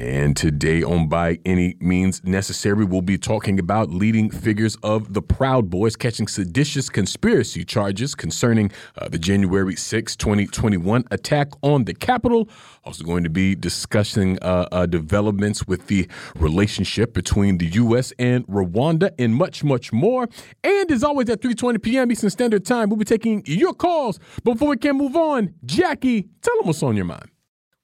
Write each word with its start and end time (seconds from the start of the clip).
And 0.00 0.34
today 0.34 0.82
on 0.82 1.08
By 1.08 1.40
Any 1.44 1.76
Means 1.78 2.24
Necessary, 2.24 2.86
we'll 2.86 3.02
be 3.02 3.18
talking 3.18 3.58
about 3.58 3.90
leading 3.90 4.30
figures 4.30 4.74
of 4.82 5.12
the 5.12 5.20
Proud 5.20 5.68
Boys 5.68 5.94
catching 5.94 6.26
seditious 6.26 6.88
conspiracy 6.88 7.66
charges 7.66 8.14
concerning 8.14 8.72
uh, 8.96 9.10
the 9.10 9.18
January 9.18 9.76
6, 9.76 10.16
2021 10.16 11.04
attack 11.10 11.48
on 11.60 11.84
the 11.84 11.92
Capitol. 11.92 12.48
Also, 12.82 13.04
going 13.04 13.24
to 13.24 13.28
be 13.28 13.54
discussing 13.54 14.38
uh, 14.40 14.68
uh, 14.72 14.86
developments 14.86 15.66
with 15.66 15.86
the 15.88 16.08
relationship 16.36 17.12
between 17.12 17.58
the 17.58 17.66
U.S. 17.66 18.14
and 18.18 18.46
Rwanda 18.46 19.10
and 19.18 19.34
much, 19.34 19.62
much 19.62 19.92
more. 19.92 20.30
And 20.64 20.90
as 20.90 21.04
always, 21.04 21.28
at 21.28 21.42
3.20 21.42 21.82
p.m. 21.82 22.10
Eastern 22.10 22.30
Standard 22.30 22.64
Time, 22.64 22.88
we'll 22.88 22.96
be 22.96 23.04
taking 23.04 23.42
your 23.44 23.74
calls. 23.74 24.18
Before 24.44 24.70
we 24.70 24.78
can 24.78 24.96
move 24.96 25.14
on, 25.14 25.52
Jacquie, 25.66 26.26
tell 26.40 26.56
them 26.56 26.68
what's 26.68 26.82
on 26.82 26.96
your 26.96 27.04
mind. 27.04 27.28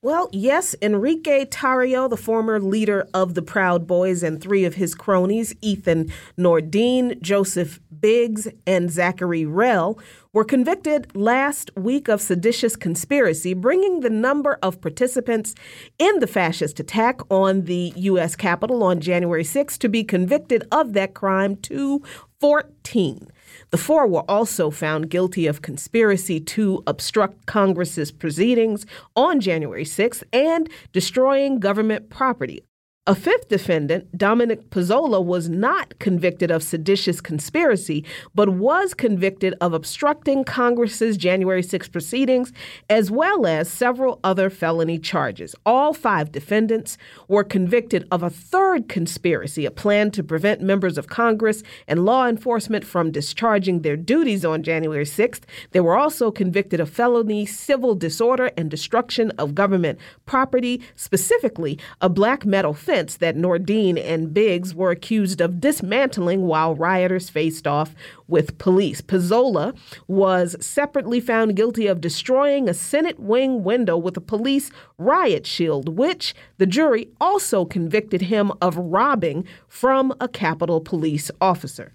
Well, 0.03 0.29
yes, 0.31 0.75
Enrique 0.79 1.45
Tarrio, 1.45 2.07
the 2.07 2.17
former 2.17 2.59
leader 2.59 3.07
of 3.15 3.33
the 3.33 3.41
Proud 3.41 3.87
Boys, 3.87 4.21
and 4.21 4.39
three 4.39 4.63
of 4.63 4.75
his 4.75 4.93
cronies, 4.93 5.55
Ethan 5.59 6.13
Nordean, 6.37 7.19
Joseph 7.19 7.79
Biggs, 7.99 8.47
and 8.67 8.91
Zachary 8.91 9.43
Rehl, 9.43 9.99
were 10.33 10.43
convicted 10.43 11.15
last 11.15 11.71
week 11.75 12.07
of 12.09 12.21
seditious 12.21 12.75
conspiracy, 12.75 13.55
bringing 13.55 14.01
the 14.01 14.11
number 14.11 14.59
of 14.61 14.81
participants 14.81 15.55
in 15.97 16.19
the 16.19 16.27
fascist 16.27 16.79
attack 16.79 17.19
on 17.31 17.63
the 17.63 17.91
U.S. 17.95 18.35
Capitol 18.35 18.83
on 18.83 18.99
January 18.99 19.43
6 19.43 19.79
to 19.79 19.89
be 19.89 20.03
convicted 20.03 20.63
of 20.71 20.93
that 20.93 21.15
crime 21.15 21.55
to 21.55 22.03
14. 22.39 23.29
The 23.69 23.77
four 23.77 24.07
were 24.07 24.29
also 24.29 24.71
found 24.71 25.09
guilty 25.09 25.45
of 25.45 25.61
conspiracy 25.61 26.39
to 26.39 26.83
obstruct 26.87 27.45
Congress's 27.47 28.13
proceedings 28.13 28.85
on 29.15 29.41
January 29.41 29.83
6th 29.83 30.23
and 30.31 30.69
destroying 30.93 31.59
government 31.59 32.09
property, 32.09 32.63
a 33.07 33.15
fifth 33.15 33.47
defendant, 33.47 34.17
Dominic 34.17 34.69
Pezzola, 34.69 35.23
was 35.23 35.47
not 35.47 35.97
convicted 35.97 36.51
of 36.51 36.61
seditious 36.61 37.21
conspiracy, 37.21 38.03
but 38.35 38.49
was 38.49 38.93
convicted 38.93 39.55
of 39.61 39.71
obstructing 39.71 40.43
Congress's 40.43 41.15
January 41.15 41.63
6 41.63 41.87
proceedings, 41.87 42.51
as 42.89 43.09
well 43.09 43.47
as 43.47 43.71
several 43.71 44.19
other 44.25 44.49
felony 44.49 44.99
charges. 44.99 45.55
All 45.65 45.93
five 45.93 46.33
defendants 46.33 46.97
were 47.29 47.45
convicted 47.45 48.05
of 48.11 48.23
a 48.23 48.29
third 48.29 48.89
conspiracy, 48.89 49.65
a 49.65 49.71
plan 49.71 50.11
to 50.11 50.21
prevent 50.21 50.59
members 50.59 50.97
of 50.97 51.07
Congress 51.07 51.63
and 51.87 52.03
law 52.03 52.27
enforcement 52.27 52.83
from 52.83 53.11
discharging 53.11 53.83
their 53.83 53.95
duties 53.95 54.43
on 54.43 54.63
January 54.63 55.05
6th. 55.05 55.43
They 55.71 55.79
were 55.79 55.97
also 55.97 56.29
convicted 56.29 56.81
of 56.81 56.89
felony 56.89 57.45
civil 57.45 57.95
disorder 57.95 58.51
and 58.57 58.69
destruction 58.69 59.31
of 59.37 59.55
government 59.55 59.97
property, 60.25 60.81
specifically 60.97 61.79
a 62.01 62.09
black 62.09 62.45
metal 62.45 62.73
fence 62.73 62.96
that 62.97 63.35
Nordean 63.35 64.03
and 64.03 64.33
Biggs 64.33 64.73
were 64.73 64.89
accused 64.91 65.39
of 65.39 65.61
dismantling 65.61 66.41
while 66.41 66.75
rioters 66.75 67.29
faced 67.29 67.67
off 67.67 67.93
with 68.27 68.57
police. 68.57 69.01
Pezzola 69.01 69.77
was 70.07 70.55
separately 70.59 71.19
found 71.19 71.55
guilty 71.55 71.85
of 71.85 72.01
destroying 72.01 72.67
a 72.67 72.73
Senate 72.73 73.19
wing 73.19 73.63
window 73.63 73.95
with 73.95 74.17
a 74.17 74.21
police 74.21 74.71
riot 74.97 75.45
shield, 75.45 75.97
which 75.97 76.33
the 76.57 76.65
jury 76.65 77.07
also 77.21 77.63
convicted 77.65 78.21
him 78.23 78.51
of 78.61 78.75
robbing 78.75 79.45
from 79.67 80.13
a 80.19 80.27
Capitol 80.27 80.81
police 80.81 81.29
officer. 81.39 81.91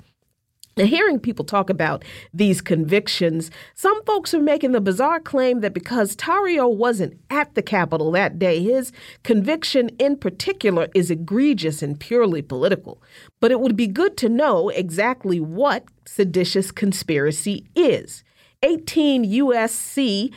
Hearing 0.76 1.20
people 1.20 1.44
talk 1.44 1.68
about 1.68 2.02
these 2.32 2.62
convictions, 2.62 3.50
some 3.74 4.02
folks 4.04 4.32
are 4.32 4.40
making 4.40 4.72
the 4.72 4.80
bizarre 4.80 5.20
claim 5.20 5.60
that 5.60 5.74
because 5.74 6.16
Tarrio 6.16 6.74
wasn't 6.74 7.20
at 7.28 7.54
the 7.54 7.62
Capitol 7.62 8.10
that 8.12 8.38
day, 8.38 8.62
his 8.62 8.90
conviction 9.22 9.90
in 9.98 10.16
particular 10.16 10.88
is 10.94 11.10
egregious 11.10 11.82
and 11.82 12.00
purely 12.00 12.40
political. 12.40 13.02
But 13.38 13.50
it 13.50 13.60
would 13.60 13.76
be 13.76 13.86
good 13.86 14.16
to 14.18 14.30
know 14.30 14.70
exactly 14.70 15.40
what 15.40 15.84
seditious 16.06 16.70
conspiracy 16.70 17.66
is. 17.74 18.24
18 18.62 19.24
USC 19.24 20.32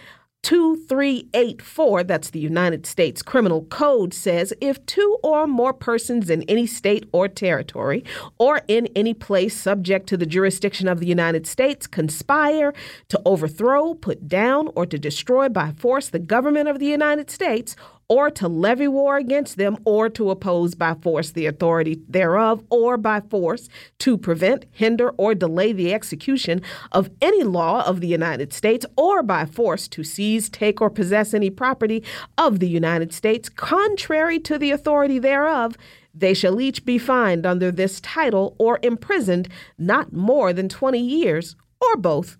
2384, 0.45 2.03
that's 2.03 2.29
the 2.29 2.39
United 2.39 2.85
States 2.85 3.23
Criminal 3.23 3.63
Code, 3.63 4.13
says 4.13 4.53
if 4.61 4.85
two 4.85 5.17
or 5.23 5.47
more 5.47 5.73
persons 5.73 6.29
in 6.29 6.43
any 6.43 6.67
state 6.67 7.09
or 7.11 7.27
territory 7.27 8.03
or 8.37 8.61
in 8.67 8.87
any 8.95 9.15
place 9.15 9.59
subject 9.59 10.05
to 10.07 10.17
the 10.17 10.25
jurisdiction 10.27 10.87
of 10.87 10.99
the 10.99 11.07
United 11.07 11.47
States 11.47 11.87
conspire 11.87 12.75
to 13.09 13.19
overthrow, 13.25 13.95
put 13.95 14.27
down, 14.27 14.69
or 14.75 14.85
to 14.85 14.99
destroy 14.99 15.49
by 15.49 15.71
force 15.71 16.09
the 16.09 16.19
government 16.19 16.69
of 16.69 16.77
the 16.77 16.85
United 16.85 17.31
States 17.31 17.75
or 18.07 18.29
to 18.31 18.47
levy 18.47 18.87
war 18.87 19.17
against 19.17 19.57
them, 19.57 19.77
or 19.85 20.09
to 20.09 20.29
oppose 20.29 20.75
by 20.75 20.93
force 20.93 21.31
the 21.31 21.45
authority 21.45 22.01
thereof, 22.07 22.63
or 22.69 22.97
by 22.97 23.19
force 23.21 23.67
to 23.99 24.17
prevent, 24.17 24.65
hinder, 24.71 25.09
or 25.17 25.33
delay 25.33 25.71
the 25.71 25.93
execution 25.93 26.61
of 26.91 27.09
any 27.21 27.43
law 27.43 27.85
of 27.85 28.01
the 28.01 28.07
United 28.07 28.53
States, 28.53 28.85
or 28.95 29.23
by 29.23 29.45
force 29.45 29.87
to 29.87 30.03
seize, 30.03 30.49
take, 30.49 30.81
or 30.81 30.89
possess 30.89 31.33
any 31.33 31.49
property 31.49 32.03
of 32.37 32.59
the 32.59 32.69
United 32.69 33.13
States 33.13 33.49
contrary 33.49 34.39
to 34.39 34.57
the 34.57 34.71
authority 34.71 35.19
thereof. 35.19 35.77
They 36.13 36.33
shall 36.33 36.61
each 36.61 36.85
be 36.85 36.97
fined 36.97 37.45
under 37.45 37.71
this 37.71 37.99
title 37.99 38.55
or 38.57 38.79
imprisoned 38.81 39.49
not 39.77 40.13
more 40.13 40.53
than 40.53 40.69
20 40.69 40.99
years, 40.99 41.55
or 41.81 41.97
both. 41.97 42.37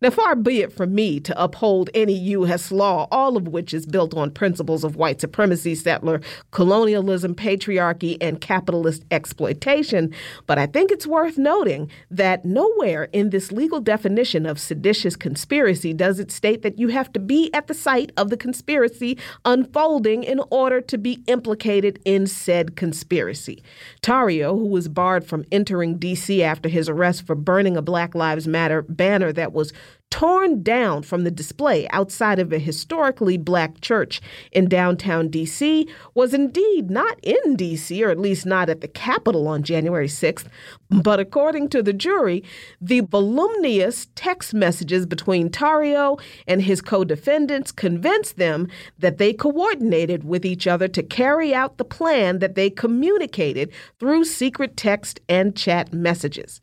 Now, 0.00 0.10
far 0.10 0.34
be 0.34 0.60
it 0.60 0.72
from 0.72 0.94
me 0.94 1.20
to 1.20 1.42
uphold 1.42 1.90
any 1.92 2.14
U.S. 2.14 2.70
law, 2.72 3.06
all 3.10 3.36
of 3.36 3.48
which 3.48 3.74
is 3.74 3.86
built 3.86 4.14
on 4.14 4.30
principles 4.30 4.84
of 4.84 4.96
white 4.96 5.20
supremacy, 5.20 5.74
settler 5.74 6.20
colonialism, 6.50 7.34
patriarchy, 7.34 8.16
and 8.20 8.40
capitalist 8.40 9.04
exploitation, 9.10 10.12
but 10.46 10.58
I 10.58 10.66
think 10.66 10.90
it's 10.90 11.06
worth 11.06 11.38
noting 11.38 11.90
that 12.10 12.44
nowhere 12.44 13.04
in 13.12 13.30
this 13.30 13.52
legal 13.52 13.80
definition 13.80 14.46
of 14.46 14.58
seditious 14.58 15.16
conspiracy 15.16 15.92
does 15.92 16.18
it 16.18 16.30
state 16.30 16.62
that 16.62 16.78
you 16.78 16.88
have 16.88 17.12
to 17.12 17.20
be 17.20 17.52
at 17.52 17.66
the 17.66 17.74
site 17.74 18.12
of 18.16 18.30
the 18.30 18.36
conspiracy 18.36 19.18
unfolding 19.44 20.24
in 20.24 20.40
order 20.50 20.80
to 20.80 20.98
be 20.98 21.22
implicated 21.26 21.98
in 22.04 22.26
said 22.26 22.76
conspiracy. 22.76 23.62
Tarrio, 24.02 24.58
who 24.58 24.66
was 24.66 24.88
barred 24.88 25.24
from 25.24 25.44
entering 25.52 25.98
D.C. 25.98 26.42
after 26.42 26.68
his 26.68 26.88
arrest 26.88 27.26
for 27.26 27.34
burning 27.34 27.76
a 27.76 27.82
Black 27.82 28.14
Lives 28.14 28.46
Matter 28.46 28.82
banner 28.82 29.29
that 29.32 29.52
was 29.52 29.72
torn 30.10 30.62
down 30.62 31.02
from 31.02 31.22
the 31.22 31.30
display 31.30 31.88
outside 31.90 32.38
of 32.40 32.52
a 32.52 32.58
historically 32.58 33.38
black 33.38 33.80
church 33.80 34.20
in 34.50 34.68
downtown 34.68 35.28
D.C., 35.28 35.88
was 36.14 36.34
indeed 36.34 36.90
not 36.90 37.18
in 37.22 37.54
D.C., 37.54 38.02
or 38.04 38.10
at 38.10 38.18
least 38.18 38.44
not 38.44 38.68
at 38.68 38.80
the 38.80 38.88
Capitol 38.88 39.46
on 39.46 39.62
January 39.62 40.08
6th. 40.08 40.46
But 40.90 41.20
according 41.20 41.68
to 41.68 41.82
the 41.82 41.92
jury, 41.92 42.42
the 42.80 43.00
voluminous 43.00 44.08
text 44.16 44.52
messages 44.52 45.06
between 45.06 45.48
Tarrio 45.48 46.20
and 46.48 46.62
his 46.62 46.80
co 46.80 47.04
defendants 47.04 47.70
convinced 47.70 48.36
them 48.36 48.66
that 48.98 49.18
they 49.18 49.32
coordinated 49.32 50.24
with 50.24 50.44
each 50.44 50.66
other 50.66 50.88
to 50.88 51.02
carry 51.02 51.54
out 51.54 51.78
the 51.78 51.84
plan 51.84 52.40
that 52.40 52.56
they 52.56 52.68
communicated 52.68 53.70
through 54.00 54.24
secret 54.24 54.76
text 54.76 55.20
and 55.28 55.54
chat 55.54 55.92
messages. 55.92 56.60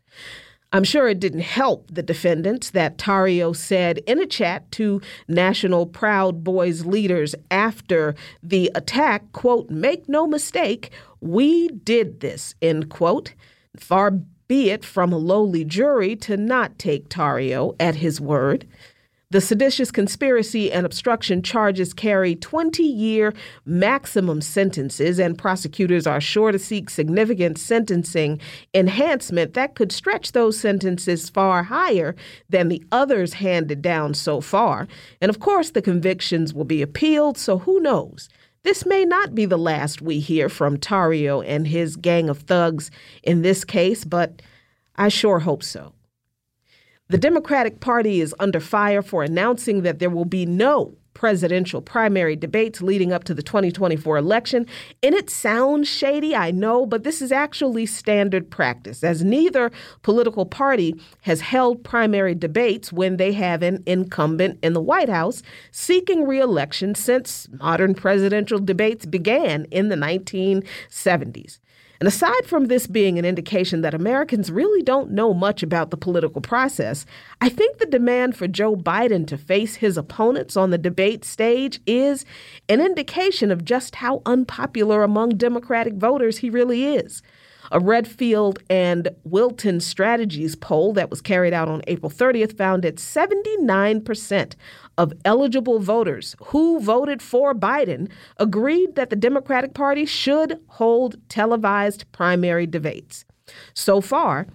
I'm 0.74 0.84
sure 0.84 1.08
it 1.08 1.22
didn't 1.22 1.42
help 1.42 1.90
the 1.90 2.04
defendants 2.04 2.72
that 2.72 2.98
Tarrio 2.98 3.56
said 3.56 4.00
in 4.00 4.20
a 4.20 4.26
chat 4.26 4.70
to 4.74 5.02
National 5.28 5.86
Proud 5.86 6.44
Boys 6.44 6.86
leaders 6.86 7.36
after 7.50 8.16
the 8.44 8.70
attack, 8.76 9.32
quote, 9.32 9.70
make 9.70 10.10
no 10.10 10.28
mistake, 10.28 10.92
we 11.22 11.70
did 11.70 12.20
this, 12.20 12.54
end 12.62 12.90
quote. 12.90 13.34
Far 13.78 14.12
be 14.48 14.70
it 14.70 14.84
from 14.84 15.14
a 15.14 15.18
lowly 15.18 15.64
jury 15.64 16.16
to 16.18 16.36
not 16.36 16.78
take 16.78 17.10
Tarrio 17.10 17.76
at 17.80 17.96
his 17.96 18.20
word. 18.20 18.68
The 19.30 19.42
seditious 19.42 19.92
conspiracy 19.92 20.72
and 20.72 20.86
obstruction 20.86 21.42
charges 21.42 21.94
carry 21.94 22.34
20 22.34 22.82
year 22.82 23.34
maximum 23.66 24.40
sentences, 24.40 25.20
and 25.20 25.38
prosecutors 25.38 26.08
are 26.08 26.22
sure 26.22 26.54
to 26.54 26.60
seek 26.60 26.90
significant 26.90 27.58
sentencing 27.58 28.40
enhancement 28.74 29.54
that 29.54 29.76
could 29.76 29.92
stretch 29.92 30.32
those 30.32 30.58
sentences 30.58 31.30
far 31.30 31.64
higher 31.64 32.16
than 32.48 32.70
the 32.70 32.82
others 32.94 33.34
handed 33.34 33.82
down 33.82 34.14
so 34.14 34.40
far. 34.40 34.88
And 35.20 35.30
of 35.30 35.42
course, 35.42 35.72
the 35.72 35.82
convictions 35.82 36.54
will 36.54 36.64
be 36.64 36.82
appealed, 36.82 37.38
so 37.38 37.58
who 37.58 37.82
knows? 37.82 38.30
This 38.64 38.86
may 38.86 39.04
not 39.04 39.36
be 39.36 39.46
the 39.46 39.58
last 39.58 40.02
we 40.02 40.22
hear 40.22 40.48
from 40.48 40.78
Tarrio 40.78 41.46
and 41.46 41.68
his 41.68 41.98
gang 41.98 42.30
of 42.30 42.44
thugs 42.44 42.92
in 43.24 43.42
this 43.42 43.66
case, 43.66 44.06
but 44.06 44.42
I 44.96 45.10
sure 45.10 45.40
hope 45.40 45.64
so. 45.64 45.92
The 47.10 47.18
Democratic 47.18 47.80
Party 47.80 48.20
is 48.20 48.36
under 48.38 48.60
fire 48.60 49.02
for 49.02 49.24
announcing 49.24 49.84
that 49.84 50.00
there 50.00 50.10
will 50.10 50.26
be 50.26 50.46
no 50.46 50.94
presidential 51.14 51.82
primary 51.82 52.36
debates 52.36 52.82
leading 52.82 53.14
up 53.14 53.24
to 53.24 53.34
the 53.34 53.42
2024 53.42 54.18
election. 54.18 54.68
And 55.02 55.16
it 55.16 55.30
sounds 55.30 55.88
shady, 55.88 56.36
I 56.36 56.52
know, 56.52 56.86
but 56.86 57.06
this 57.06 57.22
is 57.22 57.32
actually 57.32 57.86
standard 57.86 58.52
practice, 58.52 59.06
as 59.06 59.24
neither 59.24 59.72
political 60.02 60.46
party 60.46 60.96
has 61.22 61.40
held 61.40 61.82
primary 61.82 62.36
debates 62.36 62.92
when 62.92 63.16
they 63.16 63.32
have 63.32 63.64
an 63.64 63.84
incumbent 63.86 64.60
in 64.62 64.74
the 64.74 64.82
White 64.82 65.10
House 65.10 65.42
seeking 65.72 66.28
reelection 66.28 66.94
since 66.94 67.48
modern 67.54 67.96
presidential 67.96 68.60
debates 68.60 69.06
began 69.06 69.64
in 69.72 69.88
the 69.88 69.96
1970s. 69.96 71.60
And 72.00 72.08
aside 72.08 72.46
from 72.46 72.66
this 72.66 72.86
being 72.86 73.18
an 73.18 73.26
indication 73.26 73.82
that 73.82 73.94
Americans 73.94 74.52
really 74.52 74.84
don't 74.84 75.12
know 75.12 75.34
much 75.34 75.64
about 75.64 75.90
the 75.90 75.98
political 75.98 76.42
process, 76.42 77.06
I 77.42 77.50
think 77.50 77.78
the 77.78 77.86
demand 77.86 78.36
for 78.36 78.48
Joe 78.48 78.76
Biden 78.76 79.26
to 79.28 79.38
face 79.38 79.76
his 79.76 79.98
opponents 79.98 80.56
on 80.56 80.70
the 80.70 80.78
debate 80.78 81.26
stage 81.26 81.80
is 81.88 82.26
an 82.70 82.82
indication 82.82 83.52
of 83.52 83.66
just 83.66 83.96
how 83.96 84.22
unpopular 84.26 85.04
among 85.04 85.30
Democratic 85.38 85.96
voters 85.96 86.38
he 86.38 86.50
really 86.50 86.96
is. 86.96 87.24
A 87.72 87.80
Redfield 87.80 88.60
and 88.70 89.10
Wilton 89.26 89.82
Strategies 89.82 90.56
poll 90.56 90.94
that 90.94 91.10
was 91.10 91.20
carried 91.20 91.54
out 91.54 91.68
on 91.68 91.82
April 91.88 92.10
30th 92.10 92.56
found 92.56 92.84
that 92.84 92.96
79% 92.96 94.54
of 94.98 95.14
eligible 95.26 95.80
voters 95.80 96.36
who 96.46 96.80
voted 96.80 97.22
for 97.22 97.54
Biden 97.54 98.10
agreed 98.38 98.96
that 98.96 99.10
the 99.10 99.16
Democratic 99.16 99.74
Party 99.74 100.06
should 100.06 100.60
hold 100.68 101.18
televised 101.30 102.12
primary 102.12 102.66
debates. 102.66 103.26
So 103.74 104.02
far, 104.02 104.48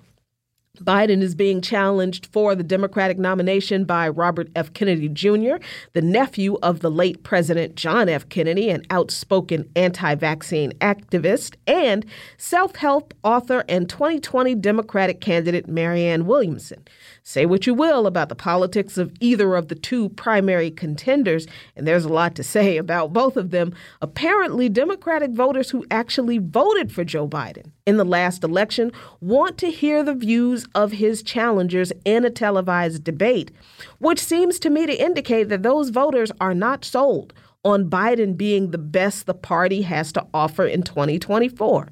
Biden 0.80 1.20
is 1.20 1.34
being 1.34 1.60
challenged 1.60 2.26
for 2.26 2.54
the 2.54 2.62
Democratic 2.62 3.18
nomination 3.18 3.84
by 3.84 4.08
Robert 4.08 4.48
F. 4.56 4.72
Kennedy 4.72 5.08
Jr., 5.08 5.56
the 5.92 6.00
nephew 6.00 6.58
of 6.62 6.80
the 6.80 6.90
late 6.90 7.22
President 7.22 7.74
John 7.74 8.08
F. 8.08 8.28
Kennedy, 8.30 8.70
an 8.70 8.82
outspoken 8.88 9.68
anti 9.76 10.14
vaccine 10.14 10.72
activist, 10.80 11.56
and 11.66 12.06
self 12.38 12.76
help 12.76 13.12
author 13.22 13.64
and 13.68 13.88
2020 13.88 14.54
Democratic 14.56 15.20
candidate 15.20 15.68
Marianne 15.68 16.26
Williamson. 16.26 16.82
Say 17.24 17.46
what 17.46 17.68
you 17.68 17.74
will 17.74 18.08
about 18.08 18.28
the 18.28 18.34
politics 18.34 18.98
of 18.98 19.12
either 19.20 19.54
of 19.54 19.68
the 19.68 19.76
two 19.76 20.08
primary 20.10 20.72
contenders, 20.72 21.46
and 21.76 21.86
there's 21.86 22.04
a 22.04 22.12
lot 22.12 22.34
to 22.34 22.42
say 22.42 22.76
about 22.76 23.12
both 23.12 23.36
of 23.36 23.50
them. 23.50 23.72
Apparently, 24.00 24.68
Democratic 24.68 25.30
voters 25.30 25.70
who 25.70 25.86
actually 25.88 26.38
voted 26.38 26.90
for 26.92 27.04
Joe 27.04 27.28
Biden 27.28 27.70
in 27.86 27.96
the 27.96 28.04
last 28.04 28.42
election 28.42 28.90
want 29.20 29.56
to 29.58 29.70
hear 29.70 30.02
the 30.02 30.14
views 30.14 30.66
of 30.74 30.92
his 30.92 31.22
challengers 31.22 31.92
in 32.04 32.24
a 32.24 32.30
televised 32.30 33.04
debate, 33.04 33.52
which 33.98 34.18
seems 34.18 34.58
to 34.58 34.70
me 34.70 34.86
to 34.86 35.00
indicate 35.00 35.48
that 35.48 35.62
those 35.62 35.90
voters 35.90 36.32
are 36.40 36.54
not 36.54 36.84
sold 36.84 37.32
on 37.64 37.88
Biden 37.88 38.36
being 38.36 38.72
the 38.72 38.78
best 38.78 39.26
the 39.26 39.34
party 39.34 39.82
has 39.82 40.12
to 40.12 40.26
offer 40.34 40.66
in 40.66 40.82
2024. 40.82 41.88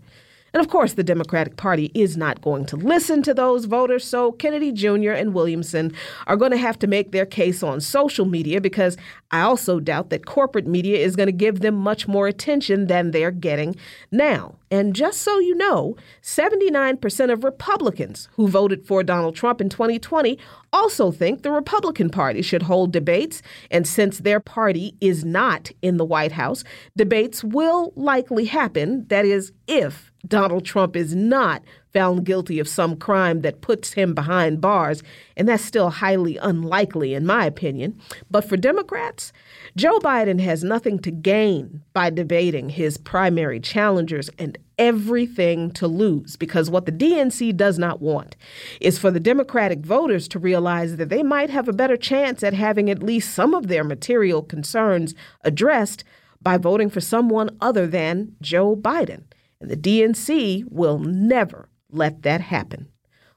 And 0.53 0.61
of 0.61 0.69
course, 0.69 0.95
the 0.95 1.05
Democratic 1.05 1.57
Party 1.57 1.91
is 1.95 2.17
not 2.17 2.43
going 2.43 2.67
to 2.67 2.77
listen 2.77 3.23
to 3.23 3.35
those 3.35 3.67
voters, 3.67 4.05
so 4.05 4.33
Kennedy 4.33 4.73
Jr. 4.73 5.13
and 5.13 5.35
Williamson 5.35 5.93
are 6.27 6.37
going 6.37 6.51
to 6.51 6.57
have 6.57 6.79
to 6.81 6.87
make 6.87 7.13
their 7.13 7.27
case 7.27 7.63
on 7.63 7.81
social 7.81 8.25
media 8.25 8.61
because 8.61 8.97
I 9.31 9.43
also 9.43 9.81
doubt 9.81 10.11
that 10.11 10.27
corporate 10.27 10.67
media 10.67 10.99
is 10.99 11.17
going 11.17 11.29
to 11.29 11.33
give 11.33 11.61
them 11.61 11.75
much 11.75 12.09
more 12.09 12.27
attention 12.27 12.87
than 12.87 13.11
they're 13.11 13.31
getting 13.31 13.77
now. 14.11 14.57
And 14.71 14.95
just 14.95 15.23
so 15.23 15.39
you 15.41 15.57
know, 15.57 15.97
79% 16.23 17.33
of 17.33 17.43
Republicans 17.43 18.29
who 18.33 18.47
voted 18.47 18.87
for 18.87 19.03
Donald 19.03 19.35
Trump 19.35 19.61
in 19.61 19.69
2020 19.69 20.39
also 20.73 21.11
think 21.11 21.43
the 21.43 21.51
Republican 21.51 22.09
Party 22.09 22.41
should 22.43 22.63
hold 22.63 22.93
debates. 22.93 23.43
And 23.71 23.87
since 23.87 24.19
their 24.19 24.39
party 24.39 24.95
is 25.01 25.25
not 25.25 25.73
in 25.83 25.97
the 25.97 26.05
White 26.05 26.33
House, 26.33 26.63
debates 26.97 27.43
will 27.43 27.93
likely 27.97 28.45
happen. 28.45 29.07
That 29.09 29.25
is, 29.25 29.53
if 29.67 30.13
Donald 30.27 30.65
Trump 30.65 30.95
is 30.95 31.15
not 31.15 31.63
found 31.93 32.25
guilty 32.25 32.59
of 32.59 32.69
some 32.69 32.97
crime 32.97 33.41
that 33.43 33.61
puts 33.61 33.95
him 33.95 34.15
behind 34.15 34.61
bars, 34.61 35.03
and 35.37 35.49
that's 35.49 35.65
still 35.65 35.91
highly 35.91 36.37
unlikely, 36.37 37.15
in 37.15 37.27
my 37.27 37.47
opinion. 37.47 37.99
But 38.31 38.45
for 38.45 38.57
Democrats, 38.57 39.33
Joe 39.77 39.99
Biden 39.99 40.41
has 40.41 40.63
nothing 40.63 40.99
to 41.01 41.11
gain 41.11 41.83
by 41.93 42.11
debating 42.11 42.71
his 42.71 42.97
primary 42.97 43.61
challengers 43.61 44.31
and 44.39 44.59
everything 44.79 45.71
to 45.71 45.87
lose 45.87 46.37
because 46.37 46.71
what 46.71 46.87
the 46.87 46.93
DNC 46.93 47.55
does 47.57 47.79
not 47.79 48.01
want 48.01 48.35
is 48.81 48.99
for 48.99 49.11
the 49.11 49.21
Democratic 49.21 49.81
voters 49.81 50.27
to 50.29 50.39
realize 50.39 50.97
that 50.97 51.11
they 51.11 51.23
might 51.23 51.51
have 51.51 51.69
a 51.69 51.73
better 51.73 51.99
chance 51.99 52.43
at 52.43 52.55
having 52.55 52.89
at 52.89 53.03
least 53.03 53.35
some 53.35 53.53
of 53.53 53.69
their 53.69 53.85
material 53.85 54.43
concerns 54.43 55.15
addressed 55.43 56.03
by 56.43 56.57
voting 56.57 56.89
for 56.89 57.01
someone 57.01 57.55
other 57.61 57.87
than 57.87 58.35
Joe 58.41 58.75
Biden. 58.75 59.25
And 59.61 59.71
the 59.71 59.77
DNC 59.77 60.65
will 60.71 60.99
never 60.99 61.69
let 61.93 62.23
that 62.23 62.41
happen. 62.41 62.89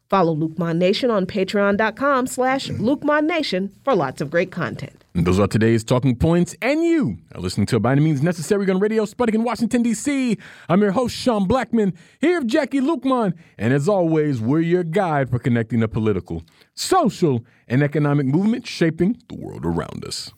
Follow 0.09 0.35
Luqman 0.35 0.77
Nation 0.77 1.09
on 1.09 1.25
patreon.com 1.25 2.27
slash 2.27 2.69
Luqman 2.69 3.25
Nation 3.25 3.71
for 3.83 3.95
lots 3.95 4.21
of 4.21 4.29
great 4.29 4.51
content. 4.51 5.03
And 5.15 5.25
those 5.25 5.39
are 5.39 5.47
today's 5.47 5.83
talking 5.83 6.15
points, 6.15 6.55
and 6.61 6.83
you 6.83 7.17
are 7.33 7.41
listening 7.41 7.67
to 7.67 7.79
By 7.79 7.93
Any 7.93 8.01
Means 8.01 8.21
Necessary 8.21 8.69
on 8.69 8.79
Radio 8.79 9.05
Sputnik 9.05 9.35
in 9.35 9.43
Washington, 9.43 9.83
D.C. 9.83 10.37
I'm 10.69 10.81
your 10.81 10.91
host, 10.91 11.15
Sean 11.15 11.47
Blackmon, 11.47 11.95
here 12.19 12.39
with 12.39 12.49
Jacquie 12.49 12.81
Luqman, 12.81 13.33
and 13.57 13.73
as 13.73 13.87
always, 13.87 14.41
we're 14.41 14.59
your 14.59 14.83
guide 14.83 15.29
for 15.29 15.39
connecting 15.39 15.79
the 15.79 15.87
political, 15.87 16.43
social, 16.75 17.45
and 17.67 17.83
economic 17.83 18.25
movement 18.25 18.67
shaping 18.67 19.17
the 19.29 19.35
world 19.35 19.65
around 19.65 20.03
us. 20.05 20.31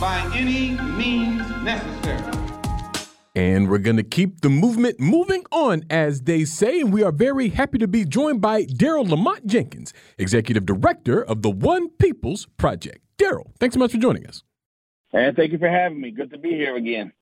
By 0.00 0.30
any 0.34 0.70
means 0.96 1.40
necessary. 1.62 2.49
And 3.34 3.70
we're 3.70 3.78
going 3.78 3.96
to 3.96 4.02
keep 4.02 4.40
the 4.40 4.50
movement 4.50 4.98
moving 4.98 5.44
on, 5.52 5.84
as 5.88 6.22
they 6.22 6.44
say. 6.44 6.80
And 6.80 6.92
we 6.92 7.02
are 7.04 7.12
very 7.12 7.48
happy 7.50 7.78
to 7.78 7.86
be 7.86 8.04
joined 8.04 8.40
by 8.40 8.64
Daryle 8.64 9.08
Lamont 9.08 9.46
Jenkins, 9.46 9.94
Executive 10.18 10.66
Director 10.66 11.22
of 11.22 11.42
the 11.42 11.50
One 11.50 11.90
People's 11.90 12.46
Project. 12.56 12.98
Daryle, 13.18 13.52
thanks 13.60 13.74
so 13.74 13.78
much 13.78 13.92
for 13.92 13.98
joining 13.98 14.26
us. 14.26 14.42
And 15.12 15.36
thank 15.36 15.52
you 15.52 15.58
for 15.58 15.68
having 15.68 16.00
me. 16.00 16.10
Good 16.10 16.30
to 16.30 16.38
be 16.38 16.50
here 16.50 16.76
again. 16.76 17.12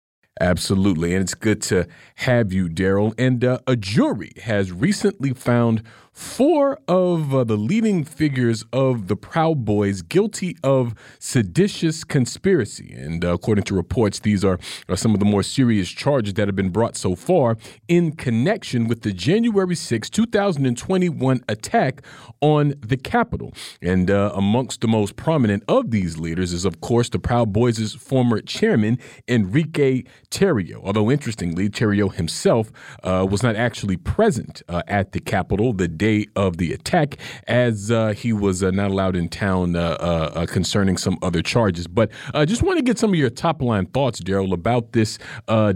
Absolutely. 0.40 1.14
And 1.14 1.22
it's 1.22 1.34
good 1.34 1.60
to 1.62 1.86
have 2.16 2.52
you, 2.52 2.68
Daryle. 2.68 3.12
And 3.18 3.44
uh, 3.44 3.58
a 3.66 3.76
jury 3.76 4.32
has 4.42 4.70
recently 4.70 5.34
found 5.34 5.82
four 6.18 6.80
of 6.88 7.32
uh, 7.32 7.44
the 7.44 7.56
leading 7.56 8.02
figures 8.02 8.64
of 8.72 9.06
the 9.06 9.14
Proud 9.14 9.64
Boys 9.64 10.02
guilty 10.02 10.56
of 10.64 10.92
seditious 11.20 12.02
conspiracy. 12.02 12.92
And 12.92 13.24
uh, 13.24 13.34
according 13.34 13.64
to 13.64 13.74
reports, 13.76 14.18
these 14.18 14.44
are, 14.44 14.58
are, 14.88 14.96
some 14.96 15.14
of 15.14 15.20
the 15.20 15.24
more 15.24 15.44
serious 15.44 15.88
charges 15.88 16.34
that 16.34 16.48
have 16.48 16.56
been 16.56 16.70
brought 16.70 16.96
so 16.96 17.14
far 17.14 17.56
in 17.86 18.16
connection 18.16 18.88
with 18.88 19.02
the 19.02 19.12
January 19.12 19.76
6, 19.76 20.10
2021 20.10 21.44
attack 21.48 22.02
on 22.40 22.74
the 22.80 22.96
Capitol. 22.96 23.54
And 23.80 24.10
uh, 24.10 24.32
amongst 24.34 24.80
the 24.80 24.88
most 24.88 25.14
prominent 25.14 25.62
of 25.68 25.92
these 25.92 26.18
leaders 26.18 26.52
is, 26.52 26.64
of 26.64 26.80
course, 26.80 27.08
the 27.08 27.20
Proud 27.20 27.52
Boys' 27.52 27.94
former 27.94 28.40
chairman, 28.40 28.98
Enrique 29.28 30.02
Tarrio. 30.32 30.80
Although, 30.82 31.12
interestingly, 31.12 31.68
Tarrio 31.70 32.12
himself 32.12 32.72
uh, 33.04 33.24
was 33.30 33.44
not 33.44 33.54
actually 33.54 33.96
present 33.96 34.62
uh, 34.68 34.82
at 34.88 35.12
the 35.12 35.20
Capitol 35.20 35.72
the 35.72 35.86
day 35.86 36.07
day 36.08 36.26
of 36.36 36.56
the 36.56 36.72
attack, 36.72 37.16
as 37.46 37.90
uh, 37.90 38.12
he 38.12 38.32
was 38.32 38.62
uh, 38.62 38.70
not 38.70 38.90
allowed 38.90 39.16
in 39.16 39.28
town 39.28 39.76
uh, 39.76 39.96
uh, 40.00 40.32
uh 40.34 40.46
concerning 40.46 40.96
some 40.96 41.18
other 41.22 41.42
charges. 41.42 41.86
But 41.86 42.10
I 42.34 42.42
uh, 42.42 42.46
just 42.46 42.62
want 42.62 42.78
to 42.78 42.82
get 42.82 42.98
some 42.98 43.10
of 43.10 43.18
your 43.18 43.30
top 43.30 43.62
line 43.62 43.86
thoughts, 43.86 44.20
Daryle, 44.20 44.52
about 44.52 44.92
this 44.92 45.18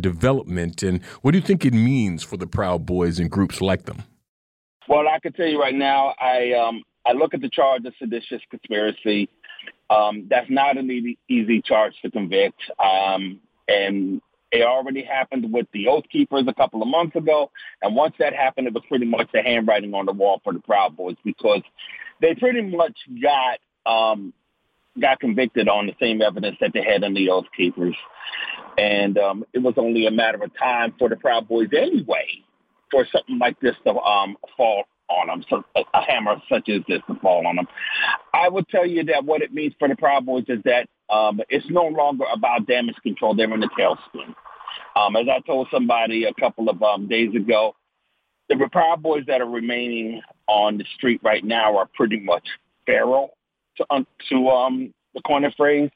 development 0.00 0.82
and 0.82 1.02
what 1.22 1.32
do 1.32 1.38
you 1.38 1.44
think 1.44 1.64
it 1.64 1.74
means 1.74 2.22
for 2.22 2.36
the 2.36 2.46
Proud 2.46 2.86
Boys 2.86 3.18
and 3.18 3.30
groups 3.30 3.60
like 3.60 3.84
them? 3.84 4.02
Well, 4.88 5.08
I 5.08 5.18
can 5.20 5.32
tell 5.32 5.46
you 5.46 5.60
right 5.60 5.74
now, 5.74 6.14
I 6.20 6.52
um, 6.52 6.82
I 7.06 7.12
look 7.12 7.34
at 7.34 7.40
the 7.40 7.48
charge 7.48 7.84
of 7.84 7.94
seditious 7.98 8.42
conspiracy. 8.50 9.28
Um, 9.90 10.26
that's 10.28 10.50
not 10.50 10.78
an 10.78 10.90
easy, 10.90 11.18
easy 11.28 11.60
charge 11.62 11.94
to 12.02 12.10
convict. 12.10 12.60
Um, 12.78 13.40
and 13.68 14.20
it 14.52 14.62
already 14.62 15.02
happened 15.02 15.50
with 15.52 15.66
the 15.72 15.88
Oath 15.88 16.04
Keepers 16.12 16.44
a 16.46 16.52
couple 16.54 16.82
of 16.82 16.88
months 16.88 17.16
ago. 17.16 17.50
And 17.80 17.96
once 17.96 18.14
that 18.18 18.34
happened, 18.34 18.66
it 18.66 18.74
was 18.74 18.84
pretty 18.86 19.06
much 19.06 19.28
the 19.32 19.42
handwriting 19.42 19.94
on 19.94 20.06
the 20.06 20.12
wall 20.12 20.40
for 20.44 20.52
the 20.52 20.60
Proud 20.60 20.96
Boys 20.96 21.16
because 21.24 21.62
they 22.20 22.34
pretty 22.34 22.60
much 22.60 22.96
got 23.22 23.58
um, 23.90 24.34
got 25.00 25.20
convicted 25.20 25.68
on 25.68 25.86
the 25.86 25.94
same 25.98 26.20
evidence 26.20 26.56
that 26.60 26.72
they 26.74 26.82
had 26.82 27.02
in 27.02 27.14
the 27.14 27.30
Oath 27.30 27.46
Keepers. 27.56 27.96
And 28.76 29.16
um, 29.16 29.44
it 29.54 29.58
was 29.58 29.74
only 29.78 30.06
a 30.06 30.10
matter 30.10 30.42
of 30.42 30.56
time 30.56 30.94
for 30.98 31.08
the 31.08 31.16
Proud 31.16 31.48
Boys 31.48 31.68
anyway 31.76 32.26
for 32.90 33.06
something 33.10 33.38
like 33.38 33.58
this 33.60 33.74
to 33.86 33.94
um, 33.94 34.36
fall 34.56 34.84
on 35.08 35.26
them, 35.26 35.44
so 35.48 35.64
a 35.74 36.02
hammer 36.02 36.36
such 36.48 36.68
as 36.68 36.80
this 36.88 37.00
to 37.06 37.14
fall 37.20 37.46
on 37.46 37.56
them. 37.56 37.66
I 38.32 38.48
would 38.48 38.68
tell 38.68 38.86
you 38.86 39.04
that 39.04 39.24
what 39.24 39.42
it 39.42 39.52
means 39.52 39.74
for 39.78 39.88
the 39.88 39.96
Proud 39.96 40.24
Boys 40.24 40.44
is 40.48 40.60
that 40.64 40.88
um, 41.10 41.40
it's 41.48 41.68
no 41.68 41.84
longer 41.84 42.24
about 42.32 42.66
damage 42.66 42.96
control. 43.02 43.34
They're 43.34 43.52
in 43.52 43.60
the 43.60 43.68
tailspin. 43.78 44.34
Um, 44.94 45.16
as 45.16 45.26
I 45.28 45.40
told 45.40 45.68
somebody 45.70 46.24
a 46.24 46.34
couple 46.34 46.68
of 46.68 46.82
um, 46.82 47.08
days 47.08 47.34
ago, 47.34 47.74
the 48.48 48.68
Proud 48.70 49.02
Boys 49.02 49.24
that 49.28 49.40
are 49.40 49.48
remaining 49.48 50.20
on 50.46 50.78
the 50.78 50.84
street 50.96 51.20
right 51.22 51.42
now 51.42 51.78
are 51.78 51.88
pretty 51.94 52.20
much 52.20 52.46
feral, 52.84 53.34
to, 53.76 53.86
um, 53.90 54.06
to 54.28 54.48
um, 54.48 54.94
the 55.14 55.22
coin 55.22 55.44
of 55.44 55.54
phrase. 55.54 55.90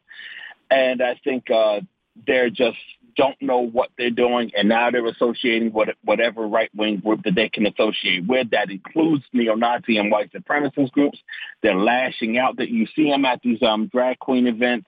and 0.70 1.02
I 1.02 1.20
think 1.22 1.50
uh, 1.50 1.80
they're 2.26 2.50
just 2.50 2.78
don't 3.16 3.40
know 3.40 3.60
what 3.60 3.90
they're 3.96 4.10
doing, 4.10 4.52
and 4.56 4.68
now 4.68 4.90
they're 4.90 5.06
associating 5.06 5.72
with 5.72 5.88
whatever 6.04 6.46
right 6.46 6.70
wing 6.74 6.98
group 6.98 7.22
that 7.24 7.34
they 7.34 7.48
can 7.48 7.66
associate 7.66 8.26
with. 8.26 8.50
That 8.50 8.70
includes 8.70 9.24
neo-Nazi 9.32 9.96
and 9.96 10.10
white 10.10 10.30
supremacist 10.32 10.92
groups. 10.92 11.18
They're 11.62 11.74
lashing 11.78 12.36
out. 12.36 12.58
That 12.58 12.68
you 12.68 12.86
see 12.94 13.10
them 13.10 13.24
at 13.24 13.40
these 13.42 13.62
um, 13.62 13.88
drag 13.88 14.18
queen 14.18 14.46
events, 14.46 14.86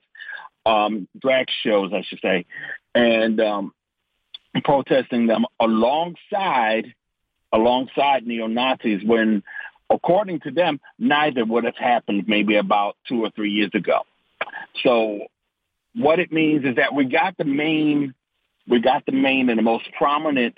um, 0.65 1.07
drag 1.19 1.47
shows, 1.63 1.91
I 1.91 2.03
should 2.07 2.19
say, 2.21 2.45
and 2.93 3.41
um, 3.41 3.73
protesting 4.61 5.27
them 5.27 5.45
alongside 5.59 6.93
alongside 7.51 8.27
neo 8.27 8.47
Nazis 8.47 9.01
when, 9.03 9.41
according 9.89 10.39
to 10.41 10.51
them, 10.51 10.79
neither 10.99 11.43
would 11.45 11.63
have 11.63 11.75
happened 11.75 12.25
maybe 12.27 12.55
about 12.55 12.95
two 13.07 13.23
or 13.23 13.31
three 13.31 13.51
years 13.51 13.71
ago. 13.73 14.01
So 14.83 15.27
what 15.95 16.19
it 16.19 16.31
means 16.31 16.63
is 16.65 16.75
that 16.75 16.93
we 16.93 17.05
got 17.05 17.37
the 17.37 17.45
main 17.45 18.13
we 18.67 18.79
got 18.79 19.05
the 19.05 19.11
main 19.11 19.49
and 19.49 19.57
the 19.57 19.63
most 19.63 19.89
prominent 19.97 20.55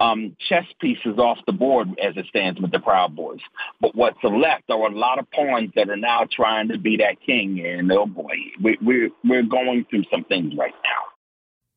um, 0.00 0.34
chess 0.48 0.64
pieces 0.80 1.18
off 1.18 1.38
the 1.46 1.52
board 1.52 1.88
as 2.02 2.16
it 2.16 2.26
stands 2.26 2.58
with 2.60 2.72
the 2.72 2.80
Proud 2.80 3.14
Boys. 3.14 3.40
But 3.80 3.94
what's 3.94 4.18
left 4.22 4.64
are 4.70 4.86
a 4.86 4.90
lot 4.90 5.18
of 5.18 5.30
pawns 5.30 5.70
that 5.76 5.90
are 5.90 5.96
now 5.96 6.26
trying 6.30 6.68
to 6.68 6.78
be 6.78 6.96
that 6.98 7.20
king. 7.20 7.64
And 7.64 7.92
oh 7.92 8.06
boy, 8.06 8.34
we, 8.62 8.78
we're 8.80 9.10
we're 9.22 9.42
going 9.42 9.84
through 9.90 10.04
some 10.10 10.24
things 10.24 10.54
right 10.56 10.74
now. 10.84 11.13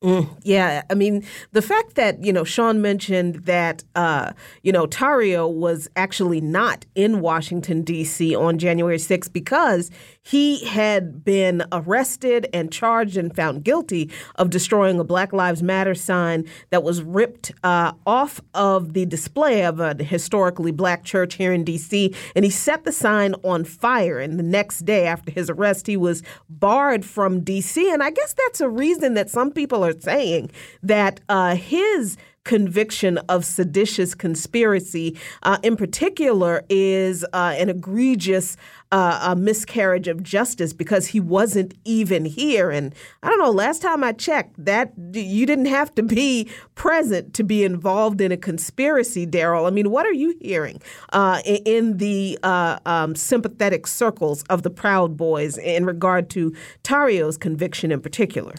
Mm, 0.02 0.28
yeah, 0.44 0.82
I 0.88 0.94
mean 0.94 1.24
the 1.50 1.60
fact 1.60 1.96
that 1.96 2.22
you 2.22 2.32
know 2.32 2.44
Sean 2.44 2.80
mentioned 2.80 3.46
that 3.46 3.82
uh, 3.96 4.30
you 4.62 4.70
know 4.70 4.86
Tarrio 4.86 5.52
was 5.52 5.88
actually 5.96 6.40
not 6.40 6.86
in 6.94 7.20
Washington 7.20 7.82
D.C. 7.82 8.36
on 8.36 8.58
January 8.58 8.98
6th 8.98 9.32
because 9.32 9.90
he 10.28 10.62
had 10.66 11.24
been 11.24 11.64
arrested 11.72 12.48
and 12.52 12.70
charged 12.70 13.16
and 13.16 13.34
found 13.34 13.64
guilty 13.64 14.10
of 14.34 14.50
destroying 14.50 15.00
a 15.00 15.04
Black 15.04 15.32
Lives 15.32 15.62
Matter 15.62 15.94
sign 15.94 16.44
that 16.68 16.82
was 16.82 17.00
ripped 17.00 17.50
uh, 17.64 17.92
off 18.06 18.38
of 18.52 18.92
the 18.92 19.06
display 19.06 19.64
of 19.64 19.80
a 19.80 19.94
historically 19.94 20.70
black 20.70 21.02
church 21.02 21.36
here 21.36 21.54
in 21.54 21.64
D.C. 21.64 22.14
And 22.36 22.44
he 22.44 22.50
set 22.50 22.84
the 22.84 22.92
sign 22.92 23.36
on 23.42 23.64
fire. 23.64 24.18
And 24.18 24.38
the 24.38 24.42
next 24.42 24.80
day 24.80 25.06
after 25.06 25.30
his 25.30 25.48
arrest, 25.48 25.86
he 25.86 25.96
was 25.96 26.22
barred 26.50 27.06
from 27.06 27.40
D.C. 27.40 27.90
And 27.90 28.02
I 28.02 28.10
guess 28.10 28.34
that's 28.34 28.60
a 28.60 28.68
reason 28.68 29.14
that 29.14 29.30
some 29.30 29.50
people 29.50 29.82
are 29.82 29.98
saying 29.98 30.50
that 30.82 31.20
uh, 31.30 31.54
his 31.56 32.18
conviction 32.44 33.18
of 33.28 33.44
seditious 33.44 34.14
conspiracy, 34.14 35.18
uh, 35.42 35.58
in 35.62 35.76
particular, 35.76 36.64
is 36.68 37.24
uh, 37.32 37.54
an 37.58 37.68
egregious 37.68 38.56
uh, 38.90 39.34
miscarriage 39.36 40.08
of 40.08 40.22
justice 40.22 40.72
because 40.72 41.08
he 41.08 41.20
wasn't 41.20 41.74
even 41.84 42.24
here. 42.24 42.70
And 42.70 42.94
I 43.22 43.28
don't 43.28 43.38
know. 43.38 43.50
Last 43.50 43.82
time 43.82 44.02
I 44.02 44.12
checked, 44.12 44.64
that 44.64 44.92
you 45.12 45.44
didn't 45.46 45.66
have 45.66 45.94
to 45.96 46.02
be 46.02 46.48
present 46.74 47.34
to 47.34 47.44
be 47.44 47.64
involved 47.64 48.20
in 48.20 48.32
a 48.32 48.36
conspiracy, 48.36 49.26
Daryle. 49.26 49.66
I 49.66 49.70
mean, 49.70 49.90
what 49.90 50.06
are 50.06 50.12
you 50.12 50.34
hearing 50.40 50.80
uh, 51.12 51.40
in 51.44 51.98
the 51.98 52.38
uh, 52.42 52.78
um, 52.86 53.14
sympathetic 53.14 53.86
circles 53.86 54.42
of 54.44 54.62
the 54.62 54.70
Proud 54.70 55.16
Boys 55.16 55.58
in 55.58 55.84
regard 55.84 56.30
to 56.30 56.54
Tarrio's 56.82 57.36
conviction 57.36 57.92
in 57.92 58.00
particular? 58.00 58.54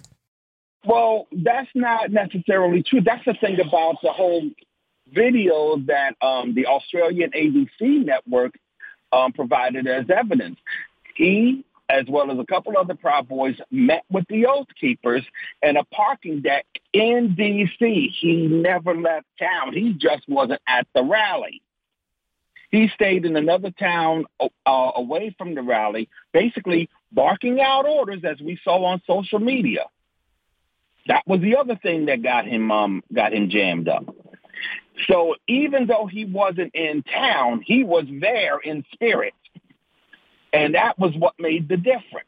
Well, 0.89 1.27
that's 1.31 1.69
not 1.75 2.09
necessarily 2.09 2.81
true. 2.81 3.01
That's 3.01 3.23
the 3.23 3.35
thing 3.35 3.59
about 3.59 3.97
the 4.01 4.11
whole 4.11 4.49
video 5.13 5.77
that 5.85 6.15
um, 6.19 6.55
the 6.55 6.65
Australian 6.65 7.29
ABC 7.29 8.03
network 8.03 8.55
um, 9.13 9.31
provided 9.31 9.85
as 9.85 10.05
evidence. 10.09 10.57
He, 11.15 11.63
as 11.89 12.05
well 12.09 12.31
as 12.31 12.39
a 12.39 12.45
couple 12.47 12.75
other 12.75 12.95
Proud 12.95 13.27
Boys, 13.27 13.55
met 13.69 14.03
with 14.09 14.25
the 14.29 14.47
Oath 14.47 14.65
Keepers 14.81 15.23
in 15.61 15.77
a 15.77 15.83
parking 15.83 16.41
deck 16.41 16.65
in 16.91 17.35
D.C. 17.37 18.11
He 18.19 18.47
never 18.47 18.95
left 18.95 19.27
town. 19.37 19.73
He 19.73 19.93
just 19.93 20.27
wasn't 20.27 20.61
at 20.67 20.87
the 20.95 21.03
rally. 21.03 21.61
He 22.71 22.89
stayed 22.95 23.25
in 23.25 23.35
another 23.35 23.69
town 23.69 24.25
uh, 24.41 24.47
away 24.95 25.35
from 25.37 25.53
the 25.53 25.61
rally, 25.61 26.09
basically 26.33 26.89
barking 27.11 27.61
out 27.61 27.85
orders 27.85 28.23
as 28.23 28.41
we 28.41 28.59
saw 28.63 28.85
on 28.85 29.03
social 29.05 29.37
media. 29.37 29.85
That 31.09 31.23
was 31.27 31.41
the 31.41 31.57
other 31.57 31.75
thing 31.75 32.05
that 32.05 32.21
got 32.21 32.45
him 32.45 32.71
um, 32.71 33.03
got 33.11 33.33
him 33.33 33.49
jammed 33.49 33.89
up. 33.89 34.05
So 35.07 35.35
even 35.47 35.87
though 35.87 36.05
he 36.05 36.23
wasn't 36.23 36.73
in 36.75 37.03
town, 37.03 37.61
he 37.65 37.83
was 37.83 38.05
there 38.21 38.59
in 38.59 38.85
spirit. 38.93 39.33
And 40.53 40.75
that 40.75 40.99
was 40.99 41.13
what 41.17 41.33
made 41.39 41.67
the 41.67 41.77
difference. 41.77 42.27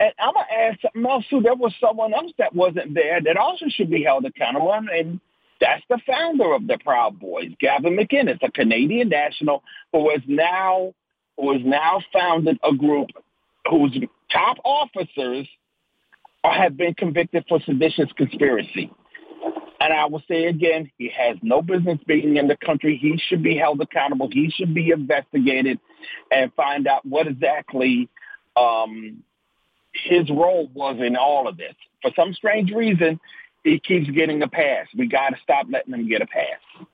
And 0.00 0.12
I'm 0.18 0.34
going 0.34 0.46
to 0.48 0.54
add 0.54 0.78
something 0.82 1.10
else 1.10 1.24
too. 1.30 1.40
There 1.40 1.54
was 1.54 1.72
someone 1.80 2.12
else 2.12 2.32
that 2.38 2.54
wasn't 2.54 2.94
there 2.94 3.20
that 3.20 3.36
also 3.36 3.66
should 3.68 3.90
be 3.90 4.02
held 4.02 4.24
accountable. 4.24 4.72
And 4.72 5.20
that's 5.60 5.82
the 5.88 6.00
founder 6.06 6.54
of 6.54 6.66
the 6.66 6.78
Proud 6.78 7.20
Boys, 7.20 7.50
Gavin 7.60 7.96
McInnes, 7.96 8.42
a 8.42 8.50
Canadian 8.50 9.08
national 9.08 9.62
who 9.92 10.10
has 10.10 10.22
now 10.26 10.92
who 11.36 11.52
has 11.52 11.62
now 11.64 12.00
founded 12.12 12.58
a 12.64 12.74
group 12.74 13.10
whose 13.70 13.96
top 14.32 14.56
officers 14.64 15.46
have 16.52 16.76
been 16.76 16.94
convicted 16.94 17.44
for 17.48 17.60
seditious 17.60 18.10
conspiracy. 18.16 18.90
And 19.80 19.92
I 19.92 20.06
will 20.06 20.22
say 20.26 20.46
again, 20.46 20.90
he 20.98 21.10
has 21.16 21.36
no 21.42 21.62
business 21.62 21.98
being 22.06 22.36
in 22.36 22.48
the 22.48 22.56
country. 22.56 22.98
He 23.00 23.20
should 23.28 23.42
be 23.42 23.56
held 23.56 23.80
accountable. 23.80 24.28
He 24.30 24.50
should 24.50 24.74
be 24.74 24.90
investigated 24.90 25.78
and 26.32 26.52
find 26.54 26.88
out 26.88 27.06
what 27.06 27.28
exactly 27.28 28.08
um, 28.56 29.22
his 29.92 30.28
role 30.30 30.68
was 30.74 30.96
in 31.00 31.16
all 31.16 31.46
of 31.46 31.56
this. 31.56 31.74
For 32.02 32.10
some 32.16 32.34
strange 32.34 32.72
reason, 32.72 33.20
he 33.62 33.78
keeps 33.78 34.10
getting 34.10 34.42
a 34.42 34.48
pass. 34.48 34.86
We 34.96 35.06
got 35.06 35.30
to 35.30 35.36
stop 35.42 35.66
letting 35.70 35.94
him 35.94 36.08
get 36.08 36.22
a 36.22 36.26
pass. 36.26 36.86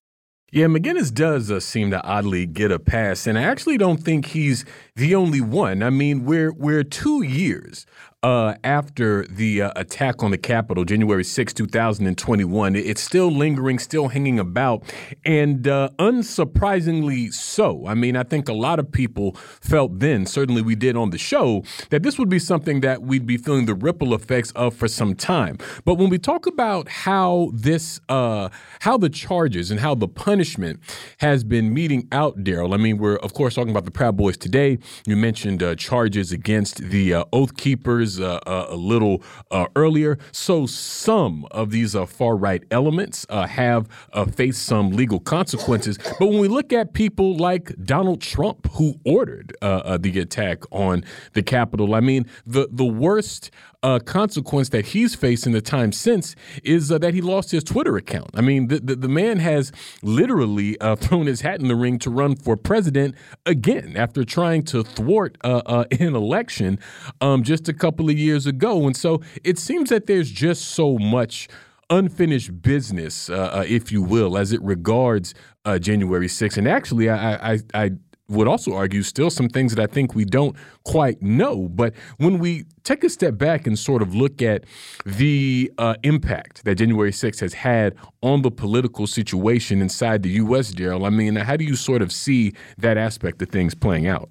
Yeah, 0.55 0.67
McInnes 0.67 1.13
does 1.13 1.51
uh, 1.51 1.59
seem 1.59 1.91
to 1.91 2.01
oddly 2.05 2.47
get 2.47 2.71
a 2.71 2.79
pass, 2.79 3.27
and 3.27 3.37
I 3.37 3.43
actually 3.43 3.77
don't 3.77 3.97
think 3.97 4.27
he's 4.27 4.65
the 4.95 5.15
only 5.17 5.41
one. 5.41 5.83
I 5.83 5.91
mean, 5.91 6.25
we're 6.25 6.53
we're 6.53 6.85
two 6.85 7.23
years 7.23 7.87
uh, 8.25 8.55
after 8.65 9.27
the 9.27 9.61
uh, 9.61 9.73
attack 9.77 10.23
on 10.23 10.31
the 10.31 10.39
Capitol, 10.39 10.87
January 10.87 11.23
6, 11.23 11.53
2021. 11.53 12.75
It's 12.75 13.03
still 13.03 13.31
lingering, 13.31 13.79
still 13.79 14.09
hanging 14.09 14.39
about, 14.39 14.83
and 15.27 15.69
uh, 15.69 15.91
unsurprisingly 15.99 17.31
so. 17.35 17.87
I 17.87 17.93
mean, 17.93 18.17
I 18.17 18.23
think 18.23 18.49
a 18.49 18.55
lot 18.55 18.79
of 18.79 18.91
people 18.91 19.35
felt 19.35 20.01
then, 20.01 20.25
certainly 20.25 20.63
we 20.63 20.75
did 20.75 20.97
on 20.97 21.11
the 21.11 21.19
show, 21.19 21.65
that 21.91 22.03
this 22.03 22.19
would 22.19 22.31
be 22.31 22.39
something 22.39 22.81
that 22.81 23.03
we'd 23.03 23.27
be 23.27 23.37
feeling 23.37 23.67
the 23.67 23.75
ripple 23.75 24.15
effects 24.15 24.53
of 24.53 24.75
for 24.75 24.89
some 24.89 25.15
time. 25.15 25.59
But 25.85 25.97
when 25.97 26.09
we 26.09 26.19
talk 26.19 26.47
about 26.47 26.89
how 26.89 27.51
this, 27.53 28.01
uh, 28.09 28.49
how 28.81 28.97
the 28.97 29.11
charges 29.11 29.71
and 29.71 29.81
how 29.81 29.95
the 29.95 30.09
punishment 30.09 30.81
has 31.19 31.45
been 31.45 31.75
meting 31.75 32.09
out, 32.11 32.39
Daryle, 32.39 32.73
I 32.73 32.79
mean, 32.79 32.97
we're 32.97 33.17
of 33.17 33.35
course 33.35 33.55
talking 33.55 33.71
about 33.71 33.85
the 33.85 33.91
Proud 33.91 34.17
Boys 34.17 34.39
today. 34.39 34.79
You 35.05 35.17
mentioned 35.17 35.63
uh, 35.63 35.75
charges 35.75 36.33
against 36.33 36.79
the 36.79 37.13
uh, 37.13 37.25
Oath 37.31 37.59
Keepers 37.59 38.14
uh, 38.21 38.41
uh, 38.47 38.67
a 38.69 38.77
little 38.77 39.23
uh, 39.51 39.67
earlier. 39.77 40.19
So 40.33 40.67
some 40.67 41.47
of 41.51 41.71
these 41.71 41.95
uh, 41.95 42.07
far 42.07 42.37
right 42.37 42.63
elements 42.71 43.27
uh, 43.29 43.47
have 43.47 43.89
faced 44.33 44.65
some 44.65 44.91
legal 44.91 45.21
consequences. 45.21 45.99
But 46.19 46.29
when 46.29 46.39
we 46.39 46.49
look 46.49 46.73
at 46.73 46.93
people 46.93 47.37
like 47.37 47.75
Donald 47.85 48.21
Trump, 48.21 48.69
who 48.73 48.95
ordered 49.05 49.57
the 49.61 50.19
attack 50.21 50.65
on 50.71 51.05
the 51.33 51.43
Capitol, 51.43 51.95
I 51.95 52.01
mean, 52.01 52.27
the 52.47 52.69
the 52.71 52.85
worst 52.85 53.51
uh, 53.85 53.99
consequence 53.99 54.71
that 54.71 54.87
he's 54.87 55.15
faced 55.15 55.47
in 55.47 55.53
the 55.53 55.61
time 55.61 55.93
since 55.93 56.35
is 56.65 56.91
uh, 56.91 56.99
that 56.99 57.13
he 57.13 57.21
lost 57.21 57.51
his 57.51 57.63
Twitter 57.63 57.97
account. 57.97 58.31
I 58.35 58.41
mean, 58.41 58.69
the, 58.69 58.81
the, 58.81 58.97
the 58.97 59.09
man 59.09 59.39
has 59.39 59.71
literally 60.03 60.81
uh, 60.81 60.97
thrown 61.05 61.27
his 61.27 61.43
hat 61.43 61.61
in 61.61 61.69
the 61.69 61.77
ring 61.77 61.99
to 62.01 62.11
run 62.11 62.35
for 62.35 62.57
president 62.57 63.15
again 63.45 63.95
after 63.97 64.25
trying 64.25 64.63
to 64.65 64.83
thwart 64.83 65.37
uh, 65.45 65.63
uh, 65.67 65.85
an 65.93 66.17
election 66.17 66.79
um, 67.21 67.43
just 67.43 67.69
a 67.69 67.75
couple 67.75 68.09
of 68.09 68.19
years 68.19 68.47
ago. 68.47 68.87
And 68.87 68.97
so 68.97 69.21
it 69.45 69.59
seems 69.59 69.91
that 69.91 70.07
there's 70.07 70.31
just 70.31 70.65
so 70.71 70.99
much 70.99 71.49
unfinished 71.91 72.63
business, 72.63 73.29
uh, 73.29 73.35
uh, 73.35 73.65
if 73.67 73.93
you 73.93 74.03
will, 74.03 74.39
as 74.39 74.53
it 74.53 74.63
regards 74.63 75.35
uh, 75.65 75.79
January 75.79 76.27
6th. 76.27 76.57
And 76.57 76.69
actually, 76.69 77.09
I, 77.09 77.53
I, 77.53 77.59
I 77.75 77.91
would 78.29 78.49
also 78.49 78.75
argue 78.75 79.03
still 79.03 79.31
some 79.31 79.49
things 79.49 79.75
that 79.75 79.83
I 79.83 79.93
think 79.93 80.15
we 80.15 80.25
don't 80.25 80.57
quite 80.85 81.21
know. 81.23 81.69
But 81.69 81.95
when 82.19 82.39
we 82.39 82.65
take 82.83 83.05
a 83.05 83.11
step 83.11 83.37
back 83.37 83.67
and 83.67 83.79
sort 83.79 84.03
of 84.03 84.15
look 84.15 84.41
at 84.41 84.65
the 85.05 85.71
uh, 85.79 85.95
impact 86.03 86.65
that 86.65 86.77
January 86.77 87.11
6th 87.11 87.41
has 87.41 87.55
had 87.55 87.95
on 88.23 88.43
the 88.43 88.51
political 88.51 89.07
situation 89.07 89.83
inside 89.83 90.23
the 90.23 90.31
U.S., 90.31 90.73
Daryle, 90.73 91.07
I 91.07 91.11
mean, 91.11 91.37
how 91.37 91.57
do 91.57 91.65
you 91.65 91.77
sort 91.77 92.03
of 92.03 92.13
see 92.13 92.53
that 92.79 92.97
aspect 92.97 93.43
of 93.43 93.49
things 93.49 93.75
playing 93.75 94.07
out? 94.07 94.31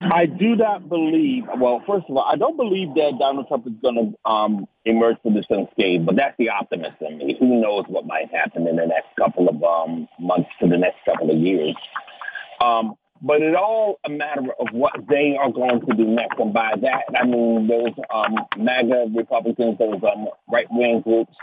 I 0.00 0.26
do 0.26 0.56
not 0.56 0.88
believe. 0.88 1.44
Well, 1.56 1.82
first 1.86 2.06
of 2.08 2.16
all, 2.16 2.24
I 2.24 2.36
don't 2.36 2.56
believe 2.56 2.94
that 2.94 3.18
Donald 3.18 3.48
Trump 3.48 3.66
is 3.66 3.72
going 3.80 3.94
to 3.94 4.30
um, 4.30 4.68
emerge 4.84 5.16
from 5.22 5.34
this 5.34 5.46
unscathed. 5.48 6.04
But 6.04 6.16
that's 6.16 6.36
the 6.38 6.50
optimist 6.50 6.96
in 7.00 7.18
me. 7.18 7.36
Who 7.38 7.60
knows 7.60 7.84
what 7.88 8.06
might 8.06 8.30
happen 8.32 8.66
in 8.66 8.76
the 8.76 8.86
next 8.86 9.08
couple 9.18 9.48
of 9.48 9.62
um, 9.62 10.08
months 10.18 10.50
to 10.60 10.68
the 10.68 10.76
next 10.76 10.98
couple 11.04 11.30
of 11.30 11.36
years? 11.38 11.76
Um, 12.64 12.94
but 13.22 13.40
it's 13.40 13.56
all 13.58 13.98
a 14.04 14.10
matter 14.10 14.52
of 14.60 14.68
what 14.72 14.92
they 15.08 15.36
are 15.40 15.50
going 15.50 15.80
to 15.80 15.94
do 15.94 16.04
next. 16.04 16.38
And 16.38 16.52
by 16.52 16.74
that, 16.80 17.04
I 17.18 17.24
mean 17.24 17.66
those 17.66 17.94
um, 18.12 18.36
MAGA 18.56 19.06
Republicans, 19.14 19.78
those 19.78 20.00
um, 20.02 20.28
right 20.48 20.66
wing 20.70 21.00
groups 21.00 21.34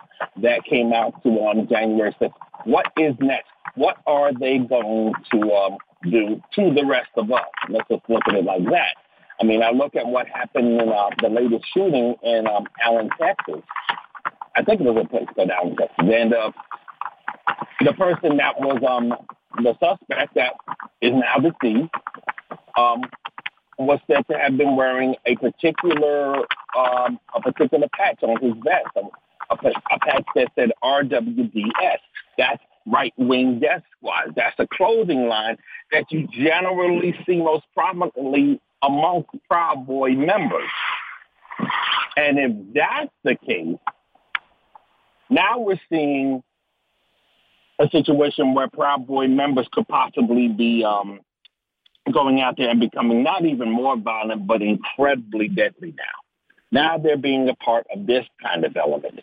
that 0.41 0.63
came 0.63 0.93
out 0.93 1.21
to 1.23 1.29
on 1.29 1.61
um, 1.61 1.67
January 1.67 2.15
6th. 2.21 2.33
What 2.65 2.85
is 2.97 3.15
next? 3.19 3.49
What 3.75 3.97
are 4.05 4.31
they 4.33 4.59
going 4.59 5.13
to 5.31 5.53
um, 5.53 5.77
do 6.03 6.41
to 6.55 6.73
the 6.73 6.85
rest 6.85 7.09
of 7.15 7.31
us? 7.31 7.41
Let's 7.69 7.87
just 7.89 8.03
look 8.09 8.21
at 8.27 8.35
it 8.35 8.45
like 8.45 8.65
that. 8.65 8.95
I 9.39 9.43
mean, 9.43 9.63
I 9.63 9.71
look 9.71 9.95
at 9.95 10.05
what 10.05 10.27
happened 10.27 10.79
in 10.79 10.89
uh, 10.89 11.09
the 11.19 11.29
latest 11.29 11.65
shooting 11.73 12.15
in 12.21 12.45
um, 12.45 12.65
Allen, 12.83 13.09
Texas. 13.19 13.63
I 14.55 14.63
think 14.63 14.81
it 14.81 14.83
was 14.83 15.05
a 15.05 15.09
place 15.09 15.25
called 15.33 15.49
Allen, 15.49 15.75
Texas. 15.75 15.95
And 15.97 16.33
uh, 16.33 16.51
the 17.79 17.93
person 17.93 18.37
that 18.37 18.59
was 18.59 18.83
um, 18.87 19.15
the 19.57 19.73
suspect 19.79 20.35
that 20.35 20.53
is 21.01 21.13
now 21.13 21.37
deceased 21.37 21.93
um, 22.77 23.01
was 23.77 23.99
said 24.07 24.25
to 24.29 24.37
have 24.37 24.57
been 24.57 24.75
wearing 24.75 25.15
a 25.25 25.35
particular 25.35 26.37
um, 26.77 27.19
a 27.35 27.41
particular 27.41 27.87
patch 27.93 28.19
on 28.23 28.41
his 28.41 28.53
vest, 28.63 28.87
a, 28.95 29.55
a, 29.55 29.99
patch 29.99 30.25
that 30.35 30.51
said 30.55 30.71
RWDS. 30.83 31.97
That's 32.37 32.63
right 32.85 33.13
wing 33.17 33.59
death 33.59 33.83
squad. 33.97 34.33
That's 34.35 34.57
a 34.59 34.67
clothing 34.67 35.27
line 35.27 35.57
that 35.91 36.05
you 36.11 36.27
generally 36.27 37.15
see 37.25 37.37
most 37.37 37.65
prominently 37.75 38.61
amongst 38.81 39.29
Proud 39.49 39.85
Boy 39.85 40.11
members. 40.11 40.69
And 42.17 42.39
if 42.39 42.51
that's 42.73 43.13
the 43.23 43.35
case, 43.35 43.77
now 45.29 45.59
we're 45.59 45.79
seeing 45.89 46.43
a 47.81 47.89
situation 47.89 48.53
where 48.53 48.69
Proud 48.69 49.07
Boy 49.07 49.27
members 49.27 49.67
could 49.71 49.87
possibly 49.87 50.47
be 50.47 50.83
um, 50.83 51.19
going 52.13 52.39
out 52.39 52.55
there 52.57 52.69
and 52.69 52.79
becoming 52.79 53.23
not 53.23 53.43
even 53.45 53.71
more 53.71 53.97
violent, 53.97 54.45
but 54.45 54.61
incredibly 54.61 55.47
deadly 55.47 55.93
now. 55.97 56.03
Now 56.71 56.97
they're 56.97 57.17
being 57.17 57.49
a 57.49 57.55
part 57.55 57.85
of 57.93 58.05
this 58.05 58.25
kind 58.41 58.63
of 58.63 58.77
element. 58.77 59.21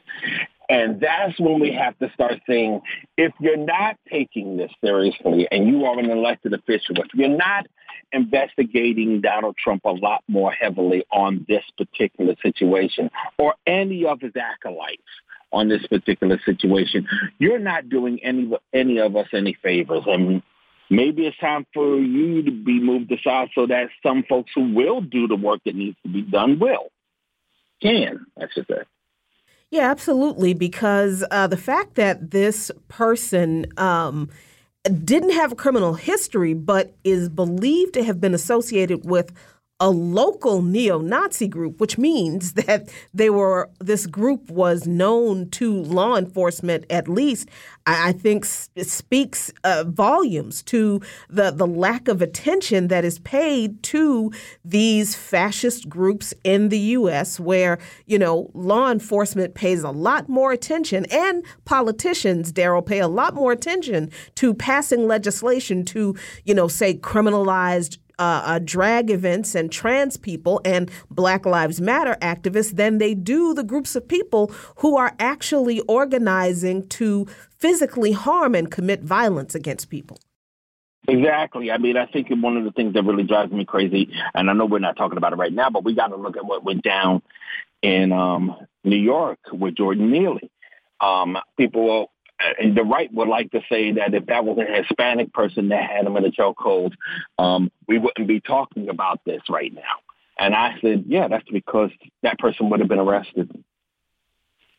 And 0.69 1.01
that's 1.01 1.39
when 1.41 1.61
we 1.61 1.73
have 1.73 1.99
to 1.99 2.13
start 2.13 2.41
saying, 2.47 2.83
if 3.17 3.33
you're 3.41 3.57
not 3.57 3.97
taking 4.11 4.59
this 4.59 4.71
seriously 4.85 5.49
and 5.51 5.67
you 5.67 5.87
are 5.87 5.99
an 5.99 6.11
elected 6.11 6.53
official, 6.53 6.97
if 6.97 7.07
you're 7.15 7.29
not 7.29 7.67
investigating 8.13 9.23
Donald 9.23 9.57
Trump 9.57 9.85
a 9.87 9.91
lot 9.91 10.23
more 10.29 10.53
heavily 10.53 11.05
on 11.11 11.47
this 11.49 11.65
particular 11.79 12.35
situation 12.43 13.11
or 13.39 13.55
any 13.67 14.05
of 14.05 14.21
his 14.21 14.33
acolytes, 14.37 15.03
on 15.53 15.69
this 15.69 15.87
particular 15.87 16.39
situation. 16.45 17.07
You're 17.39 17.59
not 17.59 17.89
doing 17.89 18.21
any 18.23 18.51
any 18.73 18.99
of 18.99 19.17
us 19.17 19.29
any 19.33 19.57
favors, 19.63 20.05
and 20.07 20.43
maybe 20.91 21.27
it's 21.27 21.39
time 21.39 21.67
for 21.73 21.99
you 21.99 22.43
to 22.43 22.51
be 22.51 22.81
moved 22.81 23.11
aside 23.13 23.49
so 23.55 23.67
that 23.67 23.89
some 24.03 24.25
folks 24.29 24.53
who 24.55 24.75
will 24.75 25.01
do 25.01 25.27
the 25.27 25.37
work 25.37 25.61
that 25.65 25.75
needs 25.75 25.97
to 26.05 26.13
be 26.13 26.23
done 26.23 26.59
will 26.59 26.91
can. 27.83 28.27
I 28.41 28.47
should 28.53 28.67
say. 28.67 28.83
Yeah, 29.71 29.91
absolutely. 29.91 30.55
Because 30.55 31.25
uh, 31.31 31.47
the 31.47 31.57
fact 31.57 31.95
that 31.97 32.31
this 32.31 32.71
person 32.89 33.67
um, 33.77 34.31
didn't 35.05 35.33
have 35.33 35.53
a 35.53 35.57
criminal 35.57 35.95
history, 35.95 36.55
but 36.55 36.95
is 37.05 37.29
believed 37.29 37.95
to 37.95 38.05
have 38.05 38.21
been 38.21 38.35
associated 38.35 39.05
with 39.05 39.33
a 39.81 39.91
local 39.91 40.61
neo-Nazi 40.61 41.47
group, 41.47 41.81
which 41.81 41.99
means 41.99 42.53
that 42.55 42.89
they 43.15 43.31
were 43.31 43.71
this 43.79 44.07
group 44.07 44.51
was 44.51 44.87
known 44.87 45.49
to 45.51 45.73
law 45.73 46.17
enforcement 46.17 46.85
at 46.91 47.09
least. 47.09 47.49
I, 47.87 48.09
I 48.09 48.13
think 48.13 48.45
speaks 48.45 49.53
uh, 49.65 49.85
volumes 49.87 50.63
to 50.65 51.01
the 51.29 51.51
the 51.51 51.67
lack 51.67 52.09
of 52.09 52.21
attention 52.21 52.89
that 52.89 53.05
is 53.05 53.19
paid 53.21 53.83
to 53.85 54.33
these 54.65 55.15
fascist 55.15 55.89
groups 55.89 56.35
in 56.45 56.69
the 56.69 56.79
U.S., 56.79 57.39
where 57.39 57.79
you 58.07 58.19
know 58.19 58.51
law 58.55 58.91
enforcement 58.91 59.55
pays 59.55 59.83
a 59.83 59.91
lot 59.91 60.29
more 60.29 60.53
attention, 60.53 61.07
and 61.11 61.45
politicians, 61.65 62.53
Daryle, 62.53 62.85
pay 62.85 62.99
a 62.99 63.09
lot 63.09 63.35
more 63.35 63.53
attention 63.53 64.11
to 64.35 64.55
passing 64.55 65.07
legislation 65.07 65.85
to 65.87 66.17
you 66.45 66.55
know 66.55 66.67
say 66.67 66.95
criminalized 66.95 67.99
uh, 68.19 68.43
uh, 68.45 68.59
drag 68.65 69.11
events 69.11 69.55
and 69.55 69.71
trans 69.71 70.17
people 70.17 70.61
and 70.65 70.91
Black 71.11 71.47
Lives 71.47 71.81
Matter 71.81 72.17
activists 72.21 72.73
than 72.73 72.99
they 72.99 73.15
do 73.15 73.55
the 73.55 73.65
groups 73.65 73.95
of 73.97 74.09
people 74.09 74.49
who 74.77 74.97
are 74.97 75.15
actually 75.19 75.81
organizing 75.81 76.87
to 76.89 77.27
physically 77.57 78.13
harm 78.13 78.55
and 78.55 78.71
commit 78.71 79.03
violence 79.03 79.55
against 79.55 79.89
people. 79.89 80.19
Exactly. 81.09 81.71
I 81.71 81.79
mean, 81.79 81.97
I 81.97 82.07
think 82.07 82.29
one 82.31 82.57
of 82.57 82.65
the 82.65 82.73
things 82.73 82.93
that 82.93 83.05
really 83.05 83.23
drives 83.23 83.51
me 83.51 83.65
crazy, 83.65 84.11
and 84.35 84.51
I 84.51 84.53
know 84.53 84.67
we're 84.67 84.79
not 84.79 84.97
talking 84.97 85.17
about 85.17 85.33
it 85.33 85.37
right 85.37 85.53
now, 85.53 85.71
but 85.71 85.85
we 85.85 85.95
got 85.95 86.09
to 86.09 86.17
look 86.17 86.37
at 86.37 86.45
what 86.45 86.65
went 86.65 86.83
down 86.83 87.23
in 87.81 88.13
um, 88.13 88.55
New 88.85 88.97
York 88.97 89.39
with 89.53 89.75
Jordan 89.75 90.11
Neely. 90.11 90.51
Um, 91.01 91.39
people 91.57 92.11
the 92.75 92.85
right 92.85 93.13
would 93.13 93.29
like 93.29 93.51
to 93.53 93.61
say 93.69 93.93
that 93.93 94.15
if 94.15 94.27
that 94.27 94.45
was 94.45 94.59
a 94.59 94.83
Hispanic 94.83 95.33
person 95.33 95.69
that 95.69 95.91
had 95.91 96.07
him 96.07 96.17
in 96.17 96.25
a 96.25 96.31
chokehold, 96.31 96.93
um, 97.39 97.71
we 97.87 97.99
wouldn't 97.99 98.29
be 98.29 98.41
talking 98.41 98.89
about 98.89 99.21
this 99.25 99.43
right 99.49 99.73
now. 99.75 99.83
And 100.39 100.55
I 100.55 100.79
said, 100.81 101.05
yeah, 101.09 101.29
that's 101.29 101.49
because 101.51 101.91
that 102.23 102.39
person 102.39 102.71
would 102.71 102.81
have 102.81 102.89
been 102.89 103.01
arrested. 103.01 103.65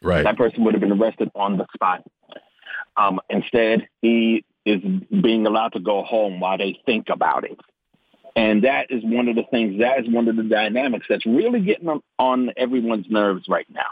Right. 0.01 0.23
That 0.23 0.37
person 0.37 0.63
would 0.63 0.73
have 0.73 0.81
been 0.81 0.93
arrested 0.93 1.29
on 1.35 1.57
the 1.57 1.65
spot. 1.73 2.03
Um, 2.95 3.19
instead, 3.29 3.87
he 4.01 4.45
is 4.65 4.81
being 4.81 5.45
allowed 5.45 5.73
to 5.73 5.79
go 5.79 6.03
home 6.03 6.39
while 6.39 6.57
they 6.57 6.79
think 6.85 7.09
about 7.09 7.43
it. 7.43 7.59
And 8.35 8.63
that 8.63 8.87
is 8.89 9.03
one 9.03 9.27
of 9.27 9.35
the 9.35 9.43
things, 9.51 9.79
that 9.79 9.99
is 9.99 10.09
one 10.09 10.29
of 10.29 10.37
the 10.37 10.43
dynamics 10.43 11.07
that's 11.09 11.25
really 11.25 11.59
getting 11.59 11.89
on, 11.89 12.01
on 12.17 12.51
everyone's 12.55 13.07
nerves 13.09 13.45
right 13.49 13.67
now. 13.69 13.91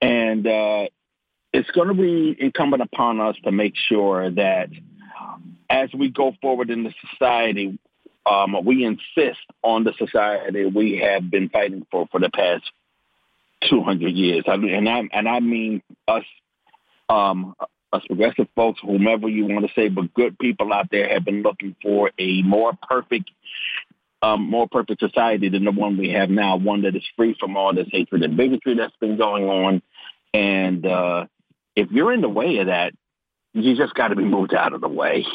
And 0.00 0.46
uh, 0.46 0.86
it's 1.52 1.70
going 1.70 1.88
to 1.88 1.94
be 1.94 2.36
incumbent 2.38 2.82
upon 2.82 3.20
us 3.20 3.36
to 3.44 3.52
make 3.52 3.74
sure 3.76 4.30
that 4.30 4.70
as 5.68 5.90
we 5.94 6.10
go 6.10 6.34
forward 6.40 6.70
in 6.70 6.84
the 6.84 6.94
society, 7.10 7.78
um, 8.26 8.56
we 8.64 8.84
insist 8.84 9.40
on 9.62 9.84
the 9.84 9.92
society 9.98 10.64
we 10.64 10.98
have 10.98 11.30
been 11.30 11.48
fighting 11.48 11.86
for 11.90 12.06
for 12.10 12.20
the 12.20 12.30
past 12.30 12.64
200 13.68 14.08
years. 14.10 14.44
I 14.46 14.56
mean, 14.56 14.74
and 14.74 14.88
I 14.88 15.02
and 15.12 15.28
I 15.28 15.40
mean 15.40 15.82
us, 16.06 16.24
um, 17.08 17.54
us 17.92 18.02
progressive 18.06 18.48
folks, 18.54 18.80
whomever 18.80 19.28
you 19.28 19.46
want 19.46 19.66
to 19.66 19.72
say, 19.74 19.88
but 19.88 20.14
good 20.14 20.38
people 20.38 20.72
out 20.72 20.88
there 20.90 21.08
have 21.08 21.24
been 21.24 21.42
looking 21.42 21.74
for 21.82 22.10
a 22.18 22.42
more 22.42 22.72
perfect, 22.88 23.30
um, 24.22 24.48
more 24.48 24.68
perfect 24.68 25.00
society 25.00 25.48
than 25.48 25.64
the 25.64 25.72
one 25.72 25.96
we 25.96 26.10
have 26.10 26.30
now, 26.30 26.56
one 26.56 26.82
that 26.82 26.94
is 26.96 27.04
free 27.16 27.36
from 27.38 27.56
all 27.56 27.74
this 27.74 27.88
hatred 27.90 28.22
and 28.22 28.36
bigotry 28.36 28.76
that's 28.76 28.96
been 29.00 29.16
going 29.16 29.44
on, 29.44 29.82
and 30.32 30.86
uh, 30.86 31.26
if 31.76 31.90
you're 31.90 32.12
in 32.12 32.20
the 32.20 32.28
way 32.28 32.58
of 32.58 32.66
that, 32.66 32.92
you 33.54 33.76
just 33.76 33.94
got 33.94 34.08
to 34.08 34.16
be 34.16 34.24
moved 34.24 34.54
out 34.54 34.72
of 34.72 34.80
the 34.80 34.88
way. 34.88 35.26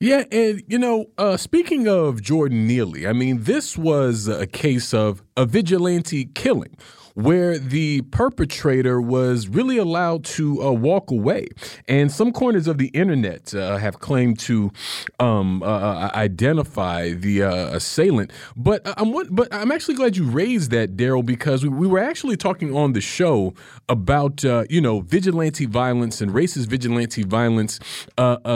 Yeah, 0.00 0.24
and 0.32 0.62
you 0.66 0.78
know, 0.78 1.06
uh, 1.18 1.36
speaking 1.36 1.88
of 1.88 2.20
Jordan 2.20 2.66
Neely, 2.66 3.06
I 3.06 3.12
mean, 3.12 3.44
this 3.44 3.78
was 3.78 4.26
a 4.26 4.46
case 4.46 4.92
of 4.92 5.22
a 5.36 5.46
vigilante 5.46 6.26
killing 6.26 6.76
where 7.14 7.58
the 7.58 8.02
perpetrator 8.02 9.00
was 9.00 9.48
really 9.48 9.78
allowed 9.78 10.24
to 10.24 10.62
uh, 10.62 10.72
walk 10.72 11.10
away. 11.10 11.48
And 11.88 12.10
some 12.10 12.32
corners 12.32 12.66
of 12.66 12.78
the 12.78 12.88
internet 12.88 13.54
uh, 13.54 13.76
have 13.76 14.00
claimed 14.00 14.38
to 14.40 14.72
um, 15.20 15.62
uh, 15.62 15.66
uh 15.66 16.10
identify 16.14 17.12
the 17.12 17.42
uh, 17.42 17.76
assailant. 17.76 18.32
But 18.56 18.82
I'm 18.98 19.12
but 19.34 19.52
I'm 19.52 19.70
actually 19.70 19.94
glad 19.94 20.16
you 20.16 20.24
raised 20.24 20.70
that, 20.72 20.96
Daryle, 20.96 21.24
because 21.24 21.62
we, 21.62 21.68
we, 21.68 21.86
were 21.86 22.00
actually 22.00 22.36
talking 22.36 22.76
on 22.76 22.92
the 22.92 23.00
show 23.00 23.54
about 23.88 24.44
uh, 24.44 24.64
you 24.68 24.80
know 24.80 25.00
vigilante 25.00 25.66
violence 25.66 26.20
and 26.20 26.32
racist 26.32 26.66
vigilante 26.66 27.22
violence 27.22 27.78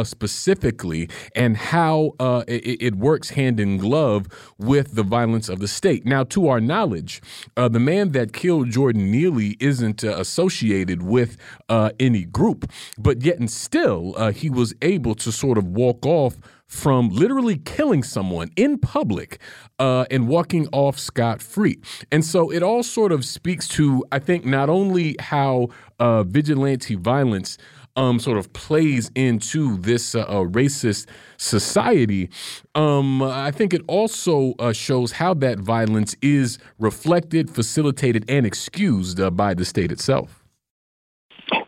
specifically, 0.03 1.09
and 1.35 1.57
how 1.57 2.15
it, 2.49 2.83
it, 2.83 2.95
works 2.97 3.31
hand 3.31 3.61
in 3.61 3.77
glove 3.77 4.27
with 4.59 4.95
the 4.95 5.03
violence 5.03 5.49
of 5.49 5.61
the 5.61 5.69
state. 5.69 6.05
Now, 6.05 6.25
to 6.25 6.49
our 6.49 6.61
knowledge, 6.61 7.23
the 7.55 7.79
man 7.79 8.13
that 8.13 8.33
killed 8.33 8.48
killed 8.49 8.71
Jordan 8.71 9.11
Neely 9.11 9.59
isn't 9.61 10.03
uh, 10.03 10.17
associated 10.17 11.03
with 11.03 11.37
uh, 11.69 11.91
any 12.01 12.25
group, 12.25 12.65
but 12.97 13.21
yet 13.21 13.39
and 13.39 13.51
still 13.51 14.15
uh, 14.17 14.33
he 14.33 14.49
was 14.49 14.75
able 14.81 15.15
to 15.17 15.31
sort 15.31 15.59
of 15.59 15.67
walk 15.67 16.07
off 16.07 16.37
from 16.67 17.11
literally 17.11 17.59
killing 17.59 18.03
someone 18.03 18.51
in 18.57 18.79
public 18.79 19.39
uh, 19.79 20.07
and 20.11 20.29
walking 20.29 20.67
off 20.73 20.99
scot 20.99 21.43
free. 21.43 21.79
And 22.11 22.25
so 22.25 22.51
it 22.51 22.63
all 22.63 22.83
sort 22.83 23.13
of 23.13 23.23
speaks 23.23 23.69
to, 23.77 24.03
I 24.13 24.19
think, 24.19 24.47
not 24.47 24.71
only 24.71 25.15
how 25.21 25.69
uh, 25.99 26.23
vigilante 26.23 26.95
violence 26.95 27.59
um, 27.99 28.21
sort 28.21 28.39
of 28.39 28.53
plays 28.53 29.11
into 29.17 29.77
this 29.79 30.15
uh, 30.15 30.21
uh, 30.21 30.45
racist 30.45 31.07
society, 31.37 32.31
um, 32.77 33.23
I 33.23 33.51
think 33.51 33.75
it 33.75 33.83
also 33.89 34.55
uh, 34.61 34.73
shows 34.73 35.13
how 35.13 35.35
that 35.35 35.59
violence 35.59 36.15
is 36.23 36.59
reflected, 36.79 37.51
facilitated, 37.51 38.25
and 38.29 38.47
excused 38.47 39.21
uh, 39.21 39.31
by 39.31 39.53
the 39.53 39.65
state 39.65 39.91
itself. 39.91 40.45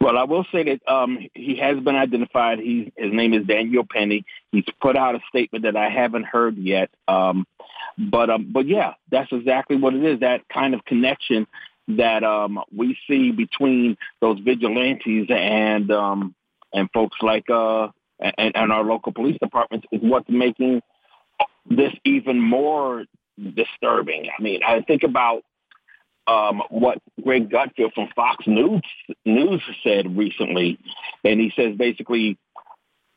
Well, 0.01 0.17
I 0.17 0.25
will 0.25 0.47
say 0.53 0.63
that 0.63 0.93
um, 0.93 1.19
he 1.35 1.57
has 1.57 1.79
been 1.81 1.97
identified. 1.97 2.59
He, 2.61 2.93
his 2.97 3.13
name 3.13 3.35
is 3.35 3.47
Daniel 3.47 3.85
Penny. 3.91 4.25
He's 4.53 4.65
put 4.81 4.97
out 4.97 5.15
a 5.15 5.21
statement 5.29 5.65
that 5.65 5.77
I 5.77 5.91
haven't 5.91 6.25
heard 6.25 6.57
yet. 6.57 6.91
Um, 7.09 7.47
but 7.99 8.31
um, 8.31 8.51
but 8.53 8.67
yeah, 8.67 8.95
that's 9.11 9.31
exactly 9.33 9.77
what 9.77 9.95
it 9.95 10.05
is. 10.05 10.21
That 10.21 10.49
kind 10.49 10.75
of 10.75 10.85
connection 10.85 11.47
that 11.97 12.25
um, 12.25 12.61
we 12.75 12.97
see 13.09 13.31
between 13.33 13.97
those 14.21 14.39
vigilantes 14.41 15.29
and 15.31 15.91
um, 15.91 16.35
and 16.73 16.89
folks 16.93 17.17
like 17.23 17.49
uh, 17.51 17.89
and, 18.21 18.53
and 18.57 18.73
our 18.73 18.85
local 18.85 19.13
police 19.13 19.39
departments 19.41 19.87
is 19.93 20.01
what's 20.03 20.29
making 20.29 20.83
this 21.69 21.93
even 22.05 22.41
more 22.41 23.05
disturbing. 23.55 24.29
I 24.37 24.43
mean, 24.43 24.61
I 24.67 24.81
think 24.83 25.03
about 25.03 25.43
um, 26.27 26.63
what 26.71 26.99
Greg 27.23 27.51
Gutfeld 27.51 27.93
from 27.95 28.09
Fox 28.15 28.47
News 28.47 28.83
News 29.25 29.63
said 29.83 30.17
recently, 30.17 30.79
and 31.25 31.41
he 31.41 31.53
says 31.57 31.77
basically 31.77 32.39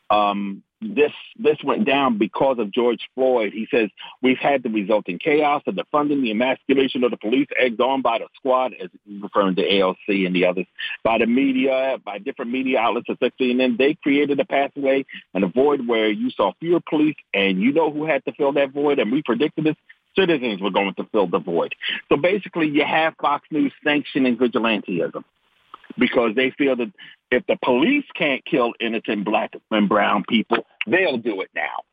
um, 0.10 0.64
this 0.84 1.12
this 1.38 1.58
went 1.63 1.86
down 1.86 2.17
because 2.17 2.58
of 2.60 2.72
George 2.72 3.10
Floyd. 3.15 3.54
He 3.54 3.67
says 3.72 3.89
we've 4.22 4.38
had 4.38 4.63
the 4.63 4.69
resulting 4.69 5.19
chaos, 5.19 5.63
of 5.67 5.76
the 5.76 5.86
funding, 5.91 6.22
the 6.22 6.32
emasculation 6.32 7.04
of 7.04 7.12
the 7.12 7.17
police, 7.17 7.48
egged 7.58 7.82
on 7.82 8.02
by 8.02 8.19
the 8.19 8.28
squad, 8.36 8.74
as 8.82 8.89
referring 9.22 9.56
to 9.56 9.67
AOC 9.67 10.26
and 10.26 10.36
the 10.36 10.46
others, 10.46 10.65
by 11.04 11.17
the 11.17 11.26
media, 11.26 11.98
by 12.04 12.19
different 12.19 12.52
media 12.52 12.80
outlets, 12.80 13.08
and 13.10 13.60
then 13.60 13.76
they 13.78 13.96
created 13.96 14.39
a 14.39 14.46
pathway 14.46 15.06
and 15.34 15.43
a 15.43 15.48
void 15.48 15.88
where 15.88 16.10
you 16.10 16.30
saw 16.32 16.52
fewer 16.60 16.82
police, 16.88 17.15
and 17.34 17.62
you 17.62 17.72
know 17.74 17.91
who 17.91 18.06
had 18.06 18.24
to 18.26 18.34
fill 18.34 18.54
that 18.54 18.72
void, 18.72 19.00
and 19.00 19.12
we 19.12 19.22
predicted 19.22 19.65
this. 19.65 19.76
Citizens 20.15 20.62
were 20.62 20.69
going 20.69 20.93
to 20.93 21.06
fill 21.12 21.26
the 21.26 21.39
void. 21.39 21.74
So 22.08 22.17
basically, 22.17 22.67
you 22.67 22.86
have 22.86 23.15
Fox 23.19 23.48
News 23.50 23.74
sanctioning 23.84 24.38
vigilantism 24.38 25.24
because 25.98 26.36
they 26.36 26.52
feel 26.52 26.76
that 26.76 26.91
if 27.32 27.46
the 27.48 27.58
police 27.63 28.06
can't 28.15 28.43
kill 28.46 28.74
innocent 28.80 29.26
black 29.26 29.54
and 29.72 29.89
brown 29.89 30.24
people, 30.28 30.65
they'll 30.88 31.17
do 31.17 31.41
it 31.41 31.50
now 31.56 31.84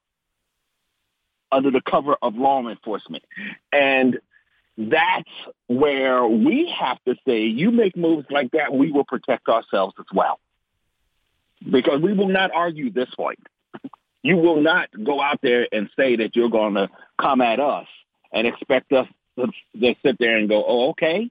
under 1.53 1.70
the 1.70 1.81
cover 1.81 2.16
of 2.22 2.37
law 2.37 2.66
enforcement. 2.68 3.24
And 3.72 4.18
that's 4.76 5.29
where 5.66 6.26
we 6.26 6.72
have 6.79 6.98
to 7.07 7.16
say, 7.26 7.42
you 7.42 7.70
make 7.70 7.96
moves 7.96 8.26
like 8.31 8.53
that, 8.53 8.72
we 8.72 8.92
will 8.92 9.05
protect 9.05 9.48
ourselves 9.48 9.94
as 9.98 10.07
well. 10.14 10.38
Because 11.68 12.00
we 12.00 12.12
will 12.14 12.29
not 12.29 12.50
argue 12.53 12.90
this 12.90 13.12
point. 13.14 13.40
You 14.22 14.37
will 14.37 14.61
not 14.61 14.90
go 15.03 15.18
out 15.18 15.38
there 15.42 15.66
and 15.72 15.88
say 15.98 16.16
that 16.16 16.37
you're 16.37 16.50
going 16.50 16.74
to 16.74 16.90
come 17.18 17.40
at 17.40 17.59
us 17.59 17.87
and 18.31 18.46
expect 18.46 18.92
us 18.92 19.09
to, 19.38 19.46
sit 20.05 20.16
there 20.18 20.37
and 20.37 20.46
go, 20.46 20.62
oh, 20.62 20.90
okay, 20.90 21.31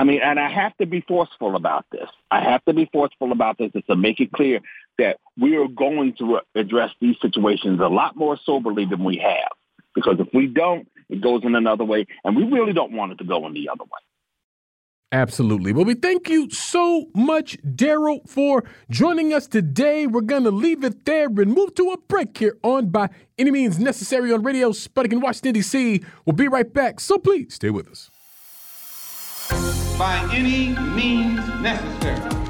I 0.00 0.04
mean, 0.04 0.22
and 0.22 0.40
I 0.40 0.48
have 0.48 0.74
to 0.78 0.86
be 0.86 1.02
forceful 1.02 1.56
about 1.56 1.84
this. 1.92 2.08
I 2.30 2.42
have 2.42 2.64
to 2.64 2.72
be 2.72 2.88
forceful 2.90 3.32
about 3.32 3.58
this 3.58 3.70
to 3.86 3.96
make 3.96 4.18
it 4.18 4.32
clear 4.32 4.60
that 4.96 5.18
we 5.38 5.58
are 5.58 5.68
going 5.68 6.14
to 6.14 6.40
address 6.54 6.88
these 7.02 7.16
situations 7.20 7.80
a 7.80 7.88
lot 7.88 8.16
more 8.16 8.38
soberly 8.42 8.86
than 8.86 9.04
we 9.04 9.18
have. 9.18 9.52
Because 9.94 10.16
if 10.18 10.28
we 10.32 10.46
don't, 10.46 10.88
it 11.10 11.20
goes 11.20 11.42
in 11.44 11.54
another 11.54 11.84
way, 11.84 12.06
and 12.24 12.34
we 12.34 12.44
really 12.44 12.72
don't 12.72 12.92
want 12.92 13.12
it 13.12 13.18
to 13.18 13.24
go 13.24 13.46
in 13.46 13.52
the 13.52 13.68
other 13.68 13.84
way. 13.84 14.00
Absolutely. 15.12 15.74
Well, 15.74 15.84
we 15.84 15.94
thank 15.94 16.30
you 16.30 16.48
so 16.48 17.08
much, 17.14 17.58
Daryle, 17.62 18.26
for 18.26 18.64
joining 18.88 19.34
us 19.34 19.46
today. 19.48 20.06
We're 20.06 20.22
going 20.22 20.44
to 20.44 20.50
leave 20.50 20.82
it 20.82 21.04
there 21.04 21.26
and 21.26 21.52
move 21.52 21.74
to 21.74 21.90
a 21.90 21.98
break 21.98 22.38
here 22.38 22.56
on 22.62 22.88
By 22.88 23.10
Any 23.36 23.50
Means 23.50 23.78
Necessary 23.78 24.32
on 24.32 24.44
Radio 24.44 24.70
Sputnik 24.70 25.12
in 25.12 25.20
Washington, 25.20 25.52
D.C. 25.52 26.02
We'll 26.24 26.36
be 26.36 26.48
right 26.48 26.72
back, 26.72 27.00
so 27.00 27.18
please 27.18 27.52
stay 27.52 27.68
with 27.68 27.86
us 27.86 28.08
by 30.00 30.16
any 30.32 30.68
means 30.96 31.46
necessary. 31.60 32.49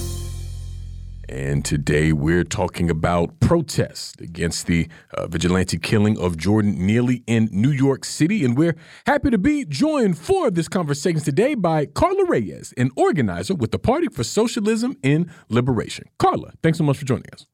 And 1.31 1.63
today 1.63 2.11
we're 2.11 2.43
talking 2.43 2.89
about 2.89 3.39
protests 3.39 4.19
against 4.19 4.67
the 4.67 4.89
uh, 5.13 5.27
vigilante 5.27 5.77
killing 5.77 6.19
of 6.19 6.35
Jordan 6.35 6.85
Neely 6.85 7.23
in 7.25 7.47
New 7.53 7.71
York 7.71 8.03
City. 8.03 8.43
And 8.43 8.57
we're 8.57 8.75
happy 9.05 9.29
to 9.29 9.37
be 9.37 9.63
joined 9.63 10.17
for 10.17 10.51
this 10.51 10.67
conversation 10.67 11.21
today 11.21 11.55
by 11.55 11.85
Karla 11.85 12.25
Reyes, 12.25 12.73
an 12.75 12.91
organizer 12.97 13.55
with 13.55 13.71
the 13.71 13.79
Party 13.79 14.07
for 14.09 14.25
Socialism 14.25 14.97
and 15.05 15.29
Liberation. 15.47 16.09
Karla, 16.19 16.51
thanks 16.61 16.77
so 16.77 16.83
much 16.83 16.97
for 16.97 17.05
joining 17.05 17.27
us. 17.31 17.45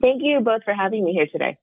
Thank 0.00 0.22
you 0.24 0.40
both 0.40 0.64
for 0.64 0.74
having 0.74 1.04
me 1.04 1.12
here 1.12 1.28
today. 1.30 1.58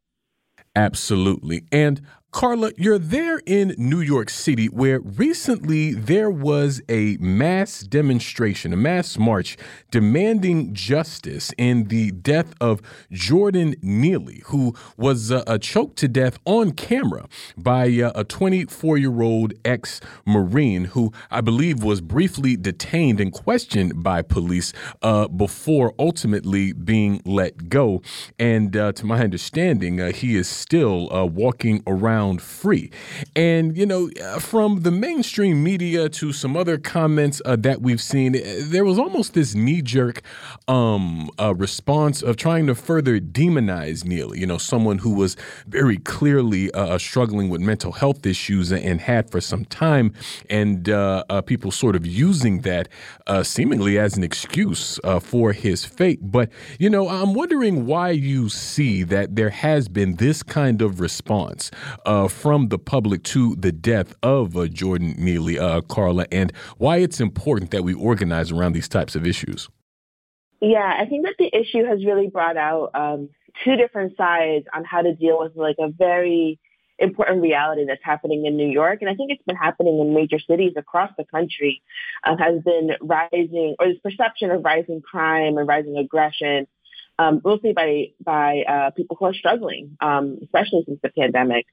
Absolutely. 0.77 1.65
And 1.73 2.01
Karla, 2.33 2.71
you're 2.77 2.97
there 2.97 3.41
in 3.45 3.75
New 3.77 3.99
York 3.99 4.27
City 4.27 4.65
where 4.65 4.99
recently 4.99 5.93
there 5.93 6.31
was 6.31 6.81
a 6.89 7.15
mass 7.17 7.81
demonstration, 7.81 8.73
a 8.73 8.75
mass 8.75 9.19
march 9.19 9.55
demanding 9.91 10.73
justice 10.73 11.53
in 11.59 11.89
the 11.89 12.09
death 12.09 12.55
of 12.59 12.81
Jordan 13.11 13.75
Neely, 13.83 14.41
who 14.47 14.73
was 14.97 15.31
uh, 15.31 15.43
uh, 15.45 15.59
choked 15.59 15.95
to 15.97 16.07
death 16.07 16.39
on 16.43 16.71
camera 16.71 17.27
by 17.55 17.87
uh, 18.01 18.11
a 18.15 18.23
24 18.23 18.97
year 18.97 19.21
old 19.21 19.53
ex 19.63 20.01
Marine 20.25 20.85
who 20.85 21.13
I 21.29 21.41
believe 21.41 21.83
was 21.83 22.01
briefly 22.01 22.57
detained 22.57 23.19
and 23.19 23.31
questioned 23.31 24.01
by 24.01 24.23
police 24.23 24.73
uh, 25.03 25.27
before 25.27 25.93
ultimately 25.99 26.73
being 26.73 27.21
let 27.25 27.69
go. 27.69 28.01
And 28.39 28.75
uh, 28.75 28.91
to 28.93 29.05
my 29.05 29.19
understanding, 29.19 30.01
uh, 30.01 30.11
he 30.11 30.35
is 30.35 30.47
still 30.47 31.09
walking 31.29 31.83
around 31.85 32.22
free. 32.41 32.89
And, 33.35 33.77
you 33.77 33.85
know, 33.85 34.09
uh, 34.21 34.39
from 34.39 34.81
the 34.81 34.91
mainstream 34.91 35.63
media 35.63 36.09
to 36.09 36.31
some 36.31 36.55
other 36.55 36.77
comments 36.77 37.41
uh, 37.45 37.55
that 37.57 37.81
we've 37.81 38.01
seen, 38.01 38.35
uh, 38.35 38.39
there 38.63 38.85
was 38.85 38.97
almost 38.97 39.33
this 39.33 39.55
knee 39.55 39.81
jerk 39.81 40.21
um, 40.67 41.29
uh, 41.39 41.53
response 41.55 42.21
of 42.21 42.35
trying 42.35 42.67
to 42.67 42.75
further 42.75 43.19
demonize 43.19 44.05
Neely, 44.05 44.39
you 44.39 44.47
know, 44.47 44.57
someone 44.57 44.99
who 44.99 45.13
was 45.15 45.35
very 45.67 45.97
clearly 45.97 46.71
uh, 46.71 46.97
struggling 46.97 47.49
with 47.49 47.61
mental 47.61 47.91
health 47.91 48.25
issues 48.25 48.71
and 48.71 49.01
had 49.01 49.29
for 49.29 49.41
some 49.41 49.65
time. 49.65 50.13
And 50.49 50.89
uh, 50.89 51.41
people 51.45 51.71
sort 51.71 51.95
of 51.95 52.05
using 52.05 52.61
that 52.61 52.87
seemingly 53.43 53.97
as 53.99 54.17
an 54.17 54.23
excuse 54.23 54.99
for 55.21 55.53
his 55.53 55.85
fate. 55.85 56.19
But, 56.21 56.49
you 56.79 56.89
know, 56.89 57.09
I'm 57.09 57.33
wondering 57.33 57.85
why 57.85 58.09
you 58.11 58.49
see 58.49 59.03
that 59.03 59.35
there 59.35 59.49
has 59.49 59.87
been 59.87 60.15
this 60.15 60.43
kind 60.43 60.81
of 60.81 60.99
response 60.99 61.71
uh, 62.13 62.27
from 62.27 62.67
the 62.67 62.77
public 62.77 63.23
to 63.23 63.55
the 63.55 63.71
death 63.71 64.13
of 64.21 64.55
uh, 64.55 64.67
Jordan 64.67 65.15
Neely, 65.17 65.57
uh, 65.57 65.81
Karla, 65.81 66.27
and 66.31 66.53
why 66.77 66.97
it's 66.97 67.19
important 67.19 67.71
that 67.71 67.83
we 67.83 67.93
organize 67.95 68.51
around 68.51 68.73
these 68.73 68.87
types 68.87 69.15
of 69.15 69.25
issues. 69.25 69.67
Yeah, 70.61 70.93
I 70.99 71.05
think 71.07 71.25
that 71.25 71.35
the 71.39 71.49
issue 71.53 71.83
has 71.85 72.05
really 72.05 72.27
brought 72.27 72.55
out 72.55 72.91
um, 72.93 73.29
two 73.63 73.75
different 73.75 74.15
sides 74.15 74.65
on 74.73 74.85
how 74.85 75.01
to 75.01 75.15
deal 75.15 75.39
with 75.39 75.55
like 75.55 75.77
a 75.79 75.89
very 75.89 76.59
important 76.99 77.41
reality 77.41 77.85
that's 77.87 78.03
happening 78.03 78.45
in 78.45 78.55
New 78.57 78.69
York, 78.69 78.99
and 79.01 79.09
I 79.09 79.15
think 79.15 79.31
it's 79.31 79.43
been 79.43 79.55
happening 79.55 79.99
in 79.99 80.13
major 80.13 80.37
cities 80.37 80.73
across 80.77 81.09
the 81.17 81.25
country. 81.25 81.81
Uh, 82.23 82.37
has 82.37 82.61
been 82.63 82.91
rising, 83.01 83.75
or 83.79 83.87
this 83.87 83.97
perception 84.03 84.51
of 84.51 84.63
rising 84.63 85.01
crime 85.01 85.57
and 85.57 85.67
rising 85.67 85.97
aggression, 85.97 86.67
um, 87.17 87.41
mostly 87.43 87.73
by 87.73 88.09
by 88.23 88.61
uh, 88.67 88.91
people 88.91 89.17
who 89.19 89.25
are 89.25 89.33
struggling, 89.33 89.97
um, 89.99 90.37
especially 90.43 90.83
since 90.85 90.99
the 91.01 91.09
pandemic. 91.09 91.65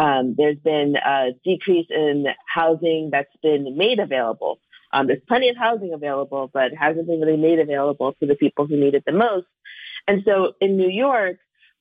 Um, 0.00 0.34
there's 0.38 0.56
been 0.56 0.96
a 0.96 1.32
decrease 1.44 1.88
in 1.90 2.24
housing 2.46 3.10
that's 3.12 3.36
been 3.42 3.76
made 3.76 3.98
available. 3.98 4.58
Um, 4.94 5.06
there's 5.06 5.20
plenty 5.28 5.50
of 5.50 5.56
housing 5.56 5.92
available, 5.92 6.50
but 6.52 6.72
hasn't 6.72 7.06
been 7.06 7.20
really 7.20 7.36
made 7.36 7.58
available 7.58 8.14
to 8.14 8.26
the 8.26 8.34
people 8.34 8.66
who 8.66 8.78
need 8.78 8.94
it 8.94 9.04
the 9.04 9.12
most. 9.12 9.46
And 10.08 10.22
so 10.24 10.54
in 10.58 10.78
New 10.78 10.88
York, 10.88 11.36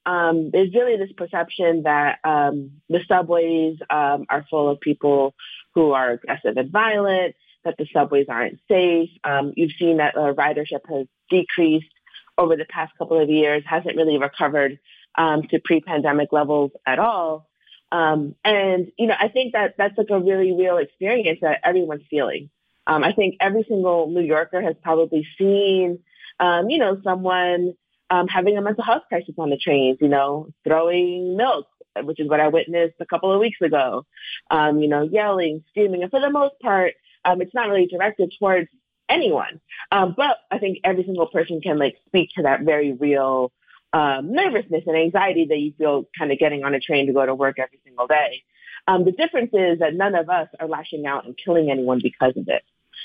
um, 0.06 0.50
there's 0.52 0.74
really 0.74 0.98
this 0.98 1.14
perception 1.16 1.84
that 1.84 2.20
um, 2.26 2.82
the 2.90 3.00
subways 3.08 3.78
um, 3.90 4.26
are 4.30 4.46
full 4.50 4.70
of 4.70 4.82
people 4.82 5.34
who 5.74 5.92
are 5.92 6.12
aggressive 6.12 6.58
and 6.58 6.72
violent, 6.72 7.36
that 7.64 7.76
the 7.78 7.88
subways 7.94 8.26
aren't 8.28 8.60
safe. 8.68 9.10
Um, 9.24 9.54
you've 9.56 9.78
seen 9.80 9.98
that 9.98 10.18
uh, 10.18 10.34
ridership 10.34 10.82
has 10.90 11.08
decreased 11.30 11.94
over 12.38 12.58
the 12.58 12.66
past 12.66 12.92
couple 12.98 13.22
of 13.22 13.30
years, 13.30 13.64
hasn't 13.66 13.96
really 13.96 14.18
recovered 14.18 14.78
to 15.18 15.60
pre-pandemic 15.64 16.30
levels 16.32 16.72
at 16.86 17.00
all. 17.00 17.49
Um, 17.92 18.36
and, 18.44 18.92
you 18.98 19.08
know, 19.08 19.16
I 19.20 19.30
think 19.30 19.54
that 19.54 19.76
that's 19.78 19.98
like 19.98 20.10
a 20.12 20.20
really 20.20 20.52
real 20.52 20.78
experience 20.78 21.40
that 21.42 21.62
everyone's 21.64 22.04
feeling. 22.10 22.50
Um, 22.86 23.04
I 23.04 23.14
think 23.14 23.36
every 23.40 23.66
single 23.68 24.10
New 24.10 24.22
Yorker 24.22 24.62
has 24.62 24.76
probably 24.82 25.28
seen 25.38 26.00
um, 26.40 26.70
you 26.70 26.78
know, 26.78 27.00
someone 27.04 27.74
um, 28.10 28.28
having 28.28 28.58
a 28.58 28.62
mental 28.62 28.84
health 28.84 29.04
crisis 29.10 29.36
on 29.38 29.50
the 29.50 29.58
trains, 29.58 29.98
you 30.02 30.08
know, 30.08 30.48
throwing 30.64 31.38
milk, 31.38 31.68
which 32.04 32.20
is 32.20 32.30
what 32.30 32.40
I 32.40 32.48
witnessed 32.48 32.96
a 33.00 33.06
couple 33.06 33.32
of 33.32 33.40
weeks 33.40 33.62
ago, 33.62 34.06
um, 34.50 34.80
you 34.80 34.88
know, 34.88 35.04
yelling, 35.04 35.64
screaming. 35.70 36.02
And 36.02 36.12
for 36.12 36.20
the 36.20 36.30
most 36.30 36.56
part, 36.62 36.94
um, 37.26 37.42
it's 37.42 37.54
not 37.54 37.70
really 37.70 37.88
directed 37.88 38.34
towards 38.40 38.70
anyone. 39.10 39.60
Um, 39.92 40.14
but 40.16 40.38
I 40.50 40.60
think 40.60 40.80
every 40.84 41.04
single 41.04 41.28
person 41.28 41.62
can 41.62 41.78
like 41.78 41.98
speak 42.08 42.30
to 42.36 42.44
that 42.44 42.62
very 42.62 42.94
real 42.94 43.52
um, 43.94 44.32
nervousness 44.32 44.84
and 44.86 44.96
anxiety 44.96 45.48
that 45.50 45.58
you 45.58 45.74
feel 45.78 46.08
kind 46.18 46.32
of 46.32 46.40
getting 46.40 46.64
on 46.64 46.74
a 46.74 46.80
train 46.80 47.08
to 47.08 47.14
go 47.14 47.26
to 47.26 47.34
work 47.34 47.58
every 47.60 47.80
single 47.84 48.08
day. 48.08 48.44
Um, 48.88 49.06
the 49.06 49.12
difference 49.12 49.52
is 49.54 49.80
that 49.80 49.94
none 49.94 50.16
of 50.16 50.30
us 50.30 50.48
are 50.60 50.68
lashing 50.68 51.06
out 51.06 51.26
and 51.26 51.38
killing 51.38 51.70
anyone 51.70 52.00
because 52.02 52.38
of 52.38 52.48
it. 52.48 52.64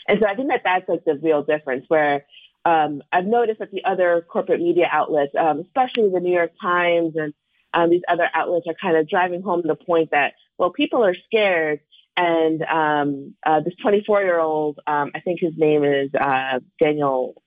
And 0.08 0.20
so 0.20 0.26
I 0.26 0.34
think 0.34 0.48
that 0.48 0.62
that's 0.64 0.88
like 0.88 1.04
the 1.04 1.14
real 1.14 1.42
difference 1.42 1.84
where 1.88 2.24
um, 2.64 3.02
I've 3.12 3.26
noticed 3.26 3.58
that 3.58 3.70
the 3.70 3.84
other 3.84 4.24
corporate 4.26 4.60
media 4.60 4.88
outlets, 4.90 5.34
um, 5.38 5.60
especially 5.60 6.10
the 6.10 6.20
New 6.20 6.32
York 6.32 6.52
Times 6.60 7.14
and 7.16 7.34
um, 7.72 7.90
these 7.90 8.02
other 8.08 8.28
outlets 8.32 8.66
are 8.68 8.74
kind 8.80 8.96
of 8.96 9.08
driving 9.08 9.42
home 9.42 9.62
the 9.64 9.74
point 9.74 10.10
that, 10.12 10.34
well, 10.58 10.70
people 10.70 11.04
are 11.04 11.14
scared. 11.26 11.80
And 12.16 12.62
um, 12.62 13.34
uh, 13.44 13.60
this 13.60 13.74
24 13.82 14.22
year 14.22 14.38
old, 14.38 14.78
um, 14.86 15.10
I 15.14 15.20
think 15.20 15.40
his 15.40 15.54
name 15.56 15.84
is 15.84 16.14
uh, 16.14 16.60
Daniel 16.78 17.42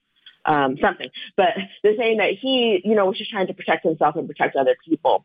um, 0.48 0.78
something, 0.80 1.10
but 1.36 1.50
they're 1.82 1.96
saying 1.96 2.16
that 2.18 2.32
he, 2.40 2.80
you 2.82 2.94
know, 2.94 3.06
was 3.06 3.18
just 3.18 3.30
trying 3.30 3.46
to 3.48 3.54
protect 3.54 3.84
himself 3.84 4.16
and 4.16 4.26
protect 4.26 4.56
other 4.56 4.76
people. 4.84 5.24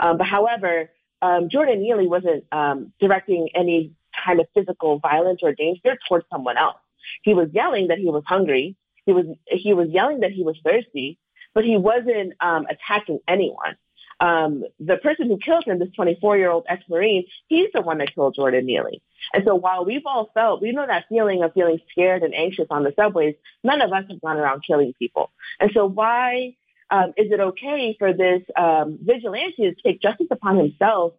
Um, 0.00 0.16
but 0.16 0.26
however, 0.26 0.90
um, 1.20 1.48
Jordan 1.50 1.82
Neely 1.82 2.08
wasn't 2.08 2.44
um, 2.50 2.92
directing 2.98 3.50
any 3.54 3.92
kind 4.24 4.40
of 4.40 4.46
physical 4.54 4.98
violence 4.98 5.40
or 5.42 5.52
danger 5.52 5.96
towards 6.08 6.26
someone 6.32 6.56
else. 6.56 6.78
He 7.22 7.34
was 7.34 7.48
yelling 7.52 7.88
that 7.88 7.98
he 7.98 8.06
was 8.06 8.22
hungry. 8.26 8.76
He 9.04 9.12
was 9.12 9.26
he 9.46 9.74
was 9.74 9.88
yelling 9.90 10.20
that 10.20 10.32
he 10.32 10.42
was 10.42 10.56
thirsty, 10.64 11.18
but 11.54 11.64
he 11.64 11.76
wasn't 11.76 12.32
um, 12.40 12.66
attacking 12.66 13.18
anyone. 13.28 13.76
Um, 14.20 14.64
the 14.78 14.96
person 14.96 15.28
who 15.28 15.38
killed 15.38 15.64
him, 15.64 15.78
this 15.78 15.88
24-year-old 15.98 16.64
ex-Marine, 16.68 17.24
he's 17.48 17.68
the 17.72 17.80
one 17.80 17.98
that 17.98 18.14
killed 18.14 18.34
Jordan 18.34 18.66
Neely. 18.66 19.02
And 19.32 19.44
so 19.46 19.54
while 19.54 19.84
we've 19.84 20.06
all 20.06 20.30
felt, 20.34 20.62
we 20.62 20.72
know 20.72 20.86
that 20.86 21.06
feeling 21.08 21.42
of 21.42 21.52
feeling 21.52 21.78
scared 21.90 22.22
and 22.22 22.34
anxious 22.34 22.66
on 22.70 22.84
the 22.84 22.92
subways, 22.96 23.34
none 23.64 23.80
of 23.80 23.92
us 23.92 24.04
have 24.08 24.20
gone 24.20 24.36
around 24.36 24.62
killing 24.66 24.94
people. 24.98 25.30
And 25.60 25.70
so 25.74 25.86
why 25.86 26.56
um, 26.90 27.14
is 27.16 27.32
it 27.32 27.40
okay 27.40 27.96
for 27.98 28.12
this 28.12 28.42
um, 28.56 28.98
vigilante 29.02 29.54
to 29.56 29.74
take 29.82 30.00
justice 30.00 30.28
upon 30.30 30.58
himself 30.58 31.14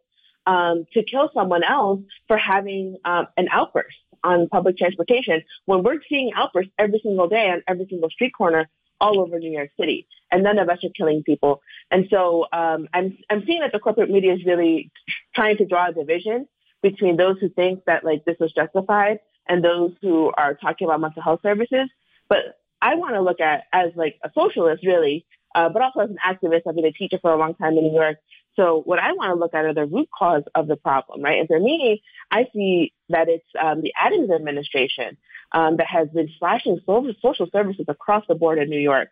um, 0.46 0.86
to 0.94 1.04
kill 1.04 1.30
someone 1.34 1.64
else 1.64 2.02
for 2.28 2.38
having 2.38 2.98
um, 3.06 3.28
an 3.38 3.48
outburst 3.52 3.96
on 4.24 4.48
public 4.48 4.78
transportation 4.78 5.44
when 5.66 5.84
we're 5.84 6.00
seeing 6.08 6.32
outbursts 6.36 6.72
every 6.78 7.00
single 7.04 7.28
day 7.28 7.50
on 7.50 7.62
every 7.68 7.86
single 7.90 8.10
street 8.10 8.34
corner 8.38 8.70
all 9.04 9.20
over 9.20 9.38
New 9.38 9.52
York 9.52 9.72
City, 9.78 10.08
and 10.32 10.44
none 10.44 10.58
of 10.58 10.70
us 10.70 10.80
are 10.84 10.96
killing 10.98 11.24
people. 11.24 11.62
And 11.92 12.08
so 12.10 12.46
um, 12.54 12.88
I'm 12.94 13.18
I'm 13.30 13.44
seeing 13.46 13.60
that 13.60 13.74
the 13.74 13.80
corporate 13.80 14.10
media 14.10 14.34
is 14.34 14.46
really 14.46 14.92
trying 15.36 15.58
to 15.58 15.66
draw 15.66 15.90
a 15.90 15.94
division 15.94 16.48
between 16.82 17.18
those 17.18 17.38
who 17.40 17.50
think 17.50 17.84
that 17.86 18.04
like 18.04 18.24
this 18.26 18.38
was 18.40 18.54
justified 18.54 19.20
and 19.48 19.64
those 19.64 19.92
who 20.02 20.32
are 20.38 20.54
talking 20.56 20.88
about 20.88 21.02
mental 21.02 21.22
health 21.22 21.42
services. 21.44 21.90
But 22.30 22.60
I 22.82 22.96
want 22.96 23.16
to 23.16 23.22
look 23.22 23.42
at 23.42 23.66
as 23.74 23.92
like 23.96 24.16
a 24.24 24.32
socialist, 24.34 24.86
really, 24.86 25.26
uh, 25.54 25.70
but 25.70 25.82
also 25.82 26.00
as 26.00 26.10
an 26.10 26.18
activist. 26.26 26.62
I've 26.68 26.76
been 26.76 26.86
a 26.86 26.92
teacher 26.94 27.20
for 27.22 27.34
a 27.34 27.38
long 27.38 27.56
time 27.56 27.78
in 27.78 27.84
New 27.84 27.94
York. 27.94 28.18
So 28.56 28.82
what 28.86 29.00
I 29.00 29.14
want 29.14 29.32
to 29.32 29.40
look 29.40 29.54
at 29.54 29.66
are 29.66 29.74
the 29.74 29.86
root 29.86 30.10
cause 30.18 30.44
of 30.54 30.68
the 30.68 30.76
problem, 30.76 31.22
right? 31.22 31.40
And 31.40 31.48
for 31.48 31.60
me, 31.60 32.04
I 32.30 32.46
see 32.54 32.94
that 33.10 33.28
it's 33.30 33.46
um, 33.60 33.82
the 33.82 33.94
Adams 34.00 34.30
administration 34.30 35.18
um, 35.52 35.78
that 35.78 35.88
has 35.88 36.08
been 36.10 36.30
slashing 36.40 36.80
social 36.86 37.48
services 37.52 37.86
across 37.88 38.26
the 38.28 38.36
board 38.36 38.60
in 38.60 38.70
New 38.70 38.80
York. 38.80 39.10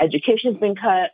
Education's 0.00 0.58
been 0.58 0.76
cut. 0.76 1.10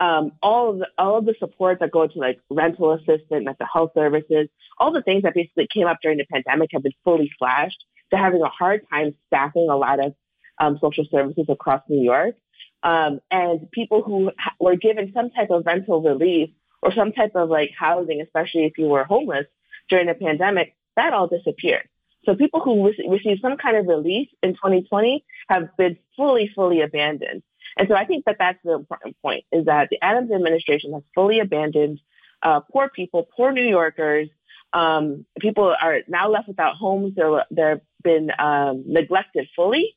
Um, 0.00 0.32
all 0.42 0.70
of 0.70 0.78
the, 0.80 0.88
all 0.98 1.18
of 1.18 1.24
the 1.24 1.34
support 1.38 1.78
that 1.80 1.92
go 1.92 2.06
to 2.06 2.18
like 2.18 2.40
rental 2.50 2.92
assistance, 2.92 3.44
mental 3.44 3.66
health 3.72 3.92
services, 3.94 4.48
all 4.78 4.92
the 4.92 5.02
things 5.02 5.22
that 5.22 5.34
basically 5.34 5.68
came 5.72 5.86
up 5.86 5.98
during 6.02 6.18
the 6.18 6.26
pandemic 6.30 6.70
have 6.72 6.82
been 6.82 6.92
fully 7.04 7.30
slashed. 7.38 7.84
They're 8.10 8.20
having 8.20 8.42
a 8.42 8.48
hard 8.48 8.82
time 8.90 9.14
staffing 9.28 9.68
a 9.70 9.76
lot 9.76 10.04
of 10.04 10.14
um, 10.60 10.78
social 10.80 11.04
services 11.10 11.46
across 11.48 11.82
New 11.88 12.02
York. 12.02 12.34
Um, 12.82 13.20
and 13.30 13.70
people 13.70 14.02
who 14.02 14.30
ha- 14.38 14.54
were 14.60 14.76
given 14.76 15.12
some 15.14 15.30
type 15.30 15.50
of 15.50 15.64
rental 15.64 16.02
relief 16.02 16.50
or 16.84 16.92
some 16.92 17.12
type 17.12 17.32
of 17.34 17.48
like 17.48 17.70
housing, 17.76 18.20
especially 18.20 18.64
if 18.64 18.78
you 18.78 18.86
were 18.86 19.04
homeless 19.04 19.46
during 19.88 20.06
the 20.06 20.14
pandemic, 20.14 20.76
that 20.96 21.12
all 21.12 21.26
disappeared. 21.26 21.88
So 22.24 22.34
people 22.34 22.60
who 22.60 22.86
re- 22.86 23.08
received 23.08 23.40
some 23.40 23.56
kind 23.56 23.76
of 23.76 23.86
relief 23.86 24.28
in 24.42 24.54
2020 24.54 25.24
have 25.48 25.76
been 25.76 25.98
fully, 26.16 26.50
fully 26.54 26.82
abandoned. 26.82 27.42
And 27.76 27.88
so 27.88 27.94
I 27.94 28.04
think 28.04 28.24
that 28.26 28.36
that's 28.38 28.58
the 28.64 28.74
important 28.74 29.16
point 29.20 29.44
is 29.50 29.66
that 29.66 29.88
the 29.90 29.98
Adams 30.02 30.30
administration 30.30 30.92
has 30.92 31.02
fully 31.14 31.40
abandoned 31.40 32.00
uh, 32.42 32.60
poor 32.60 32.88
people, 32.88 33.26
poor 33.36 33.52
New 33.52 33.66
Yorkers. 33.66 34.28
Um, 34.72 35.24
people 35.40 35.74
are 35.80 36.00
now 36.08 36.28
left 36.28 36.48
without 36.48 36.76
homes. 36.76 37.14
They're, 37.16 37.44
they've 37.50 37.80
been 38.02 38.30
um, 38.38 38.84
neglected 38.86 39.48
fully. 39.56 39.94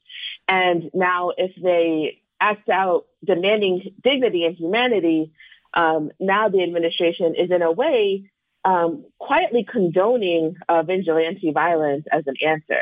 And 0.48 0.90
now 0.94 1.32
if 1.38 1.52
they 1.62 2.22
act 2.40 2.70
out 2.70 3.06
demanding 3.24 3.94
dignity 4.04 4.46
and 4.46 4.56
humanity, 4.56 5.32
um, 5.74 6.12
now 6.20 6.50
the 6.50 6.64
administration 6.64 7.36
is 7.36 7.52
in 7.52 7.62
a 7.62 7.72
way 7.72 8.30
um, 8.66 9.06
quietly 9.18 9.66
condoning 9.70 10.56
uh, 10.68 10.84
vigilante 10.84 11.52
violence 11.52 12.06
as 12.12 12.26
an 12.28 12.36
answer. 12.46 12.82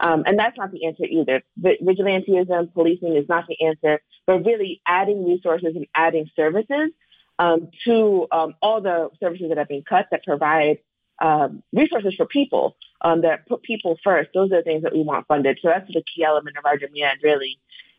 Um, 0.00 0.24
and 0.26 0.38
that's 0.38 0.56
not 0.56 0.70
the 0.70 0.86
answer 0.86 1.04
either. 1.04 1.42
Vigilantism, 1.60 2.72
policing 2.72 3.16
is 3.16 3.28
not 3.28 3.46
the 3.48 3.64
answer, 3.64 4.00
but 4.26 4.44
really 4.44 4.80
adding 4.86 5.24
resources 5.24 5.76
and 5.76 5.86
adding 5.94 6.30
services 6.36 6.90
um, 7.38 7.68
to 7.84 8.26
um, 8.30 8.54
all 8.60 8.80
the 8.80 9.10
services 9.20 9.48
that 9.48 9.58
have 9.58 9.68
been 9.68 9.82
cut 9.82 10.06
that 10.10 10.24
provide 10.24 10.78
um, 11.22 11.62
resources 11.72 12.14
for 12.16 12.26
people 12.26 12.76
that 13.02 13.46
put 13.46 13.62
people 13.62 13.98
first. 14.02 14.30
Those 14.34 14.50
are 14.50 14.56
the 14.56 14.62
things 14.62 14.82
that 14.82 14.92
we 14.92 15.02
want 15.02 15.26
funded. 15.26 15.58
So 15.62 15.68
that's 15.68 15.86
the 15.88 16.02
key 16.02 16.24
element 16.24 16.56
of 16.56 16.64
our 16.64 16.76
demand 16.78 17.20
really 17.22 17.58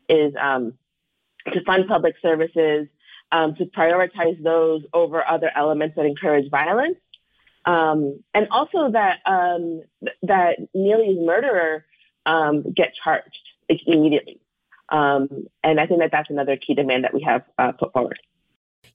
is 0.09 0.33
to 0.33 1.63
fund 1.63 1.87
public 1.87 2.15
services, 2.21 2.87
um, 3.31 3.55
to 3.55 3.65
prioritize 3.65 4.41
those 4.43 4.83
over 4.93 5.25
other 5.27 5.51
elements 5.55 5.95
that 5.95 6.05
encourage 6.05 6.49
violence. 6.49 6.97
Um, 7.65 8.23
and 8.33 8.47
also 8.51 8.91
that 8.91 9.19
um, 9.25 9.81
that 10.21 10.57
Neely's 10.73 11.17
murderer 11.19 11.85
um, 12.25 12.63
get 12.73 12.93
charged 13.03 13.39
like, 13.69 13.81
immediately. 13.87 14.39
Um, 14.89 15.47
and 15.63 15.79
I 15.79 15.87
think 15.87 16.01
that 16.01 16.11
that's 16.11 16.29
another 16.29 16.57
key 16.57 16.75
demand 16.75 17.05
that 17.05 17.13
we 17.13 17.23
have 17.23 17.43
uh, 17.57 17.71
put 17.71 17.91
forward. 17.91 18.19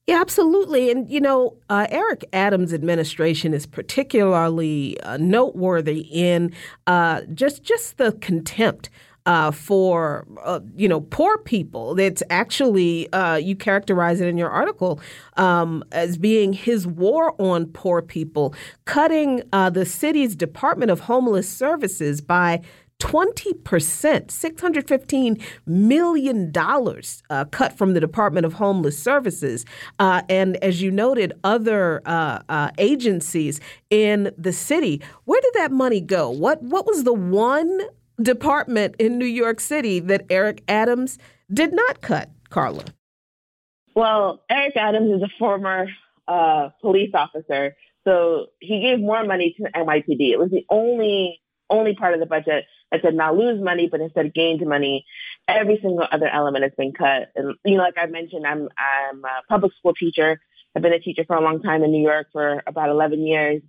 Yeah, 0.07 0.21
absolutely. 0.21 0.89
And, 0.89 1.09
you 1.09 1.19
know, 1.19 1.57
uh, 1.69 1.85
Eric 1.89 2.23
Adams' 2.31 2.73
administration 2.73 3.53
is 3.53 3.65
particularly 3.65 4.99
uh, 5.01 5.17
noteworthy 5.17 5.99
in 6.09 6.53
uh, 6.87 7.21
just, 7.33 7.63
just 7.63 7.97
the 7.97 8.13
contempt 8.13 8.89
uh, 9.25 9.51
for 9.51 10.27
uh, 10.43 10.59
you 10.75 10.87
know 10.87 11.01
poor 11.01 11.37
people. 11.39 11.99
It's 11.99 12.23
actually 12.29 13.11
uh, 13.13 13.35
you 13.35 13.55
characterize 13.55 14.21
it 14.21 14.27
in 14.27 14.37
your 14.37 14.49
article 14.49 14.99
um, 15.37 15.83
as 15.91 16.17
being 16.17 16.53
his 16.53 16.87
war 16.87 17.33
on 17.39 17.67
poor 17.67 18.01
people, 18.01 18.53
cutting 18.85 19.43
uh, 19.53 19.69
the 19.69 19.85
city's 19.85 20.35
Department 20.35 20.91
of 20.91 21.01
Homeless 21.01 21.49
Services 21.49 22.21
by 22.21 22.61
20%, 23.01 23.55
$615 24.27 25.41
million 25.65 26.53
uh, 27.29 27.45
cut 27.45 27.75
from 27.75 27.93
the 27.93 27.99
Department 27.99 28.45
of 28.45 28.53
Homeless 28.53 28.97
Services. 29.01 29.65
Uh, 29.97 30.21
and 30.29 30.55
as 30.57 30.83
you 30.83 30.91
noted, 30.91 31.33
other 31.43 32.03
uh, 32.05 32.39
uh, 32.47 32.69
agencies 32.77 33.59
in 33.89 34.31
the 34.37 34.53
city. 34.53 35.01
Where 35.25 35.41
did 35.41 35.53
that 35.55 35.71
money 35.71 35.99
go? 35.99 36.29
What, 36.29 36.61
what 36.61 36.85
was 36.85 37.03
the 37.03 37.13
one 37.13 37.81
department 38.23 38.95
in 38.99 39.17
New 39.17 39.25
York 39.25 39.59
City 39.59 39.99
that 39.99 40.25
Eric 40.29 40.63
Adams 40.67 41.17
did 41.51 41.73
not 41.73 42.01
cut, 42.01 42.29
Karla? 42.49 42.85
Well, 43.95 44.43
Eric 44.49 44.77
Adams 44.77 45.15
is 45.15 45.21
a 45.21 45.29
former 45.37 45.87
uh, 46.27 46.69
police 46.81 47.11
officer, 47.13 47.75
so 48.03 48.47
he 48.59 48.81
gave 48.81 48.99
more 48.99 49.23
money 49.25 49.55
to 49.57 49.63
NYPD. 49.63 50.31
It 50.31 50.39
was 50.39 50.49
the 50.49 50.65
only 50.69 51.41
only 51.69 51.95
part 51.95 52.13
of 52.13 52.19
the 52.19 52.25
budget 52.25 52.65
that 52.91 53.01
did 53.01 53.15
not 53.15 53.35
lose 53.35 53.61
money, 53.61 53.87
but 53.89 54.01
instead 54.01 54.33
gained 54.33 54.61
money. 54.67 55.05
Every 55.47 55.79
single 55.81 56.05
other 56.11 56.27
element 56.27 56.63
has 56.63 56.73
been 56.77 56.91
cut. 56.91 57.31
And 57.35 57.55
you 57.65 57.77
know, 57.77 57.83
like 57.83 57.97
I 57.97 58.05
mentioned, 58.07 58.45
I'm 58.45 58.67
I'm 58.77 59.23
a 59.23 59.43
public 59.49 59.71
school 59.79 59.93
teacher. 59.93 60.39
I've 60.75 60.81
been 60.81 60.93
a 60.93 60.99
teacher 60.99 61.23
for 61.25 61.35
a 61.35 61.41
long 61.41 61.61
time 61.61 61.83
in 61.83 61.91
New 61.91 62.01
York 62.01 62.27
for 62.31 62.63
about 62.65 62.89
11 62.89 63.25
years, 63.25 63.61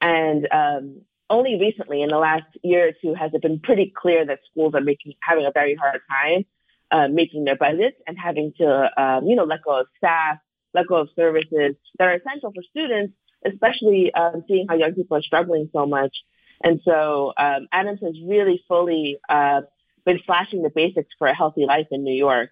and 0.00 0.48
um, 0.50 1.02
only 1.28 1.58
recently, 1.58 2.02
in 2.02 2.08
the 2.08 2.18
last 2.18 2.46
year 2.62 2.88
or 2.88 2.92
two, 3.00 3.14
has 3.14 3.32
it 3.34 3.42
been 3.42 3.60
pretty 3.60 3.92
clear 3.94 4.24
that 4.26 4.40
schools 4.50 4.74
are 4.74 4.80
making 4.80 5.14
having 5.20 5.46
a 5.46 5.50
very 5.50 5.74
hard 5.74 6.00
time 6.08 6.44
uh, 6.90 7.08
making 7.08 7.44
their 7.44 7.56
budgets 7.56 7.96
and 8.06 8.16
having 8.18 8.52
to, 8.58 8.90
um, 9.02 9.26
you 9.26 9.34
know, 9.34 9.44
let 9.44 9.62
go 9.62 9.80
of 9.80 9.86
staff, 9.96 10.38
let 10.72 10.86
go 10.86 10.96
of 10.96 11.08
services 11.16 11.74
that 11.98 12.08
are 12.08 12.14
essential 12.14 12.52
for 12.52 12.62
students, 12.70 13.12
especially 13.44 14.12
um, 14.14 14.44
seeing 14.46 14.66
how 14.68 14.76
young 14.76 14.94
people 14.94 15.16
are 15.16 15.22
struggling 15.22 15.68
so 15.72 15.86
much. 15.86 16.16
And 16.62 16.80
so 16.84 17.32
um, 17.36 17.66
Adams 17.72 18.00
has 18.02 18.14
really 18.24 18.62
fully 18.68 19.18
uh, 19.28 19.62
been 20.04 20.20
slashing 20.24 20.62
the 20.62 20.70
basics 20.70 21.10
for 21.18 21.26
a 21.26 21.34
healthy 21.34 21.66
life 21.66 21.88
in 21.90 22.04
New 22.04 22.14
York. 22.14 22.50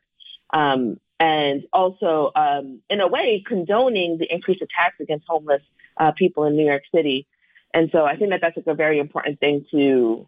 um, 0.52 0.98
and 1.20 1.64
also, 1.72 2.32
um, 2.34 2.80
in 2.90 3.00
a 3.00 3.06
way, 3.06 3.42
condoning 3.46 4.18
the 4.18 4.32
increased 4.32 4.62
attacks 4.62 4.96
against 5.00 5.26
homeless 5.28 5.62
uh, 5.96 6.12
people 6.12 6.44
in 6.44 6.56
New 6.56 6.66
York 6.66 6.82
City. 6.94 7.26
And 7.74 7.90
so 7.92 8.04
I 8.04 8.16
think 8.16 8.30
that 8.30 8.40
that's 8.40 8.56
like 8.56 8.66
a 8.68 8.74
very 8.74 8.98
important 9.00 9.40
thing 9.40 9.66
to 9.72 10.26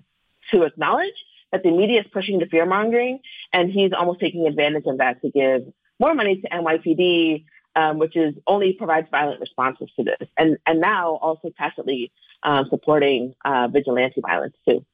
to 0.50 0.62
acknowledge 0.64 1.14
that 1.52 1.62
the 1.62 1.70
media 1.70 2.00
is 2.00 2.06
pushing 2.12 2.38
the 2.38 2.46
fear 2.46 2.66
mongering, 2.66 3.20
and 3.52 3.70
he's 3.70 3.92
almost 3.96 4.20
taking 4.20 4.46
advantage 4.46 4.84
of 4.86 4.98
that 4.98 5.22
to 5.22 5.30
give 5.30 5.62
more 5.98 6.14
money 6.14 6.40
to 6.40 6.48
NYPD, 6.48 7.44
um, 7.76 7.98
which 7.98 8.16
is 8.16 8.34
only 8.46 8.72
provides 8.72 9.08
violent 9.10 9.40
responses 9.40 9.88
to 9.96 10.04
this, 10.04 10.28
and 10.36 10.58
and 10.66 10.80
now 10.80 11.14
also 11.16 11.50
tacitly 11.56 12.12
um, 12.42 12.66
supporting 12.68 13.34
uh, 13.44 13.68
vigilante 13.68 14.20
violence 14.20 14.56
too. 14.68 14.84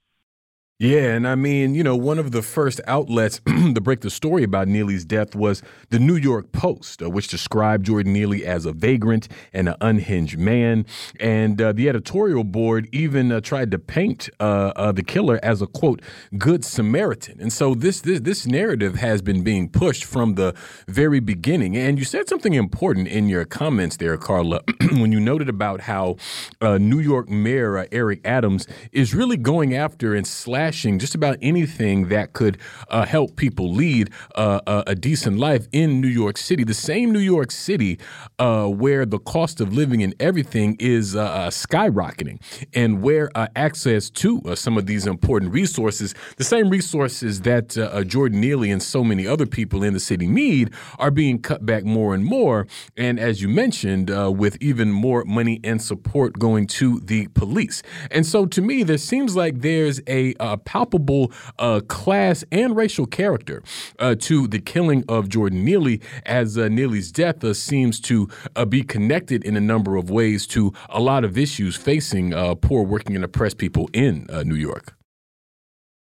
Yeah, 0.82 1.14
and 1.14 1.28
I 1.28 1.36
mean, 1.36 1.76
you 1.76 1.84
know, 1.84 1.94
one 1.94 2.18
of 2.18 2.32
the 2.32 2.42
first 2.42 2.80
outlets 2.88 3.40
to 3.46 3.80
break 3.80 4.00
the 4.00 4.10
story 4.10 4.42
about 4.42 4.66
Neely's 4.66 5.04
death 5.04 5.36
was 5.36 5.62
the 5.90 6.00
New 6.00 6.16
York 6.16 6.50
Post, 6.50 7.04
uh, 7.04 7.08
which 7.08 7.28
described 7.28 7.86
Jordan 7.86 8.12
Neely 8.12 8.44
as 8.44 8.66
a 8.66 8.72
vagrant 8.72 9.28
and 9.52 9.68
an 9.68 9.76
unhinged 9.80 10.38
man. 10.38 10.84
And 11.20 11.62
uh, 11.62 11.70
the 11.70 11.88
editorial 11.88 12.42
board 12.42 12.88
even 12.90 13.30
uh, 13.30 13.40
tried 13.40 13.70
to 13.70 13.78
paint 13.78 14.28
uh, 14.40 14.72
uh, 14.74 14.90
the 14.90 15.04
killer 15.04 15.38
as 15.40 15.62
a 15.62 15.68
quote 15.68 16.02
good 16.36 16.64
Samaritan. 16.64 17.40
And 17.40 17.52
so 17.52 17.76
this, 17.76 18.00
this 18.00 18.18
this 18.18 18.44
narrative 18.44 18.96
has 18.96 19.22
been 19.22 19.44
being 19.44 19.68
pushed 19.68 20.04
from 20.04 20.34
the 20.34 20.52
very 20.88 21.20
beginning. 21.20 21.76
And 21.76 21.96
you 21.96 22.04
said 22.04 22.28
something 22.28 22.54
important 22.54 23.06
in 23.06 23.28
your 23.28 23.44
comments 23.44 23.98
there, 23.98 24.16
Karla, 24.16 24.62
when 24.94 25.12
you 25.12 25.20
noted 25.20 25.48
about 25.48 25.82
how 25.82 26.16
uh, 26.60 26.76
New 26.78 26.98
York 26.98 27.28
Mayor 27.28 27.86
Eric 27.92 28.20
Adams 28.24 28.66
is 28.90 29.14
really 29.14 29.36
going 29.36 29.76
after 29.76 30.12
and 30.12 30.26
slashing 30.26 30.71
just 30.72 31.14
about 31.14 31.36
anything 31.42 32.08
that 32.08 32.32
could 32.32 32.58
uh, 32.88 33.04
help 33.04 33.36
people 33.36 33.72
lead 33.72 34.10
uh, 34.34 34.60
a, 34.66 34.84
a, 34.88 34.94
decent 34.94 35.38
life 35.38 35.66
in 35.72 36.00
New 36.00 36.08
York 36.08 36.36
City. 36.36 36.64
The 36.64 36.74
same 36.74 37.12
New 37.12 37.18
York 37.18 37.50
City 37.50 37.98
uh, 38.38 38.66
where 38.66 39.04
the 39.04 39.18
cost 39.18 39.60
of 39.60 39.72
living 39.72 40.02
and 40.02 40.14
everything 40.20 40.76
is 40.78 41.16
uh, 41.16 41.22
uh, 41.22 41.50
skyrocketing, 41.50 42.40
and 42.74 43.02
where 43.02 43.30
uh, 43.34 43.48
access 43.56 44.10
to 44.10 44.40
some 44.54 44.78
of 44.78 44.86
these 44.86 45.06
important 45.06 45.52
resources, 45.52 46.14
the 46.36 46.44
same 46.44 46.70
resources 46.70 47.42
that 47.42 47.70
Jordan 48.06 48.40
Neely 48.40 48.70
and 48.70 48.82
so 48.82 49.04
many 49.04 49.26
other 49.26 49.46
people 49.46 49.82
in 49.82 49.92
the 49.92 50.00
city 50.00 50.26
need, 50.26 50.72
are 50.98 51.10
being 51.10 51.40
cut 51.40 51.66
back 51.66 51.84
more 51.84 52.14
and 52.14 52.24
more. 52.24 52.66
And 52.96 53.18
as 53.18 53.42
you 53.42 53.48
mentioned, 53.48 54.10
with 54.38 54.56
even 54.60 54.90
more 54.90 55.24
money 55.24 55.60
and 55.64 55.80
support 55.82 56.38
going 56.38 56.66
to 56.66 57.00
the 57.00 57.28
police. 57.28 57.82
And 58.10 58.24
so 58.26 58.46
to 58.46 58.62
me, 58.62 58.82
there 58.82 58.98
seems 58.98 59.36
like 59.36 59.60
there's 59.60 60.00
a, 60.06 60.34
a 60.40 60.56
palpable 60.64 61.32
uh, 61.58 61.80
class 61.88 62.44
and 62.52 62.76
racial 62.76 63.06
character 63.06 63.62
uh, 63.98 64.14
to 64.20 64.46
the 64.46 64.58
killing 64.58 65.04
of 65.08 65.28
Jordan 65.28 65.64
Neely, 65.64 66.00
as 66.26 66.58
uh, 66.58 66.68
Neely's 66.68 67.12
death 67.12 67.44
uh, 67.44 67.54
seems 67.54 68.00
to 68.00 68.28
uh, 68.56 68.64
be 68.64 68.82
connected 68.82 69.44
in 69.44 69.56
a 69.56 69.60
number 69.60 69.96
of 69.96 70.10
ways 70.10 70.46
to 70.48 70.72
a 70.88 71.00
lot 71.00 71.24
of 71.24 71.38
issues 71.38 71.76
facing 71.76 72.34
uh, 72.34 72.54
poor 72.54 72.82
working 72.82 73.16
and 73.16 73.24
oppressed 73.24 73.58
people 73.58 73.88
in 73.92 74.26
New 74.44 74.54
York. 74.54 74.94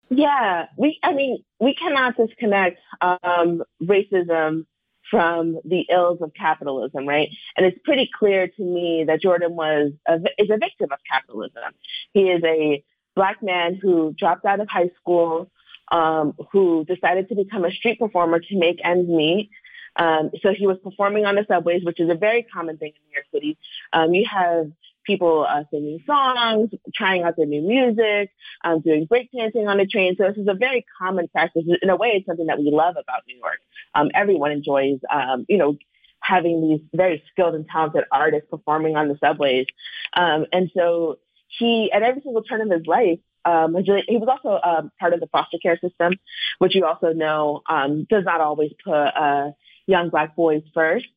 Yeah, 0.09 0.65
we. 0.77 0.99
I 1.03 1.13
mean, 1.13 1.41
we 1.59 1.73
cannot 1.73 2.17
disconnect 2.17 2.79
um, 2.99 3.63
racism 3.81 4.65
from 5.09 5.59
the 5.65 5.85
ills 5.89 6.21
of 6.21 6.33
capitalism, 6.33 7.07
right? 7.07 7.29
And 7.55 7.65
it's 7.65 7.77
pretty 7.83 8.09
clear 8.17 8.47
to 8.47 8.63
me 8.63 9.03
that 9.07 9.21
Jordan 9.21 9.55
was 9.55 9.91
a, 10.07 10.15
is 10.37 10.49
a 10.49 10.57
victim 10.57 10.91
of 10.91 10.99
capitalism. 11.09 11.73
He 12.13 12.29
is 12.29 12.41
a 12.43 12.83
black 13.15 13.41
man 13.41 13.79
who 13.81 14.13
dropped 14.17 14.45
out 14.45 14.59
of 14.59 14.67
high 14.69 14.89
school, 14.99 15.49
um, 15.91 16.33
who 16.51 16.85
decided 16.85 17.29
to 17.29 17.35
become 17.35 17.65
a 17.65 17.71
street 17.71 17.99
performer 17.99 18.39
to 18.39 18.57
make 18.57 18.79
ends 18.83 19.09
meet. 19.09 19.49
Um, 19.95 20.31
so 20.41 20.53
he 20.53 20.67
was 20.67 20.77
performing 20.83 21.25
on 21.25 21.35
the 21.35 21.45
subways, 21.49 21.83
which 21.83 21.99
is 21.99 22.09
a 22.09 22.15
very 22.15 22.43
common 22.43 22.77
thing 22.77 22.93
in 22.95 23.09
New 23.09 23.13
York 23.13 23.25
City. 23.33 23.57
Um, 23.91 24.13
you 24.13 24.25
have 24.31 24.71
people 25.05 25.45
uh, 25.47 25.63
singing 25.71 25.99
songs, 26.05 26.69
trying 26.93 27.23
out 27.23 27.35
their 27.35 27.45
new 27.45 27.61
music, 27.61 28.31
um, 28.63 28.81
doing 28.81 29.07
breakdancing 29.07 29.67
on 29.67 29.77
the 29.77 29.85
train. 29.85 30.15
So 30.17 30.27
this 30.27 30.37
is 30.37 30.47
a 30.47 30.53
very 30.53 30.85
common 30.99 31.27
practice. 31.27 31.63
In 31.81 31.89
a 31.89 31.95
way, 31.95 32.09
it's 32.09 32.25
something 32.25 32.45
that 32.47 32.59
we 32.59 32.71
love 32.71 32.95
about 32.97 33.23
New 33.27 33.37
York. 33.37 33.59
Um, 33.95 34.09
everyone 34.13 34.51
enjoys, 34.51 34.99
um, 35.13 35.45
you 35.49 35.57
know, 35.57 35.77
having 36.21 36.61
these 36.61 36.81
very 36.93 37.23
skilled 37.31 37.55
and 37.55 37.65
talented 37.67 38.03
artists 38.11 38.47
performing 38.49 38.95
on 38.95 39.07
the 39.07 39.17
subways. 39.23 39.65
Um, 40.13 40.45
and 40.53 40.71
so 40.77 41.17
he, 41.57 41.91
at 41.91 42.03
every 42.03 42.21
single 42.21 42.43
turn 42.43 42.61
of 42.61 42.71
his 42.71 42.87
life, 42.87 43.19
um, 43.43 43.75
he 43.75 44.17
was 44.17 44.29
also 44.29 44.59
um, 44.61 44.91
part 44.99 45.13
of 45.13 45.19
the 45.19 45.27
foster 45.27 45.57
care 45.61 45.77
system, 45.79 46.13
which 46.59 46.75
you 46.75 46.85
also 46.85 47.11
know 47.13 47.61
um, 47.67 48.05
does 48.09 48.23
not 48.23 48.39
always 48.39 48.71
put 48.83 48.93
uh, 48.93 49.51
young 49.87 50.09
black 50.09 50.35
boys 50.35 50.61
first. 50.73 51.07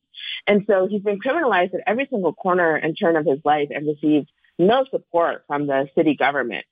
And 0.47 0.65
so 0.67 0.87
he's 0.87 1.03
been 1.03 1.19
criminalized 1.21 1.75
at 1.75 1.81
every 1.87 2.07
single 2.09 2.33
corner 2.33 2.77
and 2.77 2.97
turn 2.99 3.17
of 3.17 3.27
his 3.27 3.41
life 3.45 3.69
and 3.71 3.87
received 3.87 4.31
no 4.59 4.85
support 4.91 5.45
from 5.47 5.67
the 5.67 5.89
city 5.95 6.15
government. 6.15 6.65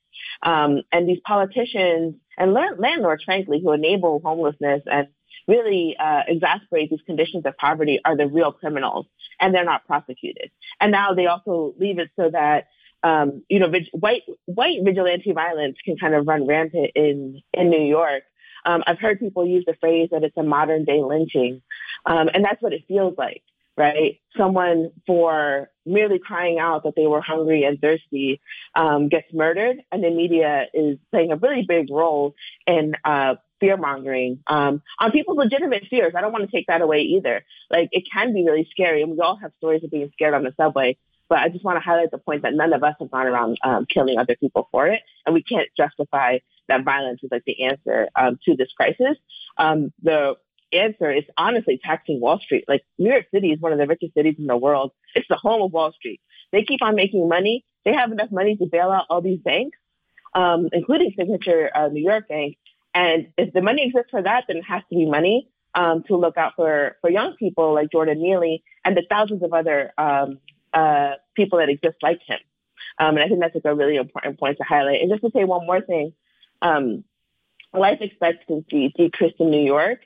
Um, 0.42 0.82
and 0.92 1.08
these 1.08 1.20
politicians 1.24 2.14
and 2.38 2.54
landlords, 2.78 3.24
frankly, 3.24 3.60
who 3.62 3.72
enable 3.72 4.20
homelessness 4.24 4.82
and 4.86 5.08
really 5.48 5.96
uh, 5.98 6.22
exacerbate 6.30 6.90
these 6.90 7.00
conditions 7.04 7.44
of 7.46 7.56
poverty 7.56 8.00
are 8.04 8.16
the 8.16 8.26
real 8.26 8.52
criminals, 8.52 9.06
and 9.40 9.54
they're 9.54 9.64
not 9.64 9.86
prosecuted. 9.86 10.50
And 10.80 10.92
now 10.92 11.14
they 11.14 11.26
also 11.26 11.74
leave 11.78 11.98
it 11.98 12.10
so 12.16 12.30
that 12.30 12.68
um, 13.02 13.42
you 13.48 13.58
know, 13.58 13.68
vig- 13.68 13.90
white 13.92 14.22
white 14.46 14.78
vigilante 14.82 15.32
violence 15.32 15.76
can 15.84 15.96
kind 15.96 16.14
of 16.14 16.26
run 16.26 16.46
rampant 16.46 16.90
in 16.94 17.42
in 17.52 17.70
New 17.70 17.84
York. 17.84 18.22
Um, 18.64 18.82
I've 18.86 19.00
heard 19.00 19.18
people 19.18 19.46
use 19.46 19.64
the 19.66 19.74
phrase 19.80 20.10
that 20.12 20.22
it's 20.22 20.36
a 20.36 20.42
modern 20.42 20.84
day 20.84 21.02
lynching, 21.02 21.62
um, 22.06 22.28
and 22.32 22.44
that's 22.44 22.62
what 22.62 22.72
it 22.72 22.84
feels 22.86 23.14
like, 23.18 23.42
right? 23.76 24.20
Someone 24.36 24.92
for 25.06 25.68
merely 25.84 26.20
crying 26.20 26.60
out 26.60 26.84
that 26.84 26.94
they 26.94 27.08
were 27.08 27.20
hungry 27.20 27.64
and 27.64 27.80
thirsty 27.80 28.40
um, 28.76 29.08
gets 29.08 29.26
murdered, 29.32 29.78
and 29.90 30.04
the 30.04 30.10
media 30.10 30.66
is 30.72 30.98
playing 31.10 31.32
a 31.32 31.36
really 31.36 31.64
big 31.66 31.90
role 31.90 32.34
in 32.66 32.94
uh, 33.04 33.34
fear 33.62 33.76
mongering 33.76 34.40
um, 34.48 34.82
on 35.00 35.10
people's 35.12 35.38
legitimate 35.38 35.84
fears. 35.88 36.12
I 36.16 36.20
don't 36.20 36.32
want 36.32 36.48
to 36.48 36.56
take 36.56 36.66
that 36.66 36.82
away 36.82 37.00
either. 37.00 37.44
Like 37.70 37.88
it 37.92 38.04
can 38.12 38.34
be 38.34 38.44
really 38.44 38.68
scary, 38.70 39.02
and 39.02 39.12
we 39.12 39.20
all 39.20 39.36
have 39.36 39.52
stories 39.58 39.82
of 39.82 39.90
being 39.90 40.10
scared 40.12 40.34
on 40.34 40.44
the 40.44 40.52
subway. 40.56 40.98
But 41.32 41.38
I 41.38 41.48
just 41.48 41.64
want 41.64 41.76
to 41.76 41.80
highlight 41.80 42.10
the 42.10 42.18
point 42.18 42.42
that 42.42 42.52
none 42.52 42.74
of 42.74 42.84
us 42.84 42.94
have 43.00 43.10
gone 43.10 43.26
around 43.26 43.56
um, 43.64 43.86
killing 43.86 44.18
other 44.18 44.36
people 44.38 44.68
for 44.70 44.88
it, 44.88 45.00
and 45.24 45.32
we 45.32 45.42
can't 45.42 45.66
justify 45.74 46.40
that 46.68 46.84
violence 46.84 47.20
is 47.22 47.30
like 47.32 47.44
the 47.46 47.64
answer 47.64 48.10
um, 48.14 48.38
to 48.44 48.54
this 48.54 48.70
crisis. 48.76 49.16
Um, 49.56 49.94
the 50.02 50.34
answer 50.74 51.10
is 51.10 51.24
honestly 51.38 51.80
taxing 51.82 52.20
Wall 52.20 52.38
Street. 52.38 52.66
Like 52.68 52.82
New 52.98 53.08
York 53.08 53.28
City 53.32 53.50
is 53.50 53.60
one 53.60 53.72
of 53.72 53.78
the 53.78 53.86
richest 53.86 54.12
cities 54.12 54.34
in 54.38 54.46
the 54.46 54.58
world. 54.58 54.92
It's 55.14 55.26
the 55.26 55.36
home 55.36 55.62
of 55.62 55.72
Wall 55.72 55.92
Street. 55.92 56.20
They 56.52 56.64
keep 56.64 56.82
on 56.82 56.96
making 56.96 57.26
money. 57.26 57.64
They 57.86 57.94
have 57.94 58.12
enough 58.12 58.30
money 58.30 58.56
to 58.56 58.66
bail 58.66 58.90
out 58.90 59.06
all 59.08 59.22
these 59.22 59.40
banks, 59.40 59.78
um, 60.34 60.68
including 60.70 61.14
Signature 61.16 61.70
uh, 61.74 61.88
New 61.88 62.04
York 62.04 62.28
Bank. 62.28 62.58
And 62.92 63.28
if 63.38 63.54
the 63.54 63.62
money 63.62 63.86
exists 63.86 64.10
for 64.10 64.22
that, 64.22 64.44
then 64.48 64.58
it 64.58 64.64
has 64.64 64.82
to 64.90 64.96
be 64.96 65.06
money 65.06 65.48
um, 65.74 66.02
to 66.08 66.16
look 66.16 66.36
out 66.36 66.52
for, 66.56 66.96
for 67.00 67.08
young 67.08 67.36
people 67.38 67.72
like 67.72 67.90
Jordan 67.90 68.20
Neely 68.20 68.62
and 68.84 68.94
the 68.94 69.06
thousands 69.08 69.42
of 69.42 69.54
other 69.54 69.94
um, 69.96 70.38
uh, 70.72 71.12
people 71.34 71.58
that 71.58 71.68
exist 71.68 71.96
like 72.02 72.20
him. 72.26 72.38
Um, 72.98 73.16
and 73.16 73.20
I 73.20 73.28
think 73.28 73.40
that's 73.40 73.54
like 73.54 73.64
a 73.64 73.74
really 73.74 73.96
important 73.96 74.38
point 74.38 74.58
to 74.58 74.64
highlight. 74.64 75.00
And 75.00 75.10
just 75.10 75.22
to 75.22 75.30
say 75.34 75.44
one 75.44 75.66
more 75.66 75.80
thing, 75.80 76.12
um, 76.60 77.04
life 77.72 77.98
expectancy 78.00 78.92
decreased 78.96 79.36
in 79.40 79.50
New 79.50 79.64
York 79.64 80.00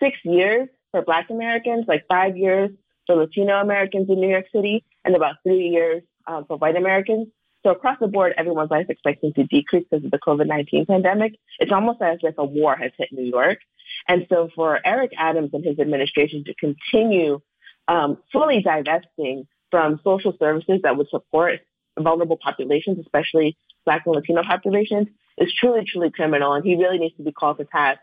six 0.00 0.18
years 0.24 0.68
for 0.90 1.02
Black 1.02 1.30
Americans, 1.30 1.86
like 1.88 2.06
five 2.08 2.36
years 2.36 2.70
for 3.06 3.16
Latino 3.16 3.60
Americans 3.60 4.08
in 4.08 4.20
New 4.20 4.28
York 4.28 4.46
City, 4.54 4.84
and 5.04 5.16
about 5.16 5.36
three 5.42 5.68
years 5.68 6.02
um, 6.26 6.44
for 6.46 6.56
white 6.56 6.76
Americans. 6.76 7.28
So 7.64 7.70
across 7.70 7.98
the 8.00 8.06
board, 8.06 8.34
everyone's 8.36 8.70
life 8.70 8.86
expectancy 8.88 9.44
decreased 9.44 9.90
because 9.90 10.04
of 10.04 10.10
the 10.10 10.18
COVID-19 10.18 10.86
pandemic. 10.86 11.38
It's 11.58 11.72
almost 11.72 12.00
as 12.00 12.18
if 12.22 12.36
a 12.38 12.44
war 12.44 12.76
has 12.76 12.92
hit 12.96 13.08
New 13.12 13.24
York. 13.24 13.58
And 14.06 14.26
so 14.28 14.48
for 14.54 14.78
Eric 14.84 15.10
Adams 15.18 15.50
and 15.52 15.64
his 15.64 15.78
administration 15.78 16.44
to 16.44 16.54
continue 16.54 17.40
um, 17.88 18.18
fully 18.32 18.62
divesting 18.62 19.48
from 19.70 20.00
social 20.04 20.34
services 20.38 20.80
that 20.82 20.96
would 20.96 21.08
support 21.08 21.60
vulnerable 21.98 22.38
populations, 22.42 22.98
especially 22.98 23.56
Black 23.84 24.02
and 24.06 24.14
Latino 24.14 24.42
populations, 24.42 25.08
is 25.38 25.52
truly, 25.58 25.84
truly 25.86 26.10
criminal. 26.10 26.52
And 26.52 26.64
he 26.64 26.76
really 26.76 26.98
needs 26.98 27.16
to 27.16 27.22
be 27.22 27.32
called 27.32 27.58
to 27.58 27.64
task 27.64 28.00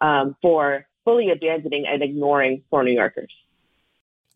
um, 0.00 0.36
for 0.42 0.86
fully 1.04 1.30
abandoning 1.30 1.84
and 1.86 2.02
ignoring 2.02 2.62
poor 2.70 2.82
New 2.82 2.92
Yorkers. 2.92 3.32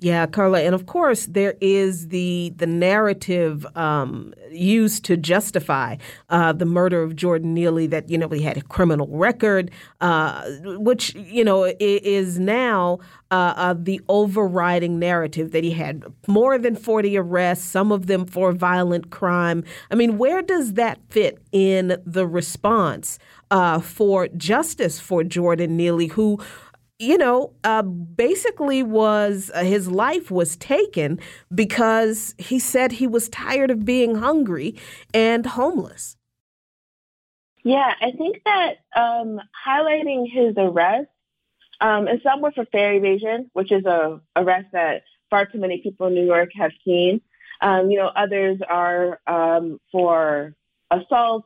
Yeah, 0.00 0.26
Karla, 0.26 0.60
and 0.60 0.76
of 0.76 0.86
course 0.86 1.26
there 1.26 1.56
is 1.60 2.08
the 2.08 2.52
the 2.56 2.68
narrative 2.68 3.66
um, 3.76 4.32
used 4.48 5.04
to 5.06 5.16
justify 5.16 5.96
uh, 6.28 6.52
the 6.52 6.64
murder 6.66 7.02
of 7.02 7.16
Jordan 7.16 7.52
Neely 7.52 7.88
that 7.88 8.08
you 8.08 8.16
know 8.16 8.28
he 8.28 8.42
had 8.42 8.56
a 8.56 8.60
criminal 8.62 9.08
record, 9.08 9.72
uh, 10.00 10.48
which 10.76 11.16
you 11.16 11.42
know 11.42 11.74
is 11.80 12.38
now 12.38 13.00
uh, 13.32 13.54
uh, 13.56 13.74
the 13.76 14.00
overriding 14.08 15.00
narrative 15.00 15.50
that 15.50 15.64
he 15.64 15.72
had 15.72 16.04
more 16.28 16.58
than 16.58 16.76
forty 16.76 17.18
arrests, 17.18 17.64
some 17.66 17.90
of 17.90 18.06
them 18.06 18.24
for 18.24 18.52
violent 18.52 19.10
crime. 19.10 19.64
I 19.90 19.96
mean, 19.96 20.16
where 20.16 20.42
does 20.42 20.74
that 20.74 21.00
fit 21.10 21.42
in 21.50 22.00
the 22.06 22.24
response 22.24 23.18
uh, 23.50 23.80
for 23.80 24.28
justice 24.28 25.00
for 25.00 25.24
Jordan 25.24 25.76
Neely, 25.76 26.06
who 26.06 26.38
you 26.98 27.16
know, 27.16 27.52
uh, 27.62 27.82
basically 27.82 28.82
was 28.82 29.50
uh, 29.54 29.62
his 29.62 29.88
life 29.88 30.30
was 30.30 30.56
taken 30.56 31.20
because 31.54 32.34
he 32.38 32.58
said 32.58 32.92
he 32.92 33.06
was 33.06 33.28
tired 33.28 33.70
of 33.70 33.84
being 33.84 34.16
hungry 34.16 34.76
and 35.14 35.46
homeless. 35.46 36.16
Yeah, 37.62 37.92
I 38.00 38.12
think 38.12 38.42
that 38.44 38.78
um, 38.96 39.40
highlighting 39.66 40.26
his 40.30 40.54
arrest, 40.56 41.08
um, 41.80 42.08
and 42.08 42.20
some 42.22 42.40
were 42.40 42.50
for 42.50 42.64
fare 42.66 42.94
evasion, 42.94 43.50
which 43.52 43.70
is 43.70 43.84
a 43.84 44.20
arrest 44.34 44.68
that 44.72 45.02
far 45.30 45.46
too 45.46 45.58
many 45.58 45.78
people 45.78 46.08
in 46.08 46.14
New 46.14 46.26
York 46.26 46.50
have 46.56 46.72
seen. 46.84 47.20
Um, 47.60 47.90
you 47.90 47.98
know, 47.98 48.06
others 48.08 48.58
are 48.68 49.20
um, 49.26 49.80
for 49.92 50.54
assault, 50.90 51.44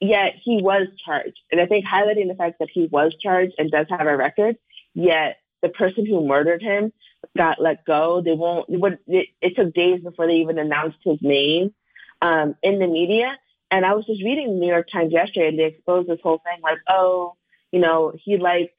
yet 0.00 0.34
he 0.42 0.60
was 0.62 0.88
charged. 1.04 1.40
And 1.50 1.60
I 1.60 1.66
think 1.66 1.84
highlighting 1.86 2.28
the 2.28 2.34
fact 2.34 2.58
that 2.58 2.68
he 2.72 2.86
was 2.86 3.14
charged 3.20 3.54
and 3.58 3.70
does 3.70 3.86
have 3.88 4.06
a 4.06 4.16
record, 4.16 4.56
yet 4.94 5.38
the 5.62 5.68
person 5.68 6.06
who 6.06 6.26
murdered 6.26 6.62
him 6.62 6.92
got 7.36 7.60
let 7.60 7.84
go. 7.84 8.22
They 8.24 8.32
won't, 8.32 8.68
it, 9.06 9.28
it 9.40 9.56
took 9.56 9.74
days 9.74 10.00
before 10.02 10.26
they 10.26 10.36
even 10.36 10.58
announced 10.58 10.98
his 11.04 11.18
name 11.22 11.74
um, 12.20 12.54
in 12.62 12.78
the 12.78 12.86
media. 12.86 13.38
And 13.70 13.84
I 13.84 13.94
was 13.94 14.06
just 14.06 14.22
reading 14.22 14.48
the 14.48 14.60
New 14.60 14.68
York 14.68 14.88
Times 14.92 15.12
yesterday 15.12 15.48
and 15.48 15.58
they 15.58 15.64
exposed 15.64 16.08
this 16.08 16.20
whole 16.22 16.38
thing 16.38 16.62
like, 16.62 16.78
oh, 16.88 17.34
you 17.72 17.80
know, 17.80 18.12
he 18.14 18.36
liked 18.36 18.74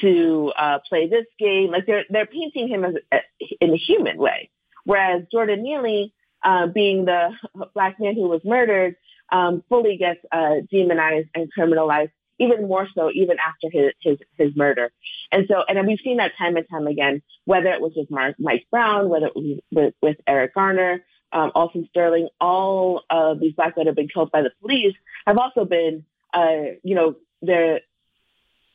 to 0.00 0.52
uh, 0.58 0.78
play 0.88 1.08
this 1.08 1.26
game. 1.38 1.70
Like 1.70 1.86
they're, 1.86 2.04
they're 2.08 2.26
painting 2.26 2.68
him 2.68 2.84
as 2.84 2.94
a, 3.12 3.18
in 3.60 3.72
a 3.72 3.76
human 3.76 4.18
way. 4.18 4.50
Whereas 4.84 5.24
Jordan 5.30 5.62
Neely, 5.62 6.14
uh, 6.42 6.66
being 6.66 7.04
the 7.04 7.30
black 7.74 8.00
man 8.00 8.14
who 8.14 8.28
was 8.28 8.40
murdered, 8.44 8.96
um, 9.30 9.62
fully 9.68 9.96
gets 9.96 10.20
uh, 10.30 10.56
demonized 10.70 11.28
and 11.34 11.48
criminalized, 11.56 12.10
even 12.42 12.68
more 12.68 12.88
so 12.94 13.10
even 13.12 13.36
after 13.38 13.68
his, 13.70 13.92
his, 14.00 14.18
his 14.38 14.56
murder. 14.56 14.90
And 15.30 15.46
so, 15.48 15.62
and 15.68 15.86
we've 15.86 15.98
seen 16.04 16.18
that 16.18 16.32
time 16.36 16.56
and 16.56 16.66
time 16.68 16.86
again, 16.86 17.22
whether 17.44 17.68
it 17.68 17.80
was 17.80 17.92
with 17.96 18.10
Mark, 18.10 18.36
Mike 18.38 18.66
Brown, 18.70 19.08
whether 19.08 19.26
it 19.26 19.36
was 19.36 19.60
with, 19.70 19.94
with 20.02 20.16
Eric 20.26 20.54
Garner, 20.54 21.04
um, 21.32 21.50
Alton 21.54 21.86
Sterling, 21.90 22.28
all 22.40 23.02
of 23.10 23.40
these 23.40 23.54
blacks 23.54 23.74
that 23.76 23.86
have 23.86 23.96
been 23.96 24.08
killed 24.08 24.30
by 24.30 24.42
the 24.42 24.50
police 24.60 24.94
have 25.26 25.38
also 25.38 25.64
been, 25.64 26.04
uh, 26.34 26.76
you 26.82 26.94
know, 26.94 27.16
their 27.40 27.80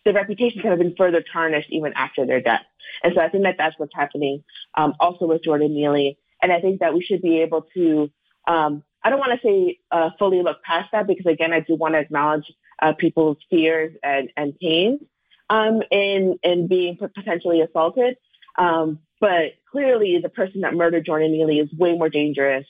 their 0.03 0.13
reputations 0.13 0.63
have 0.63 0.77
been 0.77 0.95
further 0.97 1.21
tarnished 1.33 1.69
even 1.69 1.91
after 1.93 2.25
their 2.25 2.39
death. 2.39 2.61
And 3.03 3.13
so 3.13 3.21
I 3.21 3.27
think 3.29 3.43
that 3.43 3.55
that's 3.57 3.77
what's 3.77 3.93
happening 3.93 4.43
um, 4.73 4.93
also 5.01 5.25
with 5.25 5.43
Jordan 5.43 5.73
Neely. 5.73 6.17
And 6.41 6.51
I 6.51 6.61
think 6.61 6.79
that 6.79 6.93
we 6.93 7.03
should 7.03 7.21
be 7.21 7.41
able 7.41 7.65
to, 7.73 8.09
um, 8.47 8.83
I 9.03 9.09
don't 9.09 9.19
want 9.19 9.39
to 9.39 9.45
say 9.45 9.79
uh, 9.91 10.11
fully 10.17 10.41
look 10.43 10.63
past 10.63 10.89
that 10.93 11.07
because 11.07 11.25
again, 11.25 11.51
I 11.51 11.59
do 11.59 11.75
want 11.75 11.95
to 11.95 11.99
acknowledge 11.99 12.45
uh, 12.81 12.93
people's 12.93 13.37
fears 13.49 13.95
and, 14.03 14.29
and 14.35 14.57
pains 14.59 15.01
um, 15.49 15.81
in, 15.91 16.37
in 16.43 16.67
being 16.67 16.97
potentially 16.97 17.61
assaulted. 17.61 18.17
Um, 18.57 18.99
but 19.19 19.53
clearly, 19.71 20.19
the 20.21 20.29
person 20.29 20.61
that 20.61 20.73
murdered 20.73 21.05
Jordan 21.05 21.31
Neely 21.31 21.59
is 21.59 21.71
way 21.73 21.93
more 21.93 22.09
dangerous 22.09 22.65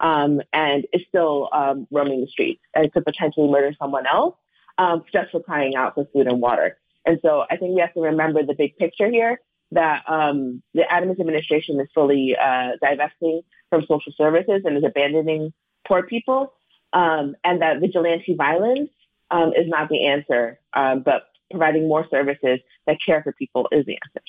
um, 0.00 0.40
and 0.52 0.86
is 0.92 1.02
still 1.08 1.48
um, 1.52 1.86
roaming 1.90 2.20
the 2.20 2.28
streets 2.28 2.62
and 2.74 2.92
could 2.92 3.04
potentially 3.04 3.48
murder 3.48 3.74
someone 3.78 4.06
else 4.06 4.36
um, 4.78 5.04
just 5.12 5.30
for 5.30 5.40
crying 5.42 5.74
out 5.74 5.94
for 5.94 6.06
food 6.12 6.26
and 6.26 6.40
water. 6.40 6.78
And 7.04 7.18
so 7.22 7.44
I 7.50 7.56
think 7.56 7.74
we 7.74 7.80
have 7.80 7.94
to 7.94 8.00
remember 8.00 8.44
the 8.44 8.54
big 8.54 8.76
picture 8.76 9.10
here 9.10 9.40
that 9.72 10.02
um, 10.08 10.62
the 10.74 10.90
Adams 10.90 11.20
administration 11.20 11.80
is 11.80 11.88
fully 11.94 12.36
uh, 12.36 12.70
divesting 12.80 13.42
from 13.70 13.82
social 13.82 14.12
services 14.16 14.62
and 14.64 14.76
is 14.76 14.84
abandoning 14.84 15.52
poor 15.86 16.02
people, 16.02 16.52
um, 16.92 17.34
and 17.44 17.60
that 17.60 17.80
vigilante 17.80 18.34
violence 18.34 18.90
um, 19.30 19.52
is 19.54 19.68
not 19.68 19.88
the 19.88 20.06
answer, 20.06 20.58
um, 20.74 21.02
but 21.02 21.24
providing 21.50 21.88
more 21.88 22.06
services 22.10 22.60
that 22.86 22.98
care 23.04 23.22
for 23.22 23.32
people 23.32 23.68
is 23.72 23.84
the 23.86 23.98
answer. 24.04 24.20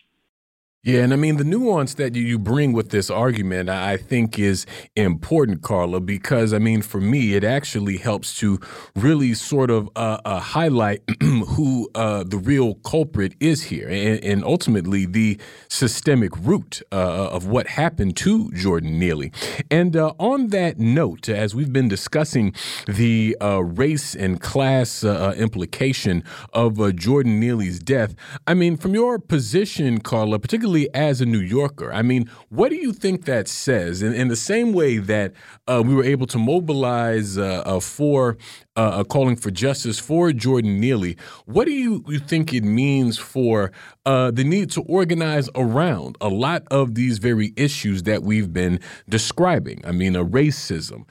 Yeah, 0.82 1.02
and 1.02 1.12
I 1.12 1.18
mean 1.18 1.36
the 1.36 1.44
nuance 1.44 1.96
that 1.96 2.16
you 2.16 2.40
bring 2.40 2.72
with 2.72 2.88
this 2.88 3.10
argument, 3.10 3.68
I 3.70 3.98
think, 3.98 4.40
is 4.40 4.66
important, 4.96 5.62
Karla, 5.62 6.00
because 6.00 6.54
I 6.54 6.60
mean, 6.60 6.82
for 6.84 7.02
me, 7.02 7.34
it 7.34 7.44
actually 7.44 7.98
helps 7.98 8.40
to 8.40 8.62
really 8.96 9.34
sort 9.34 9.72
of 9.72 9.90
uh, 9.98 10.20
uh, 10.24 10.40
highlight 10.40 11.02
who 11.22 11.90
uh, 11.96 12.24
the 12.24 12.38
real 12.38 12.76
culprit 12.76 13.36
is 13.42 13.64
here, 13.64 13.90
and, 13.90 14.24
and 14.24 14.46
ultimately 14.46 15.06
the 15.06 15.38
systemic 15.68 16.32
root 16.38 16.82
uh, 16.94 17.28
of 17.30 17.46
what 17.46 17.68
happened 17.68 18.16
to 18.16 18.50
Jordan 18.52 18.98
Neely. 18.98 19.34
And 19.70 19.98
uh, 19.98 20.14
on 20.18 20.48
that 20.48 20.80
note, 20.80 21.28
as 21.28 21.54
we've 21.54 21.74
been 21.74 21.90
discussing 21.90 22.56
the 22.88 23.36
uh, 23.42 23.66
race 23.66 24.16
and 24.16 24.40
class 24.40 25.04
implication 25.04 26.24
of 26.54 26.96
Jordan 26.96 27.38
Neely's 27.38 27.80
death, 27.80 28.16
I 28.48 28.54
mean, 28.54 28.78
from 28.78 28.94
your 28.94 29.20
position, 29.20 30.00
Karla, 30.00 30.40
particularly 30.40 30.69
particularly 30.70 30.94
as 30.94 31.22
a 31.22 31.26
New 31.26 31.40
Yorker. 31.40 31.92
I 31.92 32.02
mean, 32.02 32.30
what 32.50 32.70
do 32.70 32.76
you 32.76 32.94
think 32.94 33.26
that 33.26 33.48
says? 33.48 34.02
In, 34.02 34.14
in 34.14 34.28
the 34.28 34.36
same 34.36 34.74
way 34.74 34.98
that 34.98 35.34
uh, 35.68 35.82
we 35.86 35.96
were 35.96 36.04
able 36.04 36.28
to 36.28 36.38
mobilize 36.38 37.38
uh, 37.38 37.64
uh 37.66 37.80
for 37.80 38.38
uh, 38.80 39.04
calling 39.04 39.36
for 39.36 39.52
justice 39.52 40.00
for 40.00 40.32
Jordan 40.32 40.80
Neely, 40.80 41.18
what 41.46 41.66
do 41.66 41.72
you, 41.72 42.04
you 42.08 42.20
think 42.20 42.54
it 42.54 42.64
means 42.64 43.18
for 43.18 43.72
uh, 44.06 44.32
the 44.32 44.44
need 44.44 44.72
to 44.72 44.82
organize 44.84 45.50
around 45.56 46.18
a 46.22 46.30
lot 46.30 46.64
of 46.72 46.96
these 46.96 47.18
very 47.18 47.54
issues 47.56 48.04
that 48.04 48.24
we've 48.24 48.54
been 48.54 48.80
describing? 49.08 49.82
I 49.86 49.92
mean, 49.92 50.16
a 50.16 50.24
racism, 50.24 51.06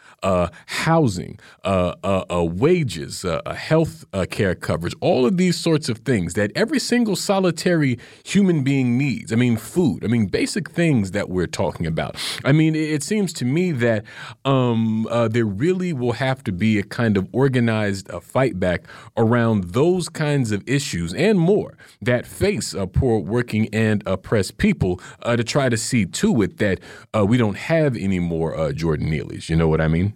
housing, 0.66 1.38
wages, 1.64 3.24
health 3.54 4.04
care 4.30 4.54
coverage, 4.54 4.94
all 5.00 5.26
of 5.26 5.36
these 5.36 5.56
sorts 5.56 5.88
of 5.88 5.98
things 5.98 6.34
that 6.34 6.50
every 6.54 6.78
single 6.78 7.16
solitary 7.16 7.98
human 8.24 8.64
being 8.64 8.98
needs. 8.98 9.32
I 9.32 9.36
mean, 9.36 9.56
food. 9.56 10.04
I 10.04 10.08
mean, 10.08 10.26
basic 10.26 10.70
things 10.70 11.10
that 11.12 11.28
we're 11.28 11.46
talking 11.46 11.86
about. 11.86 12.16
I 12.44 12.52
mean, 12.52 12.74
it, 12.74 13.02
seems 13.02 13.32
to 13.34 13.44
me 13.44 13.72
that 13.72 14.04
um, 14.44 15.06
uh, 15.06 15.28
there 15.28 15.44
really 15.44 15.92
will 15.92 16.12
have 16.12 16.44
to 16.44 16.52
be 16.52 16.78
a 16.78 16.82
kind 16.82 17.16
of 17.16 17.28
organized 17.58 18.08
uh, 18.10 18.20
fight 18.20 18.60
back 18.60 18.84
around 19.16 19.72
those 19.72 20.08
kinds 20.08 20.52
of 20.52 20.62
issues 20.68 21.12
and 21.14 21.38
more 21.38 21.76
that 22.00 22.24
face 22.24 22.72
uh, 22.74 22.86
poor 22.86 23.18
working 23.18 23.68
and 23.72 24.02
oppressed 24.06 24.58
people 24.58 25.00
uh, 25.22 25.36
to 25.36 25.42
try 25.42 25.68
to 25.68 25.76
see 25.76 26.06
to 26.06 26.40
it 26.42 26.58
that 26.58 26.78
uh, 27.16 27.24
we 27.26 27.36
don't 27.36 27.56
have 27.56 27.96
any 27.96 28.20
more 28.20 28.56
uh, 28.56 28.72
Jordan 28.72 29.10
Neely's. 29.10 29.48
You 29.48 29.56
know 29.56 29.68
what 29.68 29.80
I 29.80 29.88
mean? 29.88 30.14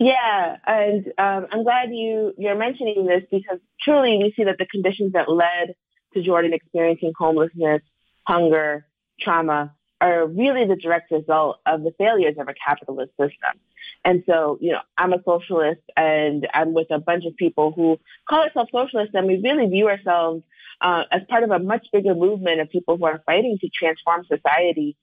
Yeah, 0.00 0.56
and 0.66 1.06
um, 1.16 1.46
I'm 1.52 1.62
glad 1.62 1.90
you 1.90 2.32
you're 2.36 2.58
mentioning 2.58 3.06
this 3.06 3.22
because 3.30 3.60
truly 3.80 4.18
we 4.18 4.32
see 4.36 4.44
that 4.44 4.58
the 4.58 4.66
conditions 4.66 5.12
that 5.12 5.30
led 5.30 5.74
to 6.14 6.22
Jordan 6.22 6.52
experiencing 6.52 7.12
homelessness 7.16 7.82
hunger, 8.26 8.84
trauma 9.20 9.72
are 10.00 10.26
really 10.26 10.66
the 10.66 10.74
direct 10.74 11.12
result 11.12 11.58
of 11.66 11.84
the 11.84 11.92
failures 11.98 12.34
of 12.36 12.48
a 12.48 12.54
capitalist 12.66 13.12
system. 13.12 13.60
And 14.04 14.24
so, 14.26 14.58
you 14.60 14.72
know, 14.72 14.80
I'm 14.98 15.12
a 15.12 15.22
socialist 15.24 15.82
and 15.96 16.48
I'm 16.52 16.74
with 16.74 16.90
a 16.90 16.98
bunch 16.98 17.24
of 17.24 17.36
people 17.36 17.72
who 17.72 17.98
call 18.28 18.42
ourselves 18.42 18.70
socialists 18.72 19.14
and 19.14 19.26
we 19.26 19.40
really 19.40 19.66
view 19.66 19.88
ourselves 19.88 20.42
uh, 20.80 21.04
as 21.10 21.22
part 21.28 21.44
of 21.44 21.50
a 21.50 21.60
much 21.60 21.86
bigger 21.92 22.14
movement 22.14 22.60
of 22.60 22.68
people 22.70 22.96
who 22.96 23.04
are 23.04 23.22
fighting 23.24 23.58
to 23.60 23.68
transform 23.68 24.24
society 24.24 24.96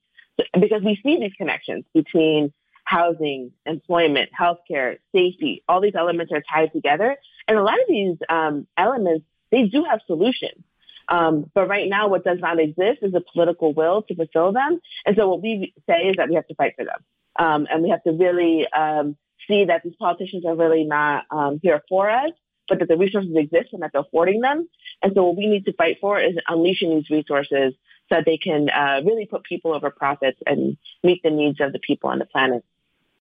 because 0.59 0.81
we 0.83 0.99
see 1.03 1.17
these 1.19 1.33
connections 1.37 1.85
between 1.93 2.53
housing, 2.83 3.51
employment, 3.65 4.29
healthcare, 4.37 4.97
safety, 5.13 5.63
all 5.67 5.79
these 5.79 5.95
elements 5.95 6.31
are 6.31 6.41
tied 6.51 6.73
together. 6.73 7.15
And 7.47 7.57
a 7.57 7.63
lot 7.63 7.75
of 7.75 7.87
these 7.87 8.17
um, 8.27 8.67
elements, 8.77 9.25
they 9.51 9.67
do 9.67 9.83
have 9.83 10.01
solutions. 10.07 10.63
Um, 11.07 11.49
but 11.53 11.67
right 11.67 11.89
now, 11.89 12.07
what 12.07 12.23
does 12.23 12.39
not 12.39 12.59
exist 12.59 12.99
is 13.01 13.13
a 13.13 13.21
political 13.33 13.73
will 13.73 14.03
to 14.03 14.15
fulfill 14.15 14.51
them. 14.51 14.79
And 15.05 15.15
so 15.15 15.29
what 15.29 15.41
we 15.41 15.73
say 15.87 16.07
is 16.07 16.17
that 16.17 16.29
we 16.29 16.35
have 16.35 16.47
to 16.47 16.55
fight 16.55 16.73
for 16.75 16.85
them. 16.85 16.99
Um, 17.39 17.67
and 17.71 17.81
we 17.81 17.89
have 17.89 18.03
to 18.03 18.11
really 18.11 18.67
um, 18.71 19.15
see 19.47 19.65
that 19.65 19.81
these 19.83 19.95
politicians 19.97 20.45
are 20.45 20.55
really 20.55 20.83
not 20.83 21.23
um, 21.31 21.59
here 21.63 21.81
for 21.89 22.09
us, 22.09 22.31
but 22.67 22.79
that 22.79 22.87
the 22.87 22.97
resources 22.97 23.31
exist 23.35 23.69
and 23.73 23.81
that 23.81 23.91
they're 23.93 24.03
hoarding 24.11 24.41
them. 24.41 24.67
And 25.01 25.13
so 25.15 25.23
what 25.23 25.37
we 25.37 25.47
need 25.47 25.65
to 25.65 25.73
fight 25.73 25.97
for 26.01 26.19
is 26.19 26.35
unleashing 26.47 26.89
these 26.93 27.09
resources 27.09 27.73
so 28.09 28.15
that 28.15 28.25
they 28.25 28.37
can 28.37 28.69
uh, 28.69 29.01
really 29.05 29.25
put 29.25 29.43
people 29.43 29.73
over 29.73 29.89
profits 29.89 30.39
and 30.45 30.77
meet 31.03 31.21
the 31.23 31.29
needs 31.29 31.61
of 31.61 31.71
the 31.71 31.79
people 31.79 32.09
on 32.09 32.19
the 32.19 32.25
planet. 32.25 32.63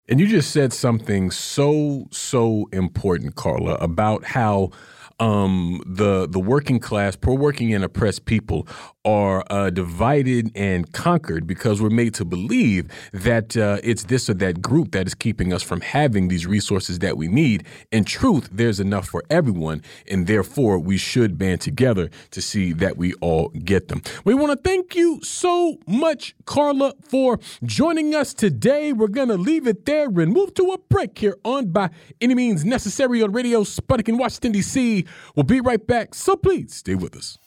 And 0.08 0.20
you 0.20 0.28
just 0.28 0.52
said 0.52 0.74
something 0.74 1.32
so, 1.32 2.08
so 2.12 2.70
important, 2.72 3.36
Karla, 3.36 3.76
about 3.76 4.26
how 4.26 4.72
um, 5.20 5.82
the 5.86 6.28
the 6.28 6.40
working 6.40 6.80
class, 6.80 7.16
poor 7.16 7.38
working 7.38 7.74
and 7.74 7.84
oppressed 7.84 8.26
people 8.26 8.68
are 9.06 9.44
uh, 9.50 9.70
divided 9.70 10.52
and 10.56 10.92
conquered 10.94 11.46
because 11.46 11.82
we're 11.82 11.90
made 11.90 12.14
to 12.14 12.24
believe 12.26 12.90
that 13.12 13.58
uh, 13.58 13.78
it's 13.84 14.06
this 14.06 14.30
or 14.30 14.34
that 14.34 14.62
group 14.62 14.92
that 14.92 15.08
is 15.08 15.14
keeping 15.14 15.52
us 15.52 15.62
from 15.62 15.82
having 15.82 16.30
these 16.30 16.48
resources 16.48 17.00
that 17.00 17.18
we 17.18 17.28
need. 17.28 17.66
In 17.92 18.06
truth, 18.06 18.50
there's 18.52 18.80
enough 18.80 19.08
for 19.08 19.24
everyone, 19.30 19.82
and 20.10 20.28
therefore 20.28 20.80
we 20.80 20.98
should 20.98 21.38
band 21.38 21.62
together 21.62 22.10
to 22.32 22.42
see 22.42 22.72
that 22.74 22.98
we 22.98 23.14
all 23.16 23.50
get 23.50 23.90
them. 23.90 24.02
We 24.24 24.34
want 24.34 24.52
to 24.52 24.70
thank 24.70 24.96
you 24.96 25.20
so 25.22 25.78
much, 25.86 26.36
Karla, 26.46 26.94
for 27.02 27.40
joining 27.64 28.16
us 28.16 28.34
today. 28.34 28.94
We're 28.94 29.08
going 29.08 29.30
to 29.30 29.38
leave 29.38 29.68
it 29.68 29.86
there 29.86 30.06
and 30.06 30.32
move 30.32 30.54
to 30.56 30.72
a 30.72 30.78
break 30.78 31.18
here 31.18 31.36
on 31.44 31.72
By 31.72 31.90
Any 32.22 32.36
Means 32.36 32.64
Necessary 32.64 33.22
on 33.22 33.34
Radio 33.34 33.64
Sputnik 33.64 34.08
in 34.08 34.18
Washington, 34.18 34.54
D.C. 34.54 35.06
We'll 35.36 35.44
be 35.44 35.60
right 35.60 35.86
back, 35.86 36.16
so 36.16 36.36
please 36.36 36.74
stay 36.76 36.96
with 36.96 37.16
us. 37.16 37.38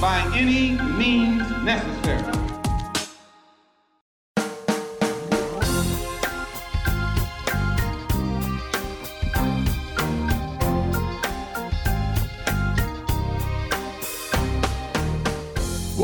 By 0.00 0.20
any 0.34 0.72
means 0.96 1.48
necessary. 1.62 2.51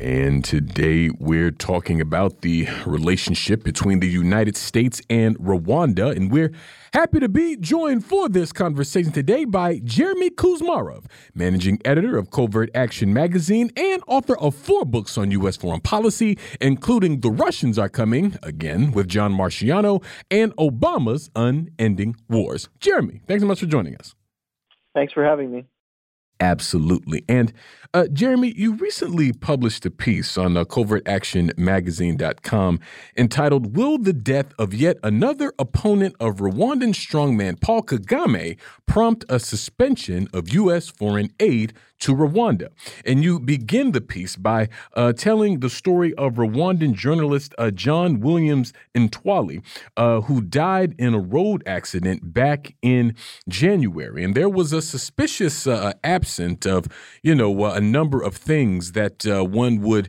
And 0.00 0.42
today 0.42 1.10
we're 1.18 1.50
talking 1.50 2.00
about 2.00 2.40
the 2.40 2.66
relationship 2.86 3.62
between 3.62 4.00
the 4.00 4.08
United 4.08 4.56
States 4.56 5.02
and 5.10 5.38
Rwanda. 5.38 6.16
And 6.16 6.32
we're 6.32 6.52
happy 6.94 7.20
to 7.20 7.28
be 7.28 7.54
joined 7.56 8.06
for 8.06 8.30
this 8.30 8.50
conversation 8.50 9.12
today 9.12 9.44
by 9.44 9.78
Jeremy 9.84 10.30
Kuzmarov, 10.30 11.04
managing 11.34 11.82
editor 11.84 12.16
of 12.16 12.30
CovertAction 12.30 13.08
magazine 13.08 13.70
and 13.76 14.02
author 14.06 14.38
of 14.38 14.54
four 14.54 14.86
books 14.86 15.18
on 15.18 15.32
U.S. 15.32 15.58
foreign 15.58 15.82
policy, 15.82 16.38
including 16.62 17.20
The 17.20 17.30
Russians 17.30 17.78
Are 17.78 17.90
Coming, 17.90 18.38
again 18.42 18.92
with 18.92 19.06
John 19.06 19.34
Marciano, 19.34 20.02
and 20.30 20.56
Obama's 20.56 21.28
Unending 21.36 22.16
Wars. 22.26 22.70
Jeremy, 22.78 23.20
thanks 23.28 23.42
so 23.42 23.46
much 23.46 23.60
for 23.60 23.66
joining 23.66 23.96
us. 23.96 24.14
Thanks 24.94 25.12
for 25.12 25.22
having 25.22 25.52
me. 25.52 25.66
Absolutely. 26.40 27.24
And 27.28 27.52
uh, 27.92 28.06
Jeremy, 28.12 28.54
you 28.56 28.74
recently 28.74 29.32
published 29.32 29.84
a 29.84 29.90
piece 29.90 30.38
on 30.38 30.56
uh, 30.56 30.64
covertactionmagazine.com 30.64 32.80
entitled 33.16 33.76
Will 33.76 33.98
the 33.98 34.12
Death 34.14 34.54
of 34.58 34.72
Yet 34.72 34.96
Another 35.02 35.52
Opponent 35.58 36.14
of 36.18 36.36
Rwandan 36.36 36.94
Strongman 36.94 37.60
Paul 37.60 37.82
Kagame 37.82 38.56
Prompt 38.86 39.26
a 39.28 39.38
Suspension 39.38 40.28
of 40.32 40.54
U.S. 40.54 40.88
Foreign 40.88 41.28
Aid 41.40 41.74
to 42.00 42.14
Rwanda. 42.14 42.68
And 43.04 43.22
you 43.22 43.38
begin 43.38 43.92
the 43.92 44.00
piece 44.00 44.36
by 44.36 44.68
uh, 44.94 45.12
telling 45.12 45.60
the 45.60 45.70
story 45.70 46.14
of 46.14 46.34
Rwandan 46.34 46.94
journalist 46.94 47.54
uh, 47.58 47.70
John 47.70 48.20
Williams 48.20 48.72
Ntwali, 48.94 49.62
uh, 49.96 50.22
who 50.22 50.40
died 50.40 50.94
in 50.98 51.14
a 51.14 51.20
road 51.20 51.62
accident 51.66 52.32
back 52.32 52.74
in 52.82 53.14
January. 53.48 54.24
And 54.24 54.34
there 54.34 54.48
was 54.48 54.72
a 54.72 54.82
suspicious 54.82 55.66
uh, 55.66 55.92
absence 56.02 56.66
of, 56.66 56.86
you 57.22 57.34
know, 57.34 57.64
uh, 57.64 57.74
a 57.74 57.80
number 57.80 58.20
of 58.22 58.36
things 58.36 58.92
that 58.92 59.26
uh, 59.26 59.44
one 59.44 59.80
would 59.80 60.08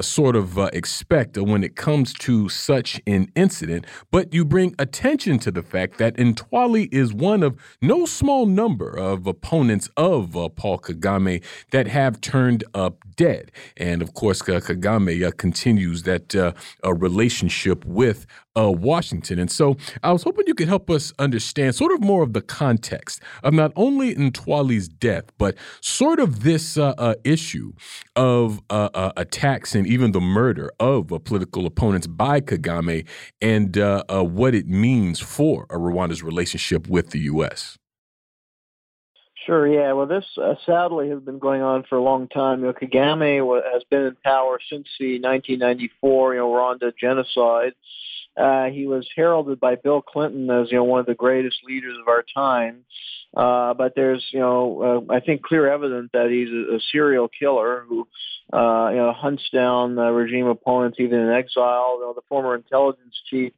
sort 0.00 0.36
of 0.36 0.58
expect 0.72 1.36
when 1.36 1.64
it 1.64 1.76
comes 1.76 2.12
to 2.14 2.48
such 2.48 3.00
an 3.06 3.30
incident. 3.34 3.86
But 4.10 4.32
you 4.32 4.44
bring 4.44 4.74
attention 4.78 5.38
to 5.40 5.50
the 5.50 5.62
fact 5.62 5.98
that 5.98 6.16
Ntwali 6.16 6.92
is 6.92 7.12
one 7.12 7.42
of 7.42 7.58
no 7.80 8.06
small 8.06 8.46
number 8.46 8.90
of 8.90 9.26
opponents 9.26 9.88
of 9.96 10.32
Paul 10.56 10.78
Kagame 10.78 11.42
that 11.70 11.86
have 11.88 12.20
turned 12.20 12.64
up 12.74 13.02
dead. 13.16 13.50
And 13.76 14.02
of 14.02 14.14
course, 14.14 14.42
Kagame 14.42 15.26
uh, 15.26 15.30
continues 15.32 16.02
that 16.04 16.34
uh, 16.34 16.52
relationship 16.84 17.84
with 17.84 18.26
uh, 18.56 18.70
Washington. 18.70 19.38
And 19.38 19.50
so 19.50 19.76
I 20.02 20.12
was 20.12 20.22
hoping 20.22 20.44
you 20.46 20.54
could 20.54 20.68
help 20.68 20.90
us 20.90 21.12
understand 21.18 21.74
sort 21.74 21.92
of 21.92 22.00
more 22.00 22.22
of 22.22 22.32
the 22.32 22.42
context 22.42 23.22
of 23.42 23.54
not 23.54 23.72
only 23.76 24.14
Ntwali's 24.14 24.88
death, 24.88 25.24
but 25.38 25.56
sort 25.80 26.20
of 26.20 26.42
this 26.42 26.76
uh, 26.76 26.94
uh, 26.98 27.14
issue 27.24 27.72
of 28.16 28.60
uh, 28.68 28.90
uh, 28.94 29.12
and 29.74 29.86
even 29.86 30.12
the 30.12 30.20
murder 30.20 30.70
of 30.80 31.12
uh, 31.12 31.18
political 31.18 31.66
opponents 31.66 32.06
by 32.06 32.40
Kagame 32.40 33.06
and 33.40 33.76
what 34.36 34.54
it 34.54 34.66
means 34.66 35.20
for 35.20 35.66
Rwanda's 35.66 36.22
relationship 36.22 36.88
with 36.88 37.10
the 37.10 37.20
U.S. 37.20 37.78
Sure. 39.46 39.66
Yeah. 39.66 39.92
Well, 39.92 40.06
this 40.06 40.24
uh, 40.40 40.54
sadly 40.64 41.08
has 41.08 41.20
been 41.20 41.38
going 41.38 41.62
on 41.62 41.84
for 41.88 41.96
a 41.96 42.02
long 42.02 42.28
time. 42.28 42.60
You 42.60 42.66
know, 42.66 42.72
Kagame 42.72 43.62
has 43.72 43.82
been 43.90 44.02
in 44.02 44.16
power 44.24 44.58
since 44.70 44.86
the 45.00 45.20
1994, 45.20 46.34
you 46.34 46.40
know, 46.40 46.48
Rwanda 46.48 46.92
genocide. 46.96 47.72
Uh, 48.36 48.66
he 48.66 48.86
was 48.86 49.06
heralded 49.14 49.60
by 49.60 49.74
Bill 49.74 50.00
Clinton 50.00 50.48
as 50.48 50.70
you 50.70 50.78
know 50.78 50.84
one 50.84 51.00
of 51.00 51.06
the 51.06 51.14
greatest 51.14 51.58
leaders 51.64 51.96
of 52.00 52.08
our 52.08 52.24
time. 52.34 52.84
Uh, 53.36 53.74
but 53.74 53.94
there's 53.94 54.24
you 54.32 54.40
know 54.40 55.06
uh, 55.10 55.12
I 55.12 55.20
think 55.20 55.42
clear 55.42 55.70
evidence 55.70 56.10
that 56.12 56.30
he's 56.30 56.48
a, 56.48 56.76
a 56.76 56.80
serial 56.92 57.28
killer 57.28 57.84
who 57.86 58.08
uh, 58.52 58.90
you 58.90 58.98
know 58.98 59.12
hunts 59.16 59.48
down 59.52 59.98
uh, 59.98 60.10
regime 60.10 60.46
opponents 60.46 60.98
even 61.00 61.20
in 61.20 61.30
exile. 61.30 61.96
You 61.98 62.06
know, 62.06 62.12
the 62.14 62.22
former 62.28 62.54
intelligence 62.54 63.14
chief 63.28 63.52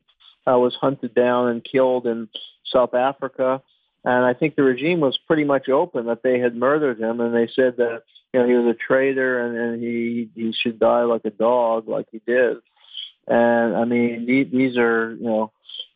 uh, 0.47 0.59
was 0.59 0.75
hunted 0.81 1.15
down 1.15 1.49
and 1.49 1.65
killed 1.65 2.07
in 2.07 2.29
South 2.67 2.95
Africa. 2.95 3.63
And 4.05 4.25
I 4.25 4.35
think 4.35 4.55
the 4.55 4.63
regime 4.63 5.01
was 5.01 5.19
pretty 5.27 5.45
much 5.45 5.69
open 5.69 6.07
that 6.07 6.23
they 6.23 6.39
had 6.39 6.55
murdered 6.55 7.01
him, 7.01 7.21
and 7.21 7.35
they 7.35 7.49
said 7.55 7.79
that 7.79 8.03
you 8.33 8.41
know 8.41 8.47
he 8.47 8.55
was 8.55 8.75
a 8.75 8.79
traitor 8.79 9.41
and, 9.41 9.57
and 9.57 9.83
he 9.83 10.29
he 10.35 10.53
should 10.53 10.79
die 10.79 11.05
like 11.05 11.25
a 11.25 11.31
dog, 11.31 11.89
like 11.89 12.07
he 12.13 12.21
did. 12.27 12.59
And 13.27 13.75
I 13.75 13.85
mean, 13.85 14.27
these, 14.27 14.47
these 14.53 14.77
are 14.77 15.15
you 15.15 15.25
know 15.25 15.53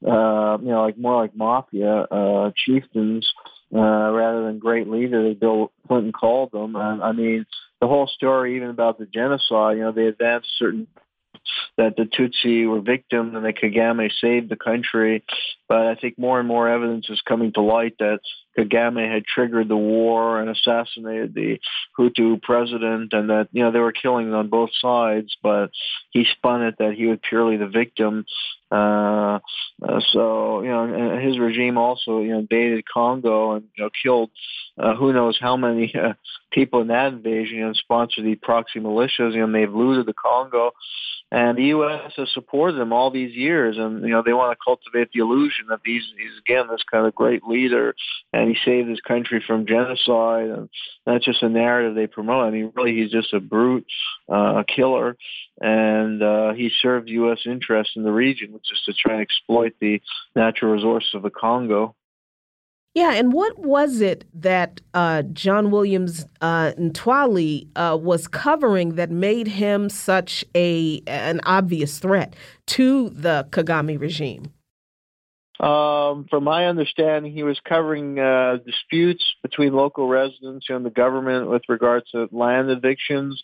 uh, 0.06 0.58
you 0.60 0.70
know 0.70 0.82
like 0.82 0.96
more 0.96 1.20
like 1.20 1.36
mafia 1.36 2.02
uh, 2.10 2.50
chieftains 2.56 3.30
uh, 3.74 3.78
rather 4.12 4.44
than 4.44 4.58
great 4.58 4.88
leaders. 4.88 5.36
Bill 5.36 5.72
Clinton 5.86 6.12
called 6.12 6.52
them. 6.52 6.76
And 6.76 7.02
I 7.02 7.12
mean, 7.12 7.46
the 7.80 7.86
whole 7.86 8.06
story, 8.06 8.56
even 8.56 8.70
about 8.70 8.98
the 8.98 9.06
genocide, 9.06 9.76
you 9.76 9.82
know, 9.82 9.92
they 9.92 10.06
advanced 10.06 10.48
certain 10.58 10.86
that 11.76 11.96
the 11.96 12.04
Tutsi 12.04 12.68
were 12.68 12.80
victims 12.80 13.34
and 13.34 13.44
that 13.44 13.56
Kagame 13.56 14.10
saved 14.20 14.48
the 14.48 14.56
country. 14.56 15.24
But 15.68 15.86
I 15.86 15.94
think 15.94 16.18
more 16.18 16.38
and 16.38 16.48
more 16.48 16.68
evidence 16.68 17.08
is 17.08 17.20
coming 17.26 17.52
to 17.52 17.62
light 17.62 17.94
that 17.98 18.20
Kagame 18.58 19.10
had 19.10 19.24
triggered 19.24 19.68
the 19.68 19.76
war 19.76 20.40
and 20.40 20.50
assassinated 20.50 21.34
the 21.34 21.60
Hutu 21.98 22.42
president 22.42 23.12
and 23.12 23.30
that, 23.30 23.48
you 23.52 23.62
know, 23.62 23.70
they 23.70 23.78
were 23.78 23.92
killing 23.92 24.32
on 24.34 24.48
both 24.48 24.70
sides, 24.80 25.36
but 25.42 25.70
he 26.10 26.24
spun 26.24 26.62
it 26.62 26.76
that 26.78 26.94
he 26.94 27.06
was 27.06 27.18
purely 27.28 27.56
the 27.56 27.68
victim. 27.68 28.24
Uh, 28.70 29.38
uh, 29.82 30.00
so, 30.12 30.62
you 30.62 30.68
know, 30.68 31.18
his 31.18 31.38
regime 31.38 31.78
also, 31.78 32.20
you 32.20 32.32
know, 32.32 32.40
invaded 32.40 32.84
Congo 32.86 33.52
and, 33.52 33.64
you 33.76 33.84
know, 33.84 33.90
killed 34.02 34.30
uh, 34.78 34.94
who 34.94 35.12
knows 35.12 35.38
how 35.40 35.56
many 35.56 35.92
uh, 35.94 36.14
people 36.52 36.80
in 36.80 36.88
that 36.88 37.12
invasion 37.12 37.58
You 37.58 37.66
and 37.66 37.76
sponsored 37.76 38.24
the 38.24 38.36
proxy 38.36 38.80
militias. 38.80 39.34
You 39.34 39.46
know, 39.46 39.52
they've 39.52 39.72
looted 39.72 40.06
the 40.06 40.14
Congo. 40.14 40.72
And 41.30 41.58
the 41.58 41.64
U.S. 41.64 42.12
has 42.16 42.32
supported 42.32 42.78
them 42.78 42.90
all 42.90 43.10
these 43.10 43.34
years, 43.34 43.76
and 43.76 44.02
you 44.02 44.08
know 44.08 44.22
they 44.24 44.32
want 44.32 44.56
to 44.56 44.64
cultivate 44.64 45.12
the 45.12 45.20
illusion 45.20 45.66
that 45.68 45.80
he's, 45.84 46.04
he's 46.16 46.38
again 46.38 46.68
this 46.70 46.82
kind 46.90 47.06
of 47.06 47.14
great 47.14 47.44
leader, 47.44 47.94
and 48.32 48.48
he 48.48 48.56
saved 48.64 48.88
his 48.88 49.02
country 49.02 49.44
from 49.46 49.66
genocide, 49.66 50.48
and 50.48 50.70
that's 51.04 51.26
just 51.26 51.42
a 51.42 51.48
narrative 51.50 51.94
they 51.94 52.06
promote. 52.06 52.46
I 52.46 52.50
mean, 52.50 52.72
really, 52.74 52.94
he's 52.94 53.10
just 53.10 53.34
a 53.34 53.40
brute, 53.40 53.84
uh, 54.26 54.62
killer, 54.74 55.18
and 55.60 56.22
uh, 56.22 56.54
he 56.54 56.70
served 56.80 57.10
U.S. 57.10 57.40
interests 57.44 57.92
in 57.94 58.04
the 58.04 58.10
region, 58.10 58.57
which 58.58 58.72
is 58.72 58.82
to 58.84 58.92
try 58.92 59.14
and 59.14 59.22
exploit 59.22 59.72
the 59.80 60.00
natural 60.34 60.72
resources 60.72 61.14
of 61.14 61.22
the 61.22 61.30
Congo. 61.30 61.94
Yeah, 62.94 63.12
and 63.12 63.32
what 63.32 63.56
was 63.60 64.00
it 64.00 64.24
that 64.34 64.80
uh, 64.92 65.22
John 65.22 65.70
Williams 65.70 66.26
uh, 66.40 66.72
Ntwali 66.72 67.68
uh, 67.76 67.96
was 67.96 68.26
covering 68.26 68.96
that 68.96 69.10
made 69.10 69.46
him 69.46 69.88
such 69.88 70.44
a 70.56 71.00
an 71.06 71.40
obvious 71.44 72.00
threat 72.00 72.34
to 72.68 73.10
the 73.10 73.46
Kagame 73.50 74.00
regime? 74.00 74.52
Um, 75.60 76.26
from 76.30 76.44
my 76.44 76.66
understanding, 76.66 77.32
he 77.32 77.42
was 77.42 77.58
covering 77.64 78.18
uh, 78.20 78.58
disputes 78.64 79.24
between 79.42 79.72
local 79.72 80.06
residents 80.06 80.66
and 80.68 80.86
the 80.86 80.90
government 80.90 81.50
with 81.50 81.62
regards 81.68 82.08
to 82.12 82.28
land 82.30 82.70
evictions, 82.70 83.42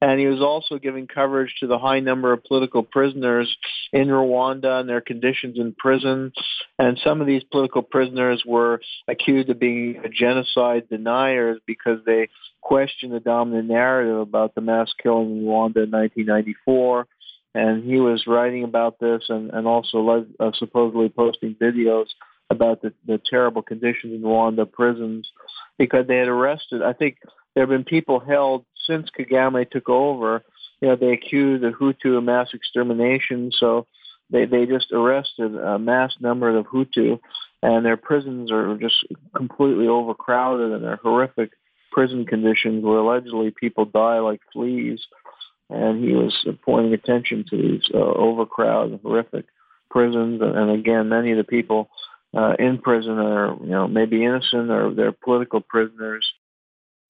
and 0.00 0.20
he 0.20 0.26
was 0.26 0.40
also 0.40 0.78
giving 0.78 1.08
coverage 1.08 1.52
to 1.58 1.66
the 1.66 1.78
high 1.78 1.98
number 1.98 2.32
of 2.32 2.44
political 2.44 2.84
prisoners 2.84 3.56
in 3.92 4.06
Rwanda 4.08 4.80
and 4.80 4.88
their 4.88 5.00
conditions 5.00 5.58
in 5.58 5.72
prison. 5.72 6.32
And 6.78 7.00
some 7.02 7.20
of 7.20 7.26
these 7.26 7.42
political 7.42 7.82
prisoners 7.82 8.44
were 8.46 8.80
accused 9.08 9.50
of 9.50 9.58
being 9.58 10.00
genocide 10.16 10.88
deniers 10.88 11.58
because 11.66 11.98
they 12.06 12.28
questioned 12.60 13.12
the 13.12 13.20
dominant 13.20 13.68
narrative 13.68 14.18
about 14.18 14.54
the 14.54 14.60
mass 14.60 14.92
killing 15.02 15.38
in 15.38 15.44
Rwanda 15.44 15.82
in 15.82 15.90
1994 15.90 17.08
and 17.56 17.82
he 17.84 17.98
was 17.98 18.26
writing 18.26 18.64
about 18.64 19.00
this 19.00 19.22
and, 19.28 19.50
and 19.50 19.66
also 19.66 20.26
uh, 20.38 20.50
supposedly 20.54 21.08
posting 21.08 21.54
videos 21.54 22.06
about 22.50 22.82
the, 22.82 22.92
the 23.06 23.20
terrible 23.28 23.62
conditions 23.62 24.12
in 24.12 24.20
Rwanda 24.20 24.70
prisons 24.70 25.26
because 25.78 26.06
they 26.06 26.18
had 26.18 26.28
arrested. 26.28 26.82
I 26.82 26.92
think 26.92 27.16
there 27.54 27.62
have 27.62 27.70
been 27.70 27.84
people 27.84 28.20
held 28.20 28.64
since 28.86 29.08
Kagame 29.18 29.68
took 29.70 29.88
over. 29.88 30.44
You 30.80 30.88
know, 30.88 30.96
they 30.96 31.12
accused 31.12 31.64
the 31.64 31.70
Hutu 31.70 32.18
of 32.18 32.24
mass 32.24 32.48
extermination, 32.52 33.50
so 33.58 33.86
they 34.30 34.44
they 34.44 34.66
just 34.66 34.92
arrested 34.92 35.56
a 35.56 35.78
mass 35.78 36.14
number 36.20 36.54
of 36.54 36.66
Hutu, 36.66 37.18
and 37.62 37.86
their 37.86 37.96
prisons 37.96 38.52
are 38.52 38.76
just 38.76 38.96
completely 39.34 39.88
overcrowded 39.88 40.72
and 40.72 40.84
they're 40.84 40.96
horrific 40.96 41.52
prison 41.90 42.26
conditions 42.26 42.84
where 42.84 42.98
allegedly 42.98 43.50
people 43.58 43.86
die 43.86 44.18
like 44.18 44.40
fleas, 44.52 45.00
and 45.70 46.02
he 46.02 46.14
was 46.14 46.46
pointing 46.62 46.92
attention 46.92 47.44
to 47.50 47.56
these 47.56 47.82
uh, 47.92 47.98
overcrowded, 47.98 49.00
horrific 49.02 49.46
prisons, 49.90 50.40
and, 50.42 50.70
again, 50.70 51.08
many 51.08 51.32
of 51.32 51.38
the 51.38 51.44
people 51.44 51.88
uh, 52.36 52.54
in 52.58 52.78
prison 52.78 53.18
are, 53.18 53.56
you 53.60 53.70
know, 53.70 53.88
maybe 53.88 54.24
innocent 54.24 54.70
or 54.70 54.92
they're 54.94 55.12
political 55.12 55.60
prisoners. 55.60 56.32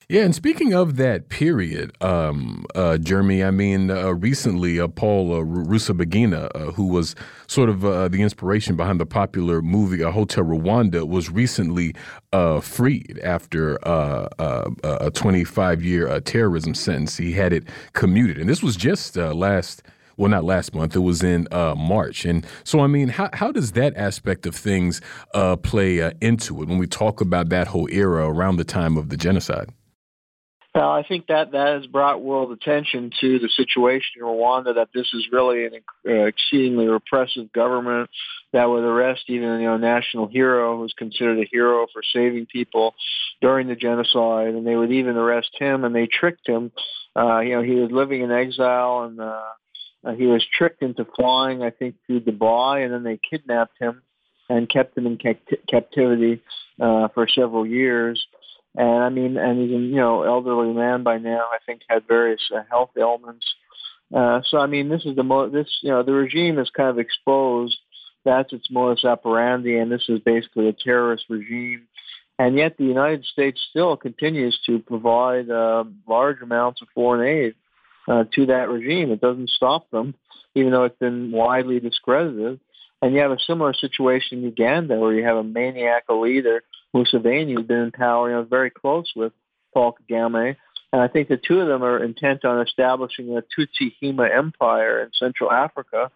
Yeah, 0.09 0.23
and 0.23 0.33
speaking 0.37 0.73
of 0.73 0.99
that 0.99 1.31
period, 1.31 1.91
um, 2.01 2.65
uh, 2.77 2.97
Jeremy, 2.97 3.43
I 3.43 3.51
mean, 3.51 3.91
uh, 3.91 4.13
recently 4.13 4.79
uh, 4.79 4.87
Paul 4.87 5.33
uh, 5.33 5.39
Rusesabagina, 5.39 6.49
uh, 6.55 6.71
who 6.71 6.87
was 6.87 7.17
sort 7.49 7.69
of 7.69 7.85
uh, 7.85 8.07
the 8.07 8.23
inspiration 8.23 8.77
behind 8.77 9.01
the 9.01 9.07
popular 9.07 9.61
movie 9.61 10.05
uh, 10.05 10.13
Hotel 10.13 10.45
Rwanda, 10.45 11.09
was 11.09 11.29
recently 11.29 11.93
freed 12.63 13.19
after 13.25 13.79
a 13.83 15.11
25 15.13 15.83
year 15.83 16.21
terrorism 16.21 16.75
sentence. 16.75 17.17
He 17.17 17.33
had 17.33 17.53
it 17.53 17.65
commuted, 17.93 18.39
and 18.39 18.49
this 18.49 18.63
was 18.63 18.77
just 18.77 19.17
last 19.17 19.83
well, 20.17 20.31
not 20.31 20.45
last 20.45 20.73
month. 20.73 20.95
It 20.95 21.01
was 21.01 21.25
in 21.25 21.49
uh, 21.51 21.75
March, 21.75 22.25
and 22.25 22.47
so 22.63 22.79
I 22.79 22.87
mean, 22.87 23.09
how 23.09 23.29
how 23.33 23.51
does 23.51 23.73
that 23.73 23.97
aspect 23.97 24.47
of 24.47 24.55
things 24.55 25.01
uh, 25.35 25.57
play 25.57 26.01
uh, 26.01 26.13
into 26.21 26.63
it 26.63 26.69
when 26.69 26.79
we 26.79 26.87
talk 26.87 27.21
about 27.21 27.49
that 27.49 27.67
whole 27.67 27.89
era 27.91 28.29
around 28.29 28.59
the 28.59 28.65
time 28.65 28.97
of 28.97 29.09
the 29.09 29.17
genocide? 29.17 29.71
Well, 30.77 30.91
I 30.91 31.05
think 31.05 31.29
that 31.29 31.53
that 31.53 31.79
has 31.79 31.87
brought 31.87 32.20
world 32.20 32.53
attention 32.53 33.11
to 33.22 33.39
the 33.39 33.49
situation 33.49 34.20
in 34.20 34.24
Rwanda. 34.24 34.74
That 34.74 34.91
this 34.93 35.09
is 35.14 35.27
really 35.33 35.64
an 35.64 35.72
uh, 36.07 36.12
exceedingly 36.24 36.87
repressive 36.87 37.51
government 37.51 38.11
that 38.53 38.66
would 38.68 38.85
arrest 38.85 39.22
even 39.29 39.61
you 39.61 39.68
know 39.68 39.79
national 39.79 40.27
hero 40.27 40.77
who's 40.77 40.93
considered 40.93 41.39
a 41.39 41.49
hero 41.51 41.87
for 41.91 42.03
saving 42.12 42.45
people 42.45 42.95
during 43.41 43.68
the 43.68 43.74
genocide, 43.74 44.49
and 44.49 44.66
they 44.66 44.77
would 44.77 44.93
even 44.93 45.16
arrest 45.16 45.49
him. 45.59 45.83
And 45.85 45.95
they 45.95 46.07
tricked 46.07 46.47
him. 46.47 46.72
Uh, 47.18 47.39
you 47.39 47.57
know, 47.57 47.62
he 47.62 47.77
was 47.77 47.91
living 47.91 48.20
in 48.20 48.31
exile, 48.31 49.05
and 49.05 49.18
uh, 49.18 50.12
he 50.14 50.27
was 50.27 50.45
tricked 50.59 50.83
into 50.83 51.07
flying, 51.16 51.62
I 51.62 51.70
think, 51.70 51.95
through 52.07 52.20
Dubai, 52.20 52.85
and 52.85 52.93
then 52.93 53.03
they 53.03 53.18
kidnapped 53.31 53.79
him 53.81 54.03
and 54.51 54.68
kept 54.68 54.99
him 54.99 55.07
in 55.07 55.18
captivity 55.70 56.43
uh, 56.79 57.09
for 57.14 57.27
several 57.27 57.66
years. 57.66 58.27
And 58.77 59.03
I 59.03 59.09
mean, 59.09 59.37
and 59.37 59.59
he's 59.59 59.70
a 59.70 59.81
you 59.81 59.97
know 59.97 60.22
elderly 60.22 60.72
man 60.72 61.03
by 61.03 61.18
now. 61.18 61.45
I 61.53 61.59
think 61.64 61.83
had 61.89 62.07
various 62.07 62.43
uh, 62.55 62.62
health 62.68 62.91
ailments. 62.99 63.47
Uh, 64.14 64.41
so 64.49 64.59
I 64.59 64.66
mean, 64.66 64.89
this 64.89 65.05
is 65.05 65.16
the 65.16 65.22
mo- 65.22 65.49
this 65.49 65.68
you 65.83 65.91
know 65.91 66.03
the 66.03 66.12
regime 66.12 66.59
is 66.59 66.70
kind 66.70 66.91
of 66.91 66.99
exposed. 66.99 67.79
That's 68.24 68.53
its 68.53 68.70
modus 68.70 69.05
operandi, 69.05 69.79
and 69.79 69.91
this 69.91 70.05
is 70.09 70.20
basically 70.20 70.68
a 70.68 70.72
terrorist 70.72 71.24
regime. 71.29 71.87
And 72.39 72.57
yet, 72.57 72.77
the 72.77 72.85
United 72.85 73.24
States 73.24 73.61
still 73.70 73.97
continues 73.97 74.59
to 74.66 74.79
provide 74.81 75.49
uh, 75.49 75.85
large 76.07 76.43
amounts 76.43 76.83
of 76.83 76.89
foreign 76.95 77.27
aid 77.27 77.55
uh, 78.09 78.24
to 78.35 78.47
that 78.47 78.68
regime. 78.68 79.11
It 79.11 79.22
doesn't 79.22 79.49
stop 79.51 79.91
them, 79.91 80.14
even 80.55 80.72
though 80.72 80.85
it's 80.85 80.99
been 80.99 81.33
widely 81.33 81.81
discredited. 81.81 82.61
And 83.01 83.14
you 83.14 83.20
have 83.20 83.31
a 83.31 83.39
similar 83.47 83.72
situation 83.72 84.39
in 84.39 84.45
Uganda, 84.45 84.97
where 84.97 85.14
you 85.14 85.24
have 85.24 85.37
a 85.37 85.45
maniacal 85.45 86.20
leader 86.20 86.62
Museveni, 86.97 87.55
who's 87.55 87.66
been 87.66 87.78
in 87.78 87.92
power, 87.92 88.30
you 88.30 88.36
know, 88.36 88.42
very 88.44 88.70
close 88.70 89.12
with 89.14 89.32
Paul 89.74 89.94
Kagame. 89.94 90.57
And 90.92 91.03
I 91.03 91.09
think 91.09 91.28
the 91.28 91.36
two 91.36 91.61
of 91.61 91.68
them 91.68 91.82
are 91.82 92.03
intent 92.03 92.44
on 92.44 92.66
establishing 92.66 93.36
a 93.36 93.42
Tutsi 93.42 93.92
Hima 94.03 94.34
empire 94.34 95.03
in 95.03 95.11
Central 95.12 95.53
Africa. 95.53 96.11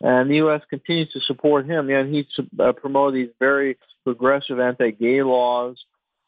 And 0.00 0.30
the 0.30 0.36
U.S. 0.36 0.62
continues 0.68 1.10
to 1.12 1.20
support 1.20 1.66
him. 1.66 1.88
And 1.88 2.14
he's 2.14 2.26
uh, 2.60 2.72
promoted 2.72 3.14
these 3.14 3.34
very 3.38 3.78
progressive 4.04 4.60
anti-gay 4.60 5.22
laws 5.22 5.82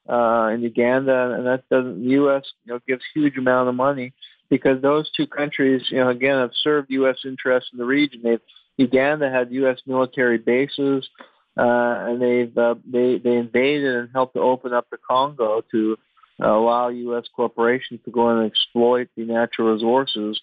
uh, 0.09 0.51
in 0.53 0.63
Uganda, 0.63 1.35
and 1.37 1.47
that 1.47 1.69
doesn't. 1.69 2.03
The 2.03 2.11
U.S. 2.11 2.43
you 2.65 2.73
know 2.73 2.81
gives 2.89 3.03
huge 3.15 3.37
amount 3.37 3.69
of 3.69 3.75
money 3.75 4.13
because 4.49 4.83
those 4.83 5.11
two 5.17 5.27
countries, 5.27 5.83
you 5.91 5.99
know, 5.99 6.09
again 6.09 6.39
have 6.39 6.51
served 6.63 6.91
U.S. 6.91 7.19
interests 7.25 7.71
in 7.73 7.79
the 7.79 7.85
region. 7.85 8.21
They've 8.25 8.41
Uganda 8.77 9.31
had 9.31 9.53
U.S. 9.53 9.79
military 9.87 10.39
bases 10.39 11.09
and 11.57 12.21
they've 12.23 12.57
uh, 12.57 12.75
they 12.91 13.19
they 13.19 13.37
invaded 13.37 13.95
and 13.97 14.09
helped 14.13 14.35
to 14.35 14.41
open 14.41 14.73
up 14.73 14.87
the 14.91 14.99
Congo 14.99 15.63
to 15.71 15.97
uh, 16.43 16.49
allow 16.49 16.89
U.S. 16.89 17.25
corporations 17.35 18.01
to 18.05 18.11
go 18.11 18.29
and 18.29 18.51
exploit 18.51 19.09
the 19.17 19.25
natural 19.25 19.73
resources 19.75 20.41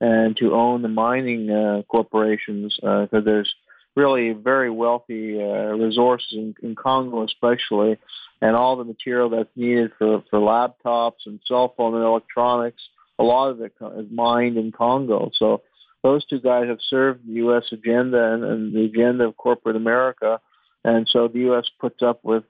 and 0.00 0.36
to 0.36 0.54
own 0.54 0.82
the 0.82 0.88
mining 0.88 1.50
uh, 1.50 1.82
corporations 1.88 2.74
because 2.76 3.08
uh, 3.12 3.20
there's 3.20 3.52
really 3.94 4.32
very 4.32 4.70
wealthy 4.70 5.40
uh, 5.40 5.72
resources 5.74 6.28
in, 6.32 6.54
in 6.62 6.74
Congo, 6.74 7.24
especially, 7.24 7.96
and 8.42 8.54
all 8.54 8.76
the 8.76 8.84
material 8.84 9.30
that's 9.30 9.48
needed 9.56 9.92
for 9.98 10.22
for 10.30 10.38
laptops 10.38 11.26
and 11.26 11.40
cell 11.46 11.74
phone 11.76 11.94
and 11.94 12.04
electronics. 12.04 12.82
A 13.18 13.22
lot 13.22 13.50
of 13.50 13.60
it 13.62 13.72
is 13.96 14.06
mined 14.10 14.58
in 14.58 14.72
Congo, 14.72 15.30
so 15.34 15.62
those 16.06 16.24
two 16.24 16.40
guys 16.40 16.68
have 16.68 16.78
served 16.88 17.26
the 17.26 17.34
U.S. 17.34 17.64
agenda 17.72 18.32
and, 18.32 18.44
and 18.44 18.72
the 18.72 18.84
agenda 18.84 19.24
of 19.24 19.36
corporate 19.36 19.74
America, 19.74 20.40
and 20.84 21.08
so 21.10 21.26
the 21.26 21.40
U.S. 21.40 21.64
puts 21.80 22.00
up 22.00 22.20
with 22.22 22.44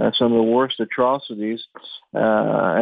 uh, 0.00 0.10
some 0.18 0.32
of 0.32 0.38
the 0.38 0.50
worst 0.50 0.80
atrocities 0.80 1.62
uh, 2.12 2.18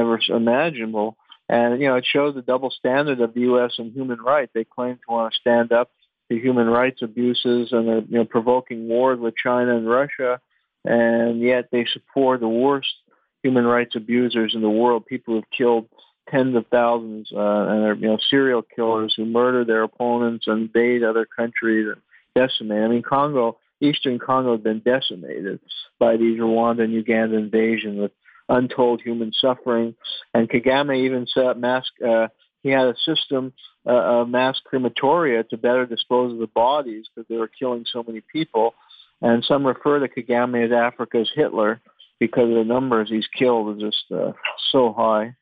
ever 0.00 0.18
imaginable. 0.30 1.18
And 1.50 1.78
you 1.78 1.88
know, 1.88 1.96
it 1.96 2.06
shows 2.10 2.34
the 2.34 2.40
double 2.40 2.70
standard 2.70 3.20
of 3.20 3.34
the 3.34 3.40
U.S. 3.40 3.72
in 3.78 3.92
human 3.92 4.18
rights. 4.18 4.52
They 4.54 4.64
claim 4.64 4.94
to 4.94 5.12
want 5.12 5.34
to 5.34 5.38
stand 5.38 5.72
up 5.72 5.90
to 6.32 6.38
human 6.38 6.68
rights 6.68 7.02
abuses, 7.02 7.68
and 7.72 7.86
they're 7.86 7.98
you 8.08 8.18
know 8.18 8.24
provoking 8.24 8.88
wars 8.88 9.20
with 9.20 9.34
China 9.36 9.76
and 9.76 9.86
Russia, 9.86 10.40
and 10.86 11.42
yet 11.42 11.68
they 11.70 11.84
support 11.92 12.40
the 12.40 12.48
worst 12.48 12.94
human 13.42 13.66
rights 13.66 13.94
abusers 13.94 14.54
in 14.54 14.62
the 14.62 14.70
world. 14.70 15.04
People 15.04 15.34
who've 15.34 15.50
killed 15.56 15.86
tens 16.30 16.56
of 16.56 16.66
thousands 16.68 17.30
uh, 17.32 17.38
and 17.38 17.84
are 17.84 17.94
you 17.94 18.08
know 18.08 18.18
serial 18.30 18.62
killers 18.62 19.14
who 19.16 19.24
murder 19.24 19.64
their 19.64 19.82
opponents 19.82 20.46
and 20.46 20.62
invade 20.62 21.02
other 21.02 21.26
countries 21.26 21.86
and 21.88 22.00
decimate. 22.34 22.82
I 22.82 22.88
mean, 22.88 23.02
Congo, 23.02 23.58
Eastern 23.80 24.18
Congo, 24.18 24.52
has 24.52 24.60
been 24.60 24.80
decimated 24.80 25.60
by 25.98 26.16
these 26.16 26.38
Rwanda 26.38 26.84
and 26.84 26.92
Uganda 26.92 27.36
invasion 27.36 27.98
with 27.98 28.12
untold 28.48 29.00
human 29.02 29.32
suffering. 29.32 29.94
And 30.32 30.48
Kagame 30.48 31.04
even 31.04 31.26
set 31.26 31.46
up 31.46 31.56
mass. 31.56 31.84
Uh, 32.04 32.28
he 32.62 32.70
had 32.70 32.86
a 32.86 32.94
system 33.04 33.52
uh, 33.86 33.90
of 33.90 34.28
mass 34.28 34.58
crematoria 34.70 35.46
to 35.48 35.56
better 35.56 35.86
dispose 35.86 36.32
of 36.32 36.38
the 36.38 36.46
bodies 36.46 37.06
because 37.14 37.28
they 37.28 37.36
were 37.36 37.48
killing 37.48 37.84
so 37.90 38.02
many 38.02 38.20
people. 38.20 38.74
And 39.20 39.44
some 39.44 39.66
refer 39.66 40.00
to 40.00 40.08
Kagame 40.08 40.64
as 40.64 40.72
Africa's 40.72 41.30
Hitler 41.34 41.80
because 42.18 42.48
of 42.48 42.56
the 42.56 42.64
numbers 42.64 43.10
he's 43.10 43.26
killed 43.26 43.76
are 43.76 43.86
just 43.86 44.04
uh, 44.10 44.32
so 44.72 44.92
high. 44.92 45.36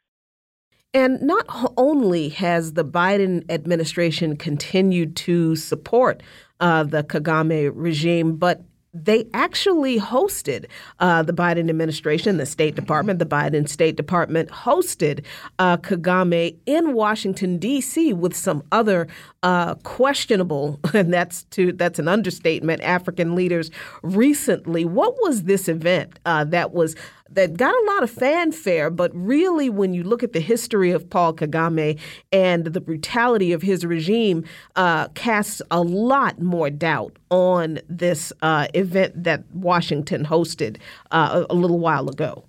And 0.95 1.22
not 1.22 1.47
only 1.78 2.28
has 2.30 2.74
the 2.74 2.84
Biden 2.84 3.51
administration 3.51 4.36
continued 4.36 5.16
to 5.16 5.57
support 5.57 6.22
uh, 6.61 6.84
the 6.84 7.03
Kagame 7.03 7.72
regime, 7.74 8.36
but 8.36 8.62
they 8.95 9.26
actually 9.32 9.99
hosted 9.99 10.66
uh, 11.01 11.22
the 11.22 11.32
Biden 11.32 11.70
administration, 11.70 12.36
the 12.36 12.45
State 12.45 12.74
Department, 12.74 13.18
the 13.18 13.26
Biden 13.26 13.66
State 13.66 13.97
Department 13.97 14.51
hosted 14.51 15.24
uh, 15.59 15.78
Kagame 15.78 16.57
in 16.66 16.93
Washington 16.93 17.57
D.C. 17.57 18.12
with 18.12 18.36
some 18.36 18.62
other 18.70 19.09
uh, 19.43 19.76
questionable, 19.76 20.78
and 20.95 21.12
that's 21.12 21.45
to 21.45 21.72
that's 21.72 21.99
an 21.99 22.09
understatement, 22.09 22.82
African 22.82 23.34
leaders 23.34 23.70
recently. 24.03 24.84
What 24.84 25.14
was 25.22 25.45
this 25.45 25.68
event 25.68 26.18
uh, 26.26 26.45
that 26.45 26.72
was 26.72 26.95
that 27.34 27.56
got 27.56 27.74
a 27.74 27.84
lot 27.92 28.02
of 28.02 28.10
fanfare, 28.10 28.90
but 28.90 29.10
really, 29.14 29.70
when 29.70 29.94
you 29.94 30.02
look 30.02 30.22
at 30.22 30.32
the 30.32 30.40
history 30.40 30.90
of 30.90 31.08
Paul 31.08 31.34
Kagame 31.34 31.98
and 32.30 32.64
the 32.64 32.80
brutality 32.80 33.52
of 33.52 33.62
his 33.62 33.84
regime, 33.84 34.44
uh, 34.76 35.08
casts 35.08 35.62
a 35.70 35.80
lot 35.80 36.40
more 36.40 36.70
doubt 36.70 37.18
on 37.30 37.80
this 37.88 38.32
uh, 38.42 38.68
event 38.74 39.24
that 39.24 39.44
Washington 39.52 40.24
hosted 40.24 40.78
uh, 41.10 41.44
a 41.48 41.54
little 41.54 41.78
while 41.78 42.08
ago. 42.08 42.44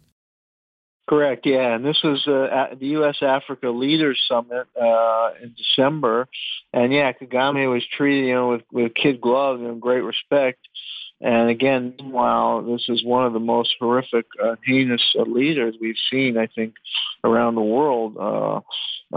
Correct. 1.07 1.45
Yeah, 1.45 1.75
and 1.75 1.83
this 1.85 2.01
was 2.01 2.25
uh, 2.27 2.75
the 2.79 2.87
U.S. 2.87 3.17
Africa 3.21 3.69
Leaders 3.69 4.23
Summit 4.25 4.67
uh, 4.81 5.31
in 5.41 5.53
December, 5.57 6.29
and 6.71 6.93
yeah, 6.93 7.11
Kagame 7.11 7.71
was 7.71 7.85
treated, 7.85 8.27
you 8.27 8.33
know, 8.33 8.49
with 8.49 8.61
with 8.71 8.93
kid 8.93 9.19
gloves 9.19 9.61
and 9.61 9.81
great 9.81 10.01
respect. 10.01 10.59
And 11.23 11.49
again, 11.49 11.93
meanwhile, 11.97 12.61
this 12.63 12.83
is 12.89 13.01
one 13.01 13.25
of 13.25 13.31
the 13.31 13.39
most 13.39 13.75
horrific, 13.79 14.25
uh, 14.43 14.55
heinous 14.65 15.01
uh, 15.17 15.21
leaders 15.21 15.73
we've 15.79 15.95
seen, 16.11 16.37
I 16.37 16.47
think, 16.47 16.75
around 17.23 17.55
the 17.55 17.61
world 17.61 18.17
uh, 18.17 18.57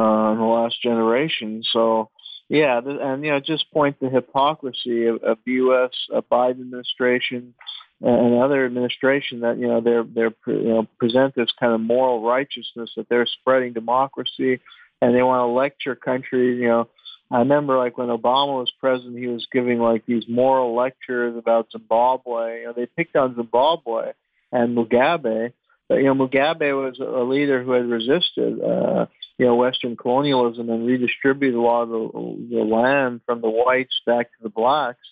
uh, 0.00 0.32
in 0.32 0.38
the 0.38 0.44
last 0.44 0.80
generation. 0.80 1.64
So, 1.72 2.10
yeah, 2.48 2.80
th- 2.80 2.98
and 3.02 3.24
you 3.24 3.32
know, 3.32 3.40
just 3.40 3.72
point 3.72 3.98
the 3.98 4.08
hypocrisy 4.08 5.06
of, 5.06 5.20
of 5.24 5.38
the 5.44 5.52
U.S. 5.54 5.90
Uh, 6.14 6.20
Biden 6.30 6.60
administration 6.60 7.54
and 8.00 8.40
other 8.40 8.64
administration 8.64 9.40
that 9.40 9.58
you 9.58 9.66
know 9.66 9.80
they're 9.80 10.04
they're 10.04 10.34
you 10.46 10.68
know 10.68 10.86
present 11.00 11.34
this 11.34 11.50
kind 11.58 11.72
of 11.72 11.80
moral 11.80 12.22
righteousness 12.22 12.90
that 12.96 13.08
they're 13.08 13.26
spreading 13.26 13.72
democracy, 13.72 14.60
and 15.02 15.12
they 15.12 15.22
want 15.22 15.40
to 15.40 15.52
lecture 15.52 15.96
countries, 15.96 16.60
you 16.60 16.68
know 16.68 16.88
I 17.30 17.38
remember 17.38 17.76
like 17.76 17.98
when 17.98 18.08
Obama 18.08 18.58
was 18.58 18.72
president, 18.78 19.18
he 19.18 19.26
was 19.26 19.46
giving 19.52 19.80
like 19.80 20.06
these 20.06 20.24
moral 20.28 20.76
lectures 20.76 21.36
about 21.36 21.72
Zimbabwe. 21.72 22.60
You 22.60 22.66
know, 22.66 22.72
they 22.72 22.86
picked 22.86 23.16
on 23.16 23.34
Zimbabwe 23.34 24.12
and 24.52 24.76
Mugabe, 24.76 25.52
But, 25.88 25.96
you 25.96 26.04
know, 26.04 26.14
Mugabe 26.14 26.72
was 26.72 26.98
a 27.00 27.24
leader 27.24 27.62
who 27.62 27.72
had 27.72 27.88
resisted, 27.88 28.60
uh, 28.62 29.06
you 29.38 29.46
know, 29.46 29.56
Western 29.56 29.96
colonialism 29.96 30.70
and 30.70 30.86
redistributed 30.86 31.56
a 31.56 31.60
lot 31.60 31.82
of 31.82 31.88
the, 31.88 32.46
the 32.50 32.62
land 32.62 33.20
from 33.26 33.40
the 33.40 33.50
whites 33.50 34.00
back 34.06 34.26
to 34.26 34.42
the 34.42 34.48
blacks. 34.48 35.06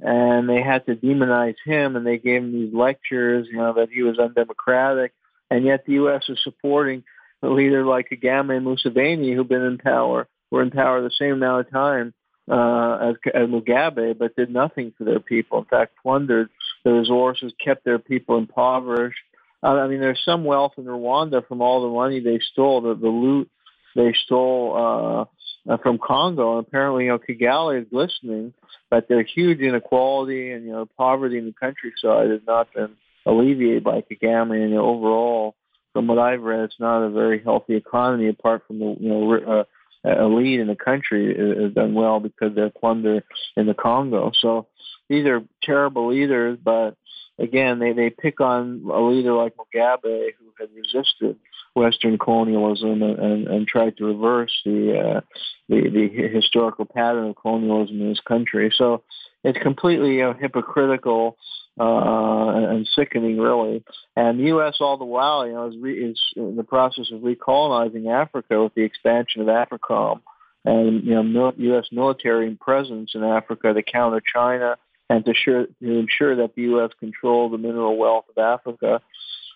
And 0.00 0.48
they 0.48 0.60
had 0.60 0.84
to 0.86 0.94
demonize 0.94 1.54
him, 1.64 1.96
and 1.96 2.06
they 2.06 2.18
gave 2.18 2.42
him 2.42 2.52
these 2.52 2.74
lectures, 2.74 3.46
you 3.50 3.56
know, 3.56 3.72
that 3.74 3.88
he 3.90 4.02
was 4.02 4.18
undemocratic. 4.18 5.12
And 5.50 5.64
yet 5.64 5.86
the 5.86 5.94
U.S. 5.94 6.24
is 6.28 6.38
supporting 6.42 7.04
a 7.42 7.48
leader 7.48 7.84
like 7.86 8.10
Kagame 8.10 8.56
and 8.56 8.66
Museveni, 8.66 9.34
who've 9.34 9.48
been 9.48 9.62
in 9.62 9.78
power, 9.78 10.28
were 10.50 10.62
in 10.62 10.70
power 10.70 11.02
the 11.02 11.10
same 11.18 11.32
amount 11.32 11.66
of 11.66 11.72
time 11.72 12.14
uh, 12.50 13.10
as, 13.10 13.14
as 13.34 13.48
Mugabe, 13.48 14.16
but 14.16 14.36
did 14.36 14.50
nothing 14.50 14.92
for 14.96 15.04
their 15.04 15.20
people. 15.20 15.58
In 15.58 15.64
fact, 15.64 15.94
plundered 16.02 16.48
the 16.84 16.92
resources, 16.92 17.52
kept 17.62 17.84
their 17.84 17.98
people 17.98 18.38
impoverished. 18.38 19.18
Uh, 19.62 19.70
I 19.70 19.88
mean, 19.88 20.00
there's 20.00 20.22
some 20.24 20.44
wealth 20.44 20.74
in 20.76 20.84
Rwanda 20.84 21.46
from 21.46 21.60
all 21.60 21.82
the 21.82 21.94
money 21.94 22.20
they 22.20 22.40
stole, 22.52 22.80
the, 22.82 22.94
the 22.94 23.08
loot 23.08 23.50
they 23.96 24.14
stole 24.24 25.28
uh, 25.68 25.72
uh, 25.72 25.76
from 25.78 25.98
Congo. 25.98 26.58
And 26.58 26.66
apparently, 26.66 27.04
you 27.06 27.10
know, 27.10 27.18
Kigali 27.18 27.82
is 27.82 27.88
glistening, 27.90 28.52
but 28.90 29.08
there's 29.08 29.30
huge 29.34 29.60
inequality 29.60 30.52
and 30.52 30.64
you 30.64 30.72
know 30.72 30.86
poverty 30.96 31.38
in 31.38 31.46
the 31.46 31.54
countryside 31.58 32.30
has 32.30 32.40
not 32.46 32.72
been 32.72 32.90
alleviated 33.24 33.82
by 33.82 34.02
Kagame. 34.02 34.52
And 34.52 34.70
you 34.70 34.76
know, 34.76 34.86
overall, 34.86 35.56
from 35.92 36.06
what 36.06 36.18
I've 36.18 36.42
read, 36.42 36.60
it's 36.60 36.78
not 36.78 37.02
a 37.02 37.10
very 37.10 37.42
healthy 37.42 37.74
economy 37.74 38.28
apart 38.28 38.62
from 38.66 38.78
the 38.78 38.96
you 39.00 39.08
know 39.08 39.34
uh, 39.34 39.64
elite 40.06 40.60
in 40.60 40.66
the 40.66 40.76
country 40.76 41.34
has 41.62 41.72
done 41.72 41.94
well 41.94 42.20
because 42.20 42.54
they're 42.54 42.70
plunder 42.70 43.24
in 43.56 43.66
the 43.66 43.74
Congo. 43.74 44.32
So 44.34 44.66
these 45.08 45.26
are 45.26 45.42
terrible 45.62 46.08
leaders, 46.08 46.58
but 46.62 46.96
again, 47.38 47.78
they, 47.78 47.92
they 47.92 48.10
pick 48.10 48.40
on 48.40 48.82
a 48.92 49.00
leader 49.00 49.32
like 49.32 49.54
Mugabe 49.56 50.30
who 50.38 50.52
had 50.58 50.68
resisted 50.74 51.36
Western 51.74 52.18
colonialism 52.18 53.02
and, 53.02 53.18
and, 53.18 53.46
and 53.48 53.66
tried 53.66 53.96
to 53.98 54.06
reverse 54.06 54.52
the, 54.64 54.98
uh, 54.98 55.20
the 55.68 55.90
the 55.90 56.28
historical 56.28 56.86
pattern 56.86 57.28
of 57.30 57.36
colonialism 57.36 58.00
in 58.00 58.08
this 58.08 58.20
country. 58.26 58.72
So 58.76 59.02
it's 59.44 59.58
completely 59.58 60.22
uh, 60.22 60.32
hypocritical 60.34 61.36
uh, 61.78 62.70
and 62.70 62.88
sickening, 62.96 63.38
really. 63.38 63.84
And 64.16 64.40
the 64.40 64.44
U.S. 64.44 64.76
all 64.80 64.96
the 64.96 65.04
while, 65.04 65.46
you 65.46 65.52
know, 65.52 65.68
is, 65.68 65.76
re- 65.78 66.10
is 66.10 66.18
in 66.34 66.56
the 66.56 66.64
process 66.64 67.10
of 67.12 67.20
recolonizing 67.20 68.10
Africa 68.10 68.62
with 68.62 68.74
the 68.74 68.82
expansion 68.82 69.42
of 69.42 69.48
AFRICOM 69.48 70.22
and 70.66 71.04
you 71.04 71.22
know 71.22 71.52
U.S. 71.56 71.86
military 71.92 72.54
presence 72.56 73.12
in 73.14 73.22
Africa 73.22 73.72
to 73.72 73.82
counter 73.82 74.20
China 74.20 74.76
and 75.08 75.24
to, 75.24 75.34
sure, 75.34 75.66
to 75.66 75.98
ensure 75.98 76.36
that 76.36 76.54
the 76.54 76.62
U.S. 76.62 76.90
control 76.98 77.48
the 77.48 77.58
mineral 77.58 77.96
wealth 77.96 78.24
of 78.34 78.38
Africa. 78.38 79.00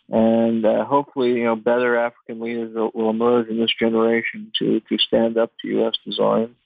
And 0.09 0.65
uh, 0.65 0.85
hopefully, 0.85 1.31
you 1.35 1.45
know, 1.45 1.57
better 1.57 1.97
African 1.97 2.41
leaders 2.41 2.75
will, 2.75 2.91
will 2.95 3.11
emerge 3.11 3.49
in 3.49 3.61
this 3.61 3.73
generation 3.79 4.51
to 4.59 4.81
to 4.89 4.99
stand 4.99 5.39
up 5.39 5.53
to 5.61 5.69
U.S. 5.69 5.95
design. 6.05 6.57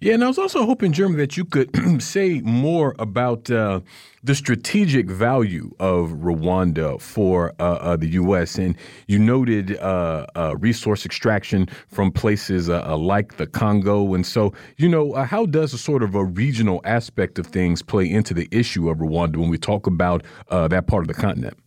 Yeah, 0.00 0.14
and 0.14 0.22
I 0.22 0.28
was 0.28 0.38
also 0.38 0.64
hoping, 0.64 0.92
Jeremy, 0.92 1.16
that 1.16 1.36
you 1.36 1.44
could 1.44 1.70
say 2.02 2.40
more 2.42 2.94
about 3.00 3.50
uh, 3.50 3.80
the 4.22 4.36
strategic 4.36 5.10
value 5.10 5.72
of 5.80 6.10
Rwanda 6.10 7.00
for 7.00 7.52
uh, 7.58 7.62
uh, 7.62 7.96
the 7.96 8.06
U.S. 8.10 8.58
And 8.58 8.76
you 9.08 9.18
noted 9.18 9.76
uh, 9.78 10.26
uh, 10.36 10.54
resource 10.60 11.04
extraction 11.04 11.66
from 11.88 12.12
places 12.12 12.70
uh, 12.70 12.96
like 12.96 13.38
the 13.38 13.48
Congo. 13.48 14.14
And 14.14 14.24
so, 14.24 14.52
you 14.76 14.88
know, 14.88 15.14
how 15.14 15.46
does 15.46 15.74
a 15.74 15.78
sort 15.78 16.04
of 16.04 16.14
a 16.14 16.24
regional 16.24 16.80
aspect 16.84 17.40
of 17.40 17.48
things 17.48 17.82
play 17.82 18.08
into 18.08 18.34
the 18.34 18.46
issue 18.52 18.88
of 18.88 18.98
Rwanda 18.98 19.38
when 19.38 19.48
we 19.48 19.58
talk 19.58 19.88
about 19.88 20.22
that 20.48 20.86
part 20.86 21.02
of 21.02 21.08
the 21.08 21.14
continent? 21.14 21.58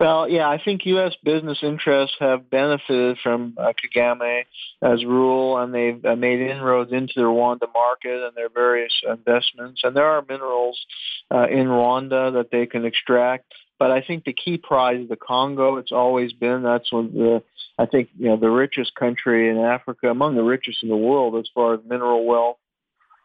Well, 0.00 0.28
yeah, 0.28 0.48
I 0.48 0.60
think 0.62 0.86
U.S. 0.86 1.14
business 1.22 1.58
interests 1.62 2.16
have 2.18 2.50
benefited 2.50 3.18
from 3.22 3.54
uh, 3.56 3.72
Kagame 3.72 4.44
as 4.82 5.04
rule, 5.04 5.58
and 5.58 5.72
they've 5.72 6.04
uh, 6.04 6.16
made 6.16 6.40
inroads 6.40 6.92
into 6.92 7.12
the 7.14 7.22
Rwanda 7.22 7.72
market 7.72 8.26
and 8.26 8.36
their 8.36 8.48
various 8.48 8.92
investments. 9.08 9.82
And 9.84 9.96
there 9.96 10.06
are 10.06 10.24
minerals 10.28 10.84
uh, 11.32 11.46
in 11.46 11.68
Rwanda 11.68 12.32
that 12.34 12.48
they 12.50 12.66
can 12.66 12.84
extract. 12.84 13.44
But 13.78 13.92
I 13.92 14.00
think 14.00 14.24
the 14.24 14.32
key 14.32 14.58
prize 14.58 15.00
is 15.00 15.08
the 15.08 15.16
Congo. 15.16 15.76
It's 15.76 15.92
always 15.92 16.32
been 16.32 16.62
that's 16.62 16.92
one 16.92 17.06
of 17.06 17.12
the 17.12 17.42
I 17.76 17.86
think 17.86 18.08
you 18.16 18.28
know 18.28 18.36
the 18.36 18.50
richest 18.50 18.94
country 18.94 19.48
in 19.48 19.58
Africa, 19.58 20.10
among 20.10 20.36
the 20.36 20.44
richest 20.44 20.82
in 20.82 20.88
the 20.88 20.96
world 20.96 21.36
as 21.36 21.48
far 21.54 21.74
as 21.74 21.80
mineral 21.84 22.24
wealth. 22.24 22.58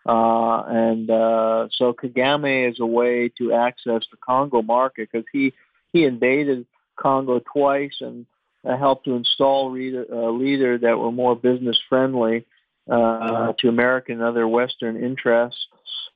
Uh, 0.08 0.64
and 0.68 1.10
uh, 1.10 1.68
so 1.72 1.94
Kagame 1.94 2.70
is 2.70 2.80
a 2.80 2.86
way 2.86 3.30
to 3.38 3.54
access 3.54 4.04
the 4.10 4.18
Congo 4.26 4.62
market 4.62 5.10
because 5.12 5.26
he 5.32 5.54
he 5.94 6.06
invaded 6.06 6.66
Congo 7.00 7.40
twice 7.40 7.96
and 8.02 8.26
uh, 8.68 8.78
helped 8.78 9.06
to 9.06 9.16
install 9.16 9.72
leader, 9.72 10.06
uh, 10.12 10.30
leader 10.30 10.78
that 10.78 10.98
were 10.98 11.12
more 11.12 11.36
business 11.36 11.80
friendly 11.88 12.46
uh, 12.92 13.54
to 13.60 13.70
American 13.70 14.16
and 14.16 14.24
other 14.24 14.48
Western 14.48 15.02
interests. 15.02 15.66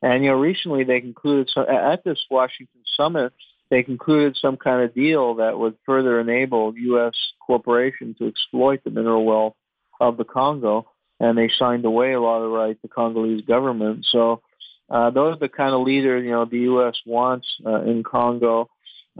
And 0.01 0.24
you 0.24 0.32
know, 0.32 0.38
recently 0.38 0.84
they 0.84 0.99
concluded 0.99 1.49
so 1.53 1.61
at 1.61 2.03
this 2.03 2.19
Washington 2.30 2.82
summit, 2.97 3.34
they 3.69 3.84
concluded 3.84 4.38
some 4.39 4.57
kind 4.57 4.84
of 4.84 4.93
deal 4.93 5.36
that 5.36 5.57
would 5.57 5.76
further 5.86 6.19
enable 6.19 6.76
U.S. 6.76 7.13
corporations 7.45 8.17
to 8.17 8.28
exploit 8.28 8.84
the 8.84 8.91
mineral 8.91 9.26
wealth 9.26 9.55
of 10.01 10.17
the 10.17 10.26
Congo, 10.26 10.88
and 11.19 11.38
they 11.38 11.49
signed 11.57 11.86
away 11.86 12.13
a 12.13 12.19
lot 12.19 12.38
of 12.38 12.43
the 12.43 12.57
right 12.57 12.80
to 12.82 12.88
Congolese 12.88 13.45
government. 13.45 14.05
So 14.11 14.41
uh, 14.89 15.11
those 15.11 15.38
are 15.38 15.39
the 15.39 15.49
kind 15.49 15.74
of 15.74 15.82
leaders 15.82 16.26
you 16.26 16.32
know 16.32 16.45
the 16.45 16.59
U.S. 16.59 16.95
wants 17.05 17.47
uh, 17.65 17.82
in 17.82 18.03
Congo 18.03 18.69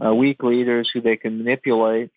uh, 0.02 0.14
weak 0.14 0.42
leaders 0.42 0.90
who 0.92 1.00
they 1.00 1.16
can 1.16 1.38
manipulate. 1.38 2.10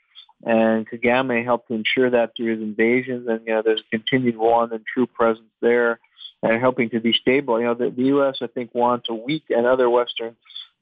And 0.43 0.88
Kagame 0.88 1.43
helped 1.43 1.67
to 1.69 1.73
ensure 1.73 2.11
that 2.11 2.34
through 2.36 2.53
his 2.53 2.61
invasions, 2.61 3.28
and 3.28 3.41
you 3.45 3.53
know, 3.53 3.63
there's 3.65 3.82
continued 3.89 4.38
one 4.38 4.71
and 4.71 4.86
true 4.86 5.07
presence 5.07 5.49
there, 5.61 5.99
and 6.43 6.61
helping 6.61 6.91
to 6.91 6.99
destabilize. 6.99 7.59
You 7.59 7.65
know, 7.65 7.73
the, 7.73 7.89
the 7.89 8.03
U.S. 8.03 8.38
I 8.41 8.47
think 8.47 8.75
wants 8.75 9.07
a 9.09 9.15
weak 9.15 9.45
and 9.49 9.65
other 9.65 9.89
Western 9.89 10.36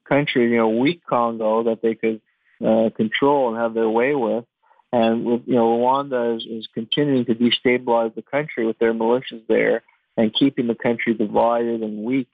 countries, 0.07 0.51
you 0.51 0.57
know, 0.57 0.69
weak 0.69 1.01
Congo 1.05 1.63
that 1.63 1.81
they 1.81 1.95
could 1.95 2.21
uh, 2.65 2.89
control 2.95 3.49
and 3.49 3.57
have 3.57 3.73
their 3.73 3.89
way 3.89 4.13
with. 4.13 4.45
And 4.91 5.25
with 5.25 5.41
you 5.45 5.55
know, 5.55 5.77
Rwanda 5.77 6.37
is, 6.37 6.45
is 6.45 6.67
continuing 6.73 7.25
to 7.25 7.35
destabilize 7.35 8.15
the 8.15 8.21
country 8.21 8.65
with 8.65 8.79
their 8.79 8.93
militias 8.93 9.45
there 9.47 9.83
and 10.15 10.33
keeping 10.33 10.67
the 10.67 10.75
country 10.75 11.13
divided 11.13 11.81
and 11.81 12.03
weak. 12.03 12.29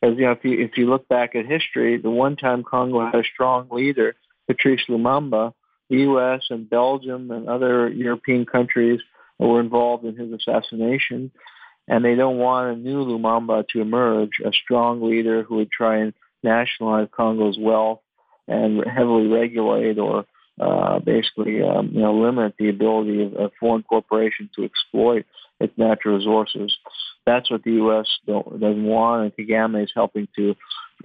Because 0.00 0.18
you 0.18 0.24
know, 0.24 0.32
if 0.32 0.44
you 0.44 0.60
if 0.60 0.76
you 0.76 0.88
look 0.88 1.08
back 1.08 1.34
at 1.34 1.46
history, 1.46 1.98
the 1.98 2.10
one 2.10 2.36
time 2.36 2.64
Congo 2.64 3.04
had 3.04 3.14
a 3.14 3.24
strong 3.24 3.68
leader, 3.70 4.14
Patrice 4.46 4.82
Lumumba, 4.88 5.52
the 5.88 5.98
U.S. 5.98 6.42
and 6.50 6.68
Belgium 6.68 7.30
and 7.30 7.48
other 7.48 7.88
European 7.88 8.44
countries 8.44 9.00
were 9.38 9.60
involved 9.60 10.04
in 10.04 10.16
his 10.16 10.32
assassination, 10.32 11.30
and 11.88 12.04
they 12.04 12.14
don't 12.14 12.38
want 12.38 12.76
a 12.76 12.80
new 12.80 13.04
Lumumba 13.04 13.66
to 13.68 13.80
emerge, 13.80 14.40
a 14.44 14.52
strong 14.52 15.02
leader 15.02 15.42
who 15.42 15.56
would 15.56 15.70
try 15.70 15.98
and 15.98 16.12
nationalize 16.42 17.08
Congo's 17.14 17.58
wealth 17.58 18.00
and 18.48 18.84
heavily 18.86 19.26
regulate 19.26 19.98
or 19.98 20.24
uh, 20.60 20.98
basically 21.00 21.62
um, 21.62 21.90
you 21.92 22.00
know 22.00 22.14
limit 22.14 22.54
the 22.58 22.68
ability 22.68 23.22
of, 23.22 23.34
of 23.34 23.50
foreign 23.60 23.82
corporations 23.82 24.50
to 24.54 24.64
exploit 24.64 25.26
its 25.60 25.76
natural 25.76 26.16
resources. 26.16 26.76
That's 27.24 27.50
what 27.50 27.64
the 27.64 27.72
U.S. 27.72 28.06
doesn't 28.26 28.84
want, 28.84 29.24
and 29.24 29.48
Kagame 29.48 29.82
is 29.82 29.90
helping 29.94 30.28
to 30.36 30.54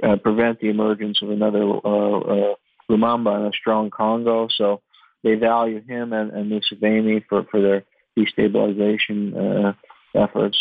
uh, 0.04 0.16
prevent 0.18 0.60
the 0.60 0.70
emergence 0.70 1.22
of 1.22 1.30
another 1.30 1.64
uh, 1.64 2.20
uh, 2.20 2.56
Lumumba 2.89 3.36
and 3.36 3.47
a 3.47 3.58
strong 3.58 3.89
Congo. 3.89 4.47
So 4.56 4.82
they 5.24 5.36
value 5.36 5.82
him 5.82 6.14
and, 6.14 6.32
and 6.32 6.52
Museveni 6.52 7.24
for, 7.28 7.43
for 7.49 7.62
their 7.62 7.84
destabilization 8.18 9.36
uh, 9.36 9.74
efforts. 10.16 10.58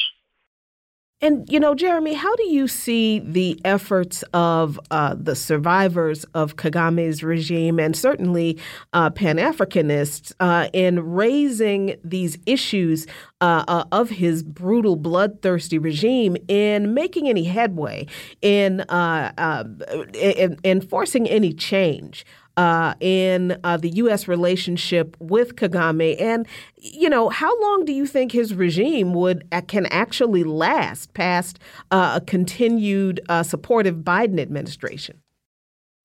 And, 1.22 1.46
you 1.52 1.60
know, 1.60 1.74
Jeremy, 1.74 2.14
how 2.14 2.34
do 2.36 2.48
you 2.48 2.66
see 2.66 3.18
the 3.18 3.60
efforts 3.62 4.24
of 4.32 4.80
uh, 4.90 5.14
the 5.18 5.36
survivors 5.36 6.24
of 6.32 6.56
Kagame's 6.56 7.22
regime 7.22 7.78
and 7.78 7.94
certainly 7.94 8.58
uh, 8.94 9.10
Pan 9.10 9.36
Africanists 9.36 10.32
uh, 10.40 10.68
in 10.72 11.00
raising 11.12 11.96
these 12.02 12.38
issues 12.46 13.06
uh, 13.42 13.64
uh, 13.68 13.84
of 13.92 14.08
his 14.08 14.42
brutal, 14.42 14.96
bloodthirsty 14.96 15.76
regime 15.76 16.38
in 16.48 16.94
making 16.94 17.28
any 17.28 17.44
headway, 17.44 18.06
in, 18.40 18.80
uh, 18.82 19.64
in, 20.14 20.58
in 20.62 20.80
forcing 20.80 21.28
any 21.28 21.52
change? 21.52 22.24
Uh, 22.60 22.92
in 23.00 23.58
uh, 23.64 23.78
the 23.78 23.88
U.S. 24.02 24.28
relationship 24.28 25.16
with 25.18 25.56
Kagame, 25.56 26.20
and 26.20 26.46
you 26.76 27.08
know, 27.08 27.30
how 27.30 27.58
long 27.62 27.86
do 27.86 27.92
you 27.94 28.04
think 28.04 28.32
his 28.32 28.52
regime 28.52 29.14
would 29.14 29.48
can 29.66 29.86
actually 29.86 30.44
last 30.44 31.14
past 31.14 31.58
uh, 31.90 32.18
a 32.20 32.20
continued 32.20 33.18
uh, 33.30 33.42
supportive 33.42 33.96
Biden 33.96 34.38
administration? 34.38 35.22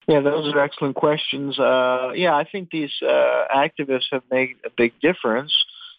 Yeah, 0.08 0.20
those 0.20 0.54
are 0.54 0.60
excellent 0.60 0.96
questions. 0.96 1.58
Uh, 1.58 2.12
yeah, 2.14 2.34
I 2.34 2.44
think 2.44 2.70
these 2.70 2.92
activists 3.02 4.06
have 4.12 4.22
made 4.30 4.56
a 4.64 4.70
big 4.70 4.98
difference. 5.00 5.52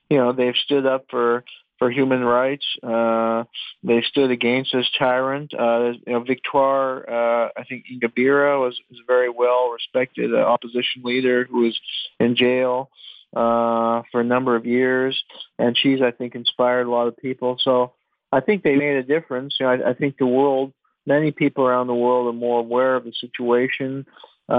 You 0.10 0.18
know, 0.18 0.32
they've 0.32 0.56
stood 0.56 0.88
up 0.88 1.06
for 1.12 1.44
for 1.80 1.92
human 1.92 2.24
rights. 2.24 2.66
Uh, 2.82 3.44
they 3.84 4.02
stood 4.02 4.32
against 4.32 4.72
this 4.74 4.90
tyrant. 4.98 5.54
Uh, 5.54 5.94
you 6.06 6.14
know, 6.14 6.20
Victoire, 6.22 7.10
uh, 7.10 7.50
I 7.58 7.64
think 7.64 7.86
Ingabire 7.92 8.60
was, 8.60 8.80
was 8.90 9.00
a 9.00 9.06
very 9.06 9.30
well 9.30 9.70
respected 9.70 10.34
uh, 10.34 10.38
opposition 10.38 11.04
leader 11.04 11.46
who 11.50 11.62
was 11.62 11.80
in 12.20 12.36
jail 12.36 12.90
uh, 13.36 14.02
for 14.12 14.22
a 14.22 14.24
number 14.24 14.56
of 14.56 14.66
years, 14.66 15.22
and 15.60 15.78
she's 15.78 16.02
I 16.02 16.12
think 16.12 16.36
inspired 16.36 16.88
a 16.88 16.92
lot 16.92 17.08
of 17.08 17.18
people. 17.18 17.58
So 17.60 17.94
I 18.32 18.40
think 18.40 18.64
they 18.64 18.76
made 18.76 18.98
a 18.98 19.04
difference. 19.04 19.56
You 19.60 19.66
know, 19.66 19.72
I, 19.74 19.90
I 19.92 19.94
think 19.94 20.18
the 20.18 20.26
world, 20.26 20.74
many 21.06 21.32
people 21.32 21.66
around 21.66 21.88
the 21.88 21.94
world 21.94 22.28
are 22.28 22.38
more 22.38 22.60
aware 22.60 22.96
of 22.96 23.04
the 23.04 23.14
situation. 23.20 24.06
Uh, 24.50 24.54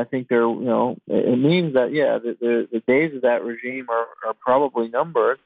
I 0.00 0.04
think 0.10 0.28
they're, 0.28 0.42
you 0.42 0.60
know, 0.60 0.96
it 1.06 1.38
means 1.38 1.74
that 1.74 1.92
yeah, 1.92 2.18
the, 2.18 2.36
the, 2.38 2.68
the 2.70 2.80
days 2.80 3.14
of 3.14 3.22
that 3.22 3.42
regime 3.42 3.86
are, 3.88 4.06
are 4.28 4.34
probably 4.38 4.88
numbered. 4.88 5.38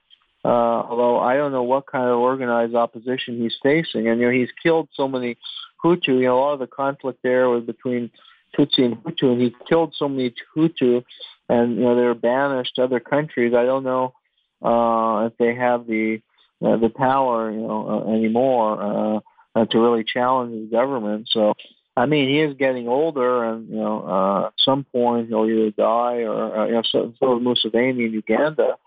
Uh, 0.48 0.82
although 0.88 1.18
I 1.18 1.36
don't 1.36 1.52
know 1.52 1.62
what 1.62 1.86
kind 1.86 2.08
of 2.08 2.18
organized 2.18 2.74
opposition 2.74 3.36
he's 3.36 3.56
facing, 3.62 4.08
and 4.08 4.18
you 4.18 4.26
know, 4.26 4.32
he's 4.32 4.48
killed 4.62 4.88
so 4.94 5.06
many 5.06 5.36
Hutu. 5.84 6.08
You 6.08 6.22
know, 6.22 6.38
a 6.38 6.40
lot 6.40 6.52
of 6.54 6.60
the 6.60 6.66
conflict 6.66 7.18
there 7.22 7.50
was 7.50 7.64
between 7.64 8.10
Tutsi 8.56 8.78
and 8.78 8.96
Hutu, 9.02 9.32
and 9.32 9.42
he 9.42 9.54
killed 9.68 9.94
so 9.94 10.08
many 10.08 10.32
Hutu, 10.56 11.04
and 11.50 11.76
you 11.76 11.82
know 11.82 11.94
they 11.94 12.02
were 12.02 12.14
banished 12.14 12.76
to 12.76 12.84
other 12.84 12.98
countries. 12.98 13.52
I 13.54 13.66
don't 13.66 13.84
know 13.84 14.14
uh, 14.62 15.26
if 15.26 15.36
they 15.36 15.54
have 15.54 15.86
the 15.86 16.22
uh, 16.64 16.78
the 16.78 16.88
power, 16.88 17.50
you 17.50 17.60
know, 17.60 18.06
uh, 18.06 18.12
anymore 18.14 18.82
uh, 18.82 19.20
uh, 19.54 19.66
to 19.66 19.78
really 19.78 20.02
challenge 20.02 20.70
the 20.70 20.74
government. 20.74 21.28
So, 21.30 21.52
I 21.94 22.06
mean, 22.06 22.26
he 22.26 22.40
is 22.40 22.56
getting 22.56 22.88
older, 22.88 23.44
and 23.44 23.68
you 23.68 23.76
know, 23.76 24.00
uh, 24.00 24.46
at 24.46 24.54
some 24.64 24.84
point 24.84 25.28
he'll 25.28 25.44
either 25.44 25.72
die 25.72 26.22
or 26.22 26.58
uh, 26.58 26.66
you 26.66 26.72
know, 26.72 26.82
so, 26.90 27.12
so 27.20 27.36
is 27.36 27.42
Museveni 27.44 28.06
in 28.06 28.12
Uganda. 28.12 28.78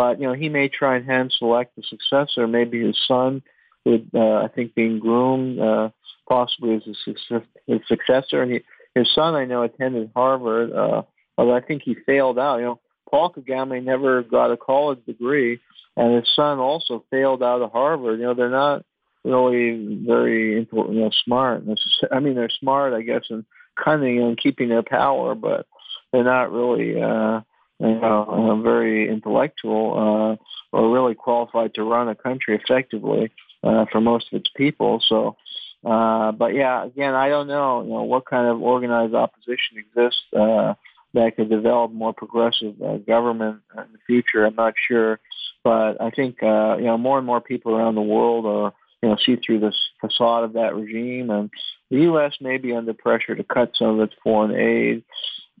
But 0.00 0.18
you 0.18 0.26
know, 0.26 0.32
he 0.32 0.48
may 0.48 0.68
try 0.68 0.96
and 0.96 1.04
hand 1.04 1.30
select 1.38 1.76
the 1.76 1.82
successor, 1.82 2.46
maybe 2.46 2.80
his 2.80 2.96
son, 3.06 3.42
would 3.84 4.08
uh, 4.14 4.36
I 4.36 4.48
think 4.48 4.74
being 4.74 4.98
groomed 4.98 5.60
uh, 5.60 5.90
possibly 6.26 6.76
as 6.76 6.84
his, 6.86 6.96
his 7.66 7.80
successor. 7.86 8.40
And 8.40 8.50
he, 8.50 8.60
his 8.94 9.12
son, 9.14 9.34
I 9.34 9.44
know, 9.44 9.62
attended 9.62 10.10
Harvard, 10.16 10.72
uh, 10.72 11.02
although 11.36 11.54
I 11.54 11.60
think 11.60 11.82
he 11.84 11.94
failed 12.06 12.38
out. 12.38 12.60
You 12.60 12.64
know, 12.64 12.80
Paul 13.10 13.30
Kagame 13.30 13.84
never 13.84 14.22
got 14.22 14.50
a 14.50 14.56
college 14.56 15.04
degree, 15.04 15.60
and 15.98 16.14
his 16.14 16.34
son 16.34 16.58
also 16.58 17.04
failed 17.10 17.42
out 17.42 17.60
of 17.60 17.70
Harvard. 17.70 18.20
You 18.20 18.24
know, 18.24 18.34
they're 18.34 18.48
not 18.48 18.86
really 19.22 20.02
very 20.06 20.66
you 20.66 20.66
know 20.72 21.10
smart. 21.26 21.64
I 22.10 22.20
mean, 22.20 22.36
they're 22.36 22.48
smart, 22.48 22.94
I 22.94 23.02
guess, 23.02 23.24
and 23.28 23.44
cunning 23.76 24.22
and 24.22 24.40
keeping 24.40 24.70
their 24.70 24.82
power, 24.82 25.34
but 25.34 25.66
they're 26.10 26.24
not 26.24 26.52
really 26.52 26.98
uh, 26.98 27.42
you 27.80 28.00
know 28.00 28.60
very 28.62 29.08
intellectual 29.08 30.38
uh, 30.72 30.76
or 30.76 30.92
really 30.92 31.14
qualified 31.14 31.74
to 31.74 31.82
run 31.82 32.08
a 32.08 32.14
country 32.14 32.56
effectively 32.62 33.30
uh, 33.64 33.86
for 33.90 34.00
most 34.00 34.26
of 34.32 34.40
its 34.40 34.50
people. 34.56 35.02
So. 35.06 35.36
Uh, 35.82 36.30
but 36.32 36.54
yeah, 36.54 36.84
again, 36.84 37.14
I 37.14 37.30
don't 37.30 37.48
know, 37.48 37.82
you 37.82 37.88
know, 37.88 38.02
what 38.02 38.26
kind 38.26 38.46
of 38.46 38.60
organized 38.60 39.14
opposition 39.14 39.78
exists 39.78 40.20
uh, 40.38 40.74
that 41.14 41.36
could 41.36 41.48
develop 41.48 41.90
more 41.90 42.12
progressive 42.12 42.74
uh, 42.82 42.98
government 42.98 43.60
in 43.76 43.84
the 43.92 43.98
future. 44.06 44.44
I'm 44.44 44.56
not 44.56 44.74
sure. 44.88 45.20
But 45.62 46.00
I 46.00 46.10
think 46.10 46.42
uh, 46.42 46.76
you 46.78 46.86
know 46.86 46.98
more 46.98 47.18
and 47.18 47.26
more 47.26 47.40
people 47.40 47.74
around 47.74 47.94
the 47.94 48.00
world 48.00 48.46
are 48.46 48.72
you 49.02 49.08
know 49.08 49.16
see 49.24 49.36
through 49.36 49.60
this 49.60 49.76
facade 50.00 50.44
of 50.44 50.54
that 50.54 50.74
regime, 50.74 51.30
and 51.30 51.50
the 51.90 52.02
U.S. 52.02 52.34
may 52.40 52.56
be 52.56 52.74
under 52.74 52.94
pressure 52.94 53.34
to 53.34 53.44
cut 53.44 53.72
some 53.74 54.00
of 54.00 54.00
its 54.00 54.14
foreign 54.22 54.54
aid. 54.54 55.04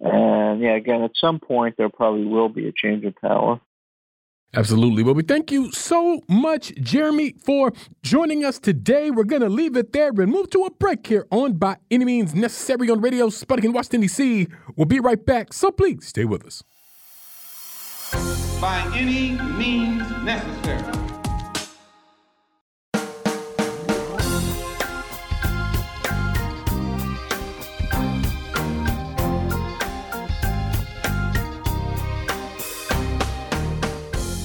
And 0.00 0.60
yeah, 0.60 0.76
again, 0.76 1.02
at 1.02 1.12
some 1.14 1.40
point 1.40 1.76
there 1.76 1.88
probably 1.88 2.24
will 2.24 2.48
be 2.48 2.68
a 2.68 2.72
change 2.72 3.04
of 3.04 3.14
power. 3.16 3.60
Absolutely. 4.52 5.04
Well, 5.04 5.14
we 5.14 5.22
thank 5.22 5.52
you 5.52 5.70
so 5.70 6.22
much, 6.28 6.74
Jeremy, 6.74 7.34
for 7.44 7.72
joining 8.02 8.44
us 8.44 8.58
today. 8.58 9.12
We're 9.12 9.22
going 9.22 9.42
to 9.42 9.48
leave 9.48 9.76
it 9.76 9.92
there 9.92 10.08
and 10.08 10.26
move 10.32 10.50
to 10.50 10.64
a 10.64 10.70
break 10.72 11.06
here 11.06 11.26
on 11.30 11.52
By 11.52 11.76
Any 11.88 12.04
Means 12.04 12.34
Necessary 12.34 12.90
on 12.90 13.00
Radio 13.00 13.28
Sputnik 13.28 13.64
in 13.64 13.72
Washington, 13.72 14.00
D.C. 14.00 14.48
We'll 14.74 14.86
be 14.86 14.98
right 14.98 15.24
back, 15.24 15.52
so 15.52 15.70
please 15.70 16.04
stay 16.06 16.24
with 16.24 16.44
us 16.44 16.64
by 18.60 18.90
any 18.94 19.38
means 19.56 20.02
necessary. 20.24 21.09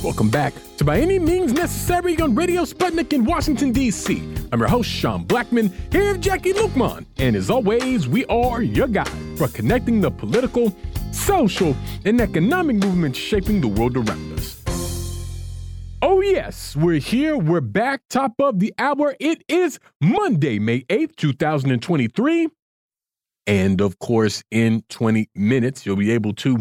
Welcome 0.06 0.30
back 0.30 0.54
to 0.78 0.84
By 0.84 1.00
Any 1.00 1.18
Means 1.18 1.52
Necessary 1.52 2.16
on 2.22 2.36
Radio 2.36 2.62
Sputnik 2.62 3.12
in 3.12 3.26
Washington, 3.26 3.72
D.C. 3.72 4.22
I'm 4.52 4.60
your 4.60 4.68
host, 4.68 4.88
Sean 4.88 5.26
Blackmon, 5.26 5.74
here 5.92 6.12
with 6.12 6.22
Jacquie 6.22 6.54
Luqman. 6.54 7.08
And 7.18 7.36
as 7.36 7.50
always, 7.50 8.08
we 8.08 8.24
are 8.26 8.62
your 8.62 8.88
guide 8.88 9.10
for 9.36 9.48
connecting 9.48 10.02
the 10.02 10.12
political, 10.12 10.78
social, 11.12 11.76
and 12.06 12.22
economic 12.22 12.76
movements 12.76 13.18
shaping 13.18 13.62
the 13.62 13.68
world 13.68 13.98
around 13.98 14.34
us. 14.34 14.62
Oh, 16.04 16.22
yes, 16.22 16.76
we're 16.76 17.00
here. 17.00 17.36
We're 17.36 17.62
back. 17.62 18.02
Top 18.08 18.34
of 18.38 18.60
the 18.60 18.76
hour. 18.78 19.16
It 19.20 19.44
is 19.48 19.80
Monday, 20.00 20.60
May 20.60 20.82
8th, 20.82 21.16
2023. 21.16 22.50
And 23.48 23.82
of 23.82 24.00
course, 24.00 24.44
in 24.52 24.84
20 24.90 25.30
minutes, 25.36 25.86
you'll 25.86 25.96
be 25.96 26.12
able 26.12 26.34
to 26.36 26.58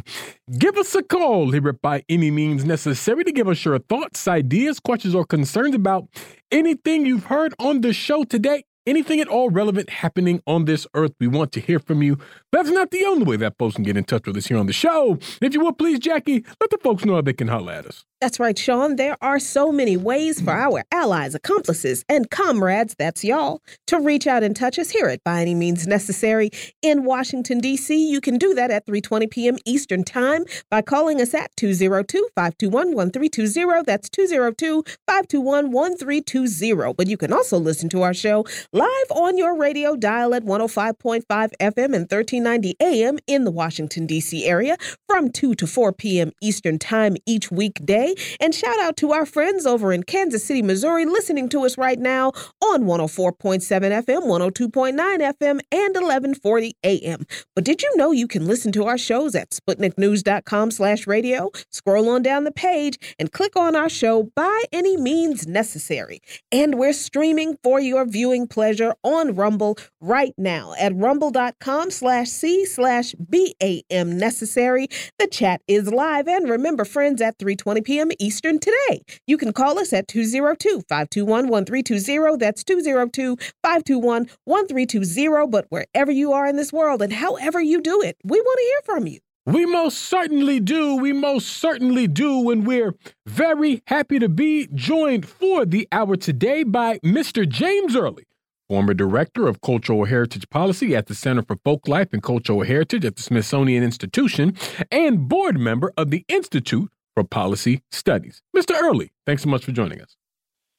give 0.58 0.76
us 0.76 0.94
a 0.94 1.02
call 1.02 1.50
here 1.50 1.72
by 1.72 2.02
any 2.08 2.30
means 2.30 2.64
necessary 2.64 3.24
to 3.24 3.32
give 3.32 3.48
us 3.48 3.64
your 3.64 3.78
thoughts, 3.78 4.28
ideas, 4.28 4.80
questions, 4.80 5.14
or 5.14 5.24
concerns 5.24 5.74
about 5.74 6.08
anything 6.50 7.06
you've 7.06 7.24
heard 7.24 7.54
on 7.58 7.80
the 7.80 7.92
show 7.92 8.24
today 8.24 8.64
anything 8.86 9.20
at 9.20 9.28
all 9.28 9.50
relevant 9.50 9.88
happening 9.90 10.42
on 10.46 10.64
this 10.64 10.86
earth. 10.94 11.12
We 11.20 11.26
want 11.26 11.52
to 11.52 11.60
hear 11.60 11.78
from 11.78 12.02
you. 12.02 12.18
That's 12.52 12.70
not 12.70 12.90
the 12.90 13.04
only 13.04 13.24
way 13.24 13.36
that 13.36 13.56
folks 13.58 13.76
can 13.76 13.84
get 13.84 13.96
in 13.96 14.04
touch 14.04 14.26
with 14.26 14.36
us 14.36 14.46
here 14.46 14.58
on 14.58 14.66
the 14.66 14.72
show. 14.72 15.18
If 15.40 15.54
you 15.54 15.60
would 15.60 15.78
please, 15.78 15.98
Jacquie, 16.00 16.46
let 16.60 16.70
the 16.70 16.78
folks 16.78 17.04
know 17.04 17.14
how 17.14 17.22
they 17.22 17.32
can 17.32 17.48
holler 17.48 17.72
at 17.72 17.86
us. 17.86 18.04
That's 18.24 18.40
right, 18.40 18.58
Sean. 18.58 18.96
There 18.96 19.18
are 19.20 19.38
so 19.38 19.70
many 19.70 19.98
ways 19.98 20.40
for 20.40 20.52
our 20.52 20.82
allies, 20.90 21.34
accomplices, 21.34 22.06
and 22.08 22.30
comrades, 22.30 22.94
that's 22.98 23.22
y'all, 23.22 23.60
to 23.88 24.00
reach 24.00 24.26
out 24.26 24.42
and 24.42 24.56
touch 24.56 24.78
us 24.78 24.88
here 24.88 25.08
at 25.08 25.22
By 25.24 25.42
Any 25.42 25.54
Means 25.54 25.86
Necessary 25.86 26.48
in 26.80 27.04
Washington, 27.04 27.58
D.C. 27.58 27.94
You 27.94 28.22
can 28.22 28.38
do 28.38 28.54
that 28.54 28.70
at 28.70 28.86
3.20 28.86 29.30
p.m. 29.30 29.58
Eastern 29.66 30.04
Time 30.04 30.46
by 30.70 30.80
calling 30.80 31.20
us 31.20 31.34
at 31.34 31.54
202-521-1320. 31.56 33.84
That's 33.84 34.08
202-521-1320. 34.08 36.96
But 36.96 37.08
you 37.08 37.18
can 37.18 37.30
also 37.30 37.58
listen 37.58 37.90
to 37.90 38.00
our 38.00 38.14
show 38.14 38.46
live 38.72 39.10
on 39.10 39.36
your 39.36 39.54
radio 39.54 39.96
dial 39.96 40.32
at 40.32 40.44
105.5 40.44 41.26
FM 41.28 41.50
and 41.60 42.10
1390 42.10 42.74
AM 42.80 43.18
in 43.26 43.44
the 43.44 43.50
Washington, 43.50 44.06
D.C. 44.06 44.46
area 44.46 44.78
from 45.06 45.30
2 45.30 45.54
to 45.56 45.66
4 45.66 45.92
p.m. 45.92 46.32
Eastern 46.40 46.78
Time 46.78 47.18
each 47.26 47.50
weekday. 47.50 48.13
And 48.40 48.54
shout 48.54 48.78
out 48.80 48.96
to 48.98 49.12
our 49.12 49.26
friends 49.26 49.66
over 49.66 49.92
in 49.92 50.02
Kansas 50.02 50.44
City, 50.44 50.62
Missouri, 50.62 51.04
listening 51.04 51.48
to 51.50 51.64
us 51.64 51.76
right 51.76 51.98
now 51.98 52.32
on 52.62 52.84
104.7 52.84 53.60
FM, 53.60 54.22
102.9 54.22 54.94
FM, 54.94 55.60
and 55.72 55.94
1140 55.94 56.76
AM. 56.84 57.26
But 57.54 57.64
did 57.64 57.82
you 57.82 57.96
know 57.96 58.12
you 58.12 58.28
can 58.28 58.46
listen 58.46 58.72
to 58.72 58.84
our 58.84 58.98
shows 58.98 59.34
at 59.34 59.50
SputnikNews.com 59.50 60.70
slash 60.70 61.06
radio? 61.06 61.50
Scroll 61.70 62.08
on 62.08 62.22
down 62.22 62.44
the 62.44 62.52
page 62.52 62.98
and 63.18 63.32
click 63.32 63.56
on 63.56 63.76
our 63.76 63.88
show 63.88 64.30
by 64.34 64.64
any 64.72 64.96
means 64.96 65.46
necessary. 65.46 66.20
And 66.52 66.78
we're 66.78 66.92
streaming 66.92 67.56
for 67.62 67.80
your 67.80 68.06
viewing 68.06 68.46
pleasure 68.46 68.94
on 69.02 69.34
Rumble 69.34 69.76
right 70.00 70.34
now 70.38 70.74
at 70.78 70.94
rumble.com 70.94 71.90
slash 71.90 72.28
C 72.28 72.64
slash 72.64 73.14
BAM 73.18 74.18
necessary. 74.18 74.88
The 75.18 75.26
chat 75.26 75.62
is 75.66 75.92
live. 75.92 76.28
And 76.28 76.48
remember, 76.48 76.84
friends, 76.84 77.20
at 77.20 77.38
320 77.38 77.80
p.m 77.80 78.03
p.m. 78.08 78.16
Eastern 78.18 78.58
today. 78.58 79.02
You 79.26 79.36
can 79.36 79.52
call 79.52 79.78
us 79.78 79.92
at 79.92 80.08
202 80.08 80.82
521 80.88 81.48
1320. 81.48 82.36
That's 82.36 82.64
202 82.64 83.36
521 83.62 84.28
1320. 84.44 85.46
But 85.48 85.66
wherever 85.68 86.12
you 86.12 86.32
are 86.32 86.46
in 86.46 86.56
this 86.56 86.72
world 86.72 87.02
and 87.02 87.12
however 87.12 87.60
you 87.60 87.80
do 87.80 88.00
it, 88.02 88.16
we 88.24 88.40
want 88.40 88.58
to 88.58 88.64
hear 88.64 88.80
from 88.96 89.06
you. 89.06 89.20
We 89.46 89.66
most 89.66 89.98
certainly 89.98 90.58
do. 90.58 90.96
We 90.96 91.12
most 91.12 91.48
certainly 91.48 92.06
do. 92.06 92.50
And 92.50 92.66
we're 92.66 92.94
very 93.26 93.82
happy 93.86 94.18
to 94.18 94.28
be 94.28 94.68
joined 94.74 95.26
for 95.26 95.66
the 95.66 95.86
hour 95.92 96.16
today 96.16 96.62
by 96.62 96.98
Mr. 97.00 97.46
James 97.46 97.94
Early, 97.94 98.24
former 98.68 98.94
director 98.94 99.46
of 99.46 99.60
cultural 99.60 100.06
heritage 100.06 100.48
policy 100.48 100.96
at 100.96 101.08
the 101.08 101.14
Center 101.14 101.42
for 101.42 101.56
Folklife 101.56 102.14
and 102.14 102.22
Cultural 102.22 102.64
Heritage 102.64 103.04
at 103.04 103.16
the 103.16 103.22
Smithsonian 103.22 103.82
Institution, 103.82 104.56
and 104.90 105.28
board 105.28 105.58
member 105.60 105.92
of 105.98 106.10
the 106.10 106.24
Institute 106.28 106.90
for 107.14 107.24
Policy 107.24 107.82
Studies. 107.90 108.42
Mr. 108.56 108.74
Early, 108.80 109.12
thanks 109.26 109.42
so 109.42 109.48
much 109.48 109.64
for 109.64 109.72
joining 109.72 110.00
us. 110.00 110.16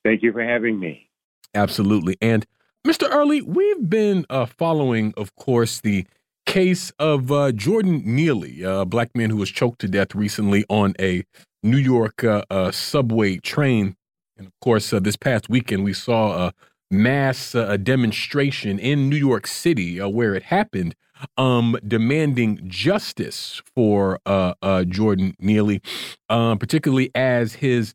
Thank 0.04 0.22
you 0.22 0.32
for 0.32 0.44
having 0.44 0.80
me. 0.80 1.10
Absolutely. 1.54 2.18
And 2.22 2.46
Mr. 2.86 3.10
Early, 3.10 3.42
we've 3.42 3.90
been 3.90 4.26
uh, 4.30 4.46
following, 4.46 5.14
of 5.18 5.36
course, 5.36 5.82
the 5.82 6.06
case 6.46 6.92
of 7.00 7.32
uh, 7.32 7.52
Jordan 7.52 8.04
Neely, 8.06 8.62
a 8.62 8.86
black 8.86 9.16
man 9.16 9.32
who 9.32 9.38
was 9.38 9.50
choked 9.50 9.80
to 9.82 9.88
death 9.88 10.14
recently 10.14 10.64
on 10.70 10.94
a 11.00 11.24
New 11.64 11.78
York 11.78 12.24
uh, 12.24 12.44
uh 12.52 12.72
subway 12.72 13.38
train 13.38 13.96
And 14.38 14.46
of 14.46 14.54
course, 14.62 14.94
uh, 14.94 15.00
this 15.00 15.16
past 15.16 15.50
weekend, 15.50 15.84
we 15.84 15.94
saw 15.94 16.48
a 16.48 16.54
mass 16.92 17.56
uh, 17.56 17.78
demonstration 17.78 18.78
in 18.78 19.10
New 19.10 19.16
York 19.16 19.48
City 19.48 20.00
uh, 20.00 20.08
where 20.08 20.36
it 20.36 20.44
happened, 20.44 20.96
um, 21.38 21.78
demanding 21.88 22.62
justice 22.68 23.62
for 23.76 24.20
uh, 24.26 24.54
uh, 24.62 24.84
Jordan 24.84 25.36
Neely, 25.40 25.82
uh, 26.30 26.56
particularly 26.56 27.12
as 27.16 27.56
his 27.56 27.94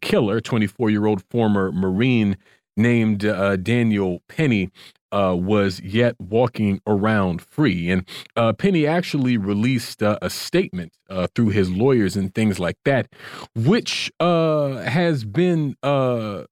killer, 0.00 0.40
24 0.40 0.90
year 0.90 1.06
old 1.06 1.22
former 1.30 1.70
Marine 1.72 2.36
named 2.76 3.20
Daniel 3.20 4.22
Penny, 4.28 4.70
uh, 5.12 5.36
was 5.38 5.80
yet 5.80 6.14
walking 6.20 6.80
around 6.86 7.42
free. 7.42 7.90
And 7.90 8.08
uh, 8.36 8.52
Penny 8.52 8.86
actually 8.86 9.36
released 9.36 10.02
uh, 10.02 10.18
a 10.22 10.30
statement 10.30 10.92
uh, 11.08 11.26
through 11.34 11.48
his 11.48 11.70
lawyers 11.70 12.16
and 12.16 12.34
things 12.34 12.60
like 12.60 12.76
that, 12.84 13.08
which 13.54 14.10
uh, 14.20 14.76
has 14.82 15.24
been 15.24 15.76
uh, 15.82 16.44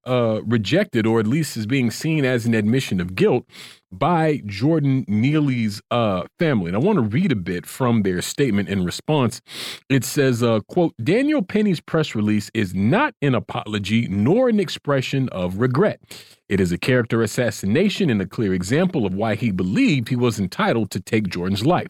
rejected, 0.43 1.05
or 1.05 1.19
at 1.19 1.27
least 1.27 1.57
is 1.57 1.65
being 1.65 1.91
seen 1.91 2.25
as 2.25 2.45
an 2.45 2.53
admission 2.53 2.99
of 2.99 3.15
guilt 3.15 3.45
by 3.91 4.41
Jordan 4.45 5.05
Neely's 5.07 5.81
uh, 5.91 6.23
family. 6.37 6.67
And 6.67 6.75
I 6.75 6.79
want 6.79 6.97
to 6.97 7.03
read 7.03 7.31
a 7.31 7.35
bit 7.35 7.65
from 7.65 8.03
their 8.03 8.21
statement 8.21 8.69
in 8.69 8.85
response. 8.85 9.41
It 9.89 10.03
says, 10.03 10.43
uh, 10.43 10.59
quote, 10.61 10.93
Daniel 11.03 11.41
Penny's 11.41 11.79
press 11.79 12.15
release 12.15 12.51
is 12.53 12.73
not 12.73 13.13
an 13.21 13.35
apology 13.35 14.07
nor 14.07 14.49
an 14.49 14.59
expression 14.59 15.29
of 15.29 15.57
regret. 15.57 15.99
It 16.47 16.59
is 16.59 16.71
a 16.71 16.77
character 16.77 17.21
assassination 17.21 18.09
and 18.09 18.21
a 18.21 18.25
clear 18.25 18.53
example 18.53 19.05
of 19.05 19.13
why 19.13 19.35
he 19.35 19.51
believed 19.51 20.09
he 20.09 20.15
was 20.15 20.39
entitled 20.39 20.91
to 20.91 20.99
take 20.99 21.29
Jordan's 21.29 21.65
life. 21.65 21.89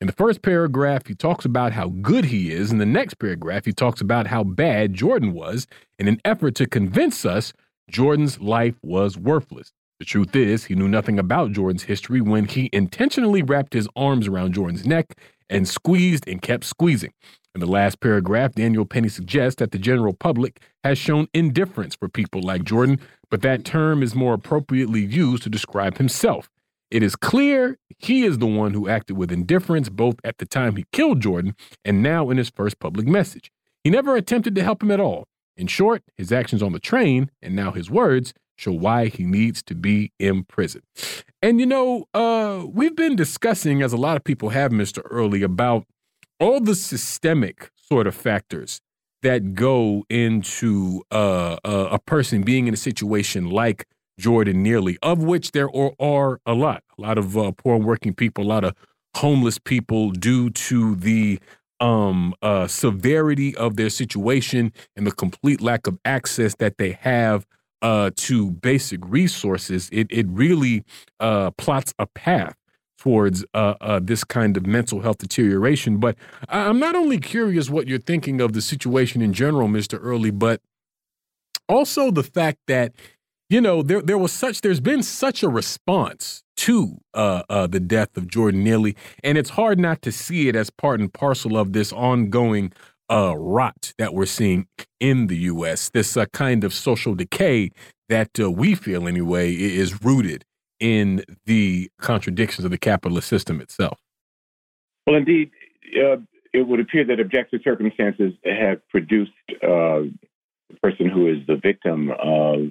In 0.00 0.06
the 0.06 0.14
first 0.14 0.40
paragraph, 0.40 1.06
he 1.06 1.14
talks 1.14 1.44
about 1.44 1.72
how 1.72 1.88
good 1.88 2.26
he 2.26 2.50
is. 2.50 2.72
In 2.72 2.78
the 2.78 2.86
next 2.86 3.14
paragraph, 3.18 3.66
he 3.66 3.72
talks 3.72 4.00
about 4.00 4.28
how 4.28 4.42
bad 4.42 4.94
Jordan 4.94 5.34
was 5.34 5.66
in 5.98 6.08
an 6.08 6.20
effort 6.24 6.54
to 6.54 6.66
convince 6.66 7.26
us 7.26 7.52
Jordan's 7.90 8.40
life 8.40 8.76
was 8.82 9.18
worthless. 9.18 9.72
The 10.00 10.06
truth 10.06 10.34
is, 10.34 10.64
he 10.64 10.74
knew 10.74 10.88
nothing 10.88 11.18
about 11.18 11.52
Jordan's 11.52 11.82
history 11.82 12.22
when 12.22 12.46
he 12.46 12.70
intentionally 12.72 13.42
wrapped 13.42 13.74
his 13.74 13.86
arms 13.94 14.26
around 14.26 14.54
Jordan's 14.54 14.86
neck 14.86 15.14
and 15.50 15.68
squeezed 15.68 16.26
and 16.26 16.40
kept 16.40 16.64
squeezing. 16.64 17.12
In 17.54 17.60
the 17.60 17.66
last 17.66 18.00
paragraph, 18.00 18.54
Daniel 18.54 18.86
Penny 18.86 19.10
suggests 19.10 19.58
that 19.58 19.72
the 19.72 19.78
general 19.78 20.14
public 20.14 20.62
has 20.84 20.96
shown 20.96 21.28
indifference 21.34 21.94
for 21.94 22.08
people 22.08 22.40
like 22.40 22.64
Jordan, 22.64 22.98
but 23.30 23.42
that 23.42 23.66
term 23.66 24.02
is 24.02 24.14
more 24.14 24.32
appropriately 24.32 25.04
used 25.04 25.42
to 25.42 25.50
describe 25.50 25.98
himself. 25.98 26.48
It 26.90 27.02
is 27.02 27.14
clear 27.14 27.76
he 27.98 28.24
is 28.24 28.38
the 28.38 28.46
one 28.46 28.72
who 28.72 28.88
acted 28.88 29.18
with 29.18 29.30
indifference 29.30 29.90
both 29.90 30.16
at 30.24 30.38
the 30.38 30.46
time 30.46 30.76
he 30.76 30.86
killed 30.92 31.20
Jordan 31.20 31.54
and 31.84 32.02
now 32.02 32.30
in 32.30 32.38
his 32.38 32.48
first 32.48 32.78
public 32.78 33.06
message. 33.06 33.52
He 33.84 33.90
never 33.90 34.16
attempted 34.16 34.54
to 34.54 34.64
help 34.64 34.82
him 34.82 34.92
at 34.92 34.98
all. 34.98 35.26
In 35.58 35.66
short, 35.66 36.02
his 36.16 36.32
actions 36.32 36.62
on 36.62 36.72
the 36.72 36.80
train 36.80 37.30
and 37.42 37.54
now 37.54 37.72
his 37.72 37.90
words 37.90 38.32
why 38.66 39.06
he 39.06 39.24
needs 39.24 39.62
to 39.64 39.74
be 39.74 40.12
in 40.18 40.44
prison. 40.44 40.82
And 41.42 41.60
you 41.60 41.66
know, 41.66 42.04
uh, 42.12 42.64
we've 42.68 42.96
been 42.96 43.16
discussing, 43.16 43.82
as 43.82 43.92
a 43.92 43.96
lot 43.96 44.16
of 44.16 44.24
people 44.24 44.50
have, 44.50 44.72
Mr. 44.72 45.02
Early, 45.10 45.42
about 45.42 45.86
all 46.38 46.60
the 46.60 46.74
systemic 46.74 47.70
sort 47.76 48.06
of 48.06 48.14
factors 48.14 48.80
that 49.22 49.54
go 49.54 50.04
into 50.08 51.02
uh, 51.10 51.56
uh, 51.64 51.88
a 51.90 51.98
person 51.98 52.42
being 52.42 52.66
in 52.66 52.74
a 52.74 52.78
situation 52.78 53.50
like 53.50 53.86
Jordan 54.18 54.62
Neely, 54.62 54.98
of 55.02 55.22
which 55.22 55.52
there 55.52 55.74
are, 55.74 55.92
are 55.98 56.40
a 56.46 56.54
lot, 56.54 56.82
a 56.98 57.02
lot 57.02 57.18
of 57.18 57.36
uh, 57.36 57.52
poor 57.52 57.76
working 57.78 58.14
people, 58.14 58.44
a 58.44 58.46
lot 58.46 58.64
of 58.64 58.74
homeless 59.16 59.58
people 59.58 60.10
due 60.10 60.50
to 60.50 60.94
the 60.96 61.38
um, 61.80 62.34
uh, 62.42 62.66
severity 62.66 63.56
of 63.56 63.76
their 63.76 63.90
situation 63.90 64.72
and 64.94 65.06
the 65.06 65.12
complete 65.12 65.60
lack 65.60 65.86
of 65.86 65.98
access 66.04 66.54
that 66.56 66.78
they 66.78 66.92
have 66.92 67.46
uh, 67.82 68.10
to 68.16 68.50
basic 68.50 69.00
resources, 69.04 69.88
it 69.92 70.06
it 70.10 70.26
really 70.28 70.84
uh, 71.18 71.50
plots 71.52 71.94
a 71.98 72.06
path 72.06 72.56
towards 72.98 73.44
uh, 73.54 73.74
uh, 73.80 74.00
this 74.02 74.24
kind 74.24 74.58
of 74.58 74.66
mental 74.66 75.00
health 75.00 75.18
deterioration. 75.18 75.96
But 75.96 76.16
I'm 76.48 76.78
not 76.78 76.94
only 76.94 77.18
curious 77.18 77.70
what 77.70 77.88
you're 77.88 77.98
thinking 77.98 78.42
of 78.42 78.52
the 78.52 78.60
situation 78.60 79.22
in 79.22 79.32
general, 79.32 79.68
Mr. 79.68 79.98
Early, 80.00 80.30
but 80.30 80.60
also 81.66 82.10
the 82.10 82.22
fact 82.22 82.58
that 82.66 82.92
you 83.48 83.60
know 83.60 83.82
there 83.82 84.02
there 84.02 84.18
was 84.18 84.32
such 84.32 84.60
there's 84.60 84.80
been 84.80 85.02
such 85.02 85.42
a 85.42 85.48
response 85.48 86.42
to 86.56 86.98
uh, 87.14 87.42
uh, 87.48 87.66
the 87.66 87.80
death 87.80 88.18
of 88.18 88.28
Jordan 88.28 88.62
Neely, 88.62 88.94
and 89.24 89.38
it's 89.38 89.50
hard 89.50 89.78
not 89.78 90.02
to 90.02 90.12
see 90.12 90.48
it 90.48 90.54
as 90.54 90.68
part 90.68 91.00
and 91.00 91.12
parcel 91.12 91.56
of 91.56 91.72
this 91.72 91.92
ongoing 91.92 92.72
uh, 93.10 93.34
rot 93.36 93.92
that 93.98 94.14
we're 94.14 94.26
seeing 94.26 94.68
in 95.00 95.26
the 95.26 95.36
U.S. 95.36 95.90
This 95.90 96.16
uh, 96.16 96.26
kind 96.26 96.64
of 96.64 96.72
social 96.72 97.14
decay 97.14 97.70
that 98.08 98.38
uh, 98.38 98.50
we 98.50 98.74
feel, 98.74 99.08
anyway, 99.08 99.52
is 99.52 100.02
rooted 100.02 100.44
in 100.78 101.24
the 101.44 101.90
contradictions 102.00 102.64
of 102.64 102.70
the 102.70 102.78
capitalist 102.78 103.28
system 103.28 103.60
itself. 103.60 103.98
Well, 105.06 105.16
indeed, 105.16 105.50
uh, 105.96 106.16
it 106.52 106.66
would 106.66 106.80
appear 106.80 107.04
that 107.04 107.20
objective 107.20 107.60
circumstances 107.64 108.32
have 108.44 108.86
produced 108.88 109.32
uh, 109.62 110.06
the 110.68 110.76
person 110.82 111.08
who 111.08 111.28
is 111.28 111.38
the 111.46 111.56
victim 111.56 112.10
of 112.10 112.68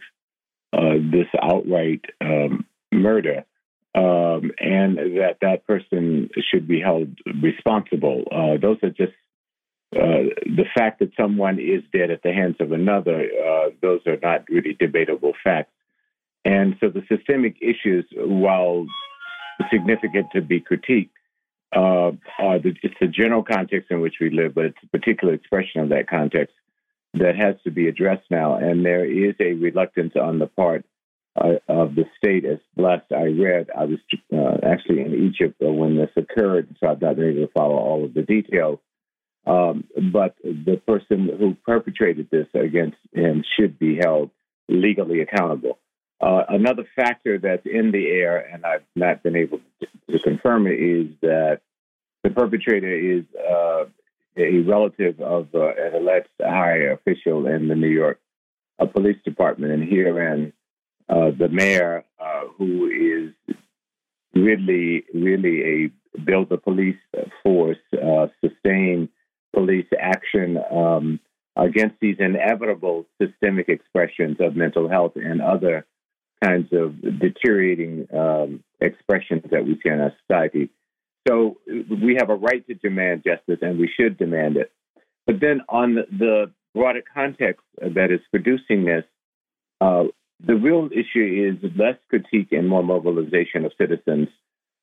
uh, 0.72 0.96
this 1.12 1.28
outright 1.42 2.06
um, 2.22 2.66
murder. 2.92 3.46
Um, 3.96 4.52
and 4.60 4.98
that 5.18 5.38
that 5.42 5.66
person 5.66 6.30
should 6.52 6.68
be 6.68 6.80
held 6.80 7.10
responsible. 7.42 8.24
those 8.62 8.78
are 8.84 8.92
just 8.92 9.14
uh, 9.96 10.30
the 10.46 10.66
fact 10.76 11.00
that 11.00 11.12
someone 11.20 11.60
is 11.60 11.82
dead 11.92 12.12
at 12.12 12.22
the 12.22 12.32
hands 12.32 12.58
of 12.60 12.72
another, 12.72 13.24
uh, 13.24 13.70
those 13.82 14.02
are 14.06 14.18
not 14.22 14.48
really 14.50 14.76
debatable 14.80 15.34
facts. 15.44 15.72
And 16.46 16.76
so 16.80 16.90
the 16.90 17.04
systemic 17.10 17.58
issues, 17.62 18.06
while 18.16 18.86
significant 19.72 20.28
to 20.34 20.42
be 20.42 20.62
critiqued, 20.62 21.10
uh, 21.76 22.12
the, 22.38 22.74
it's 22.82 22.96
the 23.00 23.08
general 23.08 23.44
context 23.44 23.92
in 23.92 24.00
which 24.02 24.16
we 24.22 24.30
live, 24.30 24.56
but 24.56 24.66
it's 24.66 24.78
a 24.84 24.88
particular 24.88 25.34
expression 25.34 25.82
of 25.82 25.90
that 25.90 26.10
context 26.10 26.56
that 27.16 27.36
has 27.36 27.56
to 27.64 27.72
be 27.72 27.88
addressed 27.88 28.30
now. 28.30 28.56
And 28.56 28.86
there 28.86 29.06
is 29.06 29.36
a 29.40 29.54
reluctance 29.54 30.14
on 30.16 30.40
the 30.40 30.48
part 30.48 30.86
uh, 31.36 31.54
of 31.68 31.96
the 31.96 32.06
state. 32.18 32.46
As 32.46 32.60
last 32.78 33.06
I 33.12 33.26
read, 33.26 33.70
I 33.76 33.86
was 33.86 34.00
uh, 34.34 34.58
actually 34.64 35.02
in 35.02 35.14
Egypt 35.16 35.56
when 35.60 35.98
this 35.98 36.12
occurred, 36.16 36.76
so 36.80 36.90
I've 36.90 37.02
not 37.02 37.16
been 37.16 37.38
able 37.38 37.48
to 37.48 37.54
follow 37.54 37.76
all 37.76 38.06
of 38.06 38.14
the 38.14 38.22
details. 38.22 38.80
Um, 39.50 39.86
but 40.14 40.36
the 40.44 40.80
person 40.86 41.28
who 41.40 41.56
perpetrated 41.66 42.30
this 42.30 42.46
against 42.54 42.98
him 43.12 43.44
should 43.58 43.80
be 43.80 43.96
held 43.96 44.30
legally 44.68 45.22
accountable. 45.22 45.80
Uh, 46.22 46.44
another 46.50 46.86
factor 46.96 47.40
that's 47.40 47.66
in 47.66 47.92
the 47.92 48.08
air, 48.08 48.38
and 48.38 48.64
I've 48.64 48.84
not 48.96 49.24
been 49.24 49.36
able 49.36 49.60
to, 49.80 49.88
to 50.12 50.20
confirm 50.20 50.68
it, 50.68 50.80
is 50.80 51.08
that 51.22 51.62
the 52.24 52.30
perpetrator 52.30 52.94
is 52.94 53.24
uh, 53.36 53.86
a 54.38 54.60
relative 54.60 55.20
of 55.20 55.48
uh, 55.56 55.70
an 55.70 55.96
alleged 55.96 56.28
high 56.40 56.78
official 56.94 57.48
in 57.48 57.70
the 57.70 57.76
New 57.76 57.90
York 57.90 58.20
uh, 58.78 58.86
Police 58.86 59.18
Department. 59.26 59.74
And 59.74 59.84
herein, 59.84 60.54
uh, 61.08 61.32
the 61.32 61.50
mayor, 61.50 62.04
uh, 62.20 62.42
who 62.56 63.34
is 63.48 63.56
really, 64.36 65.06
really 65.12 65.64
a 65.64 66.20
build 66.20 66.50
the 66.50 66.58
police 66.58 66.98
force, 67.42 67.78
sustain 68.42 69.10
police 69.54 69.88
action 70.00 70.58
um, 70.72 71.20
against 71.56 71.96
these 72.00 72.18
inevitable 72.20 73.06
systemic 73.22 73.70
expressions 73.70 74.38
of 74.40 74.56
mental 74.56 74.90
health 74.90 75.14
and 75.16 75.42
other 75.42 75.86
kinds 76.44 76.70
of 76.72 77.02
deteriorating 77.20 78.08
um, 78.14 78.64
expressions 78.80 79.44
that 79.52 79.66
we 79.66 79.74
see 79.84 79.90
in 79.90 80.00
our 80.00 80.14
society. 80.22 80.70
So 81.28 81.58
we 81.68 82.16
have 82.18 82.30
a 82.30 82.36
right 82.36 82.66
to 82.68 82.74
demand 82.76 83.24
justice, 83.26 83.60
and 83.62 83.78
we 83.78 83.92
should 84.00 84.18
demand 84.18 84.58
it. 84.58 84.72
But 85.28 85.42
then, 85.42 85.62
on 85.70 85.96
the 85.96 86.52
broader 86.74 87.04
context 87.14 87.64
that 87.82 88.12
is 88.12 88.22
producing 88.32 88.86
this, 88.86 89.04
uh, 89.82 90.06
the 90.46 90.56
real 90.56 90.90
issue 90.92 91.58
is 91.62 91.72
less 91.78 91.98
critique 92.10 92.52
and 92.52 92.68
more 92.68 92.84
mobilization 92.84 93.66
of 93.66 93.74
citizens 93.78 94.30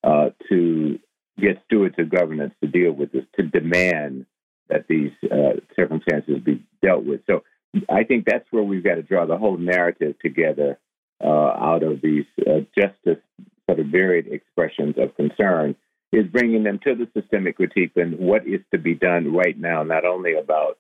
uh, 0.05 0.31
to 0.49 0.99
get 1.41 1.63
stewards 1.65 1.97
of 1.99 2.11
governance 2.11 2.55
to 2.63 2.69
deal 2.69 2.93
with 2.93 3.13
this, 3.13 3.25
to 3.37 3.43
demand 3.43 4.27
that 4.69 4.87
these 4.89 5.13
uh, 5.31 5.61
circumstances 5.75 6.41
be 6.45 6.65
dealt 6.83 7.05
with. 7.05 7.21
So 7.27 7.43
I 7.89 8.05
think 8.05 8.25
that's 8.27 8.47
where 8.51 8.63
we've 8.63 8.85
got 8.85 8.97
to 8.97 9.03
draw 9.03 9.27
the 9.27 9.37
whole 9.37 9.57
narrative 9.57 10.19
together 10.21 10.79
uh, 11.23 11.29
out 11.29 11.83
of 11.83 12.01
these 12.03 12.27
uh, 12.41 12.61
justice 12.77 13.23
sort 13.69 13.81
of 13.81 13.87
varied 13.87 14.27
expressions 14.29 14.97
of 14.99 15.15
concern 15.17 15.75
is 16.13 16.27
bringing 16.27 16.63
them 16.63 16.79
to 16.85 16.95
the 16.95 17.09
systemic 17.19 17.57
critique 17.57 17.93
and 17.97 18.19
what 18.19 18.47
is 18.47 18.61
to 18.73 18.79
be 18.79 18.95
done 18.95 19.35
right 19.35 19.59
now, 19.59 19.83
not 19.83 20.05
only 20.05 20.35
about 20.35 20.79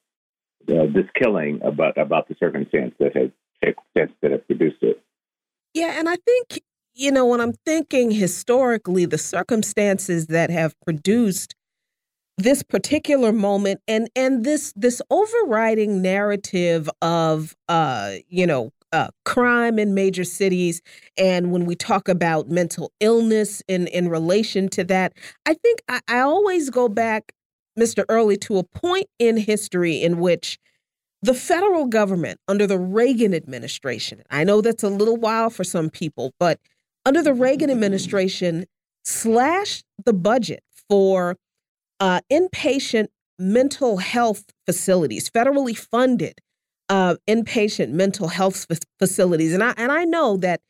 uh, 0.68 0.87
this 0.95 1.07
killing, 1.20 1.61
but 1.76 1.99
about 1.99 2.28
the 2.28 2.37
circumstance 2.39 2.95
that 2.99 3.16
has 3.16 3.30
that 3.95 4.30
have 4.30 4.47
produced 4.47 4.82
it. 4.82 5.03
Yeah, 5.74 5.99
and 5.99 6.09
I 6.09 6.16
think 6.16 6.62
you 6.95 7.11
know 7.11 7.26
when 7.26 7.41
I'm 7.41 7.55
thinking 7.64 8.11
historically, 8.11 9.07
the 9.07 9.18
circumstances 9.18 10.26
that 10.28 10.51
have 10.51 10.78
produced 10.80 11.55
this 12.39 12.62
particular 12.62 13.32
moment 13.32 13.80
and 13.89 14.09
and 14.14 14.45
this 14.45 14.72
this 14.76 15.01
overriding 15.11 16.03
narrative 16.03 16.89
of 17.01 17.55
uh 17.68 18.14
you 18.28 18.47
know 18.47 18.70
uh, 18.93 19.09
crime 19.24 19.78
in 19.78 19.95
major 19.95 20.24
cities 20.24 20.80
and 21.18 21.51
when 21.51 21.66
we 21.66 21.74
talk 21.74 22.09
about 22.09 22.49
mental 22.49 22.93
illness 23.01 23.62
in 23.68 23.89
in 23.89 24.09
relation 24.09 24.68
to 24.68 24.84
that 24.84 25.12
i 25.45 25.55
think 25.55 25.80
I, 25.89 26.01
I 26.09 26.20
always 26.20 26.70
go 26.70 26.89
back 26.89 27.32
mr 27.78 28.05
early 28.09 28.37
to 28.39 28.59
a 28.59 28.62
point 28.62 29.07
in 29.18 29.37
history 29.37 30.03
in 30.03 30.18
which 30.18 30.59
the 31.22 31.34
federal 31.34 31.87
government 31.87 32.39
under 32.49 32.66
the 32.66 32.78
reagan 32.78 33.34
administration 33.34 34.22
i 34.30 34.45
know 34.45 34.61
that's 34.61 34.84
a 34.84 34.89
little 34.89 35.16
while 35.16 35.51
for 35.51 35.64
some 35.64 35.91
people 35.91 36.32
but 36.39 36.61
under 37.05 37.22
the 37.22 37.34
reagan 37.34 37.70
administration 37.70 38.66
slashed 39.05 39.84
the 40.05 40.12
budget 40.12 40.62
for 40.89 41.37
uh, 42.01 42.20
inpatient 42.30 43.09
mental 43.38 43.99
health 43.99 44.44
facilities, 44.66 45.30
federally 45.30 45.76
funded 45.76 46.40
uh, 46.88 47.16
inpatient 47.28 47.90
mental 47.90 48.28
health 48.28 48.66
facilities, 48.99 49.53
and 49.53 49.62
I 49.62 49.74
and 49.76 49.90
I 49.90 50.05
know 50.05 50.36
that 50.38 50.61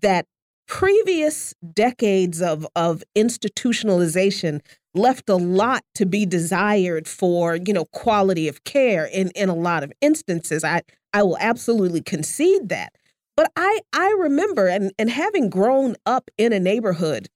that 0.00 0.26
previous 0.66 1.54
decades 1.72 2.40
of 2.40 2.66
of 2.74 3.02
institutionalization 3.16 4.60
left 4.94 5.28
a 5.28 5.36
lot 5.36 5.84
to 5.94 6.06
be 6.06 6.24
desired 6.24 7.06
for 7.06 7.56
you 7.56 7.72
know 7.72 7.84
quality 7.86 8.48
of 8.48 8.64
care 8.64 9.06
in 9.06 9.30
in 9.30 9.48
a 9.48 9.54
lot 9.54 9.82
of 9.82 9.92
instances. 10.00 10.64
I 10.64 10.82
I 11.12 11.22
will 11.22 11.38
absolutely 11.40 12.00
concede 12.00 12.68
that, 12.70 12.94
but 13.36 13.50
I 13.56 13.80
I 13.92 14.14
remember 14.18 14.68
and 14.68 14.92
and 14.98 15.10
having 15.10 15.50
grown 15.50 15.96
up 16.06 16.30
in 16.38 16.52
a 16.52 16.60
neighborhood 16.60 17.28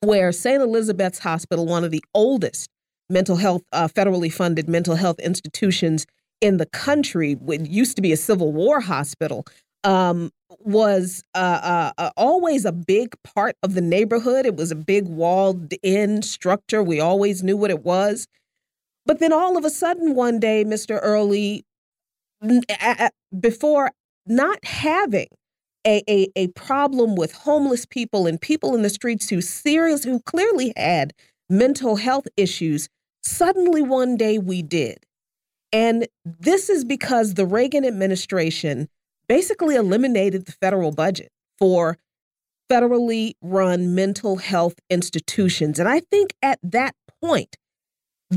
where 0.00 0.32
St. 0.32 0.62
Elizabeth's 0.62 1.18
Hospital, 1.18 1.66
one 1.66 1.84
of 1.84 1.90
the 1.90 2.04
oldest 2.14 2.68
mental 3.08 3.36
health, 3.36 3.62
uh, 3.72 3.88
federally 3.88 4.32
funded 4.32 4.68
mental 4.68 4.96
health 4.96 5.18
institutions 5.20 6.06
in 6.40 6.58
the 6.58 6.66
country, 6.66 7.34
what 7.34 7.66
used 7.66 7.96
to 7.96 8.02
be 8.02 8.12
a 8.12 8.16
Civil 8.16 8.52
War 8.52 8.80
hospital, 8.80 9.46
um, 9.84 10.30
was 10.60 11.22
uh, 11.34 11.60
uh, 11.62 11.92
uh, 11.98 12.10
always 12.16 12.64
a 12.64 12.72
big 12.72 13.14
part 13.22 13.56
of 13.62 13.74
the 13.74 13.80
neighborhood. 13.80 14.46
It 14.46 14.56
was 14.56 14.70
a 14.70 14.76
big 14.76 15.08
walled 15.08 15.72
in 15.82 16.22
structure. 16.22 16.82
We 16.82 17.00
always 17.00 17.42
knew 17.42 17.56
what 17.56 17.70
it 17.70 17.84
was. 17.84 18.26
But 19.06 19.20
then 19.20 19.32
all 19.32 19.56
of 19.56 19.64
a 19.64 19.70
sudden, 19.70 20.14
one 20.14 20.40
day, 20.40 20.64
Mr. 20.64 20.98
Early, 21.00 21.64
before 23.38 23.92
not 24.26 24.64
having 24.64 25.28
a, 25.86 26.02
a, 26.08 26.28
a 26.36 26.48
problem 26.48 27.14
with 27.14 27.32
homeless 27.32 27.86
people 27.86 28.26
and 28.26 28.40
people 28.40 28.74
in 28.74 28.82
the 28.82 28.90
streets 28.90 29.28
who 29.28 29.40
serious 29.40 30.04
who 30.04 30.20
clearly 30.20 30.72
had 30.76 31.12
mental 31.48 31.96
health 31.96 32.26
issues 32.36 32.88
suddenly 33.22 33.82
one 33.82 34.16
day 34.16 34.38
we 34.38 34.62
did. 34.62 34.98
And 35.72 36.06
this 36.24 36.68
is 36.68 36.84
because 36.84 37.34
the 37.34 37.46
Reagan 37.46 37.84
administration 37.84 38.88
basically 39.28 39.74
eliminated 39.74 40.46
the 40.46 40.52
federal 40.52 40.92
budget 40.92 41.30
for 41.58 41.98
federally 42.70 43.34
run 43.40 43.94
mental 43.94 44.36
health 44.36 44.74
institutions. 44.90 45.78
And 45.78 45.88
i 45.88 46.00
think 46.00 46.34
at 46.42 46.58
that 46.62 46.94
point 47.22 47.56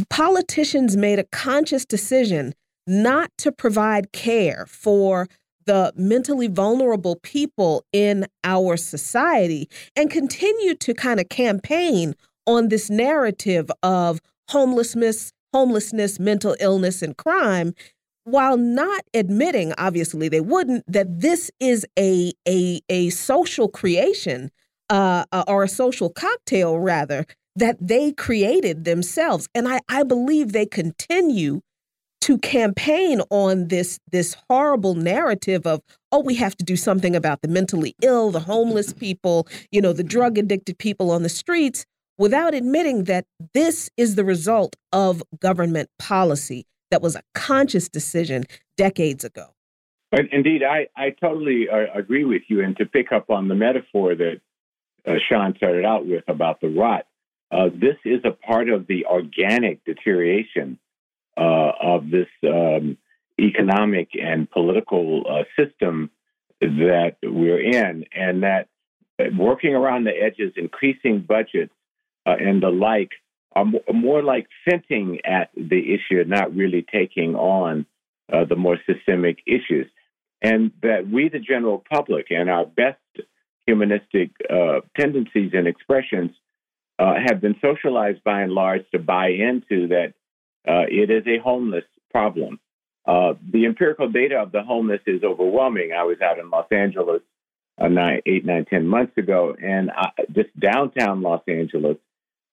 politicians 0.09 0.95
made 0.95 1.19
a 1.19 1.23
conscious 1.23 1.85
decision 1.85 2.53
not 2.85 3.31
to 3.37 3.51
provide 3.51 4.11
care 4.11 4.65
for 4.67 5.27
the 5.65 5.93
mentally 5.95 6.47
vulnerable 6.47 7.17
people 7.17 7.85
in 7.93 8.25
our 8.43 8.77
society 8.77 9.69
and 9.95 10.09
continue 10.09 10.75
to 10.75 10.93
kind 10.93 11.19
of 11.19 11.29
campaign 11.29 12.15
on 12.47 12.69
this 12.69 12.89
narrative 12.89 13.71
of 13.83 14.19
homelessness, 14.49 15.31
homelessness, 15.53 16.19
mental 16.19 16.55
illness, 16.59 17.01
and 17.01 17.15
crime, 17.17 17.73
while 18.23 18.57
not 18.57 19.03
admitting, 19.13 19.73
obviously 19.77 20.29
they 20.29 20.41
wouldn't, 20.41 20.83
that 20.91 21.19
this 21.19 21.51
is 21.59 21.85
a 21.97 22.33
a 22.47 22.81
a 22.89 23.09
social 23.09 23.67
creation 23.67 24.51
uh, 24.89 25.25
uh 25.31 25.43
or 25.47 25.63
a 25.63 25.67
social 25.67 26.09
cocktail 26.09 26.79
rather 26.79 27.25
that 27.55 27.77
they 27.79 28.11
created 28.11 28.85
themselves, 28.85 29.47
and 29.53 29.67
I 29.67 29.79
I 29.89 30.03
believe 30.03 30.51
they 30.51 30.65
continue 30.65 31.61
to 32.21 32.37
campaign 32.39 33.21
on 33.29 33.67
this 33.67 33.99
this 34.11 34.35
horrible 34.49 34.95
narrative 34.95 35.65
of 35.65 35.81
oh 36.11 36.19
we 36.19 36.35
have 36.35 36.55
to 36.57 36.63
do 36.63 36.75
something 36.75 37.15
about 37.15 37.41
the 37.41 37.47
mentally 37.47 37.95
ill 38.01 38.31
the 38.31 38.39
homeless 38.39 38.93
people 39.05 39.47
you 39.71 39.81
know 39.81 39.93
the 39.93 40.03
drug 40.03 40.37
addicted 40.37 40.77
people 40.77 41.11
on 41.11 41.23
the 41.23 41.29
streets 41.29 41.85
without 42.17 42.53
admitting 42.53 43.05
that 43.05 43.25
this 43.53 43.89
is 43.97 44.15
the 44.15 44.25
result 44.25 44.75
of 44.91 45.23
government 45.39 45.89
policy 45.97 46.65
that 46.91 47.01
was 47.01 47.15
a 47.15 47.21
conscious 47.33 47.87
decision 47.87 48.43
decades 48.77 49.23
ago. 49.23 49.47
Indeed 50.11 50.63
i 50.63 50.87
i 50.95 51.11
totally 51.11 51.69
uh, 51.69 51.85
agree 51.93 52.25
with 52.25 52.43
you. 52.47 52.63
And 52.63 52.75
to 52.77 52.85
pick 52.85 53.11
up 53.11 53.29
on 53.29 53.47
the 53.47 53.55
metaphor 53.55 54.15
that 54.15 54.41
uh, 55.07 55.13
sean 55.29 55.53
started 55.55 55.85
out 55.85 56.05
with 56.05 56.23
about 56.27 56.61
the 56.61 56.67
rot 56.67 57.05
uh, 57.51 57.69
this 57.73 57.95
is 58.05 58.21
a 58.25 58.31
part 58.31 58.69
of 58.69 58.85
the 58.87 59.05
organic 59.05 59.83
deterioration 59.85 60.77
uh, 61.39 61.71
of 61.81 62.09
this 62.09 62.27
um, 62.43 62.97
economic 63.39 64.09
and 64.21 64.49
political 64.51 65.23
uh, 65.29 65.43
system 65.57 66.09
that 66.59 67.15
we're 67.23 67.61
in, 67.61 68.05
and 68.13 68.43
that 68.43 68.67
working 69.37 69.73
around 69.73 70.03
the 70.03 70.11
edges, 70.11 70.53
increasing 70.55 71.21
budgets, 71.21 71.73
uh, 72.25 72.35
and 72.39 72.61
the 72.61 72.69
like 72.69 73.11
are 73.55 73.65
more 73.93 74.21
like 74.21 74.47
hinting 74.65 75.19
at 75.25 75.49
the 75.55 75.93
issue, 75.93 76.23
not 76.27 76.55
really 76.55 76.85
taking 76.91 77.35
on 77.35 77.85
uh, 78.31 78.45
the 78.45 78.55
more 78.55 78.77
systemic 78.85 79.39
issues. 79.47 79.87
And 80.41 80.71
that 80.83 81.09
we, 81.09 81.29
the 81.29 81.39
general 81.39 81.83
public, 81.89 82.27
and 82.29 82.49
our 82.49 82.65
best 82.65 82.99
humanistic 83.65 84.31
uh, 84.49 84.79
tendencies 84.97 85.51
and 85.53 85.67
expressions 85.67 86.31
uh, 86.97 87.15
have 87.25 87.41
been 87.41 87.55
socialized 87.61 88.23
by 88.23 88.41
and 88.41 88.51
large 88.51 88.83
to 88.91 88.99
buy 88.99 89.29
into 89.29 89.87
that 89.87 90.13
uh, 90.67 90.85
it 90.89 91.09
is 91.09 91.23
a 91.27 91.41
homeless 91.41 91.85
problem. 92.11 92.59
Uh, 93.05 93.33
the 93.51 93.65
empirical 93.65 94.09
data 94.09 94.35
of 94.35 94.51
the 94.51 94.61
homeless 94.61 95.01
is 95.07 95.23
overwhelming. 95.23 95.91
I 95.97 96.03
was 96.03 96.17
out 96.21 96.37
in 96.37 96.49
Los 96.49 96.67
Angeles 96.71 97.21
uh, 97.79 97.87
nine, 97.87 98.21
eight, 98.25 98.45
nine, 98.45 98.65
ten 98.65 98.85
months 98.85 99.17
ago, 99.17 99.55
and 99.61 99.89
I, 99.89 100.09
just 100.31 100.49
downtown 100.59 101.21
Los 101.21 101.41
Angeles, 101.47 101.97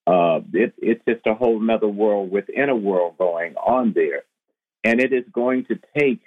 uh, 0.06 0.40
it, 0.52 0.72
it's 0.78 1.02
just 1.06 1.26
a 1.26 1.34
whole 1.34 1.60
other 1.70 1.88
world 1.88 2.30
within 2.30 2.68
a 2.68 2.76
world 2.76 3.18
going 3.18 3.56
on 3.56 3.92
there. 3.92 4.22
And 4.84 5.00
it 5.00 5.12
is 5.12 5.24
going 5.32 5.66
to 5.66 5.78
take 5.98 6.20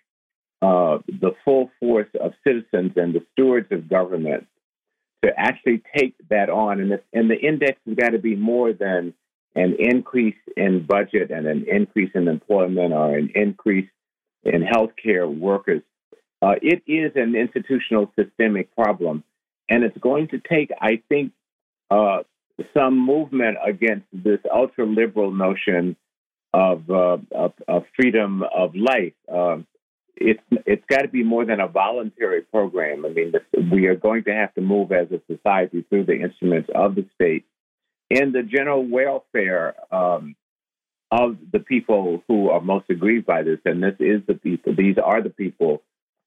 uh, 0.62 1.00
the 1.08 1.32
full 1.46 1.72
force 1.80 2.10
of 2.20 2.34
citizens 2.46 2.92
and 2.98 3.14
the 3.14 3.26
stewards 3.32 3.72
of 3.72 3.90
government 3.90 4.48
to 5.24 5.32
actually 5.38 5.82
take 5.96 6.16
that 6.30 6.50
on. 6.50 6.82
And, 6.82 7.00
and 7.14 7.30
the 7.30 7.40
index 7.40 7.80
has 7.88 7.96
got 7.96 8.10
to 8.10 8.20
be 8.20 8.36
more 8.36 8.74
than 8.74 9.14
an 9.60 9.76
increase 9.78 10.42
in 10.56 10.86
budget 10.86 11.32
and 11.32 11.46
an 11.46 11.66
increase 11.70 12.12
in 12.16 12.28
employment 12.28 12.94
or 12.94 13.18
an 13.18 13.30
increase 13.36 13.90
in 14.44 14.62
healthcare 14.64 15.28
workers. 15.30 15.82
Uh, 16.42 16.56
it 16.62 16.82
is 16.88 17.12
an 17.16 17.36
institutional 17.36 18.10
systemic 18.18 18.74
problem, 18.74 19.24
and 19.70 19.84
it's 19.84 19.98
going 19.98 20.30
to 20.30 20.40
take, 20.40 20.72
I 20.80 21.02
think, 21.10 21.34
uh, 21.92 22.20
some 22.74 22.98
movement 23.06 23.58
against 23.66 24.06
this 24.14 24.40
ultra 24.54 24.86
liberal 24.86 25.32
notion 25.32 25.98
of, 26.54 26.90
uh, 26.90 27.18
of, 27.32 27.54
of, 27.68 27.84
freedom 27.96 28.44
of 28.44 28.76
life. 28.76 29.14
Um, 29.32 29.68
it's 30.16 30.42
it's 30.66 30.84
got 30.90 31.04
to 31.04 31.08
be 31.08 31.24
more 31.24 31.46
than 31.46 31.62
a 31.62 31.68
voluntary 31.68 32.42
program. 32.42 33.06
I 33.06 33.10
mean, 33.10 33.34
we 33.72 33.88
are 33.88 33.96
going 33.96 34.24
to 34.26 34.34
have 34.34 34.54
to 34.56 34.62
move 34.62 34.92
as 34.92 35.08
a 35.12 35.22
society 35.34 35.86
through 35.90 36.06
the 36.06 36.20
instruments 36.22 36.70
of 36.76 36.96
the 36.96 37.06
state 37.16 37.46
in 38.10 38.32
the 38.32 38.44
general 38.44 38.86
welfare 38.86 39.76
um, 39.94 40.36
of 41.12 41.38
the 41.52 41.60
people 41.60 42.24
who 42.28 42.50
are 42.50 42.62
most 42.62 42.86
aggrieved 42.90 43.26
by 43.26 43.44
this, 43.44 43.60
and 43.66 43.82
this 43.82 43.96
is 44.00 44.22
the 44.28 44.36
people, 44.36 44.76
these 44.76 44.98
are 45.04 45.22
the 45.22 45.30
people 45.30 45.82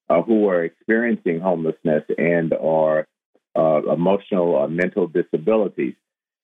uh, 0.08 0.22
who 0.22 0.48
are 0.48 0.64
experiencing 0.64 1.40
homelessness 1.40 2.04
and 2.18 2.52
are 2.52 3.06
uh, 3.56 3.82
emotional 3.92 4.50
or 4.50 4.68
mental 4.68 5.06
disabilities. 5.06 5.94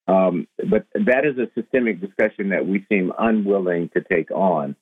Um, 0.07 0.47
but 0.57 0.87
that 0.95 1.25
is 1.27 1.37
a 1.39 1.51
systemic 1.61 2.01
discussion 2.01 2.51
that 2.51 2.67
we 2.67 2.87
seem 2.91 3.13
unwilling 3.19 3.91
to 3.95 4.03
take 4.03 4.31
on. 4.31 4.75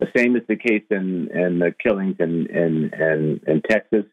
The 0.00 0.08
same 0.14 0.36
is 0.36 0.42
the 0.48 0.56
case 0.56 0.84
in, 0.90 1.30
in 1.32 1.58
the 1.58 1.74
killings 1.82 2.16
in, 2.18 2.46
in, 2.48 2.92
in, 2.92 3.40
in 3.46 3.62
Texas. 3.62 4.04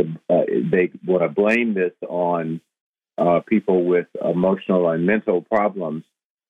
Uh, 0.00 0.42
they 0.70 0.90
want 1.06 1.22
to 1.22 1.28
blame 1.28 1.74
this 1.74 1.92
on 2.08 2.60
uh, 3.18 3.40
people 3.46 3.84
with 3.84 4.06
emotional 4.24 4.88
and 4.88 5.04
mental 5.04 5.42
problems, 5.42 6.04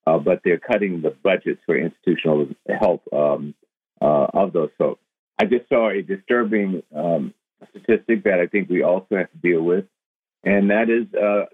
uh, 0.06 0.18
but 0.18 0.40
they're 0.44 0.58
cutting 0.58 1.02
the 1.02 1.10
budgets 1.10 1.60
for 1.66 1.76
institutional 1.76 2.48
help 2.80 3.02
um, 3.12 3.54
uh, 4.00 4.26
of 4.34 4.52
those 4.52 4.70
folks. 4.78 5.00
I 5.40 5.44
just 5.44 5.68
saw 5.68 5.90
a 5.90 6.02
disturbing 6.02 6.82
um, 6.94 7.32
statistic 7.70 8.24
that 8.24 8.40
I 8.40 8.46
think 8.46 8.68
we 8.68 8.82
also 8.82 9.16
have 9.16 9.30
to 9.30 9.38
deal 9.38 9.62
with, 9.62 9.86
and 10.44 10.70
that 10.70 10.88
is 10.90 11.06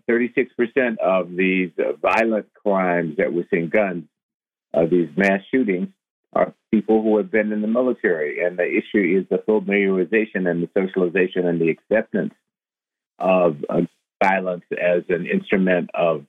36% 0.08 0.48
uh, 0.76 1.20
of 1.20 1.34
these 1.36 1.70
violent 2.00 2.46
crimes 2.54 3.16
that 3.18 3.32
we're 3.32 3.46
seeing, 3.50 3.68
guns, 3.68 4.04
uh, 4.74 4.86
these 4.86 5.08
mass 5.16 5.40
shootings 5.50 5.88
are 6.32 6.52
people 6.70 7.02
who 7.02 7.16
have 7.18 7.30
been 7.30 7.52
in 7.52 7.62
the 7.62 7.68
military. 7.68 8.44
And 8.44 8.58
the 8.58 8.64
issue 8.64 9.20
is 9.20 9.28
the 9.28 9.38
familiarization 9.38 10.50
and 10.50 10.62
the 10.62 10.70
socialization 10.74 11.46
and 11.46 11.60
the 11.60 11.70
acceptance 11.70 12.34
of 13.18 13.64
uh, 13.68 13.82
violence 14.24 14.64
as 14.72 15.02
an 15.08 15.26
instrument 15.26 15.90
of 15.94 16.24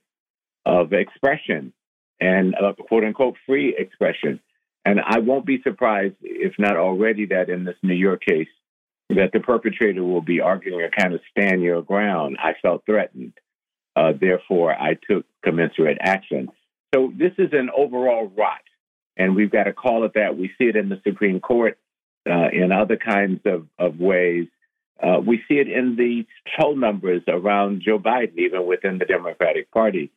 of 0.64 0.92
expression 0.92 1.72
and 2.20 2.54
quote 2.88 3.04
unquote 3.04 3.36
free 3.46 3.74
expression. 3.76 4.40
And 4.84 5.00
I 5.00 5.18
won't 5.18 5.46
be 5.46 5.60
surprised, 5.62 6.14
if 6.22 6.54
not 6.58 6.76
already, 6.76 7.26
that 7.26 7.48
in 7.48 7.64
this 7.64 7.76
New 7.82 7.94
York 7.94 8.22
case, 8.26 8.48
that 9.10 9.30
the 9.32 9.40
perpetrator 9.40 10.02
will 10.02 10.20
be 10.20 10.40
arguing 10.40 10.82
a 10.82 10.90
kind 10.90 11.14
of 11.14 11.20
stand 11.30 11.62
your 11.62 11.82
ground. 11.82 12.36
I 12.40 12.54
felt 12.62 12.84
threatened. 12.86 13.32
Uh, 13.94 14.12
therefore, 14.20 14.74
I 14.74 14.96
took 15.08 15.24
commensurate 15.44 15.98
action. 16.00 16.50
So 16.94 17.12
this 17.16 17.32
is 17.38 17.48
an 17.52 17.70
overall 17.76 18.30
rot, 18.36 18.60
and 19.16 19.34
we've 19.34 19.50
got 19.50 19.64
to 19.64 19.72
call 19.72 20.04
it 20.04 20.12
that. 20.14 20.36
We 20.36 20.50
see 20.58 20.64
it 20.64 20.76
in 20.76 20.88
the 20.88 21.00
Supreme 21.04 21.40
Court 21.40 21.78
uh, 22.28 22.48
in 22.52 22.72
other 22.72 22.96
kinds 22.96 23.40
of, 23.44 23.66
of 23.78 23.98
ways. 23.98 24.48
Uh, 25.02 25.20
we 25.24 25.42
see 25.48 25.54
it 25.54 25.68
in 25.68 25.96
the 25.96 26.26
poll 26.58 26.76
numbers 26.76 27.22
around 27.28 27.82
Joe 27.84 27.98
Biden, 27.98 28.38
even 28.38 28.66
within 28.66 28.98
the 28.98 29.04
Democratic 29.04 29.70
Party. 29.70 30.10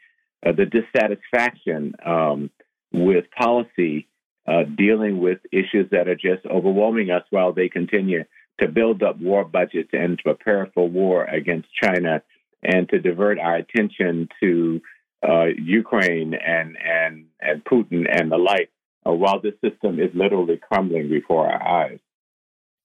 Uh, 0.46 0.54
the 0.54 0.66
dissatisfaction 0.66 1.94
um, 2.06 2.50
with 2.94 3.26
policy 3.32 4.08
uh, 4.48 4.64
dealing 4.64 5.20
with 5.20 5.40
issues 5.52 5.90
that 5.92 6.08
are 6.08 6.16
just 6.16 6.46
overwhelming 6.46 7.12
us 7.12 7.24
while 7.30 7.54
they 7.54 7.70
continue 7.70 8.24
to 8.60 8.68
build 8.68 9.04
up 9.04 9.20
war 9.20 9.44
budgets 9.44 9.90
and 9.94 10.18
to 10.18 10.24
prepare 10.24 10.70
for 10.74 10.88
war 10.88 11.26
against 11.26 11.68
China 11.82 12.22
and 12.64 12.90
to 12.90 13.00
divert 13.00 13.38
our 13.40 13.56
attention 13.56 14.28
to 14.42 14.82
uh, 15.28 15.46
Ukraine 15.58 16.34
and, 16.34 16.78
and, 16.78 17.26
and 17.42 17.64
Putin 17.66 18.06
and 18.10 18.32
the 18.32 18.38
like, 18.38 18.70
uh, 19.06 19.12
while 19.12 19.42
the 19.42 19.54
system 19.62 20.00
is 20.00 20.10
literally 20.14 20.58
crumbling 20.58 21.10
before 21.10 21.48
our 21.52 21.86
eyes. 21.86 22.00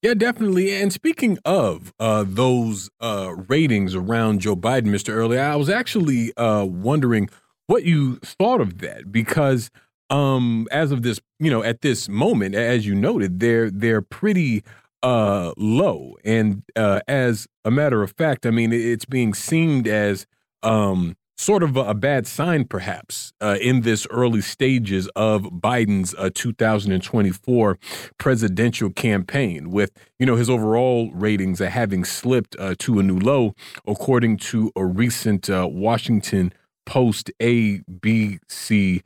Yeah, 0.05 0.12
definitely. 0.12 0.70
And 0.70 0.93
speaking 0.93 1.39
of 1.47 1.94
uh, 1.98 2.26
those 2.28 2.90
uh, 3.01 3.35
ratings 3.48 3.94
around 3.94 4.40
Joe 4.43 4.55
Biden, 4.55 4.89
Mr. 4.89 5.14
Early, 5.14 5.39
I 5.39 5.56
was 5.56 5.70
actually 5.70 6.36
uh, 6.36 6.66
wondering 6.66 7.31
what 7.68 7.85
you 7.85 8.16
thought 8.16 8.60
of 8.60 8.81
that 8.81 9.10
because 9.10 9.70
um, 10.10 10.68
as 10.70 10.93
of 10.93 11.05
this, 11.05 11.22
you 11.39 11.51
know, 11.51 11.62
at 11.62 11.81
this 11.81 12.06
moment, 12.06 12.55
as 12.55 12.86
you 12.86 12.94
noted, 12.94 13.40
they're 13.40 13.70
they're 13.70 14.02
pretty 14.02 14.62
uh, 15.02 15.55
low. 15.56 16.16
And 16.22 16.64
uh, 16.76 17.01
as 17.09 17.47
a 17.64 17.70
matter 17.70 18.02
of 18.02 18.12
fact, 18.12 18.44
I 18.44 18.51
mean, 18.51 18.74
it's 18.74 19.06
being 19.06 19.32
seen 19.32 19.89
as 19.89 20.26
um, 20.62 21.16
sort 21.36 21.62
of 21.62 21.77
a, 21.77 21.94
bad 21.94 22.27
sign, 22.27 22.65
perhaps, 22.65 23.32
uh, 23.40 23.56
in 23.61 23.81
this 23.81 24.06
early 24.11 24.40
stages 24.40 25.09
of 25.16 25.43
Biden's 25.44 26.15
uh, 26.16 26.31
2024 26.35 27.78
presidential 28.19 28.90
campaign, 28.90 29.70
with 29.70 29.90
you 30.19 30.27
know 30.27 30.36
his 30.36 30.51
overall 30.51 31.11
ratings 31.12 31.61
uh, 31.61 31.70
having 31.70 32.05
slipped 32.05 32.56
uh, 32.59 32.74
to 32.78 32.98
a 32.98 33.02
new 33.02 33.19
low, 33.19 33.55
according 33.86 34.36
to 34.39 34.70
a 34.77 34.85
recent 34.85 35.48
uh, 35.48 35.69
Washington 35.70 36.52
Post 36.86 37.31
ABC 37.40 39.01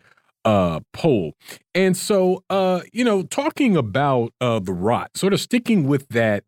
uh, 0.45 0.81
poll. 0.93 1.35
And 1.75 1.97
so, 1.97 2.43
you 2.93 3.05
know, 3.05 3.23
talking 3.23 3.77
about 3.77 4.33
the 4.41 4.73
rot, 4.73 5.17
sort 5.17 5.33
of 5.33 5.41
sticking 5.41 5.87
with 5.87 6.09
that 6.09 6.45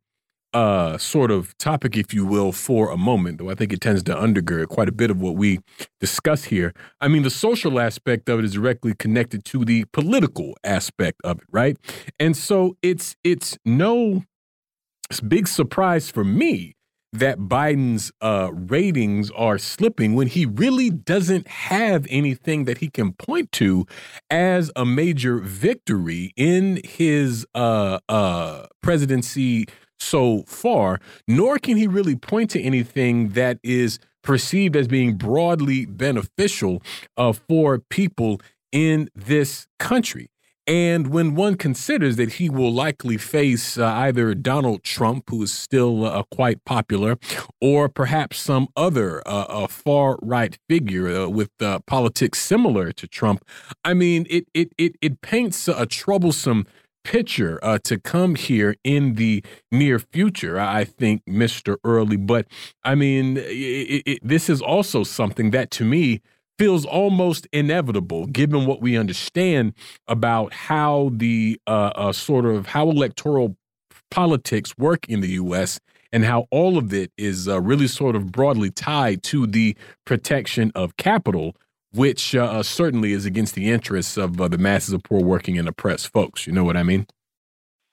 uh, 0.53 0.99
sort 0.99 1.31
of 1.31 1.57
topic, 1.59 1.97
if 1.97 2.13
you 2.13 2.27
will, 2.27 2.53
for 2.53 2.91
a 2.91 2.97
moment, 2.97 3.39
though 3.39 3.51
I 3.51 3.55
think 3.55 3.73
it 3.73 3.81
tends 3.81 4.03
to 4.05 4.15
undergird 4.15 4.69
quite 4.69 4.89
a 4.89 4.93
bit 4.93 5.11
of 5.11 5.21
what 5.21 5.37
we 5.37 5.61
discuss 6.01 6.45
here. 6.45 6.75
I 7.01 7.09
mean, 7.09 7.23
the 7.23 7.31
social 7.31 7.79
aspect 7.79 8.29
of 8.29 8.39
it 8.41 8.45
is 8.45 8.55
directly 8.55 8.95
connected 8.95 9.45
to 9.47 9.65
the 9.65 9.85
political 9.93 10.57
aspect 10.65 11.21
of 11.25 11.39
it, 11.39 11.47
right? 11.51 11.77
And 12.19 12.37
so 12.37 12.77
it's 12.83 13.17
it's 13.25 13.59
no 13.65 14.25
big 15.27 15.49
surprise 15.49 16.11
for 16.11 16.25
me 16.25 16.77
that 17.13 17.39
Biden's 17.39 18.13
uh, 18.21 18.51
ratings 18.53 19.31
are 19.33 19.59
slipping 19.59 20.15
when 20.15 20.29
he 20.29 20.47
really 20.47 20.91
doesn't 20.91 21.49
have 21.49 22.07
anything 22.09 22.67
that 22.67 22.79
he 22.79 22.89
can 22.89 23.13
point 23.13 23.51
to 23.53 23.87
as 24.31 24.71
a 24.77 24.85
major 24.85 25.39
victory 25.39 26.33
in 26.37 26.81
his 26.85 27.47
uh, 27.55 27.99
uh, 28.09 28.67
presidency 28.81 29.67
so 30.01 30.45
far, 30.47 31.01
nor 31.29 31.59
can 31.59 31.77
he 31.77 31.87
really 31.87 32.17
point 32.17 32.51
to 32.51 32.61
anything 32.61 33.31
that 33.31 33.59
is 33.63 33.99
perceived 34.23 34.77
as 34.77 34.89
being 34.89 35.17
broadly 35.17 35.87
beneficial 35.87 36.83
uh, 37.17 37.33
for 37.33 37.79
people 37.79 38.41
in 38.73 39.09
this 39.15 39.67
country. 39.79 40.29
And 40.67 41.09
when 41.09 41.35
one 41.35 41.57
considers 41.57 42.15
that 42.17 42.35
he 42.35 42.49
will 42.49 42.73
likely 42.73 43.17
face 43.17 43.77
uh, 43.77 43.87
either 43.87 44.35
Donald 44.35 44.85
Trump, 44.85 45.25
who 45.29 45.43
is 45.43 45.53
still 45.53 46.05
uh, 46.05 46.23
quite 46.31 46.65
popular, 46.65 47.17
or 47.61 47.89
perhaps 47.89 48.39
some 48.39 48.69
other 48.77 49.21
uh, 49.27 49.67
far 49.67 50.17
right 50.23 50.57
figure 50.69 51.09
uh, 51.09 51.29
with 51.29 51.51
uh, 51.61 51.81
politics 51.87 52.39
similar 52.39 52.93
to 52.93 53.09
Trump, 53.09 53.45
I 53.85 53.95
mean, 53.95 54.27
it 54.31 54.45
it 54.55 54.73
it, 54.79 54.95
it 55.01 55.23
paints 55.23 55.67
a 55.67 55.87
troublesome 55.87 56.67
picture 57.05 57.59
uh, 57.63 57.79
to 57.85 57.99
come 57.99 58.35
here 58.35 58.77
in 58.85 59.15
the 59.15 59.45
near 59.71 59.99
future, 59.99 60.59
I 60.59 60.85
think, 60.85 61.25
Mr. 61.27 61.77
Early. 61.85 62.17
But 62.17 62.47
I 62.85 62.95
mean, 62.95 63.37
it, 63.37 64.03
it, 64.07 64.19
this 64.23 64.49
is 64.49 64.61
also 64.61 65.05
something 65.05 65.51
that 65.51 65.71
to 65.73 65.85
me 65.85 66.21
feels 66.59 66.85
almost 66.85 67.47
inevitable 67.53 68.27
given 68.27 68.67
what 68.67 68.83
we 68.83 68.97
understand 68.97 69.73
about 70.07 70.53
how 70.53 71.11
the 71.15 71.59
uh, 71.67 71.93
uh, 71.95 72.13
sort 72.13 72.45
of 72.45 72.67
how 72.67 72.91
electoral 72.91 73.57
politics 74.11 74.77
work 74.77 75.09
in 75.09 75.21
the 75.21 75.31
U.S. 75.31 75.81
and 76.13 76.25
how 76.25 76.47
all 76.51 76.77
of 76.77 76.93
it 76.93 77.13
is 77.17 77.49
uh, 77.49 77.61
really 77.61 77.87
sort 77.87 78.15
of 78.15 78.31
broadly 78.31 78.71
tied 78.71 79.23
to 79.23 79.47
the 79.47 79.77
protection 80.05 80.71
of 80.75 80.97
capital 80.99 81.57
which 81.93 82.35
uh, 82.35 82.63
certainly 82.63 83.13
is 83.13 83.27
against 83.27 83.55
the 83.55 83.71
interests 83.71 84.17
of 84.17 84.41
uh, 84.41 84.49
the 84.49 84.59
masses 84.59 84.95
of 84.95 85.03
poor, 85.03 85.23
working, 85.23 85.59
and 85.59 85.69
oppressed 85.69 86.09
folks. 86.13 86.47
You 86.47 86.53
know 86.53 86.65
what 86.65 86.77
I 86.77 86.83
mean? 86.83 87.07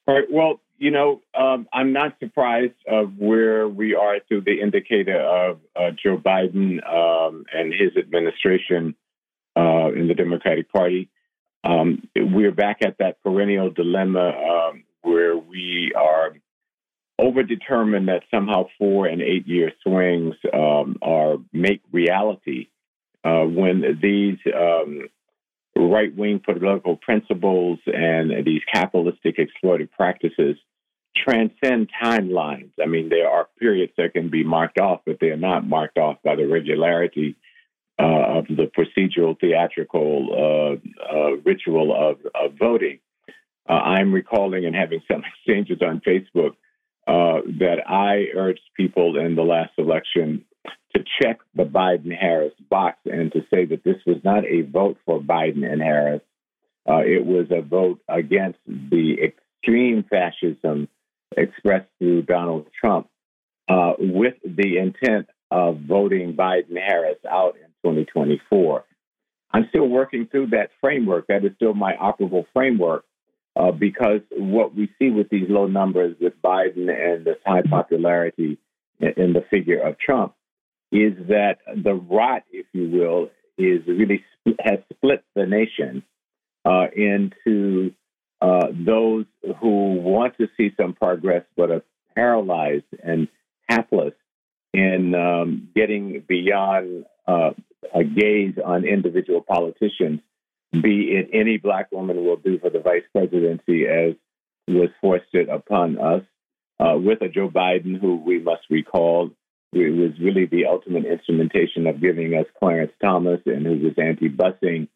All 0.07 0.15
right. 0.15 0.27
Well, 0.29 0.59
you 0.77 0.91
know, 0.91 1.21
um, 1.37 1.67
I'm 1.73 1.91
not 1.91 2.19
surprised 2.19 2.75
of 2.87 3.17
where 3.17 3.67
we 3.67 3.95
are 3.95 4.19
through 4.27 4.41
the 4.41 4.61
indicator 4.61 5.19
of 5.19 5.59
uh, 5.75 5.91
Joe 5.91 6.17
Biden 6.17 6.85
um, 6.87 7.45
and 7.51 7.73
his 7.73 7.97
administration 7.97 8.95
uh, 9.55 9.91
in 9.93 10.07
the 10.07 10.13
Democratic 10.13 10.71
Party. 10.71 11.09
Um, 11.63 12.07
we're 12.15 12.51
back 12.51 12.77
at 12.85 12.99
that 12.99 13.21
perennial 13.23 13.71
dilemma 13.71 14.29
um, 14.29 14.83
where 15.01 15.35
we 15.35 15.91
are 15.97 16.35
overdetermined 17.19 18.05
that 18.05 18.21
somehow 18.29 18.67
four 18.77 19.07
and 19.07 19.21
eight 19.21 19.47
year 19.47 19.71
swings 19.83 20.35
um, 20.53 20.97
are 21.01 21.37
make 21.51 21.81
reality 21.91 22.67
uh, 23.23 23.43
when 23.43 23.99
these 24.01 24.37
um, 24.55 25.07
right 25.75 26.15
wing 26.15 26.41
political 26.43 26.97
principles 26.97 27.79
and 27.85 28.45
these 28.45 28.61
capitalistic 28.71 29.37
exploitive 29.37 29.91
practices 29.91 30.57
transcend 31.15 31.89
timelines. 32.01 32.71
I 32.81 32.85
mean, 32.85 33.09
there 33.09 33.29
are 33.29 33.47
periods 33.59 33.93
that 33.97 34.13
can 34.13 34.29
be 34.29 34.43
marked 34.43 34.79
off, 34.79 35.01
but 35.05 35.17
they 35.19 35.29
are 35.29 35.37
not 35.37 35.67
marked 35.67 35.97
off 35.97 36.17
by 36.23 36.35
the 36.35 36.47
regularity 36.47 37.35
uh, 37.99 38.37
of 38.37 38.45
the 38.47 38.69
procedural, 38.77 39.39
theatrical 39.39 40.29
uh, 40.31 41.13
uh 41.13 41.31
ritual 41.43 41.95
of, 41.95 42.17
of 42.35 42.53
voting. 42.59 42.99
Uh, 43.67 43.73
I'm 43.73 44.13
recalling 44.13 44.65
and 44.65 44.75
having 44.75 45.01
some 45.11 45.23
exchanges 45.47 45.79
on 45.81 46.01
Facebook 46.07 46.51
that 47.07 47.77
I 47.87 48.27
urged 48.37 48.61
people 48.75 49.17
in 49.17 49.35
the 49.35 49.41
last 49.41 49.71
election 49.77 50.45
to 50.95 51.03
check 51.21 51.39
the 51.55 51.63
Biden 51.63 52.15
Harris 52.15 52.53
box 52.69 52.97
and 53.05 53.31
to 53.33 53.41
say 53.53 53.65
that 53.65 53.83
this 53.83 53.97
was 54.05 54.17
not 54.23 54.45
a 54.45 54.61
vote 54.61 54.97
for 55.05 55.19
Biden 55.19 55.69
and 55.69 55.81
Harris. 55.81 56.21
Uh, 56.87 56.99
it 56.99 57.25
was 57.25 57.47
a 57.51 57.61
vote 57.61 57.99
against 58.07 58.59
the 58.65 59.17
extreme 59.21 60.05
fascism 60.09 60.87
expressed 61.35 61.89
through 61.99 62.21
Donald 62.21 62.67
Trump 62.79 63.09
uh, 63.67 63.93
with 63.99 64.35
the 64.43 64.77
intent 64.77 65.27
of 65.51 65.79
voting 65.81 66.33
Biden 66.33 66.77
Harris 66.77 67.17
out 67.29 67.55
in 67.55 67.67
2024. 67.83 68.85
I'm 69.51 69.65
still 69.69 69.87
working 69.87 70.27
through 70.27 70.47
that 70.47 70.71
framework. 70.81 71.27
That 71.27 71.43
is 71.43 71.51
still 71.55 71.73
my 71.73 71.93
operable 71.93 72.45
framework 72.53 73.05
uh, 73.55 73.71
because 73.71 74.21
what 74.31 74.75
we 74.75 74.89
see 74.99 75.09
with 75.09 75.29
these 75.29 75.49
low 75.49 75.67
numbers 75.67 76.15
with 76.19 76.33
Biden 76.41 76.89
and 76.89 77.25
this 77.25 77.37
high 77.45 77.63
popularity 77.63 78.57
in, 78.99 79.13
in 79.17 79.33
the 79.33 79.43
figure 79.49 79.79
of 79.79 79.97
Trump 79.99 80.33
is 80.91 81.13
that 81.27 81.57
the 81.75 81.93
rot, 81.93 82.43
if 82.51 82.65
you 82.73 82.89
will, 82.89 83.29
is 83.57 83.85
really 83.87 84.23
has 84.59 84.79
split 84.93 85.23
the 85.35 85.45
nation 85.45 86.03
uh, 86.65 86.87
into 86.95 87.93
uh, 88.41 88.67
those 88.71 89.25
who 89.59 89.93
want 89.95 90.37
to 90.37 90.47
see 90.55 90.71
some 90.79 90.93
progress 90.93 91.43
but 91.55 91.71
are 91.71 91.83
paralyzed 92.15 92.85
and 93.03 93.27
hapless 93.67 94.13
in 94.73 95.15
um, 95.15 95.69
getting 95.75 96.23
beyond 96.27 97.05
uh, 97.27 97.51
a 97.93 98.03
gaze 98.03 98.55
on 98.63 98.85
individual 98.85 99.41
politicians 99.41 100.19
be 100.71 101.11
it 101.11 101.29
any 101.33 101.57
black 101.57 101.91
woman 101.91 102.23
will 102.23 102.35
do 102.35 102.59
for 102.59 102.69
the 102.69 102.79
vice 102.79 103.03
presidency 103.11 103.85
as 103.87 104.15
was 104.67 104.89
foisted 105.01 105.49
upon 105.49 105.97
us 105.97 106.23
uh, 106.79 106.97
with 106.97 107.21
a 107.21 107.29
Joe 107.29 107.49
Biden 107.49 107.99
who 107.99 108.17
we 108.17 108.39
must 108.39 108.63
recall 108.69 109.31
it 109.73 109.95
was 109.95 110.19
really 110.19 110.45
the 110.45 110.65
ultimate 110.65 111.05
instrumentation 111.05 111.87
of 111.87 112.01
giving 112.01 112.33
us 112.33 112.45
Clarence 112.59 112.93
Thomas 113.03 113.41
and 113.45 113.65
who 113.65 113.77
was 113.77 113.93
anti-busing, 113.97 114.87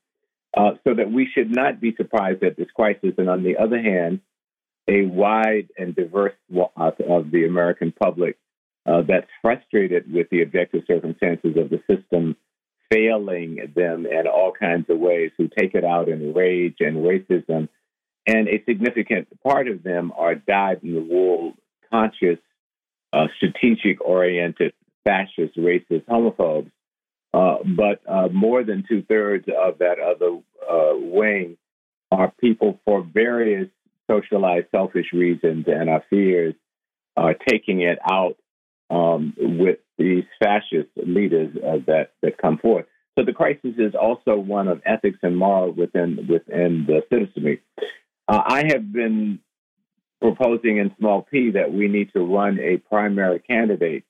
uh, 0.56 0.72
so 0.86 0.94
that 0.94 1.12
we 1.12 1.28
should 1.34 1.52
not 1.52 1.80
be 1.80 1.96
surprised 1.96 2.44
at 2.44 2.58
this 2.58 2.70
crisis. 2.76 3.14
And 3.18 3.30
on 3.30 3.44
the 3.44 3.58
other 3.58 3.82
hand, 3.82 4.22
a 4.88 5.06
wide 5.06 5.70
and 5.78 5.96
diverse 5.96 6.34
swath 6.50 7.00
of 7.00 7.32
the 7.32 7.46
American 7.46 7.92
public 7.92 8.38
uh, 8.86 9.02
that's 9.08 9.30
frustrated 9.42 10.12
with 10.12 10.30
the 10.30 10.42
objective 10.42 10.84
circumstances 10.88 11.56
of 11.58 11.70
the 11.70 11.82
system 11.90 12.36
failing 12.92 13.72
them 13.76 14.06
in 14.06 14.28
all 14.28 14.52
kinds 14.52 14.90
of 14.90 15.00
ways, 15.00 15.32
who 15.38 15.48
take 15.48 15.76
it 15.76 15.86
out 15.86 16.10
in 16.10 16.34
rage 16.34 16.78
and 16.80 16.98
racism. 16.98 17.70
And 18.28 18.48
a 18.48 18.64
significant 18.68 19.28
part 19.42 19.68
of 19.68 19.84
them 19.84 20.12
are 20.18 20.36
dyed 20.36 20.82
in 20.84 20.94
the 20.94 21.02
wool, 21.02 21.54
conscious, 21.90 22.38
uh, 23.14 23.28
strategic 23.38 24.02
oriented, 24.02 24.74
fascist, 25.04 25.58
racist 25.58 26.06
homophobes. 26.06 26.72
Uh, 27.34 27.58
but 27.64 28.02
uh, 28.10 28.28
more 28.30 28.64
than 28.64 28.84
two 28.88 29.04
thirds 29.04 29.46
of 29.48 29.78
that 29.80 30.00
other 30.00 30.40
uh, 30.70 30.98
wing 30.98 31.58
are 32.12 32.34
people 32.40 32.80
for 32.84 33.02
various 33.02 33.70
socialized 34.10 34.68
selfish 34.72 35.14
reasons 35.14 35.66
and 35.68 35.90
our 35.90 36.04
fears 36.10 36.54
are 37.16 37.34
taking 37.34 37.82
it 37.82 38.00
out 38.10 38.36
um, 38.90 39.34
with 39.38 39.80
these 39.98 40.26
fascist 40.44 40.90
leaders 40.98 41.56
uh, 41.58 41.78
that 41.88 42.12
that 42.22 42.38
come 42.38 42.58
forth. 42.58 42.86
So 43.18 43.26
the 43.26 43.34
crisis 43.34 43.76
is 43.78 43.94
also 43.96 44.38
one 44.38 44.68
of 44.68 44.82
ethics 44.86 45.20
and 45.22 45.38
morals 45.38 45.78
within 45.78 46.28
within 46.30 46.86
the 46.88 47.02
citizenry. 47.10 47.62
Uh, 48.28 48.42
I 48.46 48.64
have 48.68 48.92
been 48.92 49.40
proposing 50.22 50.78
in 50.78 50.96
small 51.00 51.24
p 51.24 51.52
that 51.52 51.74
we 51.74 51.88
need 51.88 52.14
to 52.14 52.20
run 52.20 52.60
a 52.60 52.78
primary 52.78 53.40
candidate, 53.40 54.04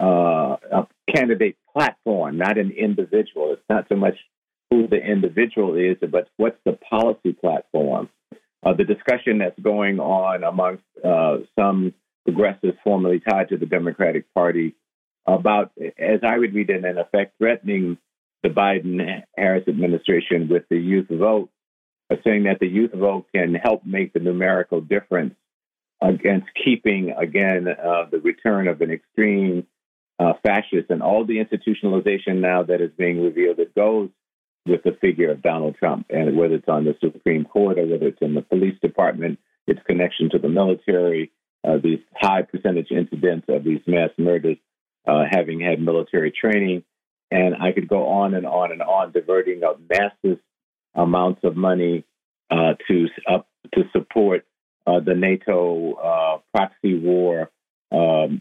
uh, 0.00 0.56
a 0.72 0.86
candidate 1.14 1.56
platform, 1.72 2.38
not 2.38 2.58
an 2.58 2.70
individual. 2.70 3.52
It's 3.52 3.62
not 3.68 3.86
so 3.88 3.96
much 3.96 4.14
who 4.70 4.86
the 4.86 4.96
individual 4.96 5.74
is, 5.74 5.96
but 6.00 6.28
what's 6.36 6.58
the 6.64 6.78
policy 6.88 7.32
platform. 7.32 8.08
Uh, 8.64 8.72
the 8.74 8.84
discussion 8.84 9.38
that's 9.38 9.58
going 9.58 9.98
on 9.98 10.44
amongst 10.44 10.84
uh, 11.04 11.38
some 11.58 11.92
progressives 12.24 12.76
formerly 12.84 13.20
tied 13.20 13.48
to 13.48 13.56
the 13.56 13.66
Democratic 13.66 14.32
Party 14.34 14.74
about, 15.26 15.72
as 15.98 16.20
I 16.22 16.38
would 16.38 16.54
read 16.54 16.70
it, 16.70 16.84
in 16.84 16.98
effect, 16.98 17.34
threatening 17.38 17.98
the 18.42 18.48
Biden 18.48 19.22
Harris 19.36 19.66
administration 19.68 20.48
with 20.48 20.64
the 20.68 20.78
youth 20.78 21.08
vote, 21.10 21.50
saying 22.24 22.44
that 22.44 22.58
the 22.60 22.66
youth 22.66 22.92
vote 22.92 23.26
can 23.34 23.54
help 23.54 23.84
make 23.84 24.12
the 24.12 24.20
numerical 24.20 24.80
difference 24.80 25.34
against 26.00 26.46
keeping, 26.64 27.10
again, 27.10 27.68
uh, 27.68 28.06
the 28.10 28.18
return 28.18 28.68
of 28.68 28.80
an 28.80 28.90
extreme 28.90 29.66
uh, 30.18 30.32
fascist 30.42 30.90
and 30.90 31.02
all 31.02 31.24
the 31.24 31.38
institutionalization 31.38 32.36
now 32.40 32.62
that 32.62 32.80
is 32.80 32.90
being 32.96 33.22
revealed 33.22 33.56
that 33.58 33.74
goes 33.74 34.10
with 34.66 34.82
the 34.84 34.96
figure 35.00 35.30
of 35.30 35.42
Donald 35.42 35.76
Trump, 35.76 36.06
and 36.10 36.36
whether 36.36 36.54
it's 36.54 36.68
on 36.68 36.84
the 36.84 36.96
Supreme 37.00 37.44
Court 37.44 37.78
or 37.78 37.86
whether 37.86 38.06
it's 38.08 38.22
in 38.22 38.34
the 38.34 38.42
police 38.42 38.78
department, 38.80 39.38
its 39.66 39.80
connection 39.86 40.30
to 40.30 40.38
the 40.38 40.48
military, 40.48 41.32
uh, 41.66 41.78
these 41.82 41.98
high 42.14 42.42
percentage 42.42 42.90
incidents 42.90 43.46
of 43.48 43.64
these 43.64 43.80
mass 43.86 44.10
murders 44.18 44.58
uh, 45.06 45.24
having 45.30 45.60
had 45.60 45.80
military 45.80 46.30
training. 46.30 46.84
And 47.30 47.56
I 47.60 47.72
could 47.72 47.88
go 47.88 48.06
on 48.06 48.34
and 48.34 48.46
on 48.46 48.72
and 48.72 48.82
on, 48.82 49.12
diverting 49.12 49.64
up 49.64 49.80
massive 49.88 50.38
amounts 50.94 51.40
of 51.44 51.56
money 51.56 52.04
uh, 52.50 52.74
to 52.88 53.08
up 53.28 53.48
to 53.74 53.82
support 53.92 54.44
uh, 54.86 55.00
the 55.00 55.14
NATO 55.14 55.94
uh, 55.94 56.38
proxy 56.52 56.98
war, 56.98 57.50
um, 57.90 58.40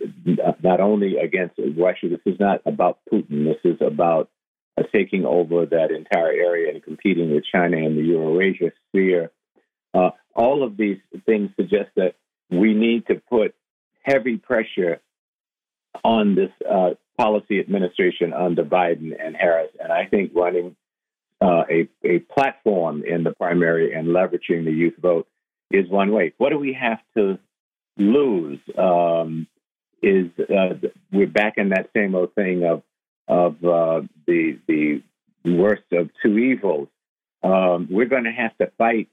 not 0.63 0.79
only 0.79 1.17
against 1.17 1.55
Russia. 1.77 2.09
This 2.09 2.33
is 2.33 2.39
not 2.39 2.61
about 2.65 2.99
Putin. 3.11 3.45
This 3.45 3.59
is 3.63 3.77
about 3.81 4.29
uh, 4.77 4.83
taking 4.91 5.25
over 5.25 5.65
that 5.65 5.91
entire 5.91 6.31
area 6.31 6.73
and 6.73 6.83
competing 6.83 7.33
with 7.33 7.43
China 7.51 7.77
in 7.77 7.95
the 7.95 8.03
Eurasia 8.03 8.71
sphere. 8.89 9.31
Uh, 9.93 10.11
all 10.35 10.63
of 10.63 10.77
these 10.77 10.97
things 11.25 11.51
suggest 11.55 11.89
that 11.95 12.15
we 12.49 12.73
need 12.73 13.05
to 13.07 13.15
put 13.29 13.53
heavy 14.01 14.37
pressure 14.37 15.01
on 16.03 16.35
this 16.35 16.51
uh, 16.69 16.91
policy 17.17 17.59
administration 17.59 18.33
under 18.33 18.63
Biden 18.63 19.11
and 19.19 19.35
Harris. 19.35 19.71
And 19.79 19.91
I 19.91 20.05
think 20.05 20.31
running 20.33 20.75
uh, 21.41 21.63
a, 21.69 21.89
a 22.03 22.19
platform 22.19 23.03
in 23.03 23.23
the 23.23 23.31
primary 23.31 23.93
and 23.93 24.07
leveraging 24.07 24.65
the 24.65 24.71
youth 24.71 24.95
vote 25.01 25.27
is 25.71 25.89
one 25.89 26.11
way. 26.11 26.33
What 26.37 26.49
do 26.49 26.59
we 26.59 26.73
have 26.79 26.99
to 27.17 27.39
lose? 27.97 28.59
Um, 28.77 29.47
is 30.01 30.27
uh, 30.39 30.75
we're 31.11 31.27
back 31.27 31.53
in 31.57 31.69
that 31.69 31.89
same 31.95 32.15
old 32.15 32.33
thing 32.33 32.63
of 32.63 32.81
of 33.27 33.63
uh, 33.63 34.01
the 34.25 34.59
the 34.67 35.01
worst 35.45 35.83
of 35.91 36.09
two 36.23 36.37
evils. 36.37 36.87
Um, 37.43 37.87
we're 37.89 38.07
going 38.07 38.25
to 38.25 38.31
have 38.31 38.57
to 38.57 38.71
fight 38.77 39.09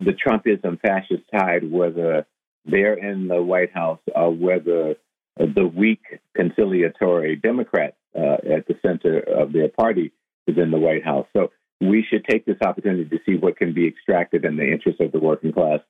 the 0.00 0.12
Trumpism 0.12 0.80
fascist 0.80 1.24
tide, 1.32 1.70
whether 1.70 2.26
they're 2.64 2.94
in 2.94 3.28
the 3.28 3.42
White 3.42 3.72
House 3.72 4.00
or 4.14 4.30
whether 4.30 4.96
the 5.38 5.66
weak 5.66 6.02
conciliatory 6.34 7.36
Democrat 7.36 7.96
uh, 8.14 8.36
at 8.56 8.66
the 8.66 8.78
center 8.84 9.18
of 9.18 9.52
their 9.52 9.68
party 9.68 10.12
is 10.46 10.56
in 10.58 10.70
the 10.70 10.78
White 10.78 11.04
House. 11.04 11.26
So 11.34 11.50
we 11.80 12.04
should 12.08 12.24
take 12.24 12.44
this 12.46 12.60
opportunity 12.62 13.04
to 13.04 13.18
see 13.26 13.36
what 13.36 13.56
can 13.56 13.72
be 13.74 13.86
extracted 13.86 14.44
in 14.44 14.56
the 14.56 14.70
interest 14.70 15.00
of 15.00 15.12
the 15.12 15.18
working 15.18 15.52
class. 15.52 15.80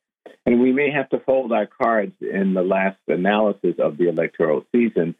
And 0.45 0.61
we 0.61 0.73
may 0.73 0.91
have 0.91 1.09
to 1.11 1.21
fold 1.21 1.53
our 1.53 1.67
cards 1.67 2.15
in 2.21 2.55
the 2.55 2.63
last 2.63 2.99
analysis 3.09 3.75
of 3.79 3.97
the 3.97 4.09
electoral 4.09 4.65
season 4.75 5.15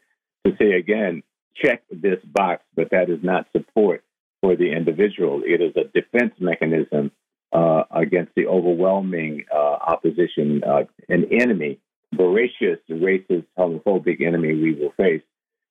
to 0.45 0.55
say 0.57 0.71
again, 0.71 1.23
check 1.55 1.83
this 1.91 2.19
box, 2.23 2.63
but 2.75 2.91
that 2.91 3.09
is 3.09 3.19
not 3.23 3.47
support 3.51 4.03
for 4.41 4.55
the 4.55 4.71
individual. 4.71 5.41
It 5.45 5.61
is 5.61 5.73
a 5.75 5.85
defense 5.85 6.33
mechanism 6.39 7.11
uh, 7.51 7.83
against 7.91 8.33
the 8.35 8.47
overwhelming 8.47 9.45
uh, 9.53 9.57
opposition, 9.57 10.63
uh, 10.63 10.83
an 11.09 11.27
enemy, 11.31 11.79
voracious, 12.13 12.79
racist, 12.89 13.45
homophobic 13.57 14.25
enemy 14.25 14.53
we 14.53 14.73
will 14.73 14.91
face 14.97 15.23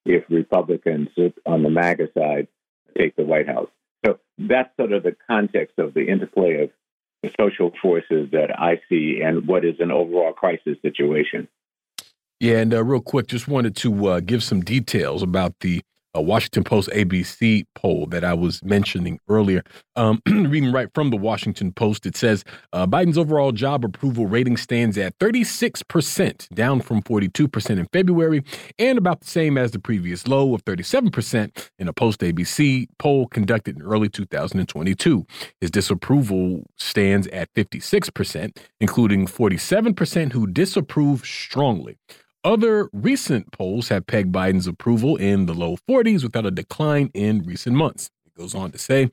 if 0.04 0.24
Republicans 0.30 1.08
on 1.44 1.62
the 1.62 1.70
MAGA 1.70 2.08
side 2.16 2.48
take 2.96 3.16
the 3.16 3.24
White 3.24 3.48
House. 3.48 3.68
So 4.04 4.18
that's 4.38 4.70
sort 4.78 4.92
of 4.92 5.02
the 5.02 5.16
context 5.28 5.78
of 5.78 5.94
the 5.94 6.08
interplay 6.08 6.64
of 6.64 6.70
the 7.22 7.30
social 7.40 7.72
forces 7.80 8.28
that 8.32 8.58
I 8.58 8.80
see 8.88 9.20
and 9.24 9.46
what 9.46 9.64
is 9.64 9.76
an 9.80 9.90
overall 9.90 10.32
crisis 10.32 10.76
situation. 10.82 11.48
Yeah, 12.38 12.58
and 12.58 12.74
uh, 12.74 12.84
real 12.84 13.00
quick, 13.00 13.28
just 13.28 13.48
wanted 13.48 13.74
to 13.76 14.06
uh, 14.08 14.20
give 14.20 14.42
some 14.42 14.60
details 14.60 15.22
about 15.22 15.54
the 15.60 15.82
uh, 16.16 16.20
Washington 16.20 16.64
Post 16.64 16.88
ABC 16.90 17.64
poll 17.74 18.06
that 18.06 18.24
I 18.24 18.34
was 18.34 18.62
mentioning 18.64 19.20
earlier. 19.28 19.62
Um, 19.96 20.20
reading 20.28 20.72
right 20.72 20.88
from 20.94 21.10
the 21.10 21.16
Washington 21.16 21.72
Post, 21.72 22.06
it 22.06 22.16
says 22.16 22.44
uh, 22.72 22.86
Biden's 22.86 23.18
overall 23.18 23.52
job 23.52 23.84
approval 23.84 24.26
rating 24.26 24.56
stands 24.56 24.96
at 24.98 25.18
36%, 25.18 26.48
down 26.54 26.80
from 26.80 27.02
42% 27.02 27.70
in 27.70 27.86
February, 27.92 28.42
and 28.78 28.98
about 28.98 29.20
the 29.20 29.28
same 29.28 29.58
as 29.58 29.72
the 29.72 29.78
previous 29.78 30.26
low 30.26 30.54
of 30.54 30.64
37% 30.64 31.70
in 31.78 31.88
a 31.88 31.92
Post 31.92 32.20
ABC 32.20 32.86
poll 32.98 33.26
conducted 33.26 33.76
in 33.76 33.82
early 33.82 34.08
2022. 34.08 35.26
His 35.60 35.70
disapproval 35.70 36.64
stands 36.76 37.26
at 37.28 37.52
56%, 37.54 38.56
including 38.80 39.26
47% 39.26 40.32
who 40.32 40.46
disapprove 40.46 41.24
strongly. 41.24 41.98
Other 42.46 42.88
recent 42.92 43.50
polls 43.50 43.88
have 43.88 44.06
pegged 44.06 44.32
Biden's 44.32 44.68
approval 44.68 45.16
in 45.16 45.46
the 45.46 45.52
low 45.52 45.76
40s 45.90 46.22
without 46.22 46.46
a 46.46 46.52
decline 46.52 47.10
in 47.12 47.42
recent 47.42 47.74
months. 47.74 48.08
It 48.24 48.38
goes 48.38 48.54
on 48.54 48.70
to 48.70 48.78
say 48.78 49.10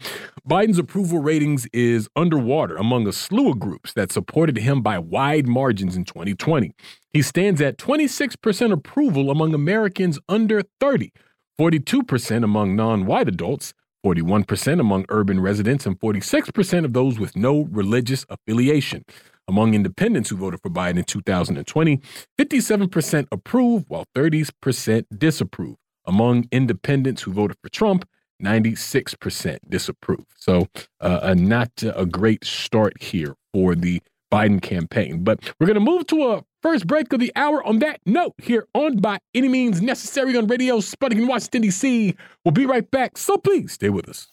Biden's 0.47 0.77
approval 0.77 1.17
ratings 1.17 1.65
is 1.73 2.07
underwater 2.15 2.75
among 2.75 3.07
a 3.07 3.11
slew 3.11 3.49
of 3.49 3.57
groups 3.57 3.93
that 3.93 4.11
supported 4.11 4.57
him 4.57 4.83
by 4.83 4.99
wide 4.99 5.47
margins 5.47 5.95
in 5.95 6.05
2020. 6.05 6.75
He 7.09 7.23
stands 7.23 7.59
at 7.59 7.79
26% 7.79 8.71
approval 8.71 9.31
among 9.31 9.55
Americans 9.55 10.19
under 10.29 10.61
30, 10.79 11.11
42% 11.59 12.43
among 12.43 12.75
non 12.75 13.07
white 13.07 13.27
adults, 13.27 13.73
41% 14.05 14.79
among 14.79 15.05
urban 15.09 15.39
residents, 15.39 15.87
and 15.87 15.99
46% 15.99 16.85
of 16.85 16.93
those 16.93 17.17
with 17.17 17.35
no 17.35 17.63
religious 17.71 18.27
affiliation. 18.29 19.03
Among 19.47 19.73
independents 19.73 20.29
who 20.29 20.37
voted 20.37 20.61
for 20.61 20.69
Biden 20.69 20.97
in 20.97 21.03
2020, 21.03 21.99
57% 22.39 23.27
approve 23.31 23.85
while 23.87 24.05
30% 24.15 25.05
disapprove. 25.17 25.75
Among 26.05 26.45
independents 26.51 27.21
who 27.23 27.33
voted 27.33 27.57
for 27.61 27.69
Trump, 27.69 28.07
96% 28.41 29.59
disapprove. 29.69 30.25
So, 30.37 30.67
uh, 30.99 31.35
not 31.37 31.71
a 31.83 32.05
great 32.05 32.43
start 32.45 33.01
here 33.01 33.35
for 33.53 33.75
the 33.75 34.01
Biden 34.33 34.61
campaign. 34.61 35.23
But 35.23 35.53
we're 35.59 35.67
going 35.67 35.75
to 35.75 35.79
move 35.79 36.07
to 36.07 36.31
a 36.31 36.43
first 36.61 36.87
break 36.87 37.13
of 37.13 37.19
the 37.19 37.31
hour 37.35 37.63
on 37.63 37.79
that 37.79 37.99
note 38.05 38.33
here 38.41 38.67
on 38.73 38.97
By 38.97 39.19
Any 39.35 39.47
Means 39.47 39.81
Necessary 39.81 40.35
on 40.35 40.47
Radio 40.47 40.79
Sputnik 40.79 41.19
in 41.19 41.27
Washington, 41.27 41.61
D.C. 41.61 42.15
We'll 42.43 42.51
be 42.51 42.65
right 42.65 42.89
back. 42.89 43.17
So 43.17 43.37
please 43.37 43.73
stay 43.73 43.89
with 43.89 44.09
us. 44.09 44.27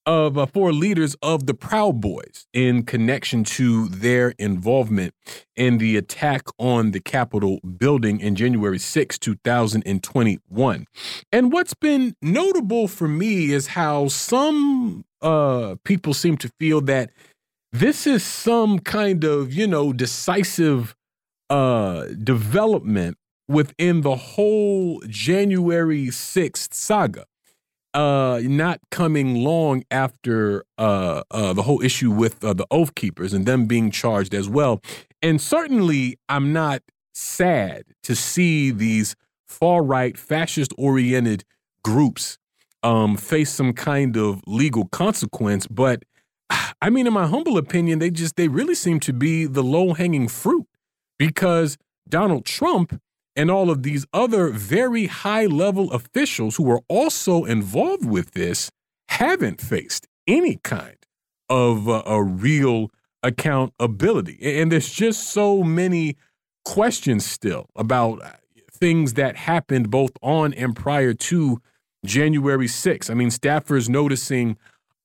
of 0.06 0.38
uh, 0.38 0.46
four 0.46 0.72
leaders 0.72 1.16
of 1.22 1.46
the 1.48 1.54
Proud 1.54 2.00
Boys 2.00 2.48
in 2.54 2.84
connection 2.84 3.44
to 3.44 3.88
their 3.88 4.34
involvement 4.38 5.14
in 5.56 5.78
the 5.78 5.98
attack 5.98 6.44
on 6.60 6.92
the 6.92 7.00
Capitol 7.00 7.60
building 7.62 8.20
in 8.20 8.36
January 8.36 8.80
6, 8.80 9.18
2021. 9.18 10.86
And 11.32 11.52
what's 11.52 11.74
been 11.74 12.16
notable 12.22 12.88
for 12.88 13.08
me 13.08 13.52
is 13.52 13.68
how 13.68 14.08
some 14.08 15.06
uh, 15.22 15.76
people 15.84 16.14
seem 16.14 16.38
to 16.38 16.52
feel 16.60 16.82
that 16.82 17.12
this 17.72 18.08
is 18.08 18.24
some 18.24 18.80
kind 18.80 19.24
of, 19.24 19.54
you 19.54 19.68
know, 19.68 19.92
decisive 19.92 20.96
uh, 21.50 22.06
development 22.24 23.18
within 23.48 24.02
the 24.02 24.16
whole 24.16 25.02
January 25.08 26.08
6th 26.08 26.74
saga 26.74 27.26
uh, 27.96 28.42
not 28.44 28.82
coming 28.92 29.36
long 29.36 29.84
after 29.90 30.66
uh, 30.78 31.24
uh, 31.32 31.54
the 31.54 31.62
whole 31.64 31.82
issue 31.82 32.12
with 32.12 32.44
uh, 32.44 32.54
the 32.54 32.68
Oath 32.70 32.94
Keepers 32.94 33.34
and 33.34 33.46
them 33.46 33.66
being 33.66 33.90
charged 33.90 34.36
as 34.36 34.50
well. 34.50 34.82
And 35.22 35.42
certainly, 35.42 36.20
I'm 36.28 36.52
not 36.52 36.84
sad 37.14 37.86
to 38.04 38.14
see 38.14 38.70
these 38.72 39.16
far 39.48 39.82
right, 39.82 40.18
fascist 40.18 40.74
oriented 40.78 41.46
groups 41.84 42.38
um, 42.84 43.16
face 43.16 43.52
some 43.52 43.72
kind 43.72 44.18
of 44.18 44.42
legal 44.46 44.88
consequence. 44.90 45.66
But 45.66 46.04
I 46.82 46.90
mean, 46.90 47.08
in 47.08 47.14
my 47.14 47.28
humble 47.28 47.58
opinion, 47.58 48.00
they 48.00 48.12
just, 48.12 48.36
they 48.36 48.50
really 48.50 48.76
seem 48.76 49.00
to 49.02 49.14
be 49.14 49.46
the 49.46 49.64
low 49.64 49.94
hanging 49.94 50.28
fruit 50.28 50.68
because 51.18 51.78
Donald 52.10 52.46
Trump 52.46 53.00
and 53.36 53.52
all 53.52 53.70
of 53.70 53.84
these 53.84 54.06
other 54.14 54.50
very 54.50 55.08
high 55.08 55.46
level 55.46 55.92
officials 55.92 56.56
who 56.56 56.64
were 56.64 56.82
also 56.88 57.44
involved 57.46 58.06
with 58.06 58.32
this 58.32 58.72
haven't 59.10 59.62
faced 59.62 60.08
any 60.28 60.60
kind 60.64 60.98
of 61.50 61.88
uh, 61.88 62.02
a 62.06 62.24
real 62.24 62.90
accountability. 63.22 64.40
And 64.60 64.72
there's 64.72 64.92
just 64.92 65.32
so 65.32 65.64
many 65.64 66.16
questions 66.64 67.26
still 67.26 67.70
about 67.76 68.24
uh, 68.24 68.32
things 68.72 69.14
that 69.14 69.36
happened 69.36 69.90
both 69.90 70.12
on 70.22 70.54
and 70.54 70.76
prior 70.76 71.14
to 71.14 71.62
January 72.06 72.68
6th. 72.68 73.10
I 73.10 73.14
mean, 73.14 73.30
staffers 73.30 73.90
noticing 73.90 74.58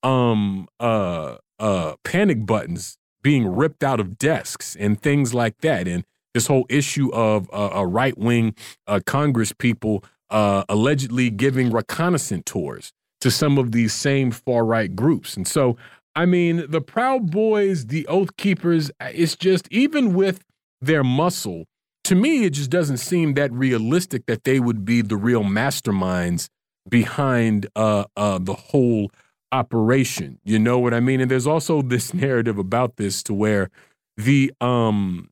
um, 0.02 0.68
uh, 0.78 1.36
uh, 1.58 1.94
panic 2.04 2.46
buttons 2.46 2.98
being 3.22 3.46
ripped 3.46 3.84
out 3.84 4.00
of 4.00 4.18
desks 4.18 4.76
and 4.76 5.00
things 5.00 5.34
like 5.34 5.58
that. 5.60 5.86
And 5.86 6.04
this 6.34 6.46
whole 6.46 6.66
issue 6.68 7.12
of 7.12 7.48
uh, 7.52 7.70
a 7.72 7.86
right 7.86 8.16
wing 8.16 8.54
uh, 8.86 9.00
Congress 9.06 9.52
people 9.52 10.04
uh, 10.30 10.64
allegedly 10.68 11.30
giving 11.30 11.70
reconnaissance 11.70 12.42
tours 12.46 12.92
to 13.20 13.30
some 13.30 13.58
of 13.58 13.72
these 13.72 13.92
same 13.92 14.30
far 14.30 14.64
right 14.64 14.94
groups. 14.94 15.36
And 15.36 15.46
so, 15.46 15.76
I 16.14 16.26
mean, 16.26 16.64
the 16.68 16.80
Proud 16.80 17.30
Boys, 17.30 17.86
the 17.86 18.06
Oath 18.06 18.36
Keepers, 18.36 18.90
uh, 19.00 19.10
it's 19.12 19.36
just 19.36 19.68
even 19.70 20.14
with 20.14 20.44
their 20.80 21.04
muscle, 21.04 21.66
to 22.04 22.14
me, 22.14 22.44
it 22.44 22.50
just 22.50 22.70
doesn't 22.70 22.96
seem 22.96 23.34
that 23.34 23.52
realistic 23.52 24.26
that 24.26 24.44
they 24.44 24.58
would 24.58 24.84
be 24.84 25.02
the 25.02 25.16
real 25.16 25.44
masterminds 25.44 26.48
behind 26.88 27.66
uh, 27.76 28.04
uh, 28.16 28.38
the 28.40 28.54
whole 28.54 29.10
operation. 29.52 30.38
You 30.44 30.58
know 30.58 30.78
what 30.78 30.94
I 30.94 31.00
mean? 31.00 31.20
And 31.20 31.30
there's 31.30 31.46
also 31.46 31.82
this 31.82 32.14
narrative 32.14 32.58
about 32.58 32.96
this 32.96 33.22
to 33.24 33.34
where 33.34 33.70
the 34.16 34.52
um 34.60 35.30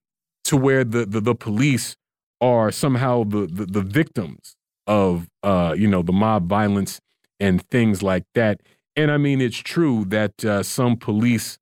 to 0.49 0.57
where 0.57 0.83
the, 0.83 1.05
the, 1.05 1.21
the 1.21 1.35
police 1.35 1.97
are 2.41 2.73
somehow 2.73 3.23
the, 3.25 3.47
the, 3.47 3.67
the 3.67 3.83
victims 3.83 4.57
of 4.87 5.29
uh, 5.43 5.75
you 5.77 5.87
know 5.87 6.03
the 6.03 6.13
mob 6.13 6.49
violence 6.49 7.01
and 7.39 7.63
things 7.69 8.03
like 8.03 8.25
that. 8.35 8.61
And 8.97 9.11
I 9.11 9.19
mean, 9.19 9.41
it's 9.41 9.59
true 9.59 10.05
that 10.07 10.45
uh, 10.45 10.63
some 10.63 10.97
police 10.97 11.59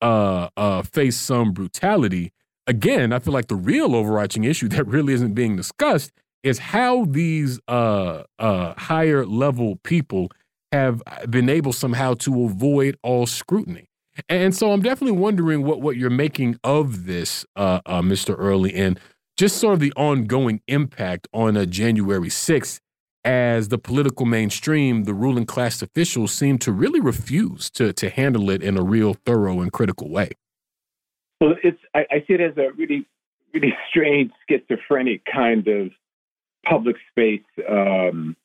uh, 0.00 0.48
uh, 0.56 0.82
face 0.82 1.16
some 1.16 1.52
brutality. 1.52 2.32
Again, 2.68 3.12
I 3.12 3.18
feel 3.18 3.34
like 3.34 3.48
the 3.48 3.56
real 3.56 3.96
overarching 3.96 4.44
issue 4.44 4.68
that 4.74 4.86
really 4.86 5.14
isn't 5.14 5.34
being 5.34 5.56
discussed 5.56 6.12
is 6.44 6.58
how 6.58 7.06
these 7.06 7.58
uh, 7.66 8.22
uh, 8.38 8.74
higher 8.78 9.26
level 9.26 9.80
people 9.82 10.30
have 10.70 11.02
been 11.28 11.48
able 11.48 11.72
somehow 11.72 12.14
to 12.14 12.44
avoid 12.44 12.96
all 13.02 13.26
scrutiny. 13.26 13.87
And 14.28 14.54
so 14.54 14.72
I'm 14.72 14.82
definitely 14.82 15.18
wondering 15.18 15.64
what 15.64 15.80
what 15.80 15.96
you're 15.96 16.10
making 16.10 16.58
of 16.64 17.06
this, 17.06 17.44
uh, 17.56 17.80
uh, 17.86 18.02
Mr. 18.02 18.34
Early, 18.38 18.74
and 18.74 18.98
just 19.36 19.58
sort 19.58 19.74
of 19.74 19.80
the 19.80 19.92
ongoing 19.96 20.60
impact 20.66 21.28
on 21.32 21.56
a 21.56 21.64
January 21.64 22.28
6th 22.28 22.80
as 23.24 23.68
the 23.68 23.78
political 23.78 24.26
mainstream, 24.26 25.04
the 25.04 25.14
ruling 25.14 25.44
class 25.44 25.82
officials 25.82 26.32
seem 26.32 26.58
to 26.58 26.72
really 26.72 27.00
refuse 27.00 27.70
to 27.70 27.92
to 27.92 28.10
handle 28.10 28.50
it 28.50 28.62
in 28.62 28.76
a 28.76 28.82
real 28.82 29.14
thorough 29.14 29.60
and 29.60 29.72
critical 29.72 30.08
way. 30.08 30.30
Well, 31.40 31.54
it's 31.62 31.80
I, 31.94 32.06
I 32.10 32.24
see 32.26 32.34
it 32.34 32.40
as 32.40 32.56
a 32.56 32.72
really 32.76 33.06
really 33.52 33.74
strange 33.88 34.32
schizophrenic 34.48 35.22
kind 35.32 35.66
of 35.68 35.90
public 36.64 36.96
space 37.10 37.44
um, 37.68 38.36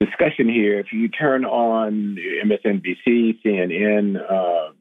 discussion 0.00 0.48
here. 0.48 0.78
If 0.78 0.92
you 0.92 1.08
turn 1.08 1.44
on 1.44 2.16
MSNBC, 2.44 3.38
CNN, 3.44 4.16
uh, 4.16 4.72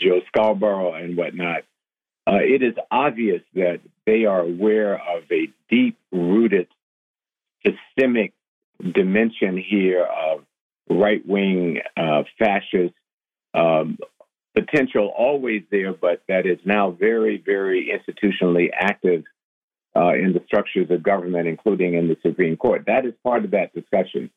Joe 0.00 0.20
Scarborough 0.28 0.94
and 0.94 1.16
whatnot, 1.16 1.62
uh, 2.26 2.36
it 2.40 2.62
is 2.62 2.74
obvious 2.90 3.42
that 3.54 3.80
they 4.06 4.24
are 4.24 4.40
aware 4.40 4.94
of 4.94 5.24
a 5.30 5.48
deep 5.70 5.96
rooted 6.12 6.68
systemic 7.64 8.32
dimension 8.94 9.56
here 9.56 10.04
of 10.04 10.44
right 10.90 11.26
wing 11.26 11.80
uh, 11.96 12.22
fascist 12.38 12.94
um, 13.54 13.98
potential 14.54 15.12
always 15.16 15.62
there, 15.70 15.92
but 15.92 16.22
that 16.28 16.46
is 16.46 16.58
now 16.64 16.90
very, 16.90 17.42
very 17.44 17.90
institutionally 17.92 18.68
active 18.72 19.24
uh, 19.96 20.14
in 20.14 20.32
the 20.32 20.42
structures 20.46 20.90
of 20.90 21.02
government, 21.02 21.48
including 21.48 21.94
in 21.94 22.08
the 22.08 22.16
Supreme 22.22 22.56
Court. 22.56 22.84
That 22.86 23.04
is 23.06 23.14
part 23.24 23.44
of 23.44 23.52
that 23.52 23.74
discussion. 23.74 24.30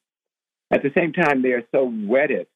At 0.72 0.84
the 0.84 0.92
same 0.96 1.14
time, 1.14 1.42
they 1.42 1.50
are 1.50 1.64
so 1.72 1.92
wedded 2.08 2.48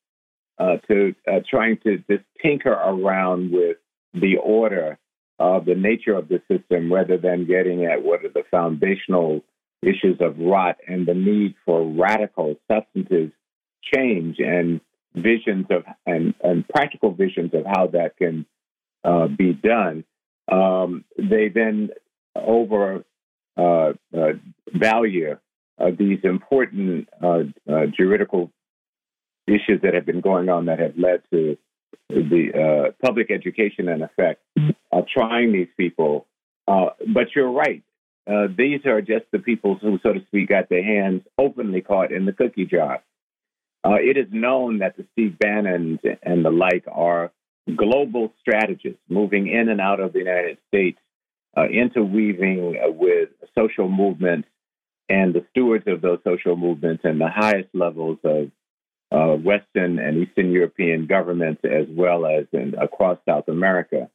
uh, 0.58 0.78
to 0.88 1.14
uh, 1.28 1.40
trying 1.50 1.78
to 1.84 1.98
just 2.10 2.24
tinker 2.42 2.72
around 2.72 3.52
with 3.52 3.78
the 4.14 4.38
order 4.38 4.98
of 5.40 5.66
the 5.66 5.76
nature 5.76 6.16
of 6.16 6.30
the 6.30 6.42
system 6.50 6.92
rather 6.92 7.18
than 7.18 7.46
getting 7.46 7.86
at 7.86 8.04
what 8.04 8.24
are 8.24 8.30
the 8.30 8.44
foundational 8.50 9.42
issues 9.82 10.18
of 10.22 10.38
rot 10.40 10.78
and 10.88 11.06
the 11.06 11.14
need 11.14 11.56
for 11.66 11.86
radical 11.86 12.56
substantive 12.72 13.32
change 13.94 14.38
and 14.40 14.82
visions 15.14 15.66
of 15.70 15.84
and, 16.06 16.34
and 16.44 16.68
practical 16.68 17.12
visions 17.12 17.52
of 17.54 17.66
how 17.66 17.88
that 17.88 18.18
can 18.18 18.46
uh, 19.04 19.28
be 19.28 19.54
done. 19.54 20.04
Um, 20.52 21.04
they 21.18 21.50
then 21.50 21.90
over 22.36 23.04
uh, 23.58 23.94
uh, 24.16 24.34
value 24.74 25.38
uh, 25.80 25.92
these 25.98 26.20
important 26.24 27.10
uh, 27.22 27.44
uh, 27.70 27.86
juridical 27.96 28.52
issues 29.48 29.82
that 29.84 29.94
have 29.94 30.06
been 30.06 30.22
going 30.22 30.50
on 30.50 30.66
that 30.66 30.80
have 30.80 30.98
led 30.98 31.22
to 31.32 31.58
the 32.10 32.52
uh, 32.54 32.92
public 33.06 33.32
education 33.32 33.90
in 33.90 34.02
effect 34.02 34.42
of 34.92 35.06
trying 35.08 35.52
these 35.52 35.68
people. 35.78 36.26
Uh, 36.68 36.88
but 37.14 37.28
you're 37.36 37.52
right. 37.52 37.84
Uh, 38.28 38.48
these 38.56 38.86
are 38.86 39.02
just 39.02 39.26
the 39.32 39.40
people 39.40 39.76
who, 39.76 40.00
so 40.02 40.14
to 40.14 40.20
speak, 40.28 40.50
got 40.50 40.68
their 40.70 40.84
hands 40.84 41.22
openly 41.38 41.82
caught 41.82 42.12
in 42.12 42.26
the 42.26 42.34
cookie 42.34 42.66
jar. 42.66 43.04
Uh, 43.84 43.98
it 44.00 44.18
is 44.18 44.26
known 44.32 44.80
that 44.80 44.98
the 44.98 45.06
Steve 45.14 45.38
Bannons 45.38 46.00
and 46.24 46.44
the 46.44 46.50
like 46.50 46.86
are 46.92 47.32
global 47.76 48.34
strategists 48.42 49.02
moving 49.10 49.48
in 49.48 49.70
and 49.70 49.80
out 49.80 50.00
of 50.00 50.14
the 50.14 50.20
United 50.20 50.58
States, 50.68 50.98
uh, 51.56 51.66
interweaving 51.66 52.78
with 52.98 53.30
social 53.56 53.88
movements 53.88 54.48
and 55.08 55.36
the 55.36 55.46
stewards 55.52 55.86
of 55.88 56.02
those 56.02 56.20
social 56.24 56.56
movements 56.56 57.04
and 57.06 57.22
the 57.22 57.30
highest 57.30 57.70
levels 57.74 58.18
of 58.24 58.50
uh, 59.12 59.36
Western 59.36 60.00
and 60.00 60.18
Eastern 60.18 60.52
European 60.52 61.06
governments, 61.06 61.62
as 61.64 61.86
well 61.90 62.26
as 62.26 62.46
in, 62.52 62.76
across 62.80 63.18
South 63.28 63.48
America. 63.48 64.10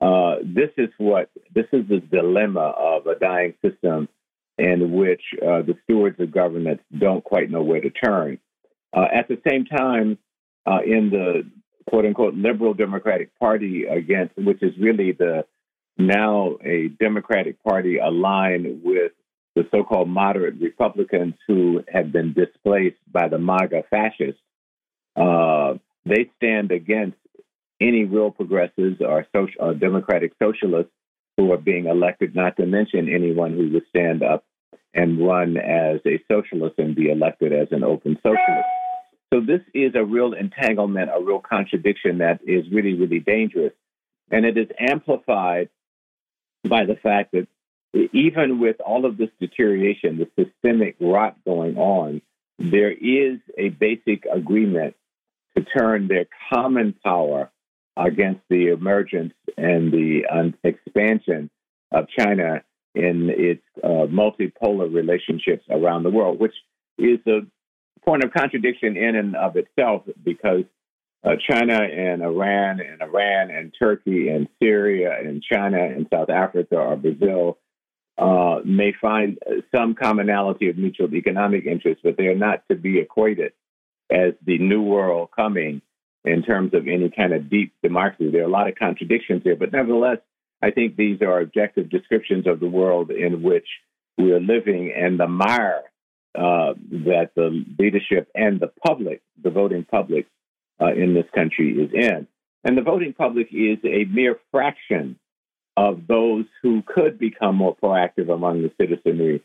Uh, 0.00 0.36
this 0.42 0.70
is 0.78 0.88
what 0.96 1.30
this 1.54 1.66
is 1.72 1.86
the 1.88 2.00
dilemma 2.00 2.72
of 2.76 3.06
a 3.06 3.18
dying 3.18 3.54
system 3.62 4.08
in 4.56 4.92
which 4.92 5.22
uh, 5.42 5.62
the 5.62 5.74
stewards 5.84 6.18
of 6.20 6.30
government 6.30 6.80
don't 6.96 7.24
quite 7.24 7.50
know 7.50 7.62
where 7.62 7.80
to 7.80 7.90
turn. 7.90 8.38
Uh, 8.96 9.06
at 9.12 9.28
the 9.28 9.40
same 9.46 9.64
time, 9.64 10.18
uh, 10.66 10.78
in 10.84 11.10
the 11.10 11.42
quote 11.88 12.04
unquote 12.04 12.34
liberal 12.34 12.74
Democratic 12.74 13.38
Party 13.38 13.84
against, 13.84 14.36
which 14.36 14.62
is 14.62 14.72
really 14.78 15.12
the 15.12 15.44
now 15.98 16.56
a 16.64 16.88
Democratic 16.88 17.62
Party 17.62 17.98
aligned 17.98 18.82
with 18.82 19.12
the 19.60 19.68
so 19.70 19.84
called 19.84 20.08
moderate 20.08 20.54
Republicans 20.60 21.34
who 21.46 21.84
have 21.92 22.10
been 22.12 22.32
displaced 22.32 22.96
by 23.12 23.28
the 23.28 23.38
MAGA 23.38 23.84
fascists, 23.90 24.40
uh, 25.16 25.74
they 26.06 26.30
stand 26.36 26.72
against 26.72 27.18
any 27.80 28.04
real 28.04 28.30
progressives 28.30 29.00
or, 29.00 29.26
social, 29.36 29.60
or 29.60 29.74
democratic 29.74 30.32
socialists 30.42 30.92
who 31.36 31.52
are 31.52 31.58
being 31.58 31.86
elected, 31.86 32.34
not 32.34 32.56
to 32.56 32.64
mention 32.64 33.08
anyone 33.08 33.52
who 33.52 33.70
would 33.70 33.84
stand 33.88 34.22
up 34.22 34.44
and 34.94 35.24
run 35.24 35.56
as 35.56 36.00
a 36.06 36.22
socialist 36.30 36.78
and 36.78 36.94
be 36.94 37.10
elected 37.10 37.52
as 37.52 37.68
an 37.70 37.84
open 37.84 38.16
socialist. 38.22 38.68
So 39.32 39.40
this 39.40 39.60
is 39.74 39.92
a 39.94 40.04
real 40.04 40.32
entanglement, 40.32 41.10
a 41.14 41.22
real 41.22 41.40
contradiction 41.40 42.18
that 42.18 42.40
is 42.46 42.64
really, 42.72 42.94
really 42.94 43.20
dangerous. 43.20 43.72
And 44.30 44.44
it 44.44 44.56
is 44.56 44.68
amplified 44.78 45.68
by 46.68 46.84
the 46.86 46.96
fact 46.96 47.32
that 47.32 47.46
even 47.92 48.60
with 48.60 48.80
all 48.80 49.04
of 49.04 49.16
this 49.16 49.30
deterioration, 49.40 50.18
the 50.18 50.44
systemic 50.44 50.96
rot 51.00 51.36
going 51.44 51.76
on, 51.76 52.22
there 52.58 52.92
is 52.92 53.38
a 53.58 53.70
basic 53.70 54.26
agreement 54.26 54.94
to 55.56 55.64
turn 55.64 56.08
their 56.08 56.26
common 56.52 56.94
power 57.04 57.50
against 57.96 58.40
the 58.48 58.68
emergence 58.68 59.34
and 59.56 59.92
the 59.92 60.22
um, 60.30 60.54
expansion 60.62 61.50
of 61.90 62.06
China 62.16 62.62
in 62.94 63.30
its 63.30 63.62
uh, 63.82 64.06
multipolar 64.06 64.92
relationships 64.92 65.64
around 65.70 66.02
the 66.02 66.10
world, 66.10 66.38
which 66.38 66.54
is 66.98 67.18
a 67.26 67.40
point 68.04 68.24
of 68.24 68.32
contradiction 68.32 68.96
in 68.96 69.16
and 69.16 69.36
of 69.36 69.56
itself 69.56 70.02
because 70.24 70.64
uh, 71.24 71.34
China 71.48 71.74
and 71.74 72.22
Iran 72.22 72.80
and 72.80 73.02
Iran 73.02 73.50
and 73.50 73.74
Turkey 73.78 74.28
and 74.28 74.48
Syria 74.62 75.18
and 75.18 75.42
China 75.42 75.78
and 75.78 76.06
South 76.12 76.30
Africa 76.30 76.76
or 76.76 76.96
Brazil 76.96 77.58
uh, 78.18 78.60
may 78.64 78.92
find 79.00 79.38
some 79.74 79.94
commonality 79.94 80.68
of 80.68 80.76
mutual 80.76 81.12
economic 81.14 81.66
interests, 81.66 82.02
but 82.04 82.16
they 82.16 82.26
are 82.26 82.36
not 82.36 82.62
to 82.68 82.76
be 82.76 82.98
equated 82.98 83.52
as 84.10 84.34
the 84.44 84.58
new 84.58 84.82
world 84.82 85.30
coming 85.34 85.80
in 86.24 86.42
terms 86.42 86.74
of 86.74 86.86
any 86.86 87.10
kind 87.10 87.32
of 87.32 87.48
deep 87.48 87.72
democracy. 87.82 88.30
There 88.30 88.42
are 88.42 88.48
a 88.48 88.50
lot 88.50 88.68
of 88.68 88.74
contradictions 88.74 89.42
here, 89.42 89.56
but 89.56 89.72
nevertheless, 89.72 90.18
I 90.62 90.70
think 90.70 90.96
these 90.96 91.22
are 91.22 91.40
objective 91.40 91.88
descriptions 91.88 92.46
of 92.46 92.60
the 92.60 92.68
world 92.68 93.10
in 93.10 93.42
which 93.42 93.66
we 94.18 94.32
are 94.32 94.40
living 94.40 94.92
and 94.94 95.18
the 95.18 95.26
mire 95.26 95.82
uh, 96.34 96.74
that 96.90 97.30
the 97.34 97.64
leadership 97.78 98.28
and 98.34 98.60
the 98.60 98.70
public, 98.86 99.22
the 99.42 99.50
voting 99.50 99.84
public 99.84 100.26
uh, 100.80 100.92
in 100.92 101.14
this 101.14 101.24
country 101.34 101.72
is 101.72 101.90
in. 101.94 102.26
And 102.62 102.76
the 102.76 102.82
voting 102.82 103.14
public 103.14 103.48
is 103.52 103.78
a 103.84 104.04
mere 104.04 104.38
fraction 104.50 105.18
of 105.80 106.06
those 106.06 106.44
who 106.62 106.82
could 106.82 107.18
become 107.18 107.56
more 107.56 107.74
proactive 107.74 108.30
among 108.30 108.60
the 108.60 108.70
citizenry 108.78 109.42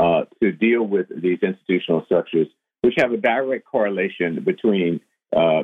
uh, 0.00 0.22
to 0.42 0.50
deal 0.50 0.82
with 0.82 1.06
these 1.22 1.38
institutional 1.42 2.04
structures, 2.06 2.48
which 2.80 2.94
have 2.98 3.12
a 3.12 3.16
direct 3.16 3.64
correlation 3.64 4.42
between 4.44 5.00
uh, 5.36 5.62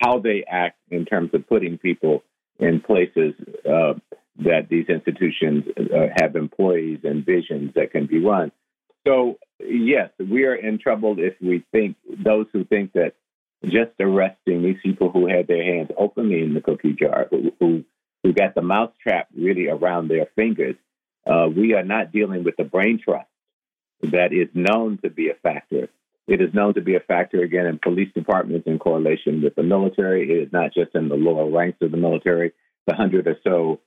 how 0.00 0.18
they 0.18 0.44
act 0.50 0.78
in 0.90 1.04
terms 1.04 1.28
of 1.34 1.46
putting 1.46 1.76
people 1.76 2.22
in 2.58 2.80
places 2.80 3.34
uh, 3.66 3.92
that 4.38 4.68
these 4.70 4.86
institutions 4.88 5.64
uh, 5.78 6.06
have 6.18 6.34
employees 6.34 7.00
and 7.04 7.26
visions 7.26 7.70
that 7.74 7.92
can 7.92 8.06
be 8.06 8.24
run. 8.24 8.50
So, 9.06 9.38
yes, 9.60 10.08
we 10.18 10.44
are 10.44 10.54
in 10.54 10.78
trouble 10.78 11.16
if 11.18 11.34
we 11.42 11.64
think 11.70 11.96
those 12.06 12.46
who 12.54 12.64
think 12.64 12.94
that 12.94 13.12
just 13.64 13.92
arresting 14.00 14.62
these 14.62 14.78
people 14.82 15.10
who 15.10 15.26
had 15.26 15.48
their 15.48 15.64
hands 15.64 15.90
openly 15.98 16.42
in 16.42 16.54
the 16.54 16.62
cookie 16.62 16.94
jar, 16.94 17.26
who, 17.30 17.52
who, 17.60 17.84
who 18.28 18.34
got 18.34 18.54
the 18.54 18.62
mousetrap 18.62 19.28
really 19.36 19.68
around 19.68 20.08
their 20.08 20.26
fingers, 20.36 20.76
uh, 21.26 21.48
we 21.48 21.74
are 21.74 21.84
not 21.84 22.12
dealing 22.12 22.44
with 22.44 22.56
the 22.56 22.64
brain 22.64 23.00
trust 23.02 23.28
that 24.02 24.32
is 24.32 24.48
known 24.54 24.98
to 25.02 25.10
be 25.10 25.30
a 25.30 25.34
factor 25.34 25.88
it 26.28 26.42
is 26.42 26.52
known 26.52 26.74
to 26.74 26.82
be 26.82 26.94
a 26.94 27.00
factor, 27.00 27.42
again, 27.42 27.64
in 27.66 27.80
police 27.82 28.12
departments 28.14 28.66
in 28.66 28.78
correlation 28.78 29.42
with 29.42 29.54
the 29.54 29.62
military. 29.62 30.30
It 30.30 30.42
is 30.48 30.52
not 30.52 30.74
just 30.74 30.94
in 30.94 31.08
the 31.08 31.14
lower 31.14 31.50
ranks 31.50 31.78
of 31.80 31.90
the 31.90 31.96
military. 31.96 32.52
The 32.86 32.94
hundred 32.94 33.26
or 33.26 33.36
so 33.42 33.80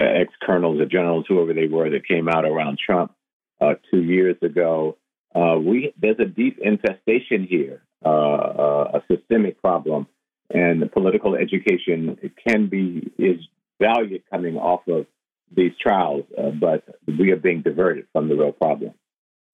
uh, 0.00 0.04
ex 0.04 0.32
colonels 0.44 0.80
or 0.80 0.86
generals, 0.86 1.24
whoever 1.28 1.54
they 1.54 1.68
were, 1.68 1.88
that 1.90 2.06
came 2.06 2.28
out 2.28 2.44
around 2.44 2.78
Trump 2.84 3.14
uh, 3.60 3.74
two 3.92 4.02
years 4.02 4.36
ago. 4.42 4.96
Uh, 5.34 5.56
we 5.58 5.94
there's 6.00 6.18
a 6.18 6.24
deep 6.24 6.58
infestation 6.60 7.46
here, 7.48 7.82
uh, 8.04 8.08
uh, 8.08 8.90
a 8.94 9.02
systemic 9.08 9.60
problem, 9.60 10.08
and 10.50 10.90
political 10.92 11.36
education 11.36 12.18
can 12.46 12.66
be 12.68 13.12
is 13.18 13.38
valued 13.80 14.22
coming 14.30 14.56
off 14.56 14.86
of 14.88 15.06
these 15.54 15.72
trials, 15.80 16.24
uh, 16.38 16.50
but 16.50 16.84
we 17.18 17.30
are 17.30 17.36
being 17.36 17.62
diverted 17.62 18.06
from 18.12 18.28
the 18.28 18.34
real 18.34 18.52
problem. 18.52 18.92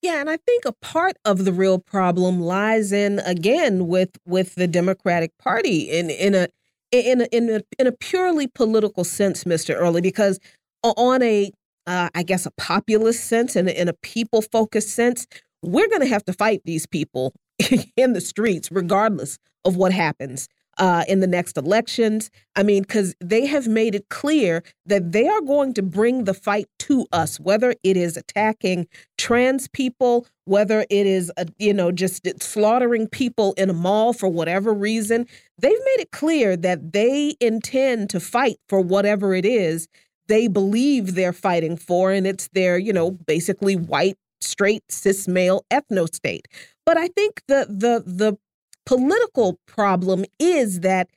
Yeah, 0.02 0.20
and 0.20 0.30
I 0.30 0.38
think 0.38 0.64
a 0.64 0.72
part 0.72 1.16
of 1.24 1.44
the 1.44 1.52
real 1.52 1.78
problem 1.78 2.40
lies 2.40 2.90
in 2.90 3.18
again 3.20 3.86
with 3.86 4.18
with 4.26 4.54
the 4.54 4.66
Democratic 4.66 5.36
Party 5.38 5.90
in 5.90 6.08
in 6.08 6.34
a 6.34 6.48
in 6.90 7.20
a, 7.20 7.24
in 7.26 7.50
a, 7.50 7.60
in 7.78 7.86
a 7.86 7.92
purely 7.92 8.46
political 8.46 9.04
sense, 9.04 9.44
Mr. 9.44 9.76
Early, 9.76 10.00
because 10.00 10.40
on 10.82 11.22
a 11.22 11.52
uh, 11.86 12.08
I 12.14 12.22
guess 12.22 12.46
a 12.46 12.50
populist 12.52 13.26
sense 13.26 13.56
and 13.56 13.68
in 13.68 13.88
a 13.88 13.92
people 14.02 14.42
focused 14.42 14.90
sense, 14.90 15.26
we're 15.62 15.88
going 15.88 16.00
to 16.00 16.06
have 16.06 16.24
to 16.24 16.32
fight 16.32 16.62
these 16.64 16.86
people 16.86 17.34
in 17.96 18.14
the 18.14 18.20
streets, 18.20 18.70
regardless 18.70 19.38
of 19.64 19.76
what 19.76 19.92
happens 19.92 20.48
uh, 20.78 21.04
in 21.08 21.20
the 21.20 21.26
next 21.26 21.56
elections. 21.56 22.30
I 22.56 22.62
mean, 22.62 22.82
because 22.82 23.14
they 23.20 23.46
have 23.46 23.68
made 23.68 23.94
it 23.94 24.08
clear 24.08 24.62
that 24.86 25.12
they 25.12 25.28
are 25.28 25.40
going 25.40 25.74
to 25.74 25.82
bring 25.82 26.24
the 26.24 26.34
fight 26.34 26.66
to 26.80 27.06
us, 27.12 27.38
whether 27.38 27.74
it 27.82 27.96
is 27.96 28.16
attacking 28.16 28.86
trans 29.18 29.68
people, 29.68 30.26
whether 30.44 30.86
it 30.88 31.06
is, 31.06 31.30
a, 31.36 31.42
uh, 31.42 31.44
you 31.58 31.74
know, 31.74 31.92
just 31.92 32.26
slaughtering 32.42 33.06
people 33.06 33.54
in 33.56 33.70
a 33.70 33.74
mall 33.74 34.12
for 34.12 34.28
whatever 34.28 34.72
reason. 34.72 35.26
They've 35.58 35.70
made 35.72 36.00
it 36.00 36.10
clear 36.10 36.56
that 36.56 36.92
they 36.92 37.36
intend 37.40 38.10
to 38.10 38.20
fight 38.20 38.56
for 38.68 38.80
whatever 38.80 39.34
it 39.34 39.44
is 39.44 39.88
they 40.30 40.46
believe 40.46 41.16
they're 41.16 41.32
fighting 41.32 41.76
for, 41.76 42.12
and 42.12 42.24
it's 42.24 42.48
their, 42.54 42.78
you 42.78 42.92
know, 42.92 43.10
basically 43.10 43.74
white, 43.74 44.16
straight, 44.40 44.84
cis 44.88 45.26
male 45.26 45.64
ethno 45.72 46.06
state. 46.14 46.46
But 46.86 46.96
I 46.96 47.08
think 47.08 47.42
the 47.48 47.66
the 47.68 48.04
the 48.06 48.38
political 48.86 49.58
problem 49.66 50.24
is 50.38 50.80
that 50.80 51.08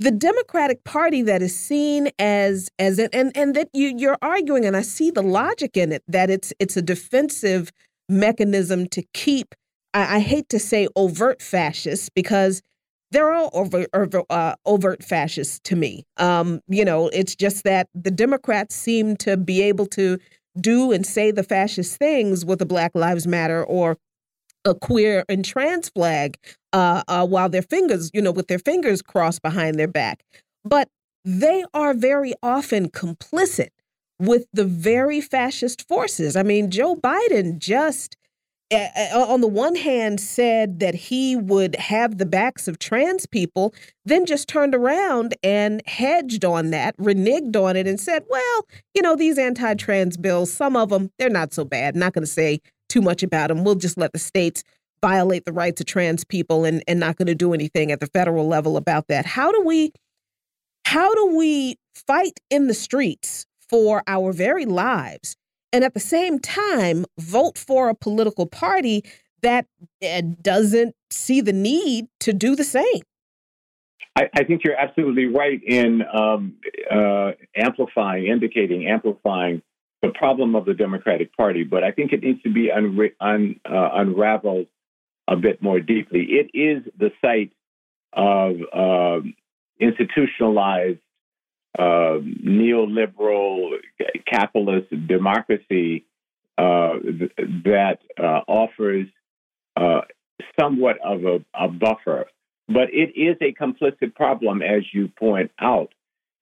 the 0.00 0.10
Democratic 0.10 0.84
Party 0.84 1.22
that 1.22 1.42
is 1.42 1.58
seen 1.58 2.08
as 2.18 2.68
as 2.78 2.98
an, 2.98 3.08
and 3.12 3.36
and 3.36 3.54
that 3.56 3.68
you 3.72 3.94
you're 3.96 4.18
arguing, 4.22 4.64
and 4.64 4.76
I 4.76 4.82
see 4.82 5.10
the 5.10 5.22
logic 5.22 5.76
in 5.76 5.92
it 5.92 6.02
that 6.08 6.30
it's 6.30 6.52
it's 6.58 6.76
a 6.76 6.82
defensive 6.82 7.72
mechanism 8.08 8.86
to 8.88 9.02
keep. 9.12 9.54
I, 9.94 10.16
I 10.16 10.20
hate 10.20 10.48
to 10.50 10.58
say 10.58 10.88
overt 10.96 11.42
fascists 11.42 12.08
because 12.14 12.62
they're 13.10 13.32
all 13.32 13.50
over, 13.54 13.86
over 13.94 14.22
uh, 14.30 14.54
overt 14.66 15.02
fascists 15.02 15.60
to 15.64 15.76
me. 15.76 16.04
Um, 16.18 16.60
you 16.68 16.84
know, 16.84 17.08
it's 17.08 17.34
just 17.34 17.64
that 17.64 17.88
the 17.94 18.10
Democrats 18.10 18.74
seem 18.74 19.16
to 19.18 19.36
be 19.36 19.62
able 19.62 19.86
to 19.86 20.18
do 20.60 20.92
and 20.92 21.06
say 21.06 21.30
the 21.30 21.42
fascist 21.42 21.96
things 21.96 22.44
with 22.44 22.60
a 22.60 22.66
Black 22.66 22.92
Lives 22.94 23.26
Matter 23.26 23.64
or 23.64 23.96
a 24.64 24.74
queer 24.74 25.24
and 25.28 25.44
trans 25.44 25.88
flag 25.88 26.36
uh, 26.72 27.02
uh, 27.08 27.26
while 27.26 27.48
their 27.48 27.62
fingers, 27.62 28.10
you 28.12 28.22
know, 28.22 28.32
with 28.32 28.48
their 28.48 28.58
fingers 28.58 29.02
crossed 29.02 29.42
behind 29.42 29.78
their 29.78 29.88
back. 29.88 30.22
But 30.64 30.88
they 31.24 31.64
are 31.74 31.94
very 31.94 32.34
often 32.42 32.88
complicit 32.88 33.68
with 34.18 34.46
the 34.52 34.64
very 34.64 35.20
fascist 35.20 35.86
forces. 35.86 36.36
I 36.36 36.42
mean, 36.42 36.70
Joe 36.70 36.96
Biden 36.96 37.58
just, 37.58 38.16
uh, 38.72 38.88
on 39.14 39.40
the 39.40 39.48
one 39.48 39.76
hand, 39.76 40.20
said 40.20 40.80
that 40.80 40.94
he 40.94 41.36
would 41.36 41.76
have 41.76 42.18
the 42.18 42.26
backs 42.26 42.66
of 42.66 42.78
trans 42.78 43.26
people, 43.26 43.72
then 44.04 44.26
just 44.26 44.48
turned 44.48 44.74
around 44.74 45.34
and 45.42 45.82
hedged 45.86 46.44
on 46.44 46.70
that, 46.70 46.96
reneged 46.96 47.56
on 47.56 47.76
it, 47.76 47.86
and 47.86 48.00
said, 48.00 48.24
well, 48.28 48.66
you 48.94 49.02
know, 49.02 49.14
these 49.14 49.38
anti 49.38 49.74
trans 49.74 50.16
bills, 50.16 50.52
some 50.52 50.76
of 50.76 50.90
them, 50.90 51.10
they're 51.18 51.30
not 51.30 51.54
so 51.54 51.64
bad. 51.64 51.94
Not 51.94 52.12
going 52.12 52.24
to 52.24 52.30
say 52.30 52.60
too 52.88 53.02
much 53.02 53.22
about 53.22 53.48
them. 53.48 53.64
We'll 53.64 53.74
just 53.76 53.98
let 53.98 54.12
the 54.12 54.18
states 54.18 54.64
violate 55.00 55.44
the 55.44 55.52
rights 55.52 55.80
of 55.80 55.86
trans 55.86 56.24
people 56.24 56.64
and, 56.64 56.82
and 56.86 57.00
not 57.00 57.16
going 57.16 57.26
to 57.26 57.34
do 57.34 57.54
anything 57.54 57.92
at 57.92 58.00
the 58.00 58.06
federal 58.06 58.46
level 58.46 58.76
about 58.76 59.08
that. 59.08 59.26
How 59.26 59.52
do 59.52 59.62
we 59.62 59.92
how 60.84 61.14
do 61.14 61.36
we 61.36 61.76
fight 61.94 62.40
in 62.48 62.66
the 62.66 62.74
streets 62.74 63.46
for 63.68 64.02
our 64.06 64.32
very 64.32 64.64
lives 64.64 65.36
and 65.72 65.84
at 65.84 65.92
the 65.92 66.00
same 66.00 66.38
time 66.38 67.04
vote 67.18 67.58
for 67.58 67.90
a 67.90 67.94
political 67.94 68.46
party 68.46 69.04
that 69.42 69.66
uh, 70.02 70.22
doesn't 70.40 70.94
see 71.10 71.40
the 71.40 71.52
need 71.52 72.06
to 72.20 72.32
do 72.32 72.56
the 72.56 72.64
same? 72.64 73.02
I, 74.16 74.28
I 74.34 74.44
think 74.44 74.62
you're 74.64 74.78
absolutely 74.78 75.26
right 75.26 75.62
in 75.62 76.02
um, 76.12 76.54
uh, 76.90 77.32
amplifying, 77.54 78.26
indicating, 78.26 78.88
amplifying 78.88 79.62
the 80.02 80.08
problem 80.10 80.54
of 80.54 80.64
the 80.64 80.74
Democratic 80.74 81.36
Party, 81.36 81.64
but 81.64 81.84
I 81.84 81.90
think 81.90 82.12
it 82.12 82.22
needs 82.22 82.42
to 82.42 82.52
be 82.52 82.70
un, 82.70 83.60
uh, 83.64 83.88
unraveled 83.94 84.66
a 85.28 85.36
bit 85.36 85.62
more 85.62 85.78
deeply. 85.78 86.26
It 86.30 86.50
is 86.54 86.82
the 86.98 87.10
site 87.22 87.52
of 88.12 88.56
uh, 88.72 89.20
institutionalized 89.78 90.98
uh, 91.78 92.18
neoliberal 92.44 93.72
capitalist 94.26 94.88
democracy 95.06 96.06
uh, 96.56 96.94
th- 97.00 97.32
that 97.64 97.98
uh, 98.18 98.40
offers 98.48 99.06
uh, 99.76 100.00
somewhat 100.58 100.96
of 101.04 101.24
a, 101.24 101.44
a 101.54 101.68
buffer. 101.68 102.26
But 102.66 102.88
it 102.92 103.12
is 103.14 103.36
a 103.40 103.52
complicit 103.52 104.14
problem, 104.14 104.62
as 104.62 104.82
you 104.92 105.08
point 105.08 105.50
out. 105.60 105.92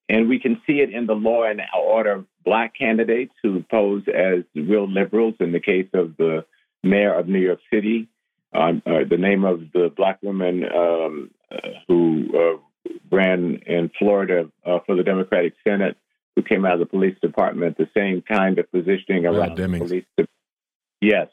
And 0.08 0.28
we 0.28 0.38
can 0.38 0.60
see 0.66 0.74
it 0.74 0.90
in 0.90 1.06
the 1.06 1.14
law 1.14 1.44
and 1.44 1.60
order 1.76 2.24
black 2.44 2.74
candidates 2.78 3.34
who 3.42 3.64
pose 3.68 4.04
as 4.08 4.44
real 4.54 4.88
liberals 4.88 5.34
in 5.40 5.52
the 5.52 5.60
case 5.60 5.88
of 5.92 6.16
the 6.16 6.44
mayor 6.82 7.12
of 7.12 7.28
New 7.28 7.40
York 7.40 7.58
City. 7.72 8.08
Um, 8.56 8.82
uh, 8.86 9.00
the 9.08 9.18
name 9.18 9.44
of 9.44 9.60
the 9.74 9.92
black 9.94 10.22
woman 10.22 10.64
um, 10.64 11.30
uh, 11.50 11.56
who 11.86 12.24
uh, 12.34 12.90
ran 13.10 13.60
in 13.66 13.90
Florida 13.98 14.50
uh, 14.64 14.78
for 14.86 14.96
the 14.96 15.02
Democratic 15.02 15.54
Senate, 15.66 15.96
who 16.34 16.42
came 16.42 16.64
out 16.64 16.74
of 16.74 16.80
the 16.80 16.86
police 16.86 17.16
department, 17.20 17.76
the 17.76 17.88
same 17.94 18.22
kind 18.22 18.58
of 18.58 18.70
positioning 18.72 19.26
around 19.26 19.56
the 19.56 19.78
police. 19.78 20.04
De- 20.16 20.28
yes, 21.02 21.28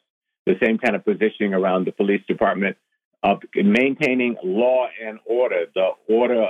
the 0.45 0.56
same 0.62 0.78
kind 0.78 0.95
of 0.95 1.06
positioning 1.06 1.54
around 1.54 1.86
the 1.86 1.94
police 1.94 2.22
department 2.28 2.76
of 3.22 3.40
maintaining 3.56 4.36
law 4.44 4.88
and 5.02 5.20
order, 5.26 5.66
the 5.74 5.91
order 6.10 6.48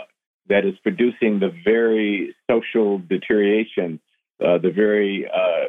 that 0.50 0.66
is 0.66 0.74
producing 0.82 1.40
the 1.40 1.52
very 1.64 2.36
social 2.50 2.98
deterioration, 2.98 4.00
uh, 4.44 4.58
the 4.58 4.72
very 4.72 5.28
uh, 5.30 5.66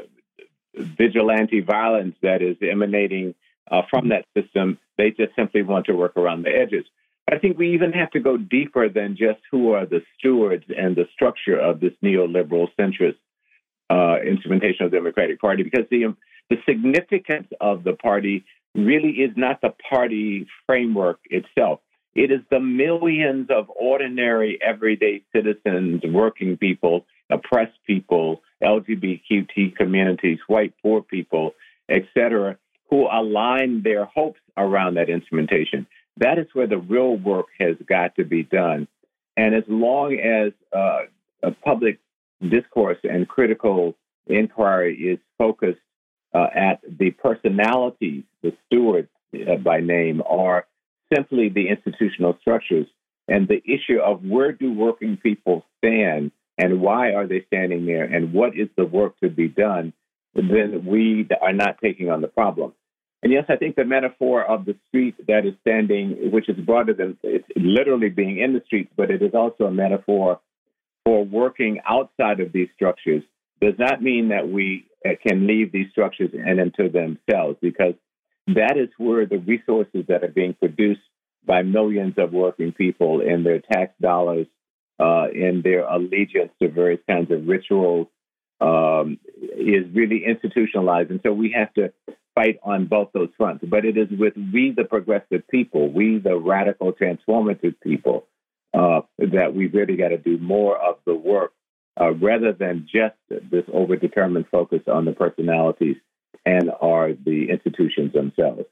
vigilante 0.74 1.60
violence 1.60 2.16
that 2.22 2.40
is 2.40 2.56
emanating 2.62 3.34
uh, 3.70 3.82
from 3.90 4.10
that 4.10 4.24
system. 4.36 4.78
They 4.98 5.10
just 5.10 5.34
simply 5.36 5.62
want 5.62 5.86
to 5.86 5.92
work 5.94 6.16
around 6.16 6.44
the 6.44 6.50
edges. 6.50 6.84
I 7.30 7.38
think 7.38 7.56
we 7.56 7.74
even 7.74 7.92
have 7.92 8.10
to 8.10 8.20
go 8.20 8.36
deeper 8.36 8.88
than 8.88 9.16
just 9.16 9.40
who 9.50 9.72
are 9.72 9.86
the 9.86 10.02
stewards 10.18 10.64
and 10.76 10.94
the 10.94 11.06
structure 11.14 11.58
of 11.58 11.80
this 11.80 11.92
neoliberal 12.02 12.68
centrist 12.78 13.16
uh, 13.90 14.16
instrumentation 14.22 14.84
of 14.84 14.90
the 14.90 14.98
Democratic 14.98 15.40
Party, 15.40 15.62
because 15.62 15.86
the 15.90 16.14
the 16.50 16.56
significance 16.68 17.48
of 17.60 17.84
the 17.84 17.94
party 17.94 18.44
really 18.74 19.10
is 19.10 19.30
not 19.36 19.60
the 19.62 19.72
party 19.88 20.46
framework 20.66 21.18
itself. 21.30 21.80
It 22.14 22.30
is 22.30 22.40
the 22.50 22.60
millions 22.60 23.48
of 23.50 23.70
ordinary, 23.70 24.58
everyday 24.62 25.22
citizens, 25.34 26.02
working 26.04 26.56
people, 26.56 27.06
oppressed 27.30 27.78
people, 27.86 28.42
LGBTQ 28.62 29.74
communities, 29.76 30.38
white 30.46 30.74
poor 30.82 31.02
people, 31.02 31.54
etc., 31.88 32.58
who 32.94 33.08
align 33.10 33.82
their 33.82 34.04
hopes 34.04 34.38
around 34.56 34.94
that 34.94 35.10
instrumentation. 35.10 35.84
That 36.18 36.38
is 36.38 36.46
where 36.52 36.68
the 36.68 36.78
real 36.78 37.16
work 37.16 37.46
has 37.58 37.74
got 37.84 38.14
to 38.14 38.24
be 38.24 38.44
done. 38.44 38.86
And 39.36 39.52
as 39.52 39.64
long 39.66 40.16
as 40.16 40.52
uh, 40.72 41.50
public 41.64 41.98
discourse 42.40 42.98
and 43.02 43.26
critical 43.26 43.96
inquiry 44.28 44.94
is 44.94 45.18
focused 45.38 45.80
uh, 46.32 46.46
at 46.54 46.82
the 46.88 47.10
personalities, 47.10 48.22
the 48.44 48.52
stewards 48.66 49.08
uh, 49.34 49.56
by 49.56 49.80
name, 49.80 50.22
or 50.24 50.64
simply 51.12 51.48
the 51.48 51.68
institutional 51.68 52.38
structures, 52.42 52.86
and 53.26 53.48
the 53.48 53.60
issue 53.64 53.98
of 53.98 54.22
where 54.22 54.52
do 54.52 54.72
working 54.72 55.16
people 55.16 55.64
stand 55.78 56.30
and 56.58 56.80
why 56.80 57.12
are 57.14 57.26
they 57.26 57.42
standing 57.48 57.86
there 57.86 58.04
and 58.04 58.32
what 58.32 58.56
is 58.56 58.68
the 58.76 58.86
work 58.86 59.18
to 59.18 59.28
be 59.28 59.48
done, 59.48 59.92
then 60.32 60.84
we 60.86 61.26
are 61.42 61.52
not 61.52 61.78
taking 61.82 62.08
on 62.08 62.20
the 62.20 62.28
problem. 62.28 62.72
And 63.24 63.32
yes, 63.32 63.46
I 63.48 63.56
think 63.56 63.74
the 63.74 63.86
metaphor 63.86 64.44
of 64.44 64.66
the 64.66 64.76
street 64.86 65.14
that 65.26 65.46
is 65.46 65.54
standing, 65.62 66.30
which 66.30 66.50
is 66.50 66.58
broader 66.58 66.92
than 66.92 67.16
it's 67.22 67.48
literally 67.56 68.10
being 68.10 68.38
in 68.38 68.52
the 68.52 68.62
streets, 68.66 68.92
but 68.98 69.10
it 69.10 69.22
is 69.22 69.32
also 69.32 69.64
a 69.64 69.70
metaphor 69.70 70.40
for 71.06 71.24
working 71.24 71.80
outside 71.88 72.40
of 72.40 72.52
these 72.52 72.68
structures, 72.74 73.22
does 73.62 73.78
not 73.78 74.02
mean 74.02 74.28
that 74.28 74.46
we 74.46 74.86
uh, 75.06 75.12
can 75.26 75.46
leave 75.46 75.72
these 75.72 75.90
structures 75.90 76.32
and 76.34 76.60
into 76.60 76.90
themselves, 76.90 77.56
because 77.62 77.94
that 78.46 78.76
is 78.76 78.90
where 78.98 79.24
the 79.24 79.38
resources 79.38 80.04
that 80.08 80.22
are 80.22 80.28
being 80.28 80.52
produced 80.52 81.00
by 81.46 81.62
millions 81.62 82.14
of 82.18 82.30
working 82.30 82.72
people 82.72 83.22
in 83.22 83.42
their 83.42 83.60
tax 83.60 83.94
dollars, 84.02 84.46
uh, 85.00 85.28
in 85.32 85.62
their 85.64 85.86
allegiance 85.86 86.52
to 86.60 86.68
various 86.68 87.00
kinds 87.08 87.30
of 87.30 87.46
rituals, 87.46 88.06
um, 88.60 89.18
is 89.56 89.86
really 89.94 90.24
institutionalized. 90.26 91.10
And 91.10 91.20
so 91.22 91.32
we 91.32 91.54
have 91.56 91.72
to 91.74 91.92
fight 92.34 92.58
on 92.62 92.86
both 92.86 93.10
those 93.12 93.30
fronts. 93.36 93.64
But 93.68 93.84
it 93.84 93.96
is 93.96 94.08
with 94.10 94.34
we, 94.36 94.72
the 94.76 94.84
progressive 94.84 95.46
people, 95.48 95.90
we, 95.92 96.18
the 96.18 96.36
radical 96.36 96.92
transformative 96.92 97.74
people, 97.82 98.26
uh, 98.72 99.02
that 99.18 99.54
we 99.54 99.66
really 99.68 99.96
got 99.96 100.08
to 100.08 100.18
do 100.18 100.38
more 100.38 100.76
of 100.76 100.96
the 101.06 101.14
work 101.14 101.52
uh, 102.00 102.12
rather 102.14 102.52
than 102.52 102.88
just 102.90 103.14
this 103.28 103.64
overdetermined 103.72 104.48
focus 104.50 104.80
on 104.88 105.04
the 105.04 105.12
personalities 105.12 105.96
and 106.44 106.70
are 106.80 107.12
the 107.12 107.48
institutions 107.50 108.12
themselves. 108.12 108.64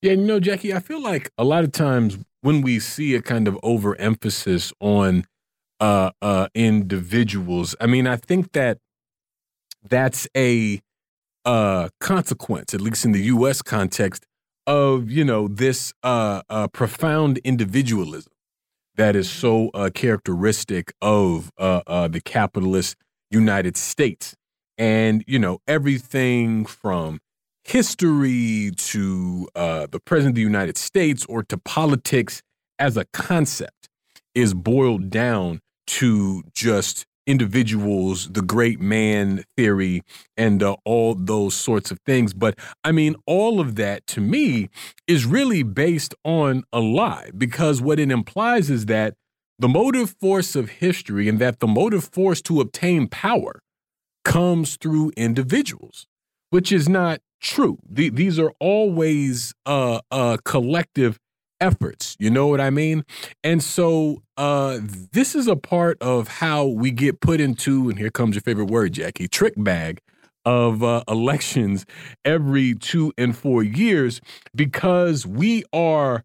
Yeah, 0.00 0.12
you 0.12 0.24
know, 0.24 0.40
Jacquie, 0.40 0.74
I 0.74 0.80
feel 0.80 1.02
like 1.02 1.30
a 1.36 1.44
lot 1.44 1.64
of 1.64 1.72
times 1.72 2.18
when 2.40 2.62
we 2.62 2.78
see 2.78 3.14
a 3.14 3.22
kind 3.22 3.48
of 3.48 3.58
overemphasis 3.62 4.72
on 4.80 5.24
uh, 5.80 6.10
uh, 6.22 6.48
individuals, 6.54 7.74
I 7.80 7.86
mean, 7.86 8.06
I 8.06 8.16
think 8.16 8.52
that 8.52 8.78
that's 9.88 10.28
a 10.36 10.80
uh, 11.48 11.88
consequence, 11.98 12.74
at 12.74 12.80
least 12.82 13.06
in 13.06 13.12
the 13.12 13.22
U.S. 13.22 13.62
context, 13.62 14.26
of 14.66 15.10
you 15.10 15.24
know 15.24 15.48
this 15.48 15.94
uh, 16.02 16.42
uh, 16.50 16.68
profound 16.68 17.38
individualism 17.38 18.30
that 18.96 19.16
is 19.16 19.30
so 19.30 19.70
uh, 19.72 19.88
characteristic 19.94 20.92
of 21.00 21.50
uh, 21.56 21.80
uh, 21.86 22.06
the 22.06 22.20
capitalist 22.20 22.96
United 23.30 23.78
States 23.78 24.34
and 24.76 25.24
you 25.26 25.38
know 25.38 25.58
everything 25.66 26.66
from 26.66 27.18
history 27.64 28.70
to 28.76 29.48
the 29.54 30.00
president 30.04 30.32
of 30.32 30.36
the 30.36 30.42
United 30.42 30.76
States 30.76 31.24
or 31.30 31.42
to 31.42 31.56
politics 31.56 32.42
as 32.78 32.98
a 32.98 33.06
concept 33.06 33.88
is 34.34 34.52
boiled 34.52 35.08
down 35.08 35.60
to 35.86 36.42
just 36.52 37.06
individuals, 37.28 38.28
the 38.30 38.42
great 38.42 38.80
man 38.80 39.44
theory, 39.56 40.02
and 40.36 40.62
uh, 40.62 40.76
all 40.84 41.14
those 41.14 41.54
sorts 41.54 41.90
of 41.92 42.00
things. 42.06 42.32
But 42.32 42.58
I 42.82 42.90
mean, 42.90 43.14
all 43.26 43.60
of 43.60 43.76
that 43.76 44.06
to 44.08 44.20
me 44.20 44.70
is 45.06 45.26
really 45.26 45.62
based 45.62 46.14
on 46.24 46.64
a 46.72 46.80
lie 46.80 47.30
because 47.36 47.80
what 47.80 48.00
it 48.00 48.10
implies 48.10 48.70
is 48.70 48.86
that 48.86 49.14
the 49.58 49.68
motive 49.68 50.16
force 50.20 50.56
of 50.56 50.70
history 50.70 51.28
and 51.28 51.38
that 51.38 51.60
the 51.60 51.66
motive 51.66 52.04
force 52.04 52.40
to 52.42 52.60
obtain 52.60 53.08
power 53.08 53.60
comes 54.24 54.76
through 54.76 55.12
individuals, 55.16 56.06
which 56.50 56.72
is 56.72 56.88
not 56.88 57.20
true. 57.40 57.78
The, 57.88 58.08
these 58.08 58.38
are 58.38 58.52
always 58.60 59.52
uh, 59.66 60.00
uh, 60.10 60.38
collective 60.44 61.18
efforts. 61.60 62.16
You 62.18 62.30
know 62.30 62.46
what 62.46 62.60
I 62.60 62.70
mean? 62.70 63.04
And 63.42 63.62
so 63.62 64.22
uh, 64.36 64.78
this 64.82 65.34
is 65.34 65.46
a 65.46 65.56
part 65.56 66.00
of 66.00 66.28
how 66.28 66.66
we 66.66 66.90
get 66.90 67.20
put 67.20 67.40
into, 67.40 67.88
and 67.88 67.98
here 67.98 68.10
comes 68.10 68.34
your 68.34 68.42
favorite 68.42 68.70
word, 68.70 68.94
Jacquie, 68.94 69.30
trick 69.30 69.54
bag 69.56 70.00
of 70.44 70.82
uh, 70.82 71.02
elections 71.08 71.84
every 72.24 72.74
two 72.74 73.12
and 73.18 73.36
four 73.36 73.62
years 73.62 74.20
because 74.54 75.26
we 75.26 75.64
are 75.72 76.24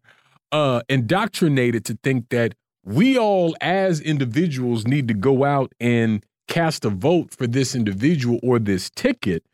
uh, 0.52 0.80
indoctrinated 0.88 1.84
to 1.84 1.98
think 2.02 2.28
that 2.30 2.54
we 2.84 3.18
all 3.18 3.56
as 3.60 4.00
individuals 4.00 4.86
need 4.86 5.08
to 5.08 5.14
go 5.14 5.44
out 5.44 5.72
and 5.80 6.24
cast 6.48 6.84
a 6.84 6.90
vote 6.90 7.32
for 7.32 7.46
this 7.46 7.74
individual 7.74 8.38
or 8.42 8.58
this 8.58 8.90
ticket 8.90 9.44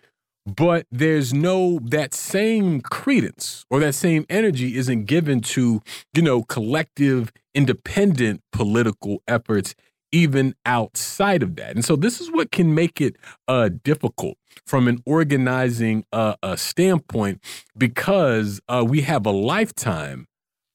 but 0.46 0.86
there's 0.90 1.32
no 1.32 1.78
that 1.82 2.14
same 2.14 2.80
credence 2.80 3.64
or 3.70 3.78
that 3.80 3.94
same 3.94 4.26
energy 4.28 4.76
isn't 4.76 5.04
given 5.04 5.40
to 5.40 5.82
you 6.14 6.22
know 6.22 6.42
collective 6.44 7.32
independent 7.54 8.42
political 8.52 9.22
efforts 9.28 9.74
even 10.12 10.54
outside 10.66 11.42
of 11.42 11.56
that. 11.56 11.74
And 11.74 11.84
so 11.84 11.96
this 11.96 12.20
is 12.20 12.30
what 12.32 12.50
can 12.50 12.74
make 12.74 13.00
it 13.00 13.16
uh, 13.46 13.70
difficult 13.84 14.36
from 14.66 14.88
an 14.88 15.00
organizing 15.06 16.04
uh, 16.12 16.34
standpoint 16.56 17.40
because 17.76 18.60
uh, 18.68 18.84
we 18.86 19.02
have 19.02 19.26
a 19.26 19.30
lifetime 19.30 20.26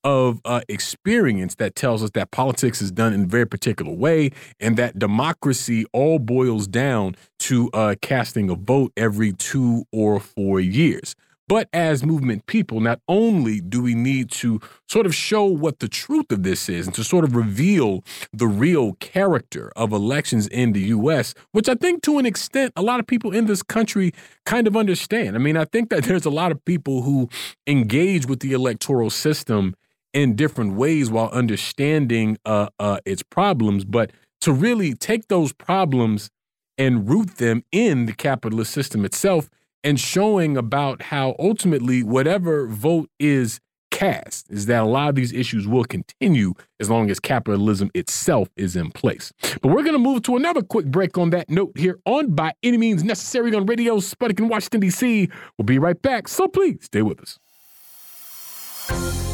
of 0.06 0.40
uh, 0.46 0.62
experience 0.70 1.56
that 1.56 1.76
tells 1.76 2.04
us 2.04 2.12
that 2.12 2.30
politics 2.32 2.82
is 2.82 2.92
done 2.92 3.12
in 3.12 3.24
a 3.24 3.28
very 3.28 3.48
particular 3.48 3.92
way 3.92 4.32
and 4.60 4.78
that 4.78 4.98
democracy 4.98 5.84
all 5.92 6.20
boils 6.20 6.68
down 6.68 7.16
to 7.40 7.70
uh, 7.74 7.96
casting 8.02 8.50
a 8.50 8.56
vote 8.56 8.94
every 8.96 9.34
two 9.34 9.84
or 9.92 10.20
four 10.20 10.60
years. 10.60 11.16
But 11.48 11.70
as 11.74 12.04
movement 12.04 12.48
people, 12.48 12.80
not 12.80 13.02
only 13.08 13.62
do 13.62 13.84
we 13.84 13.94
need 13.94 14.32
to 14.32 14.60
sort 14.90 15.06
of 15.06 15.14
show 15.14 15.46
what 15.46 15.80
the 15.80 15.88
truth 15.88 16.32
of 16.32 16.42
this 16.42 16.70
is 16.70 16.88
and 16.88 16.96
to 16.96 17.04
sort 17.04 17.24
of 17.24 17.36
reveal 17.36 18.04
the 18.34 18.48
real 18.48 18.94
character 18.94 19.72
of 19.76 19.92
elections 19.92 20.48
in 20.48 20.74
the 20.74 20.82
US, 20.82 21.36
which 21.52 21.70
I 21.70 21.76
think 21.76 22.02
to 22.04 22.18
an 22.18 22.26
extent 22.26 22.74
a 22.76 22.82
lot 22.82 23.00
of 23.00 23.06
people 23.06 23.32
in 23.32 23.46
this 23.46 23.62
country 23.62 24.12
kind 24.46 24.66
of 24.66 24.76
understand. 24.76 25.36
I 25.36 25.40
mean, 25.40 25.56
I 25.56 25.66
think 25.66 25.90
that 25.90 26.04
there's 26.06 26.26
a 26.26 26.32
lot 26.32 26.52
of 26.52 26.64
people 26.66 27.04
who 27.04 27.30
engage 27.68 28.26
with 28.26 28.40
the 28.40 28.54
electoral 28.54 29.12
system 29.12 29.76
in 30.16 30.36
different 30.36 30.74
ways 30.74 31.12
while 31.12 31.30
understanding 31.30 32.38
uh, 32.46 32.70
uh, 32.80 33.00
its 33.06 33.22
problems, 33.22 33.84
but 33.84 34.12
to 34.42 34.54
really 34.54 34.96
take 34.96 35.28
those 35.28 35.52
problems 35.52 36.32
and 36.78 37.08
root 37.10 37.36
them 37.36 37.64
in 37.72 38.06
the 38.06 38.14
capitalist 38.14 38.72
system 38.72 39.06
itself 39.06 39.50
and 39.84 40.00
showing 40.00 40.58
about 40.58 41.04
how 41.04 41.36
ultimately 41.38 42.02
whatever 42.02 42.66
vote 42.66 43.10
is 43.20 43.60
cast 43.92 44.50
is 44.50 44.66
that 44.66 44.84
a 44.84 44.86
lot 44.86 45.10
of 45.10 45.16
these 45.16 45.32
issues 45.32 45.68
will 45.68 45.86
continue 45.86 46.54
as 46.80 46.90
long 46.90 47.10
as 47.10 47.20
capitalism 47.20 47.90
itself 47.94 48.50
is 48.58 48.76
in 48.76 48.92
place. 48.92 49.32
But 49.62 49.70
we're 49.70 49.84
going 49.84 49.94
to 49.94 50.00
move 50.00 50.24
to 50.24 50.36
another 50.36 50.62
quick 50.62 50.86
break 50.88 51.18
on 51.18 51.30
that 51.32 51.50
note 51.50 51.78
here 51.78 52.00
on 52.06 52.36
By 52.36 52.54
Any 52.64 52.78
Means 52.78 53.04
Necessary 53.04 53.54
on 53.54 53.66
Radio 53.66 53.98
Sputnik 53.98 54.40
in 54.40 54.48
Washington, 54.48 54.82
D.C. 54.82 55.30
We'll 55.58 55.66
be 55.66 55.80
right 55.80 56.02
back, 56.02 56.28
so 56.28 56.48
please 56.48 56.80
stay 56.84 57.02
with 57.02 57.22
us. 57.22 57.40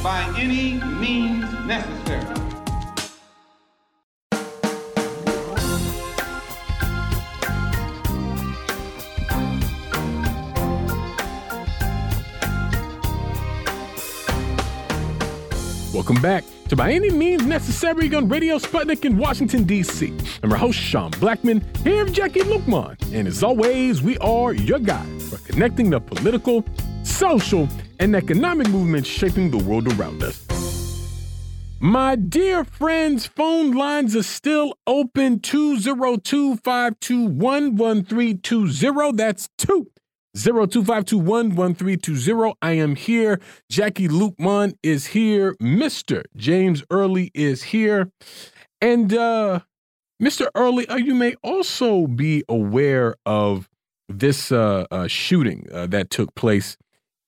By 0.04 0.34
any 0.38 0.74
means 1.00 1.52
necessary. 1.66 2.42
Welcome 15.94 16.22
back 16.22 16.44
to 16.70 16.76
By 16.76 16.94
Any 16.94 17.10
Means 17.10 17.46
Necessary 17.46 18.14
on 18.16 18.30
Radio 18.30 18.58
Sputnik 18.58 19.06
in 19.06 19.18
Washington, 19.18 19.66
D.C. 19.66 20.14
I'm 20.42 20.50
your 20.50 20.58
host, 20.58 20.80
Sean 20.80 21.12
Blackmon, 21.12 21.62
here 21.84 22.06
with 22.06 22.16
Jacquie 22.16 22.42
Luqman. 22.44 22.96
And 23.14 23.28
as 23.28 23.44
always, 23.44 24.02
we 24.02 24.18
are 24.18 24.54
your 24.54 24.80
guide 24.80 25.22
for 25.22 25.38
connecting 25.40 25.90
the 25.90 26.00
political, 26.00 26.66
social, 27.04 27.68
and 28.00 28.16
economic 28.16 28.70
movements 28.70 29.10
shaping 29.10 29.52
the 29.52 29.58
world 29.58 29.92
around 30.00 30.24
us. 30.24 30.48
My 31.80 32.16
dear 32.16 32.64
friends, 32.64 33.26
phone 33.26 33.72
lines 33.72 34.16
are 34.16 34.22
still 34.22 34.76
open 34.86 35.40
202 35.40 36.58
521 36.58 37.76
1320. 37.76 39.12
That's 39.14 39.50
2 39.58 39.88
0252 40.36 42.54
I 42.62 42.72
am 42.74 42.96
here. 42.96 43.42
Jacquie 43.70 44.08
Luqman 44.08 44.76
is 44.84 45.08
here. 45.08 45.56
Mr. 45.56 46.24
James 46.38 46.84
Early 46.90 47.32
is 47.34 47.64
here. 47.64 48.12
And 48.80 49.14
uh 49.14 49.60
Mr. 50.22 50.48
Early, 50.54 50.88
uh, 50.88 50.98
you 50.98 51.16
may 51.16 51.34
also 51.42 52.06
be 52.06 52.44
aware 52.48 53.16
of 53.26 53.68
this 54.08 54.52
uh, 54.52 54.86
uh 54.92 55.08
shooting 55.08 55.68
uh, 55.74 55.88
that 55.88 56.12
took 56.12 56.36
place 56.36 56.78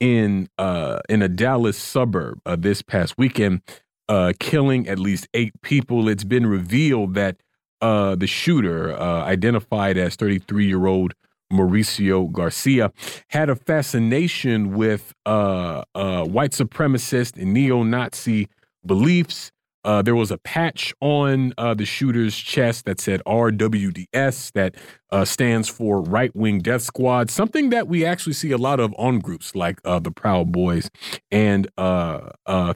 in 0.03 0.49
uh 0.57 0.99
in 1.07 1.21
a 1.21 1.29
Dallas 1.29 1.77
suburb 1.77 2.41
uh, 2.45 2.57
this 2.57 2.81
past 2.81 3.17
weekend, 3.17 3.61
uh 4.09 4.33
killing 4.39 4.87
at 4.87 4.99
least 4.99 5.29
8 5.33 5.53
people. 5.61 6.09
It's 6.09 6.25
been 6.25 6.45
revealed 6.45 7.13
that 7.13 7.37
uh 7.79 8.15
the 8.15 8.27
shooter 8.27 8.91
uh 8.91 9.23
identified 9.23 9.97
as 9.97 10.17
33-year-old 10.17 11.13
Mauricio 11.51 12.29
Garcia, 12.31 12.91
had 13.29 13.49
a 13.49 13.55
fascination 13.55 14.73
with 14.73 15.13
uh, 15.25 15.83
white 15.93 16.51
supremacist 16.51 17.39
and 17.39 17.53
neo 17.53 17.83
Nazi 17.83 18.49
beliefs. 18.85 19.51
Uh, 19.83 20.01
there 20.01 20.15
was 20.15 20.31
a 20.31 20.37
patch 20.37 20.93
on 21.01 21.53
uh, 21.57 21.73
the 21.73 21.85
shooter's 21.85 22.37
chest 22.37 22.85
that 22.85 22.99
said 22.99 23.21
RWDS, 23.25 24.51
that 24.53 24.75
uh, 25.11 25.25
stands 25.25 25.67
for 25.67 26.01
Right 26.01 26.35
Wing 26.35 26.59
Death 26.59 26.83
Squad, 26.83 27.29
something 27.29 27.69
that 27.69 27.87
we 27.87 28.05
actually 28.05 28.33
see 28.33 28.51
a 28.51 28.57
lot 28.57 28.79
of 28.79 28.93
on 28.97 29.19
groups 29.19 29.55
like 29.55 29.79
uh, 29.83 29.99
the 29.99 30.11
Proud 30.11 30.51
Boys 30.51 30.89
and 31.31 31.67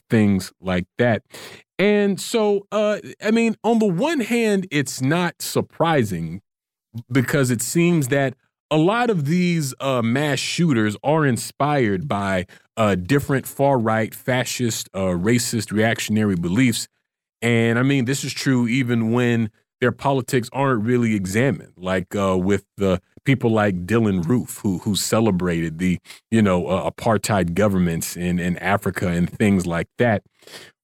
things 0.09 0.51
like 0.59 0.87
that. 0.97 1.23
And 1.79 2.19
so, 2.19 2.67
I 2.71 3.31
mean, 3.31 3.55
on 3.63 3.79
the 3.79 3.87
one 3.87 4.21
hand, 4.21 4.67
it's 4.71 5.01
not 5.01 5.41
surprising 5.41 6.41
because 7.11 7.51
it 7.51 7.61
seems 7.61 8.07
that 8.07 8.33
a 8.69 8.77
lot 8.77 9.09
of 9.09 9.25
these 9.25 9.73
uh, 9.79 10.01
mass 10.01 10.39
shooters 10.39 10.97
are 11.03 11.25
inspired 11.25 12.07
by 12.07 12.45
uh, 12.75 12.95
different 12.95 13.47
far 13.47 13.77
right, 13.77 14.13
fascist, 14.13 14.89
uh, 14.93 14.99
racist, 14.99 15.71
reactionary 15.71 16.35
beliefs. 16.35 16.87
And 17.41 17.77
I 17.77 17.83
mean, 17.83 18.05
this 18.05 18.23
is 18.23 18.33
true 18.33 18.67
even 18.67 19.11
when 19.11 19.51
their 19.79 19.91
politics 19.91 20.49
aren't 20.51 20.83
really 20.83 21.15
examined, 21.15 21.73
like 21.77 22.15
uh, 22.15 22.37
with 22.37 22.65
the 22.77 22.99
people 23.25 23.51
like 23.51 23.85
Dylann 23.85 24.27
Roof, 24.27 24.59
who 24.63 24.79
who 24.79 24.95
celebrated 24.95 25.77
the 25.77 25.99
you 26.31 26.41
know 26.41 26.67
uh, 26.67 26.89
apartheid 26.89 27.53
governments 27.53 28.17
in 28.17 28.39
in 28.39 28.57
Africa 28.57 29.07
and 29.09 29.29
things 29.29 29.67
like 29.67 29.87
that. 29.97 30.23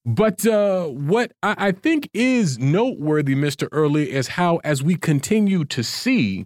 But 0.06 0.46
uh, 0.46 0.88
what 0.88 1.32
I, 1.42 1.56
I 1.58 1.72
think 1.72 2.10
is 2.14 2.60
noteworthy, 2.60 3.36
Mr. 3.36 3.68
Early, 3.72 4.12
is 4.12 4.30
how 4.30 4.58
as 4.58 4.84
we 4.84 4.96
continue 4.96 5.64
to 5.66 5.84
see 5.84 6.46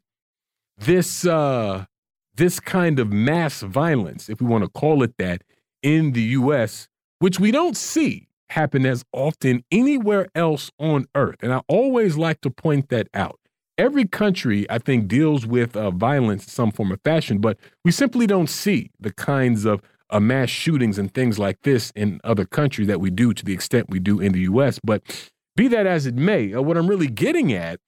this 0.78 1.26
uh, 1.26 1.86
this 2.36 2.60
kind 2.60 3.00
of 3.00 3.12
mass 3.12 3.62
violence, 3.62 4.30
if 4.30 4.40
we 4.40 4.48
want 4.48 4.64
to 4.64 4.70
call 4.70 5.04
it 5.04 5.18
that, 5.18 5.42
in 5.82 6.14
the 6.14 6.22
U.S., 6.22 6.88
which 7.20 7.40
we 7.40 7.52
don't 7.52 7.76
see 7.76 8.27
happen 8.50 8.86
as 8.86 9.04
often 9.12 9.64
anywhere 9.72 10.28
else 10.36 10.72
on 10.80 11.06
earth. 11.16 11.38
And 11.42 11.54
I 11.54 11.62
always 11.68 12.18
like 12.18 12.42
to 12.42 12.50
point 12.50 12.90
that 12.90 13.08
out. 13.14 13.40
Every 13.78 14.06
country, 14.06 14.66
I 14.70 14.80
think, 14.80 15.08
deals 15.08 15.46
with 15.46 15.76
uh, 15.76 15.92
violence 15.92 16.44
in 16.46 16.50
some 16.50 16.72
form 16.72 16.92
or 16.92 16.98
fashion, 16.98 17.40
but 17.40 17.58
we 17.86 17.92
simply 17.92 18.26
don't 18.26 18.50
see 18.50 18.90
the 19.00 19.14
kinds 19.14 19.66
of 19.66 19.82
uh, 20.10 20.20
mass 20.20 20.50
shootings 20.50 20.98
and 20.98 21.14
things 21.14 21.38
like 21.38 21.62
this 21.62 21.92
in 21.96 22.20
other 22.24 22.46
countries 22.46 22.88
that 22.88 23.00
we 23.00 23.10
do 23.10 23.34
to 23.34 23.46
the 23.46 23.54
extent 23.54 23.90
we 23.90 24.00
do 24.00 24.20
in 24.20 24.32
the 24.32 24.42
U.S. 24.42 24.80
But 24.84 25.04
be 25.56 25.68
that 25.68 25.86
as 25.86 26.06
it 26.06 26.16
may, 26.16 26.54
uh, 26.54 26.62
what 26.62 26.78
I'm 26.78 26.88
really 26.88 27.08
getting 27.08 27.54
at 27.54 27.80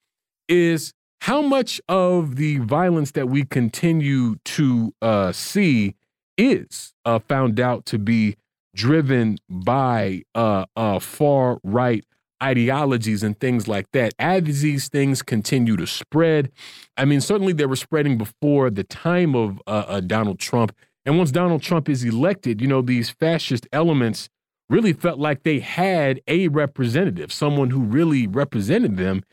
is 0.48 0.94
how 1.22 1.41
much 1.41 1.81
of 1.88 2.36
the 2.36 2.57
violence 2.57 3.11
that 3.11 3.30
we 3.30 3.45
continue 3.45 4.36
to 4.45 4.94
uh, 5.02 5.31
see 5.31 5.95
is 6.38 6.94
uh, 7.06 7.19
found 7.19 7.60
out 7.60 7.86
to 7.86 7.99
be 7.99 8.36
driven 8.80 9.38
by 9.49 10.23
uh, 10.34 10.65
uh 10.77 10.99
far 10.99 11.60
right 11.64 12.06
ideologies 12.41 13.22
and 13.22 13.38
things 13.38 13.68
like 13.68 13.91
that. 13.91 14.14
As 14.18 14.61
these 14.61 14.88
things 14.88 15.22
continue 15.22 15.76
to 15.76 15.85
spread, 15.85 16.51
I 16.95 17.03
mean, 17.03 17.19
certainly 17.19 17.51
they 17.51 17.65
were 17.65 17.76
spreading 17.76 18.18
before 18.18 18.69
the 18.69 18.85
time 18.85 19.35
of 19.35 19.61
uh, 19.68 19.85
uh, 19.88 19.99
Donald 19.99 20.39
Trump. 20.39 20.73
And 21.06 21.18
once 21.18 21.31
Donald 21.31 21.61
Trump 21.61 21.89
is 21.89 22.06
elected, 22.06 22.61
you 22.61 22.68
know, 22.68 22.81
these 22.81 23.10
fascist 23.10 23.68
elements 23.73 24.30
really 24.69 24.93
felt 24.93 25.19
like 25.19 25.43
they 25.43 25.60
had 25.60 26.22
a 26.27 26.47
representative, 26.47 27.34
someone 27.34 27.72
who 27.72 27.81
really 27.81 28.26
represented 28.26 28.95
them 28.95 29.23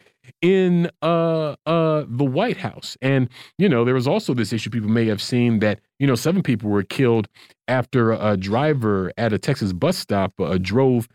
in 0.43 0.90
uh, 1.03 1.57
uh, 1.66 2.05
the 2.09 2.24
White 2.24 2.59
House. 2.59 2.97
And, 3.01 3.28
you 3.59 3.69
know, 3.69 3.85
there 3.85 3.94
was 3.94 4.07
also 4.07 4.35
this 4.35 4.53
issue 4.53 4.70
people 4.70 4.90
may 4.90 5.07
have 5.07 5.23
seen 5.23 5.61
that, 5.61 5.81
you 5.98 6.07
know, 6.07 6.15
seven 6.15 6.43
people 6.43 6.70
were 6.70 6.82
killed 6.82 7.28
after 7.69 8.12
a 8.12 8.36
driver 8.36 9.12
at 9.16 9.32
a 9.32 9.39
Texas 9.39 9.73
bus 9.73 9.97
stop 9.98 10.32
uh, 10.40 10.59
drove 10.61 11.09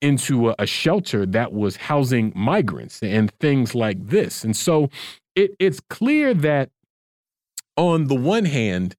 into 0.00 0.50
a, 0.50 0.54
a, 0.60 0.66
shelter 0.66 1.26
that 1.26 1.52
was 1.52 1.76
housing 1.76 2.32
migrants 2.36 3.02
and 3.02 3.32
things 3.40 3.74
like 3.74 3.98
this. 4.08 4.44
And 4.44 4.56
so 4.56 4.90
it, 5.34 5.56
it's 5.58 5.80
clear 5.90 6.34
that 6.34 6.70
on 7.76 8.06
the 8.06 8.14
one 8.14 8.44
hand, 8.44 8.94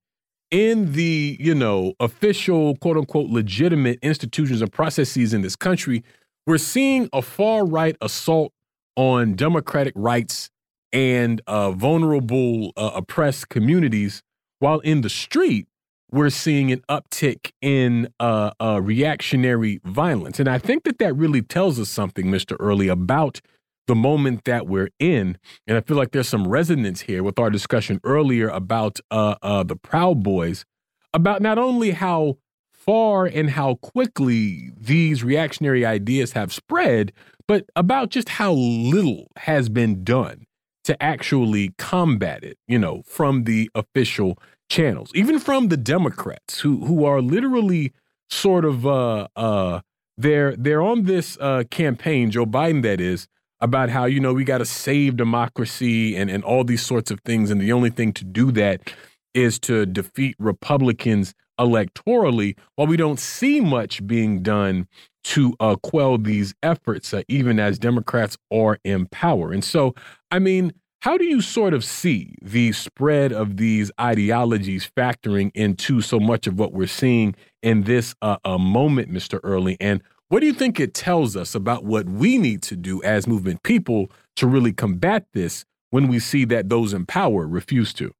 in 0.52 0.94
the 0.94 1.38
you 1.40 1.54
know 1.54 1.94
official 2.00 2.76
quote 2.78 2.98
unquote 2.98 3.30
legitimate 3.30 4.00
institutions 4.02 4.62
and 4.62 4.72
processes 4.72 5.34
in 5.34 5.42
this 5.42 5.56
country 5.56 6.04
we're 6.48 6.58
seeing 6.58 7.08
a 7.14 7.22
far 7.22 7.66
right 7.66 7.96
assault 8.02 8.52
on 9.00 9.34
democratic 9.34 9.94
rights 9.96 10.50
and 10.92 11.42
uh, 11.48 11.72
vulnerable, 11.72 12.74
uh, 12.76 12.92
oppressed 12.94 13.48
communities, 13.48 14.22
while 14.60 14.80
in 14.80 15.00
the 15.00 15.10
street, 15.10 15.68
we're 16.12 16.30
seeing 16.30 16.70
an 16.70 16.82
uptick 16.90 17.54
in 17.62 18.10
uh, 18.20 18.52
uh, 18.60 18.82
reactionary 18.84 19.80
violence. 19.86 20.38
And 20.38 20.50
I 20.50 20.58
think 20.58 20.84
that 20.84 21.00
that 21.00 21.14
really 21.14 21.42
tells 21.42 21.80
us 21.80 21.88
something, 21.88 22.26
Mr. 22.26 22.58
Early, 22.60 22.90
about 22.90 23.40
the 23.88 23.96
moment 23.96 24.44
that 24.44 24.68
we're 24.68 24.90
in. 25.00 25.38
And 25.66 25.78
I 25.78 25.82
feel 25.82 25.96
like 25.96 26.12
there's 26.12 26.28
some 26.28 26.50
resonance 26.50 27.00
here 27.02 27.24
with 27.24 27.40
our 27.40 27.50
discussion 27.50 28.02
earlier 28.04 28.50
about 28.50 29.00
uh, 29.12 29.36
uh, 29.42 29.64
the 29.64 29.78
Proud 29.78 30.24
Boys, 30.24 30.66
about 31.14 31.42
not 31.42 31.58
only 31.58 31.92
how 31.92 32.38
far 32.74 33.26
and 33.26 33.52
how 33.52 33.76
quickly 33.76 34.72
these 34.78 35.24
reactionary 35.24 35.86
ideas 35.86 36.34
have 36.34 36.52
spread, 36.52 37.14
but 37.50 37.66
about 37.76 38.12
just 38.12 38.30
how 38.30 38.54
little 38.54 39.26
has 39.38 39.70
been 39.70 40.04
done 40.04 40.46
to 40.84 41.02
actually 41.02 41.74
combat 41.80 42.44
it, 42.44 42.60
you 42.68 42.78
know, 42.78 43.02
from 43.08 43.46
the 43.46 43.72
official 43.74 44.38
channels, 44.70 45.10
even 45.16 45.40
from 45.40 45.70
the 45.70 45.76
Democrats 45.76 46.60
who 46.60 46.86
who 46.86 47.06
are 47.06 47.24
literally 47.24 47.92
sort 48.30 48.66
of 48.66 48.86
uh 48.86 49.28
uh 49.36 49.82
they're 50.16 50.56
they're 50.56 50.84
on 50.84 51.06
this 51.06 51.40
uh 51.42 51.64
campaign, 51.72 52.30
Joe 52.30 52.46
Biden 52.46 52.84
that 52.84 53.02
is, 53.02 53.28
about 53.60 53.90
how, 53.90 54.06
you 54.06 54.20
know, 54.20 54.32
we 54.32 54.44
got 54.44 54.60
to 54.60 54.66
save 54.66 55.18
democracy 55.18 56.16
and 56.16 56.30
and 56.30 56.44
all 56.44 56.64
these 56.64 56.86
sorts 56.86 57.10
of 57.10 57.20
things 57.22 57.50
and 57.50 57.60
the 57.60 57.72
only 57.72 57.90
thing 57.90 58.14
to 58.14 58.24
do 58.24 58.52
that 58.52 58.94
is 59.34 59.58
to 59.62 59.88
defeat 59.88 60.36
Republicans 60.38 61.34
electorally, 61.60 62.58
while 62.76 62.88
we 62.88 62.98
don't 62.98 63.20
see 63.20 63.60
much 63.60 64.06
being 64.08 64.42
done 64.42 64.88
to 65.26 65.54
uh, 65.60 65.76
quell 65.76 66.18
these 66.18 66.54
efforts, 66.64 67.14
uh, 67.14 67.22
even 67.28 67.60
as 67.60 67.78
Democrats 67.78 68.38
are 68.52 68.80
in 68.84 69.06
power. 69.08 69.52
And 69.52 69.64
so, 69.64 69.94
I 70.32 70.40
mean, 70.40 70.74
how 71.02 71.18
do 71.18 71.26
you 71.26 71.42
sort 71.42 71.74
of 71.74 71.86
see 71.86 72.36
the 72.42 72.72
spread 72.74 73.32
of 73.32 73.58
these 73.58 73.92
ideologies 74.00 74.90
factoring 74.98 75.52
into 75.54 76.02
so 76.02 76.20
much 76.20 76.46
of 76.48 76.60
what 76.60 76.74
we're 76.74 76.88
seeing 76.88 77.36
in 77.62 77.84
this 77.84 78.16
uh, 78.22 78.38
moment, 78.58 79.12
Mr. 79.12 79.40
Early? 79.44 79.78
And 79.80 80.02
what 80.28 80.42
do 80.42 80.46
you 80.46 80.54
think 80.54 80.80
it 80.80 80.94
tells 80.94 81.36
us 81.36 81.56
about 81.56 81.86
what 81.86 82.08
we 82.08 82.38
need 82.38 82.62
to 82.64 82.76
do 82.76 83.02
as 83.04 83.28
movement 83.28 83.64
people 83.64 84.12
to 84.36 84.48
really 84.48 84.74
combat 84.74 85.26
this 85.34 85.66
when 85.90 86.08
we 86.08 86.20
see 86.20 86.46
that 86.46 86.70
those 86.70 86.94
in 86.94 87.06
power 87.06 87.48
refuse 87.48 87.94
to? 87.94 88.12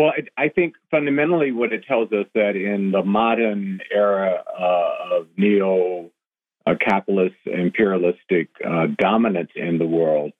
Well, 0.00 0.12
I 0.38 0.48
think 0.48 0.76
fundamentally 0.90 1.52
what 1.52 1.74
it 1.74 1.84
tells 1.86 2.10
us 2.10 2.24
that 2.34 2.56
in 2.56 2.90
the 2.90 3.02
modern 3.02 3.80
era 3.92 4.42
uh, 4.58 5.16
of 5.18 5.26
neo 5.36 6.10
capitalist 6.88 7.34
imperialistic 7.44 8.48
uh, 8.66 8.86
dominance 8.96 9.50
in 9.54 9.76
the 9.76 9.84
world, 9.84 10.32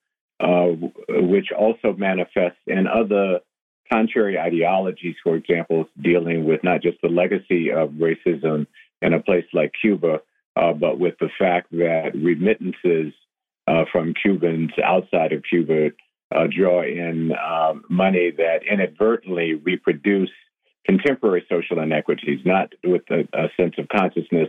uh, 0.43 0.69
which 1.11 1.49
also 1.53 1.93
manifests 1.93 2.61
in 2.67 2.87
other 2.87 3.41
contrary 3.93 4.39
ideologies, 4.39 5.17
for 5.23 5.37
example, 5.37 5.87
dealing 6.01 6.47
with 6.47 6.65
not 6.65 6.81
just 6.81 6.97
the 7.03 7.11
legacy 7.11 7.71
of 7.71 7.91
racism 7.91 8.67
in 9.03 9.13
a 9.13 9.21
place 9.21 9.45
like 9.53 9.73
Cuba, 9.79 10.21
uh, 10.57 10.73
but 10.73 10.99
with 10.99 11.17
the 11.21 11.29
fact 11.39 11.71
that 11.73 12.13
remittances 12.15 13.13
uh, 13.67 13.85
from 13.93 14.15
Cubans 14.15 14.71
outside 14.83 15.35
of 15.35 15.43
Cuba 15.43 15.91
uh, 16.35 16.47
draw 16.47 16.83
in 16.83 17.33
um, 17.33 17.85
money 17.89 18.31
that 18.37 18.61
inadvertently 18.71 19.55
reproduce 19.55 20.31
contemporary 20.87 21.45
social 21.49 21.81
inequities, 21.81 22.41
not 22.45 22.73
with 22.85 23.03
a, 23.11 23.29
a, 23.33 23.49
sense 23.57 23.75
of 23.79 23.89
consciousness 23.89 24.49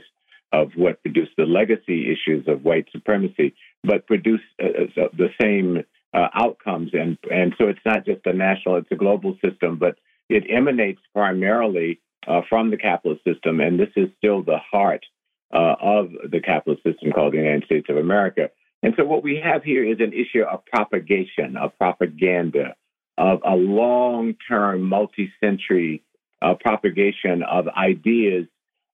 of 0.54 0.72
what 0.76 1.02
produced 1.02 1.32
the 1.38 1.46
legacy 1.46 2.12
issues 2.12 2.48
of 2.48 2.64
white 2.64 2.88
supremacy, 2.92 3.54
but 3.84 4.08
produce 4.08 4.42
uh, 4.62 5.02
uh 5.02 5.08
the 5.18 5.30
same 5.42 5.84
uh, 6.14 6.28
outcomes. 6.34 6.92
And, 6.94 7.18
and 7.30 7.54
so 7.58 7.68
it's 7.68 7.80
not 7.86 8.06
just 8.06 8.26
a 8.26 8.34
national, 8.34 8.78
it's 8.78 8.92
a 8.92 8.96
global 8.96 9.38
system, 9.44 9.78
but 9.78 9.98
it 10.30 10.44
emanates 10.50 11.02
primarily 11.14 12.02
uh, 12.28 12.42
from 12.50 12.70
the 12.70 12.78
capitalist 12.78 13.24
system. 13.24 13.60
And 13.60 13.80
this 13.80 13.90
is 13.96 14.10
still 14.18 14.44
the 14.44 14.60
heart 14.72 15.06
uh, 15.54 15.76
of 15.82 16.10
the 16.30 16.40
capitalist 16.40 16.84
system 16.84 17.12
called 17.12 17.34
the 17.34 17.38
United 17.38 17.66
States 17.66 17.88
of 17.90 17.98
America. 17.98 18.50
And 18.84 18.94
so 18.98 19.06
what 19.06 19.24
we 19.24 19.42
have 19.44 19.64
here 19.64 19.84
is 19.84 20.00
an 20.00 20.14
issue 20.14 20.44
of 20.44 20.66
propagation, 20.66 21.56
of 21.58 21.78
propaganda, 21.78 22.76
of 23.18 23.42
a 23.46 23.56
long 23.56 24.36
term, 24.48 24.84
multi 24.84 25.32
century 25.40 26.04
uh, 26.42 26.56
propagation 26.56 27.44
of 27.44 27.68
ideas 27.68 28.48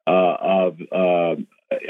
uh, 0.06 0.36
of 0.40 0.78
uh, 0.92 1.36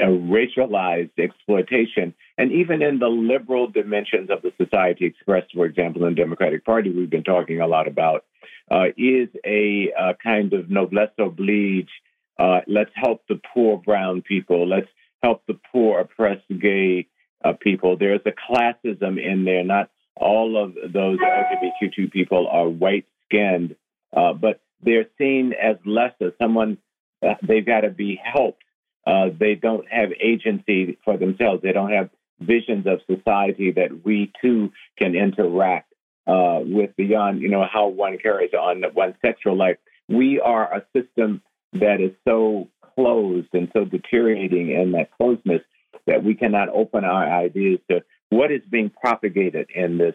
racialized 0.02 1.10
exploitation. 1.18 2.14
And 2.36 2.52
even 2.52 2.82
in 2.82 2.98
the 2.98 3.08
liberal 3.08 3.68
dimensions 3.68 4.30
of 4.30 4.42
the 4.42 4.52
society 4.62 5.06
expressed, 5.06 5.52
for 5.54 5.66
example, 5.66 6.04
in 6.04 6.14
the 6.14 6.20
Democratic 6.20 6.64
Party, 6.64 6.90
we've 6.90 7.10
been 7.10 7.24
talking 7.24 7.60
a 7.60 7.66
lot 7.66 7.88
about, 7.88 8.24
uh, 8.70 8.86
is 8.96 9.28
a, 9.44 9.92
a, 9.98 10.14
kind 10.22 10.52
of 10.52 10.70
noblesse 10.70 11.10
oblige. 11.18 11.90
Uh, 12.38 12.60
let's 12.66 12.90
help 12.94 13.22
the 13.28 13.40
poor 13.52 13.78
brown 13.78 14.22
people. 14.22 14.68
Let's 14.68 14.88
help 15.22 15.42
the 15.46 15.58
poor 15.72 16.00
oppressed 16.00 16.46
gay 16.60 17.08
uh, 17.44 17.52
people. 17.60 17.96
There's 17.96 18.20
a 18.26 18.32
classism 18.32 19.22
in 19.22 19.44
there. 19.44 19.64
Not 19.64 19.90
all 20.16 20.62
of 20.62 20.74
those 20.74 21.18
LGBTQ 21.18 22.10
people 22.10 22.48
are 22.48 22.68
white 22.68 23.06
skinned, 23.24 23.76
uh, 24.16 24.32
but 24.32 24.60
they're 24.82 25.06
seen 25.18 25.52
as 25.52 25.76
lesser. 25.84 26.32
Someone, 26.40 26.78
uh, 27.22 27.34
they've 27.46 27.64
got 27.64 27.80
to 27.80 27.90
be 27.90 28.20
helped. 28.22 28.62
Uh, 29.06 29.26
they 29.38 29.54
don't 29.54 29.86
have 29.90 30.10
agency 30.20 30.98
for 31.04 31.16
themselves. 31.16 31.62
They 31.62 31.72
don't 31.72 31.92
have 31.92 32.10
visions 32.40 32.86
of 32.86 33.00
society 33.06 33.72
that 33.72 34.04
we 34.04 34.32
too 34.40 34.70
can 34.98 35.14
interact 35.14 35.92
uh, 36.26 36.60
with 36.62 36.94
beyond, 36.96 37.40
you 37.40 37.48
know, 37.48 37.64
how 37.70 37.88
one 37.88 38.18
carries 38.18 38.52
on 38.52 38.82
one's 38.94 39.14
sexual 39.24 39.56
life. 39.56 39.78
We 40.08 40.40
are 40.40 40.72
a 40.72 40.84
system 40.94 41.42
that 41.72 42.00
is 42.00 42.12
so 42.26 42.68
closed 42.94 43.48
and 43.52 43.68
so 43.72 43.84
deteriorating 43.84 44.70
in 44.70 44.92
that 44.92 45.10
closeness 45.16 45.62
that 46.08 46.24
we 46.24 46.34
cannot 46.34 46.70
open 46.70 47.04
our 47.04 47.30
ideas 47.30 47.78
to 47.90 48.02
what 48.30 48.50
is 48.50 48.62
being 48.68 48.90
propagated 48.90 49.70
in 49.74 49.98
this 49.98 50.14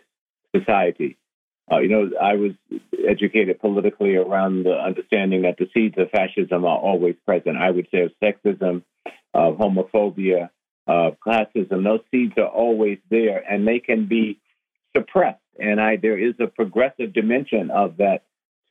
society. 0.56 1.18
Uh, 1.72 1.80
you 1.80 1.88
know, 1.88 2.10
I 2.22 2.34
was 2.34 2.52
educated 3.08 3.60
politically 3.60 4.16
around 4.16 4.64
the 4.64 4.74
understanding 4.74 5.44
that 5.44 5.58
the 5.58 5.70
seeds 5.74 5.96
of 5.98 6.10
fascism 6.10 6.66
are 6.66 6.78
always 6.78 7.16
present. 7.26 7.58
I 7.58 7.72
would 7.72 7.88
say 7.92 8.02
of 8.02 8.12
sexism, 8.22 8.84
of 9.34 9.58
homophobia, 9.58 10.50
of 10.88 11.16
classism. 11.26 11.84
Those 11.84 12.02
seeds 12.12 12.34
are 12.38 12.48
always 12.48 12.98
there, 13.10 13.44
and 13.50 13.68
they 13.68 13.80
can 13.80 14.08
be 14.08 14.40
suppressed. 14.96 15.40
And 15.60 15.80
I, 15.80 15.98
there 15.98 16.18
is 16.18 16.34
a 16.40 16.48
progressive 16.48 17.14
dimension 17.14 17.70
of 17.72 17.98
that 17.98 18.24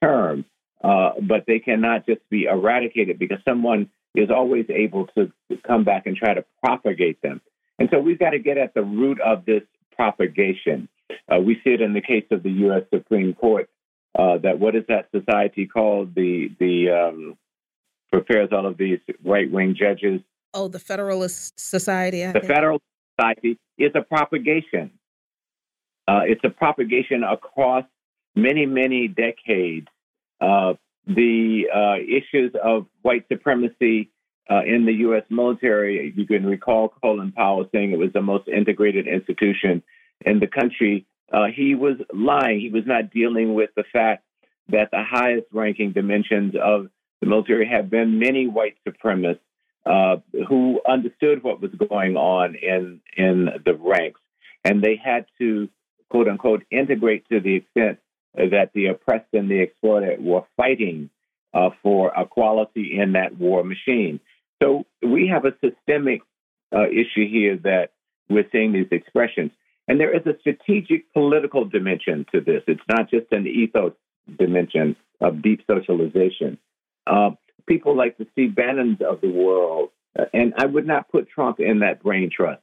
term, 0.03 0.45
uh, 0.83 1.13
but 1.23 1.45
they 1.47 1.61
cannot 1.61 2.05
just 2.05 2.29
be 2.29 2.45
eradicated 2.45 3.19
because 3.19 3.39
someone 3.49 3.91
is 4.15 4.31
always 4.31 4.67
able 4.69 5.07
to 5.17 5.33
come 5.67 5.85
back 5.85 6.07
and 6.07 6.17
try 6.17 6.35
to 6.35 6.45
propagate 6.63 7.21
them. 7.23 7.41
And 7.79 7.89
so 7.91 7.99
we've 7.99 8.19
got 8.19 8.31
to 8.31 8.39
get 8.39 8.59
at 8.59 8.75
the 8.75 8.83
root 8.83 9.21
of 9.21 9.45
this 9.45 9.63
propagation. 9.97 10.89
Uh, 11.31 11.41
we 11.41 11.55
see 11.65 11.71
it 11.71 11.81
in 11.81 11.95
the 11.95 12.01
case 12.01 12.25
of 12.31 12.43
the 12.43 12.51
U.S. 12.51 12.83
Supreme 12.93 13.35
Court. 13.35 13.69
Uh, 14.19 14.39
that 14.43 14.59
what 14.59 14.77
is 14.77 14.85
that 14.89 15.09
society 15.11 15.67
called? 15.67 16.15
The 16.15 16.49
the 16.61 16.91
um, 16.91 17.39
prepares 18.11 18.51
all 18.53 18.67
of 18.67 18.77
these 18.77 18.99
right 19.25 19.51
wing 19.51 19.75
judges. 19.79 20.21
Oh, 20.53 20.69
the 20.69 20.79
Federalist 20.79 21.59
Society. 21.59 22.23
I 22.25 22.33
the 22.33 22.41
think. 22.41 22.53
Federalist 22.53 22.85
Society 23.19 23.59
is 23.79 23.93
a 23.95 24.03
propagation. 24.03 24.91
Uh, 26.07 26.21
it's 26.25 26.43
a 26.45 26.51
propagation 26.51 27.25
across 27.25 27.85
many 28.35 28.67
many 28.67 29.09
decades 29.09 29.89
uh, 30.43 30.75
the 31.07 31.65
uh, 31.75 31.97
issues 32.03 32.53
of 32.63 32.87
white 33.03 33.27
supremacy 33.31 34.11
uh, 34.51 34.63
in 34.67 34.87
the 34.87 34.93
U.S. 35.07 35.25
military. 35.31 36.13
You 36.17 36.27
can 36.27 36.47
recall 36.47 36.93
Colin 37.03 37.33
Powell 37.33 37.69
saying 37.73 37.93
it 37.93 37.99
was 37.99 38.13
the 38.13 38.23
most 38.23 38.49
integrated 38.49 39.07
institution 39.07 39.83
in 40.25 40.41
the 40.41 40.47
country. 40.47 41.07
Uh, 41.33 41.47
he 41.55 41.75
was 41.75 41.97
lying. 42.13 42.61
He 42.61 42.71
was 42.71 42.85
not 42.87 43.11
dealing 43.11 43.55
with 43.55 43.71
the 43.77 43.85
fact 43.93 44.25
that 44.69 44.91
the 44.91 45.03
highest 45.03 45.47
ranking 45.53 45.93
dimensions 45.93 46.55
of 46.63 46.89
the 47.21 47.27
military 47.27 47.69
have 47.69 47.91
been 47.91 48.19
many 48.19 48.47
white 48.47 48.77
supremacists 48.87 49.39
uh, 49.85 50.17
who 50.49 50.81
understood 50.89 51.43
what 51.43 51.61
was 51.61 51.73
going 51.89 52.17
on 52.17 52.55
in 52.55 53.01
in 53.17 53.49
the 53.65 53.75
ranks, 53.75 54.21
and 54.65 54.83
they 54.83 55.01
had 55.03 55.27
to 55.39 55.69
quote 56.09 56.29
unquote 56.29 56.63
integrate 56.71 57.29
to 57.29 57.41
the 57.41 57.57
extent 57.57 57.99
that 58.35 58.71
the 58.75 58.87
oppressed 58.87 59.33
and 59.33 59.51
the 59.51 59.61
exploited 59.61 60.23
were 60.25 60.45
fighting 60.57 61.11
uh, 61.55 61.71
for 61.83 62.13
equality 62.17 62.99
in 62.99 63.13
that 63.13 63.37
war 63.39 63.63
machine. 63.63 64.21
So 64.63 64.87
we 65.03 65.29
have 65.29 65.45
a 65.45 65.55
systemic 65.65 66.23
uh, 66.75 66.89
issue 66.89 67.29
here 67.29 67.57
that 67.59 67.93
we're 68.29 68.49
seeing 68.53 68.73
these 68.73 68.89
expressions. 68.91 69.51
And 69.89 70.01
there 70.01 70.15
is 70.15 70.25
a 70.27 70.39
strategic 70.41 71.13
political 71.13 71.65
dimension 71.65 72.25
to 72.33 72.41
this. 72.41 72.63
It's 72.67 72.81
not 72.89 73.11
just 73.11 73.27
an 73.33 73.47
ethos 73.47 73.93
dimension 74.39 74.97
of 75.21 75.43
deep 75.43 75.63
socialization. 75.67 76.59
Uh, 77.07 77.31
people 77.67 77.97
like 77.97 78.17
the 78.17 78.27
Steve 78.33 78.55
Bannons 78.55 78.99
of 79.07 79.21
the 79.21 79.31
world, 79.31 79.91
uh, 80.19 80.25
and 80.33 80.55
I 80.57 80.67
would 80.67 80.87
not 80.87 81.11
put 81.11 81.29
Trump 81.29 81.59
in 81.61 81.81
that 81.81 82.03
brain 82.03 82.31
trust. 82.35 82.63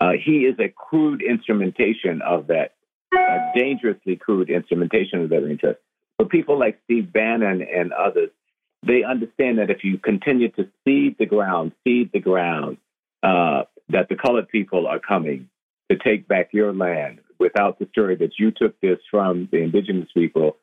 Uh, 0.00 0.12
he 0.22 0.40
is 0.40 0.56
a 0.58 0.68
crude 0.68 1.22
instrumentation 1.22 2.22
of 2.22 2.48
that 2.48 2.74
a 3.12 3.52
dangerously 3.54 4.16
crude 4.16 4.50
instrumentation 4.50 5.20
of 5.20 5.30
their 5.30 5.48
interest. 5.48 5.80
But 6.18 6.30
people 6.30 6.58
like 6.58 6.80
Steve 6.84 7.12
Bannon 7.12 7.62
and 7.62 7.92
others, 7.92 8.30
they 8.86 9.04
understand 9.04 9.58
that 9.58 9.70
if 9.70 9.84
you 9.84 9.98
continue 9.98 10.50
to 10.52 10.68
seed 10.84 11.16
the 11.18 11.26
ground, 11.26 11.72
seed 11.84 12.10
the 12.12 12.20
ground, 12.20 12.78
uh, 13.22 13.62
that 13.88 14.08
the 14.08 14.16
colored 14.16 14.48
people 14.48 14.86
are 14.86 14.98
coming, 14.98 15.48
to 15.90 15.98
take 15.98 16.26
back 16.26 16.48
your 16.52 16.72
land 16.72 17.20
without 17.38 17.78
the 17.78 17.86
story 17.92 18.16
that 18.16 18.32
you 18.38 18.50
took 18.50 18.80
this 18.80 18.98
from 19.10 19.48
the 19.52 19.58
indigenous 19.58 20.08
people, 20.14 20.56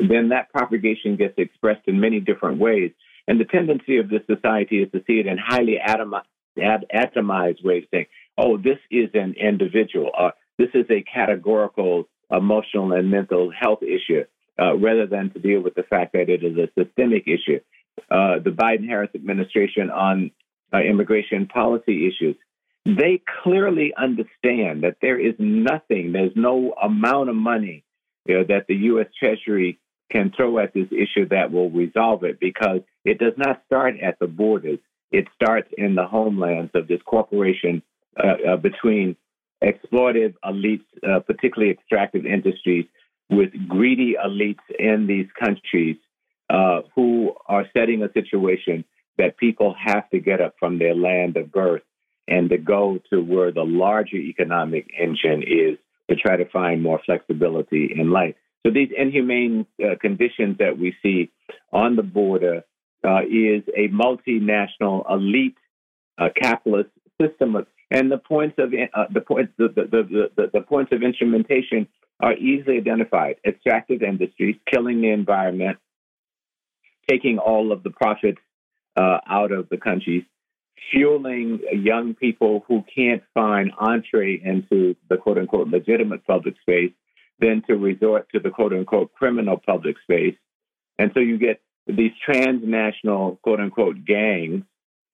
then 0.00 0.30
that 0.30 0.50
propagation 0.50 1.16
gets 1.16 1.34
expressed 1.38 1.86
in 1.86 2.00
many 2.00 2.20
different 2.20 2.58
ways. 2.58 2.90
And 3.28 3.38
the 3.38 3.44
tendency 3.44 3.98
of 3.98 4.08
this 4.08 4.22
society 4.26 4.82
is 4.82 4.90
to 4.92 5.02
see 5.06 5.20
it 5.20 5.26
in 5.26 5.38
highly 5.38 5.78
atomized 5.86 7.64
ways, 7.64 7.84
saying, 7.92 8.06
oh, 8.36 8.56
this 8.56 8.78
is 8.90 9.10
an 9.14 9.34
individual, 9.40 10.10
uh, 10.18 10.30
this 10.62 10.70
is 10.74 10.86
a 10.90 11.02
categorical 11.02 12.04
emotional 12.30 12.92
and 12.92 13.10
mental 13.10 13.50
health 13.50 13.82
issue, 13.82 14.24
uh, 14.60 14.76
rather 14.76 15.06
than 15.06 15.30
to 15.30 15.40
deal 15.40 15.60
with 15.60 15.74
the 15.74 15.82
fact 15.82 16.12
that 16.12 16.28
it 16.28 16.44
is 16.44 16.56
a 16.56 16.68
systemic 16.78 17.24
issue. 17.26 17.58
Uh, 18.10 18.38
the 18.42 18.50
Biden 18.50 18.86
Harris 18.86 19.10
administration 19.14 19.90
on 19.90 20.30
uh, 20.72 20.78
immigration 20.78 21.46
policy 21.46 22.06
issues, 22.06 22.36
they 22.86 23.20
clearly 23.42 23.92
understand 23.96 24.84
that 24.84 24.96
there 25.02 25.18
is 25.18 25.34
nothing, 25.38 26.12
there's 26.12 26.32
no 26.36 26.74
amount 26.80 27.28
of 27.28 27.36
money 27.36 27.84
you 28.26 28.38
know, 28.38 28.44
that 28.44 28.66
the 28.68 28.76
U.S. 28.76 29.08
Treasury 29.18 29.80
can 30.10 30.32
throw 30.36 30.58
at 30.58 30.72
this 30.74 30.88
issue 30.92 31.28
that 31.30 31.50
will 31.50 31.70
resolve 31.70 32.22
it 32.22 32.38
because 32.38 32.80
it 33.04 33.18
does 33.18 33.34
not 33.36 33.62
start 33.66 33.94
at 34.00 34.18
the 34.20 34.26
borders. 34.28 34.78
It 35.10 35.26
starts 35.34 35.68
in 35.76 35.96
the 35.96 36.06
homelands 36.06 36.70
of 36.74 36.86
this 36.86 37.00
corporation 37.04 37.82
uh, 38.16 38.52
uh, 38.52 38.56
between 38.56 39.16
exploitive 39.62 40.34
elites, 40.44 40.84
uh, 41.08 41.20
particularly 41.20 41.72
extractive 41.72 42.26
industries, 42.26 42.86
with 43.30 43.50
greedy 43.68 44.16
elites 44.22 44.64
in 44.78 45.06
these 45.06 45.26
countries 45.38 45.96
uh, 46.50 46.82
who 46.94 47.32
are 47.46 47.66
setting 47.72 48.02
a 48.02 48.12
situation 48.12 48.84
that 49.18 49.36
people 49.36 49.74
have 49.78 50.08
to 50.10 50.18
get 50.18 50.40
up 50.40 50.54
from 50.58 50.78
their 50.78 50.94
land 50.94 51.36
of 51.36 51.52
birth 51.52 51.82
and 52.28 52.50
to 52.50 52.58
go 52.58 52.98
to 53.10 53.20
where 53.20 53.52
the 53.52 53.64
larger 53.64 54.16
economic 54.16 54.90
engine 54.98 55.42
is 55.42 55.78
to 56.08 56.16
try 56.16 56.36
to 56.36 56.48
find 56.50 56.82
more 56.82 57.00
flexibility 57.04 57.92
in 57.96 58.10
life. 58.10 58.34
So 58.64 58.72
these 58.72 58.90
inhumane 58.96 59.66
uh, 59.82 59.96
conditions 60.00 60.58
that 60.58 60.78
we 60.78 60.94
see 61.02 61.30
on 61.72 61.96
the 61.96 62.02
border 62.02 62.64
uh, 63.04 63.22
is 63.22 63.62
a 63.76 63.88
multinational 63.88 65.10
elite 65.10 65.56
uh, 66.18 66.28
capitalist 66.40 66.90
system, 67.20 67.56
and 67.92 68.10
the 68.10 68.18
points 68.18 68.56
of 68.58 68.72
uh, 68.72 69.04
the 69.12 69.20
points 69.20 69.52
the, 69.58 69.68
the, 69.68 70.30
the, 70.34 70.50
the, 70.52 70.60
points 70.62 70.92
of 70.92 71.02
instrumentation 71.02 71.86
are 72.20 72.34
easily 72.34 72.78
identified: 72.78 73.36
extractive 73.46 74.02
industries, 74.02 74.56
killing 74.72 75.02
the 75.02 75.10
environment, 75.10 75.78
taking 77.08 77.38
all 77.38 77.70
of 77.70 77.82
the 77.82 77.90
profits 77.90 78.40
uh, 78.96 79.18
out 79.28 79.52
of 79.52 79.68
the 79.68 79.76
countries, 79.76 80.24
fueling 80.90 81.60
young 81.72 82.14
people 82.14 82.64
who 82.66 82.82
can't 82.94 83.22
find 83.34 83.72
entree 83.78 84.40
into 84.42 84.96
the 85.10 85.18
quote 85.18 85.38
unquote 85.38 85.68
legitimate 85.68 86.26
public 86.26 86.54
space 86.62 86.92
then 87.38 87.62
to 87.66 87.76
resort 87.76 88.28
to 88.32 88.38
the 88.38 88.50
quote 88.50 88.72
unquote 88.72 89.12
criminal 89.12 89.58
public 89.58 89.96
space. 90.02 90.36
And 90.98 91.10
so 91.12 91.20
you 91.20 91.38
get 91.38 91.60
these 91.86 92.12
transnational 92.24 93.38
quote 93.42 93.60
unquote 93.60 94.04
gangs 94.04 94.62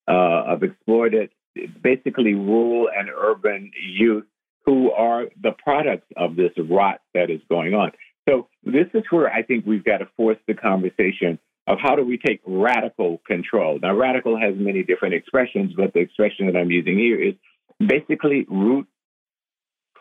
uh, 0.07 0.43
of 0.47 0.63
exploited, 0.63 1.31
basically 1.67 2.33
rural 2.33 2.89
and 2.95 3.09
urban 3.09 3.71
youth 3.81 4.25
who 4.65 4.91
are 4.91 5.25
the 5.41 5.51
products 5.63 6.07
of 6.15 6.35
this 6.35 6.51
rot 6.69 7.01
that 7.13 7.29
is 7.29 7.41
going 7.49 7.73
on. 7.73 7.91
So 8.27 8.47
this 8.63 8.87
is 8.93 9.03
where 9.09 9.31
I 9.31 9.41
think 9.43 9.65
we've 9.65 9.83
got 9.83 9.97
to 9.97 10.07
force 10.15 10.37
the 10.47 10.53
conversation 10.53 11.39
of 11.67 11.77
how 11.81 11.95
do 11.95 12.03
we 12.03 12.17
take 12.17 12.41
radical 12.45 13.21
control. 13.25 13.79
Now, 13.81 13.95
radical 13.95 14.39
has 14.39 14.55
many 14.57 14.83
different 14.83 15.13
expressions, 15.13 15.73
but 15.75 15.93
the 15.93 15.99
expression 15.99 16.47
that 16.47 16.55
I'm 16.55 16.71
using 16.71 16.97
here 16.97 17.19
is 17.19 17.35
basically 17.79 18.45
root 18.49 18.87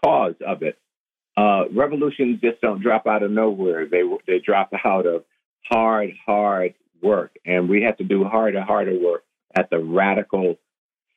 cause 0.05 0.35
of 0.47 0.63
it. 0.63 0.79
Uh, 1.37 1.69
revolutions 1.71 2.41
just 2.41 2.61
don't 2.61 2.83
drop 2.83 3.07
out 3.07 3.23
of 3.23 3.31
nowhere. 3.31 3.87
They 3.87 4.03
they 4.27 4.41
drop 4.41 4.71
out 4.85 5.07
of 5.07 5.25
hard, 5.71 6.11
hard 6.27 6.75
work, 7.03 7.37
and 7.47 7.69
we 7.69 7.83
have 7.83 7.97
to 7.99 8.05
do 8.05 8.25
harder, 8.25 8.63
harder 8.63 8.99
work 8.99 9.25
at 9.57 9.71
the 9.71 9.79
radical, 9.79 10.57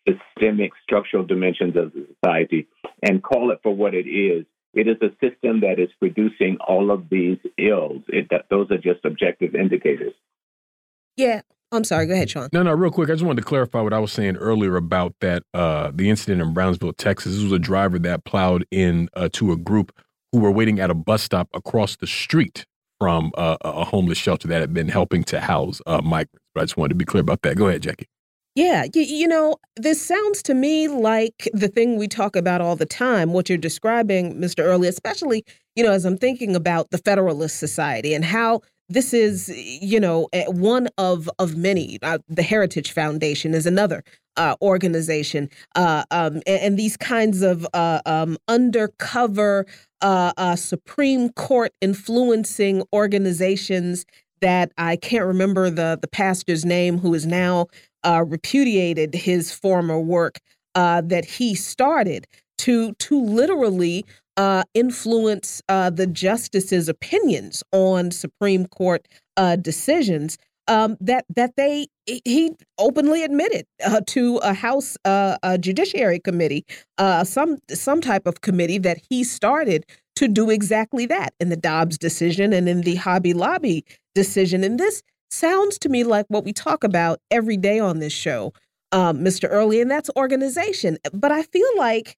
systemic, 0.08 0.72
structural 0.84 1.26
dimensions 1.26 1.76
of 1.76 1.94
the 1.94 2.08
society, 2.16 2.68
and 3.04 3.24
call 3.24 3.52
it 3.52 3.60
for 3.64 3.76
what 3.76 3.94
it 3.94 4.08
is. 4.08 4.46
It 4.74 4.88
is 4.88 4.98
a 5.02 5.10
system 5.24 5.62
that 5.62 5.80
is 5.80 5.90
producing 6.00 6.58
all 6.66 6.92
of 6.92 7.10
these 7.10 7.38
ills. 7.58 8.04
It, 8.08 8.28
that, 8.32 8.46
those 8.50 8.72
are 8.72 8.78
just 8.78 9.04
objective 9.04 9.54
indicators. 9.54 10.14
Yeah, 11.18 11.42
I'm 11.74 11.84
sorry. 11.84 12.06
Go 12.06 12.14
ahead, 12.14 12.30
Sean. 12.30 12.50
No, 12.54 12.64
no, 12.64 12.72
real 12.74 12.92
quick. 12.92 13.10
I 13.10 13.14
just 13.14 13.24
wanted 13.24 13.42
to 13.42 13.48
clarify 13.48 13.82
what 13.82 13.94
I 13.94 14.00
was 14.00 14.14
saying 14.14 14.38
earlier 14.38 14.78
about 14.78 15.14
that 15.20 15.44
uh, 15.54 15.92
the 15.94 16.10
incident 16.10 16.42
in 16.42 16.54
Brownsville, 16.54 16.94
Texas. 16.94 17.34
This 17.34 17.44
was 17.44 17.52
a 17.52 17.60
driver 17.60 18.00
that 18.00 18.24
plowed 18.24 18.66
in 18.72 19.10
uh, 19.16 19.30
to 19.34 19.52
a 19.52 19.58
group 19.58 19.92
who 20.32 20.40
were 20.40 20.52
waiting 20.52 20.80
at 20.80 20.90
a 20.90 20.94
bus 20.94 21.22
stop 21.22 21.50
across 21.54 21.98
the 21.98 22.08
street 22.08 22.66
from 23.00 23.32
uh, 23.36 23.58
a 23.62 23.84
homeless 23.84 24.18
shelter 24.18 24.48
that 24.48 24.62
had 24.62 24.74
been 24.74 24.88
helping 24.88 25.24
to 25.26 25.42
house 25.42 25.82
uh, 25.86 26.02
migrants. 26.02 26.46
But 26.54 26.62
I 26.62 26.64
just 26.66 26.78
wanted 26.78 26.90
to 26.90 26.96
be 26.96 27.06
clear 27.06 27.22
about 27.22 27.42
that. 27.42 27.58
Go 27.58 27.68
ahead, 27.68 27.82
Jacquie. 27.82 28.06
Yeah, 28.56 28.86
you, 28.94 29.02
you, 29.04 29.28
know, 29.28 29.56
this 29.78 30.06
sounds 30.06 30.44
to 30.44 30.54
me 30.54 30.90
like 30.90 31.50
the 31.54 31.70
thing 31.70 31.98
we 31.98 32.08
talk 32.10 32.36
about 32.36 32.60
all 32.60 32.76
the 32.76 32.86
time, 32.86 33.32
what 33.32 33.48
you're 33.48 33.58
describing, 33.58 34.36
Mr. 34.36 34.64
Early, 34.64 34.90
especially, 34.90 35.46
you 35.76 35.84
know, 35.84 35.92
as 35.92 36.04
I'm 36.04 36.18
thinking 36.18 36.54
about 36.54 36.90
the 36.92 36.98
Federalist 36.98 37.60
Society 37.60 38.14
and 38.14 38.26
how 38.26 38.62
this 38.90 39.14
is, 39.14 39.48
you 39.82 40.02
know, 40.02 40.28
one 40.48 40.90
of 40.98 41.30
of 41.40 41.56
many. 41.56 41.98
Uh, 42.02 42.18
the 42.28 42.44
Heritage 42.44 42.92
Foundation 42.92 43.54
is 43.54 43.66
another 43.66 44.04
uh, 44.36 44.56
organization, 44.62 45.50
uh, 45.76 46.04
um, 46.12 46.42
and, 46.46 46.62
and, 46.62 46.80
these 46.80 46.98
kinds 46.98 47.42
of 47.42 47.66
uh, 47.74 48.02
um, 48.06 48.38
undercover 48.50 49.66
uh, 50.02 50.34
uh, 50.36 50.58
Supreme 50.58 51.30
Court 51.30 51.72
influencing 51.80 52.84
organizations 52.94 54.06
that 54.42 54.74
I 54.78 54.98
can't 54.98 55.26
remember 55.26 55.70
the 55.70 55.98
the 56.02 56.10
pastor's 56.10 56.66
name, 56.66 56.98
who 56.98 57.14
is 57.14 57.26
now 57.26 57.68
repudiated 58.06 59.14
his 59.14 59.52
former 59.54 60.00
work 60.00 60.40
that 60.76 61.26
he 61.26 61.56
started 61.56 62.28
to 62.58 62.94
to 62.94 63.20
literally 63.20 64.06
uh, 64.38 64.64
influence 64.74 65.62
uh, 65.68 65.90
the 65.90 66.08
justices' 66.08 66.88
opinions 66.88 67.64
on 67.72 68.12
Supreme 68.12 68.66
Court 68.68 69.08
uh, 69.38 69.56
decisions 69.56 70.38
um, 70.68 70.96
that 71.02 71.26
that 71.36 71.56
they 71.58 71.88
he 72.06 72.52
openly 72.78 73.24
admitted 73.24 73.66
uh, 73.84 74.02
to 74.08 74.38
a 74.38 74.54
House 74.54 74.96
uh, 75.06 75.38
a 75.44 75.58
Judiciary 75.58 76.20
Committee, 76.20 76.66
uh, 76.98 77.24
some 77.24 77.58
some 77.70 78.00
type 78.00 78.28
of 78.28 78.42
committee 78.42 78.78
that 78.78 79.00
he 79.10 79.24
started 79.24 79.86
to 80.16 80.28
do 80.28 80.50
exactly 80.50 81.06
that 81.08 81.34
in 81.40 81.50
the 81.50 81.58
Dobbs 81.58 81.98
decision 81.98 82.54
and 82.54 82.70
in 82.70 82.82
the 82.82 82.96
Hobby 82.96 83.34
Lobby 83.34 83.84
decision. 84.14 84.64
And 84.64 84.80
this 84.80 85.02
sounds 85.32 85.78
to 85.80 85.90
me 85.90 86.04
like 86.04 86.26
what 86.28 86.44
we 86.44 86.54
talk 86.54 86.84
about 86.84 87.20
every 87.30 87.58
day 87.58 87.80
on 87.80 88.00
this 88.00 88.14
show, 88.14 88.54
um, 88.92 89.20
Mr. 89.20 89.48
Early, 89.50 89.82
and 89.82 89.90
that's 89.90 90.10
organization. 90.16 90.98
But 91.14 91.32
I 91.32 91.44
feel 91.44 91.70
like 91.78 92.16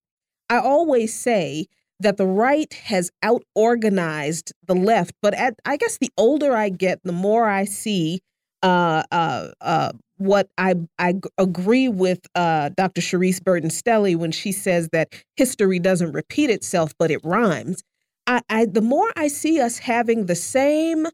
I 0.49 0.57
always 0.57 1.13
say 1.13 1.67
that 1.99 2.17
the 2.17 2.27
right 2.27 2.73
has 2.73 3.11
out 3.21 3.43
organized 3.55 4.53
the 4.67 4.75
left. 4.75 5.13
But 5.21 5.33
at, 5.33 5.55
I 5.65 5.77
guess 5.77 5.97
the 5.97 6.11
older 6.17 6.55
I 6.55 6.69
get, 6.69 6.99
the 7.03 7.11
more 7.11 7.47
I 7.47 7.65
see 7.65 8.21
uh, 8.61 9.03
uh, 9.11 9.49
uh, 9.61 9.91
what 10.17 10.49
I, 10.57 10.75
I 10.99 11.15
agree 11.37 11.89
with 11.89 12.19
uh, 12.35 12.69
Dr. 12.69 13.01
Sharice 13.01 13.43
Burton 13.43 13.69
Stelly 13.69 14.15
when 14.15 14.31
she 14.31 14.51
says 14.51 14.89
that 14.91 15.13
history 15.35 15.79
doesn't 15.79 16.13
repeat 16.13 16.49
itself, 16.49 16.93
but 16.97 17.11
it 17.11 17.19
rhymes. 17.23 17.83
I, 18.25 18.41
I 18.49 18.65
the 18.65 18.81
more 18.81 19.11
I 19.17 19.27
see 19.27 19.59
us 19.59 19.79
having 19.79 20.27
the 20.27 20.35
same 20.35 21.07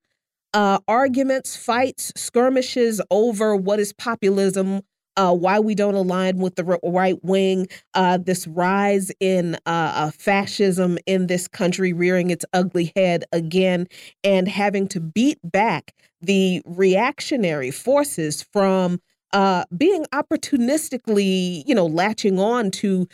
uh, 0.53 0.79
arguments, 0.87 1.55
fights, 1.55 2.11
skirmishes 2.15 3.01
over 3.11 3.55
what 3.55 3.79
is 3.79 3.93
populism, 3.93 4.81
uh, 5.17 5.33
why 5.33 5.59
we 5.59 5.75
don't 5.75 5.95
align 5.95 6.37
with 6.37 6.55
the 6.55 6.63
right 6.83 7.23
wing, 7.23 7.67
uh, 7.93 8.17
this 8.17 8.47
rise 8.47 9.11
in 9.19 9.55
uh, 9.55 9.59
uh, 9.65 10.11
fascism 10.11 10.97
in 11.05 11.27
this 11.27 11.47
country 11.47 11.91
rearing 11.93 12.29
its 12.29 12.45
ugly 12.53 12.91
head 12.95 13.25
again, 13.31 13.87
and 14.23 14.47
having 14.47 14.87
to 14.87 14.99
beat 14.99 15.39
back 15.43 15.93
the 16.21 16.61
reactionary 16.65 17.71
forces 17.71 18.41
from 18.53 18.99
uh, 19.33 19.63
being 19.75 20.05
opportunistically, 20.13 21.63
you 21.67 21.75
know, 21.75 21.85
latching 21.85 22.39
on 22.39 22.71
to 22.71 23.07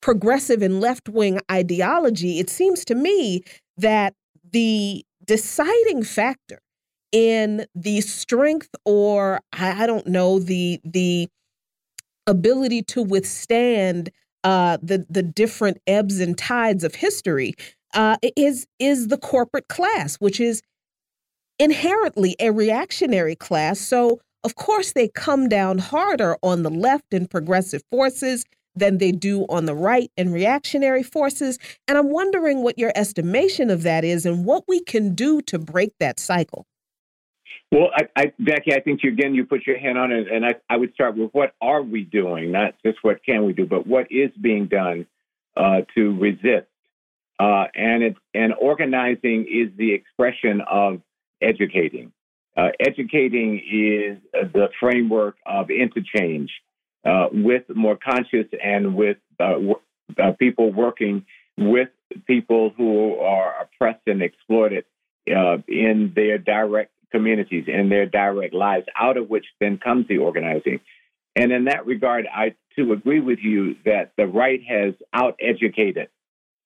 progressive 0.00 0.62
and 0.62 0.80
left 0.80 1.08
wing 1.08 1.40
ideology. 1.50 2.38
It 2.38 2.50
seems 2.50 2.84
to 2.86 2.94
me 2.94 3.42
that 3.76 4.14
the 4.52 5.04
deciding 5.28 6.02
factor 6.02 6.60
in 7.12 7.66
the 7.74 8.00
strength 8.00 8.70
or 8.84 9.40
I, 9.52 9.86
don't 9.86 10.06
know 10.06 10.40
the 10.40 10.80
the 10.84 11.28
ability 12.26 12.82
to 12.82 13.02
withstand 13.02 14.10
uh, 14.42 14.78
the 14.82 15.06
the 15.08 15.22
different 15.22 15.78
ebbs 15.86 16.18
and 16.18 16.36
tides 16.36 16.82
of 16.82 16.96
history 16.96 17.54
uh, 17.94 18.16
is 18.36 18.66
is 18.78 19.08
the 19.08 19.16
corporate 19.18 19.68
class, 19.68 20.16
which 20.16 20.40
is 20.40 20.62
inherently 21.58 22.34
a 22.40 22.50
reactionary 22.50 23.36
class. 23.36 23.78
So 23.78 24.20
of 24.44 24.54
course 24.54 24.92
they 24.92 25.08
come 25.08 25.48
down 25.48 25.78
harder 25.78 26.36
on 26.42 26.62
the 26.62 26.70
left 26.70 27.12
and 27.12 27.30
progressive 27.30 27.82
forces 27.90 28.44
than 28.78 28.98
they 28.98 29.12
do 29.12 29.42
on 29.48 29.66
the 29.66 29.74
right 29.74 30.10
and 30.16 30.32
reactionary 30.32 31.02
forces. 31.02 31.58
And 31.86 31.98
I'm 31.98 32.10
wondering 32.10 32.62
what 32.62 32.78
your 32.78 32.92
estimation 32.94 33.70
of 33.70 33.82
that 33.82 34.04
is 34.04 34.26
and 34.26 34.44
what 34.44 34.64
we 34.68 34.80
can 34.80 35.14
do 35.14 35.40
to 35.42 35.58
break 35.58 35.92
that 36.00 36.18
cycle. 36.20 36.66
Well, 37.70 37.90
I, 37.94 38.08
I, 38.16 38.32
Becky, 38.38 38.72
I 38.72 38.80
think 38.80 39.02
you, 39.02 39.10
again 39.10 39.34
you 39.34 39.44
put 39.44 39.66
your 39.66 39.78
hand 39.78 39.98
on 39.98 40.10
it, 40.10 40.26
and 40.32 40.44
I, 40.44 40.54
I 40.70 40.78
would 40.78 40.94
start 40.94 41.16
with 41.16 41.30
what 41.32 41.52
are 41.60 41.82
we 41.82 42.02
doing, 42.02 42.50
not 42.50 42.74
just 42.84 42.98
what 43.02 43.22
can 43.24 43.44
we 43.44 43.52
do, 43.52 43.66
but 43.66 43.86
what 43.86 44.10
is 44.10 44.30
being 44.40 44.68
done 44.68 45.06
uh, 45.56 45.82
to 45.94 46.18
resist. 46.18 46.66
Uh, 47.38 47.66
and 47.74 48.02
it's 48.02 48.18
and 48.34 48.54
organizing 48.60 49.46
is 49.48 49.76
the 49.76 49.92
expression 49.92 50.60
of 50.68 51.00
educating. 51.40 52.12
Uh, 52.56 52.70
educating 52.80 53.58
is 53.58 54.18
the 54.32 54.68
framework 54.80 55.36
of 55.46 55.70
interchange 55.70 56.50
uh, 57.08 57.28
with 57.32 57.64
more 57.74 57.96
conscious 57.96 58.46
and 58.62 58.94
with 58.94 59.18
uh, 59.40 59.54
uh, 60.22 60.32
people 60.38 60.72
working 60.72 61.24
with 61.56 61.88
people 62.26 62.72
who 62.76 63.16
are 63.16 63.50
oppressed 63.62 64.06
and 64.06 64.22
exploited 64.22 64.84
in 65.26 66.12
their 66.14 66.38
direct 66.38 66.92
communities 67.10 67.64
in 67.66 67.88
their 67.88 68.06
direct 68.06 68.54
lives, 68.54 68.86
out 68.96 69.16
of 69.16 69.28
which 69.30 69.46
then 69.60 69.78
comes 69.78 70.06
the 70.08 70.18
organizing. 70.18 70.80
And 71.36 71.52
in 71.52 71.64
that 71.64 71.86
regard, 71.86 72.26
I 72.32 72.54
too 72.76 72.92
agree 72.92 73.20
with 73.20 73.38
you 73.40 73.76
that 73.84 74.12
the 74.16 74.26
right 74.26 74.60
has 74.68 74.94
out-educated 75.12 76.08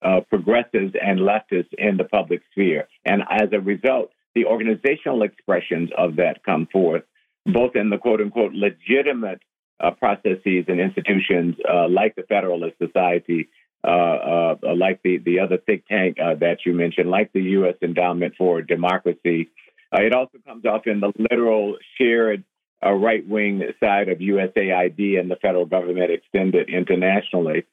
uh, 0.02 0.20
progressives 0.28 0.94
and 1.00 1.20
leftists 1.20 1.72
in 1.78 1.96
the 1.96 2.04
public 2.04 2.42
sphere. 2.52 2.88
And 3.04 3.22
as 3.30 3.48
a 3.52 3.60
result, 3.60 4.10
the 4.34 4.46
organizational 4.46 5.22
expressions 5.22 5.90
of 5.96 6.16
that 6.16 6.44
come 6.44 6.66
forth, 6.72 7.04
both 7.46 7.76
in 7.76 7.90
the 7.90 7.98
quote 7.98 8.20
unquote 8.20 8.52
legitimate 8.52 9.40
uh, 9.40 9.51
processes 9.90 10.64
and 10.68 10.80
institutions 10.80 11.56
uh, 11.68 11.88
like 11.88 12.14
the 12.14 12.22
Federalist 12.22 12.76
Society, 12.78 13.48
uh, 13.84 13.88
uh, 13.90 14.56
like 14.76 15.00
the, 15.02 15.18
the 15.18 15.40
other 15.40 15.58
think 15.58 15.86
tank 15.86 16.18
uh, 16.20 16.34
that 16.36 16.58
you 16.64 16.72
mentioned, 16.72 17.10
like 17.10 17.32
the 17.32 17.42
U.S. 17.42 17.74
Endowment 17.82 18.34
for 18.38 18.62
Democracy, 18.62 19.50
uh, 19.92 20.00
it 20.02 20.14
also 20.14 20.38
comes 20.46 20.64
off 20.64 20.86
in 20.86 21.00
the 21.00 21.12
literal 21.18 21.76
shared 21.98 22.44
uh, 22.84 22.92
right 22.92 23.26
wing 23.28 23.62
side 23.80 24.08
of 24.08 24.18
USAID 24.18 25.18
and 25.18 25.30
the 25.30 25.36
federal 25.36 25.66
government 25.66 26.10
extended 26.10 26.68
internationally. 26.68 27.64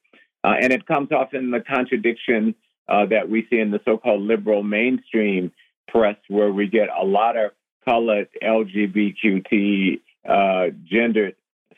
Uh, 0.44 0.56
and 0.62 0.72
it 0.72 0.86
comes 0.86 1.12
off 1.12 1.34
in 1.34 1.52
the 1.52 1.60
contradiction 1.60 2.56
uh, 2.88 3.06
that 3.06 3.30
we 3.30 3.46
see 3.50 3.60
in 3.60 3.72
the 3.72 3.80
so 3.86 3.98
called 3.98 4.22
liberal 4.22 4.64
mainstream 4.64 5.52
press, 5.88 6.18
where 6.28 6.52
we 6.52 6.68
get 6.68 6.90
a 6.90 7.06
lot 7.06 7.38
of 7.38 7.52
colored 7.86 8.28
LGBTQ 8.44 10.00
uh, 10.28 10.66
gendered 10.86 11.36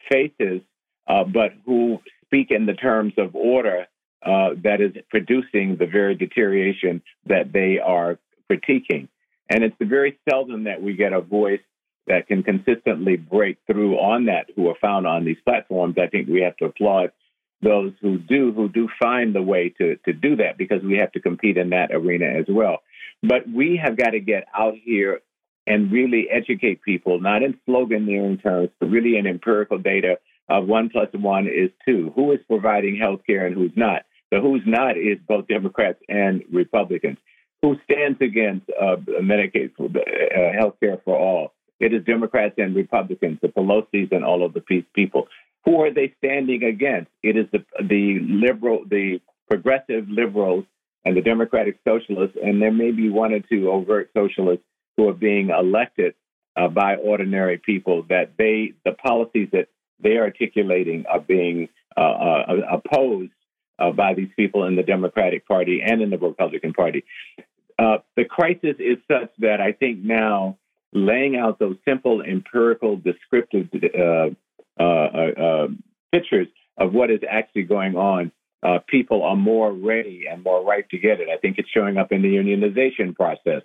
faces, 0.09 0.61
uh, 1.07 1.23
but 1.23 1.51
who 1.65 1.99
speak 2.25 2.51
in 2.51 2.65
the 2.65 2.73
terms 2.73 3.13
of 3.17 3.35
order 3.35 3.87
that 4.23 4.81
is 4.81 4.91
producing 5.09 5.77
the 5.77 5.85
very 5.85 6.15
deterioration 6.15 7.01
that 7.25 7.51
they 7.51 7.79
are 7.79 8.19
critiquing. 8.51 9.07
And 9.49 9.63
it's 9.63 9.75
very 9.81 10.19
seldom 10.29 10.65
that 10.65 10.81
we 10.81 10.95
get 10.95 11.13
a 11.13 11.21
voice 11.21 11.61
that 12.07 12.27
can 12.27 12.43
consistently 12.43 13.17
break 13.17 13.57
through 13.67 13.95
on 13.95 14.25
that 14.25 14.47
who 14.55 14.69
are 14.69 14.75
found 14.81 15.05
on 15.05 15.25
these 15.25 15.37
platforms. 15.45 15.95
I 16.01 16.07
think 16.07 16.27
we 16.27 16.41
have 16.41 16.57
to 16.57 16.65
applaud 16.65 17.11
those 17.61 17.93
who 18.01 18.17
do, 18.17 18.51
who 18.53 18.69
do 18.69 18.89
find 19.01 19.35
the 19.35 19.41
way 19.41 19.69
to, 19.77 19.95
to 20.05 20.13
do 20.13 20.37
that 20.37 20.57
because 20.57 20.81
we 20.83 20.97
have 20.97 21.11
to 21.11 21.19
compete 21.19 21.57
in 21.57 21.69
that 21.69 21.91
arena 21.91 22.25
as 22.25 22.45
well. 22.49 22.79
But 23.21 23.47
we 23.47 23.79
have 23.83 23.97
got 23.97 24.11
to 24.11 24.19
get 24.19 24.45
out 24.55 24.73
here 24.83 25.21
and 25.71 25.91
really 25.91 26.27
educate 26.29 26.81
people, 26.81 27.21
not 27.21 27.43
in 27.43 27.57
sloganeering 27.67 28.41
terms, 28.43 28.69
but 28.79 28.89
really 28.89 29.17
in 29.17 29.25
empirical 29.25 29.77
data 29.77 30.17
of 30.49 30.67
one 30.67 30.89
plus 30.89 31.07
one 31.13 31.47
is 31.47 31.69
two. 31.85 32.11
Who 32.15 32.33
is 32.33 32.39
providing 32.47 32.97
health 32.97 33.21
care 33.25 33.45
and 33.45 33.55
who's 33.55 33.71
not? 33.75 34.01
The 34.31 34.41
who's 34.41 34.63
not 34.65 34.97
is 34.97 35.17
both 35.27 35.47
Democrats 35.47 35.99
and 36.09 36.43
Republicans 36.51 37.17
who 37.61 37.75
stands 37.85 38.19
against 38.21 38.69
uh, 38.69 38.95
Medicaid 39.21 39.75
for 39.77 39.85
uh, 39.85 40.57
health 40.57 40.75
care 40.81 40.99
for 41.05 41.17
all. 41.17 41.53
It 41.79 41.93
is 41.93 42.03
Democrats 42.05 42.55
and 42.57 42.75
Republicans, 42.75 43.39
the 43.41 43.49
Pelosi's 43.49 44.09
and 44.11 44.25
all 44.25 44.45
of 44.45 44.53
the 44.53 44.63
people. 44.93 45.27
Who 45.65 45.81
are 45.83 45.93
they 45.93 46.13
standing 46.17 46.63
against? 46.63 47.11
It 47.23 47.37
is 47.37 47.45
the 47.51 47.63
the 47.79 48.19
liberal, 48.21 48.83
the 48.89 49.21
progressive 49.49 50.09
liberals 50.09 50.65
and 51.05 51.15
the 51.15 51.21
Democratic 51.21 51.79
Socialists, 51.87 52.37
and 52.43 52.61
there 52.61 52.73
may 52.73 52.91
be 52.91 53.09
one 53.09 53.31
or 53.33 53.39
two 53.39 53.71
overt 53.71 54.09
socialists 54.13 54.65
who 54.97 55.09
are 55.09 55.13
being 55.13 55.49
elected 55.49 56.13
uh, 56.55 56.67
by 56.67 56.95
ordinary 56.95 57.57
people. 57.57 58.03
That 58.09 58.33
they, 58.37 58.73
the 58.85 58.91
policies 58.91 59.49
that 59.51 59.67
they 59.99 60.17
are 60.17 60.23
articulating, 60.23 61.05
are 61.07 61.19
being 61.19 61.69
uh, 61.95 62.01
uh, 62.01 62.45
opposed 62.71 63.31
uh, 63.79 63.91
by 63.91 64.13
these 64.13 64.29
people 64.35 64.65
in 64.65 64.75
the 64.75 64.83
Democratic 64.83 65.47
Party 65.47 65.81
and 65.85 66.01
in 66.01 66.09
the 66.09 66.17
Republican 66.17 66.73
Party. 66.73 67.03
Uh, 67.79 67.97
the 68.15 68.25
crisis 68.25 68.75
is 68.79 68.97
such 69.07 69.31
that 69.39 69.59
I 69.59 69.71
think 69.71 69.99
now 70.03 70.57
laying 70.93 71.35
out 71.35 71.57
those 71.57 71.77
simple, 71.87 72.21
empirical, 72.21 72.97
descriptive 72.97 73.69
uh, 73.97 74.29
uh, 74.79 74.83
uh 74.83 75.67
pictures 76.11 76.47
of 76.77 76.93
what 76.93 77.09
is 77.09 77.21
actually 77.29 77.63
going 77.63 77.95
on, 77.95 78.31
uh, 78.63 78.79
people 78.87 79.23
are 79.23 79.35
more 79.35 79.71
ready 79.71 80.25
and 80.29 80.43
more 80.43 80.63
ripe 80.63 80.89
to 80.89 80.97
get 80.97 81.19
it. 81.19 81.29
I 81.29 81.37
think 81.37 81.57
it's 81.57 81.69
showing 81.69 81.97
up 81.97 82.11
in 82.11 82.21
the 82.21 82.27
unionization 82.27 83.15
process, 83.15 83.63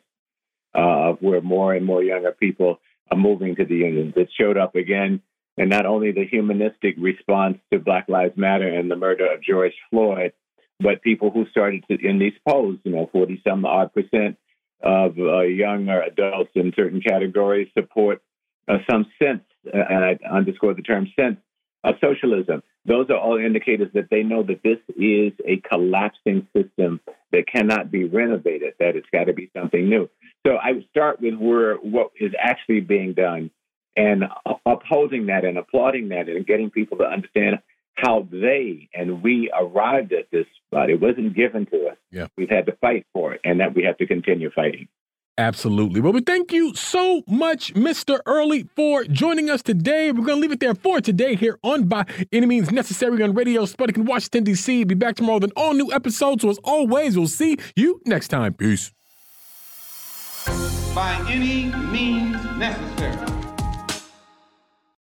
where 1.21 1.41
more 1.41 1.75
and 1.75 1.85
more 1.85 2.03
younger 2.03 2.33
people 2.33 2.79
are 3.11 3.19
moving 3.19 3.57
to 3.57 3.65
the 3.65 3.77
unions. 3.77 4.15
It 4.17 4.29
showed 4.39 4.57
up 4.57 4.75
again 4.75 5.23
and 5.57 5.71
not 5.71 5.87
only 5.87 6.13
the 6.13 6.27
humanistic 6.27 6.97
response 6.99 7.59
to 7.73 7.79
Black 7.79 8.09
Lives 8.09 8.37
Matter 8.37 8.69
and 8.69 8.91
the 8.91 8.97
murder 8.97 9.33
of 9.33 9.43
George 9.43 9.73
Floyd, 9.91 10.33
but 10.81 11.03
people 11.03 11.31
who 11.31 11.47
started 11.51 11.85
to 11.91 11.97
in 12.07 12.19
these 12.19 12.35
polls, 12.47 12.77
you 12.85 12.93
know, 12.93 13.09
forty 13.11 13.41
some 13.47 13.65
odd 13.65 13.93
percent 13.95 14.37
of 14.83 15.19
uh, 15.19 15.41
adults 15.41 16.51
in 16.55 16.73
certain 16.77 17.01
categories 17.01 17.69
support 17.77 18.21
uh, 18.69 18.79
some 18.91 19.07
sense, 19.23 19.43
uh, 19.67 19.79
and 19.89 20.05
I 20.05 20.19
underscore 20.31 20.75
the 20.75 20.83
term 20.83 21.11
sense 21.19 21.39
of 21.83 21.95
socialism. 22.01 22.63
Those 22.87 23.11
are 23.11 23.19
all 23.19 23.37
indicators 23.37 23.91
that 23.95 24.09
they 24.11 24.23
know 24.23 24.43
that 24.45 24.63
this 24.63 24.79
is 24.97 25.33
a 25.45 25.61
collapsing 25.69 26.47
system 26.57 27.01
that 27.33 27.47
cannot 27.47 27.91
be 27.91 28.05
renovated. 28.05 28.75
That 28.79 28.97
it's 28.97 29.09
got 29.13 29.25
to 29.25 29.33
be 29.33 29.51
something 29.57 29.89
new. 29.89 30.09
So 30.47 30.55
I 30.55 30.73
would 30.73 30.87
start 30.91 31.21
with 31.21 31.35
where 31.35 31.75
what 31.77 32.11
is 32.21 32.33
actually 32.39 32.81
being 32.81 33.13
done, 33.15 33.51
and 33.97 34.25
upholding 34.65 35.27
that 35.27 35.45
and 35.45 35.59
applauding 35.59 36.11
that, 36.11 36.29
and 36.29 36.47
getting 36.47 36.71
people 36.71 36.99
to 36.99 37.05
understand 37.05 37.59
how 37.95 38.29
they 38.31 38.89
and 38.95 39.23
we 39.23 39.51
arrived 39.59 40.13
at 40.13 40.31
this 40.31 40.47
spot. 40.67 40.91
It 40.91 41.01
wasn't 41.01 41.35
given 41.35 41.67
to 41.67 41.89
us. 41.89 41.97
Yeah. 42.11 42.27
We've 42.37 42.51
had 42.51 42.67
to 42.67 42.73
fight 42.73 43.07
for 43.13 43.33
it, 43.35 43.41
and 43.43 43.61
that 43.61 43.75
we 43.75 43.85
have 43.85 43.97
to 43.99 44.07
continue 44.07 44.51
fighting. 44.51 44.89
Absolutely. 45.39 46.01
Well, 46.01 46.15
we 46.15 46.23
thank 46.23 46.51
you 46.51 46.75
so 46.75 47.23
much, 47.27 47.75
Mr. 47.75 48.21
Early, 48.25 48.69
for 48.75 49.05
joining 49.05 49.51
us 49.51 49.63
today. 49.63 50.11
We're 50.11 50.25
going 50.25 50.39
to 50.39 50.41
leave 50.41 50.53
it 50.53 50.61
there 50.61 50.75
for 50.75 51.03
today 51.03 51.35
here 51.35 51.59
on 51.63 51.85
By 51.85 52.07
Any 52.33 52.47
Means 52.47 52.71
Necessary 52.71 53.23
on 53.23 53.35
Radio 53.35 53.67
Sputnik 53.67 53.97
in 53.97 54.07
Washington, 54.07 54.45
D.C. 54.45 54.85
Be 54.85 54.95
back 54.95 55.17
tomorrow 55.17 55.37
with 55.37 55.45
an 55.45 55.53
all 55.55 55.75
new 55.75 55.93
episode. 55.93 56.41
So, 56.41 56.49
as 56.49 56.59
always, 56.65 57.19
we'll 57.19 57.29
see 57.29 57.59
you 57.75 58.01
next 58.07 58.29
time. 58.29 58.55
Peace. 58.55 58.93
By 60.95 61.23
any 61.29 61.67
means 61.91 62.43
necessary. 62.57 63.46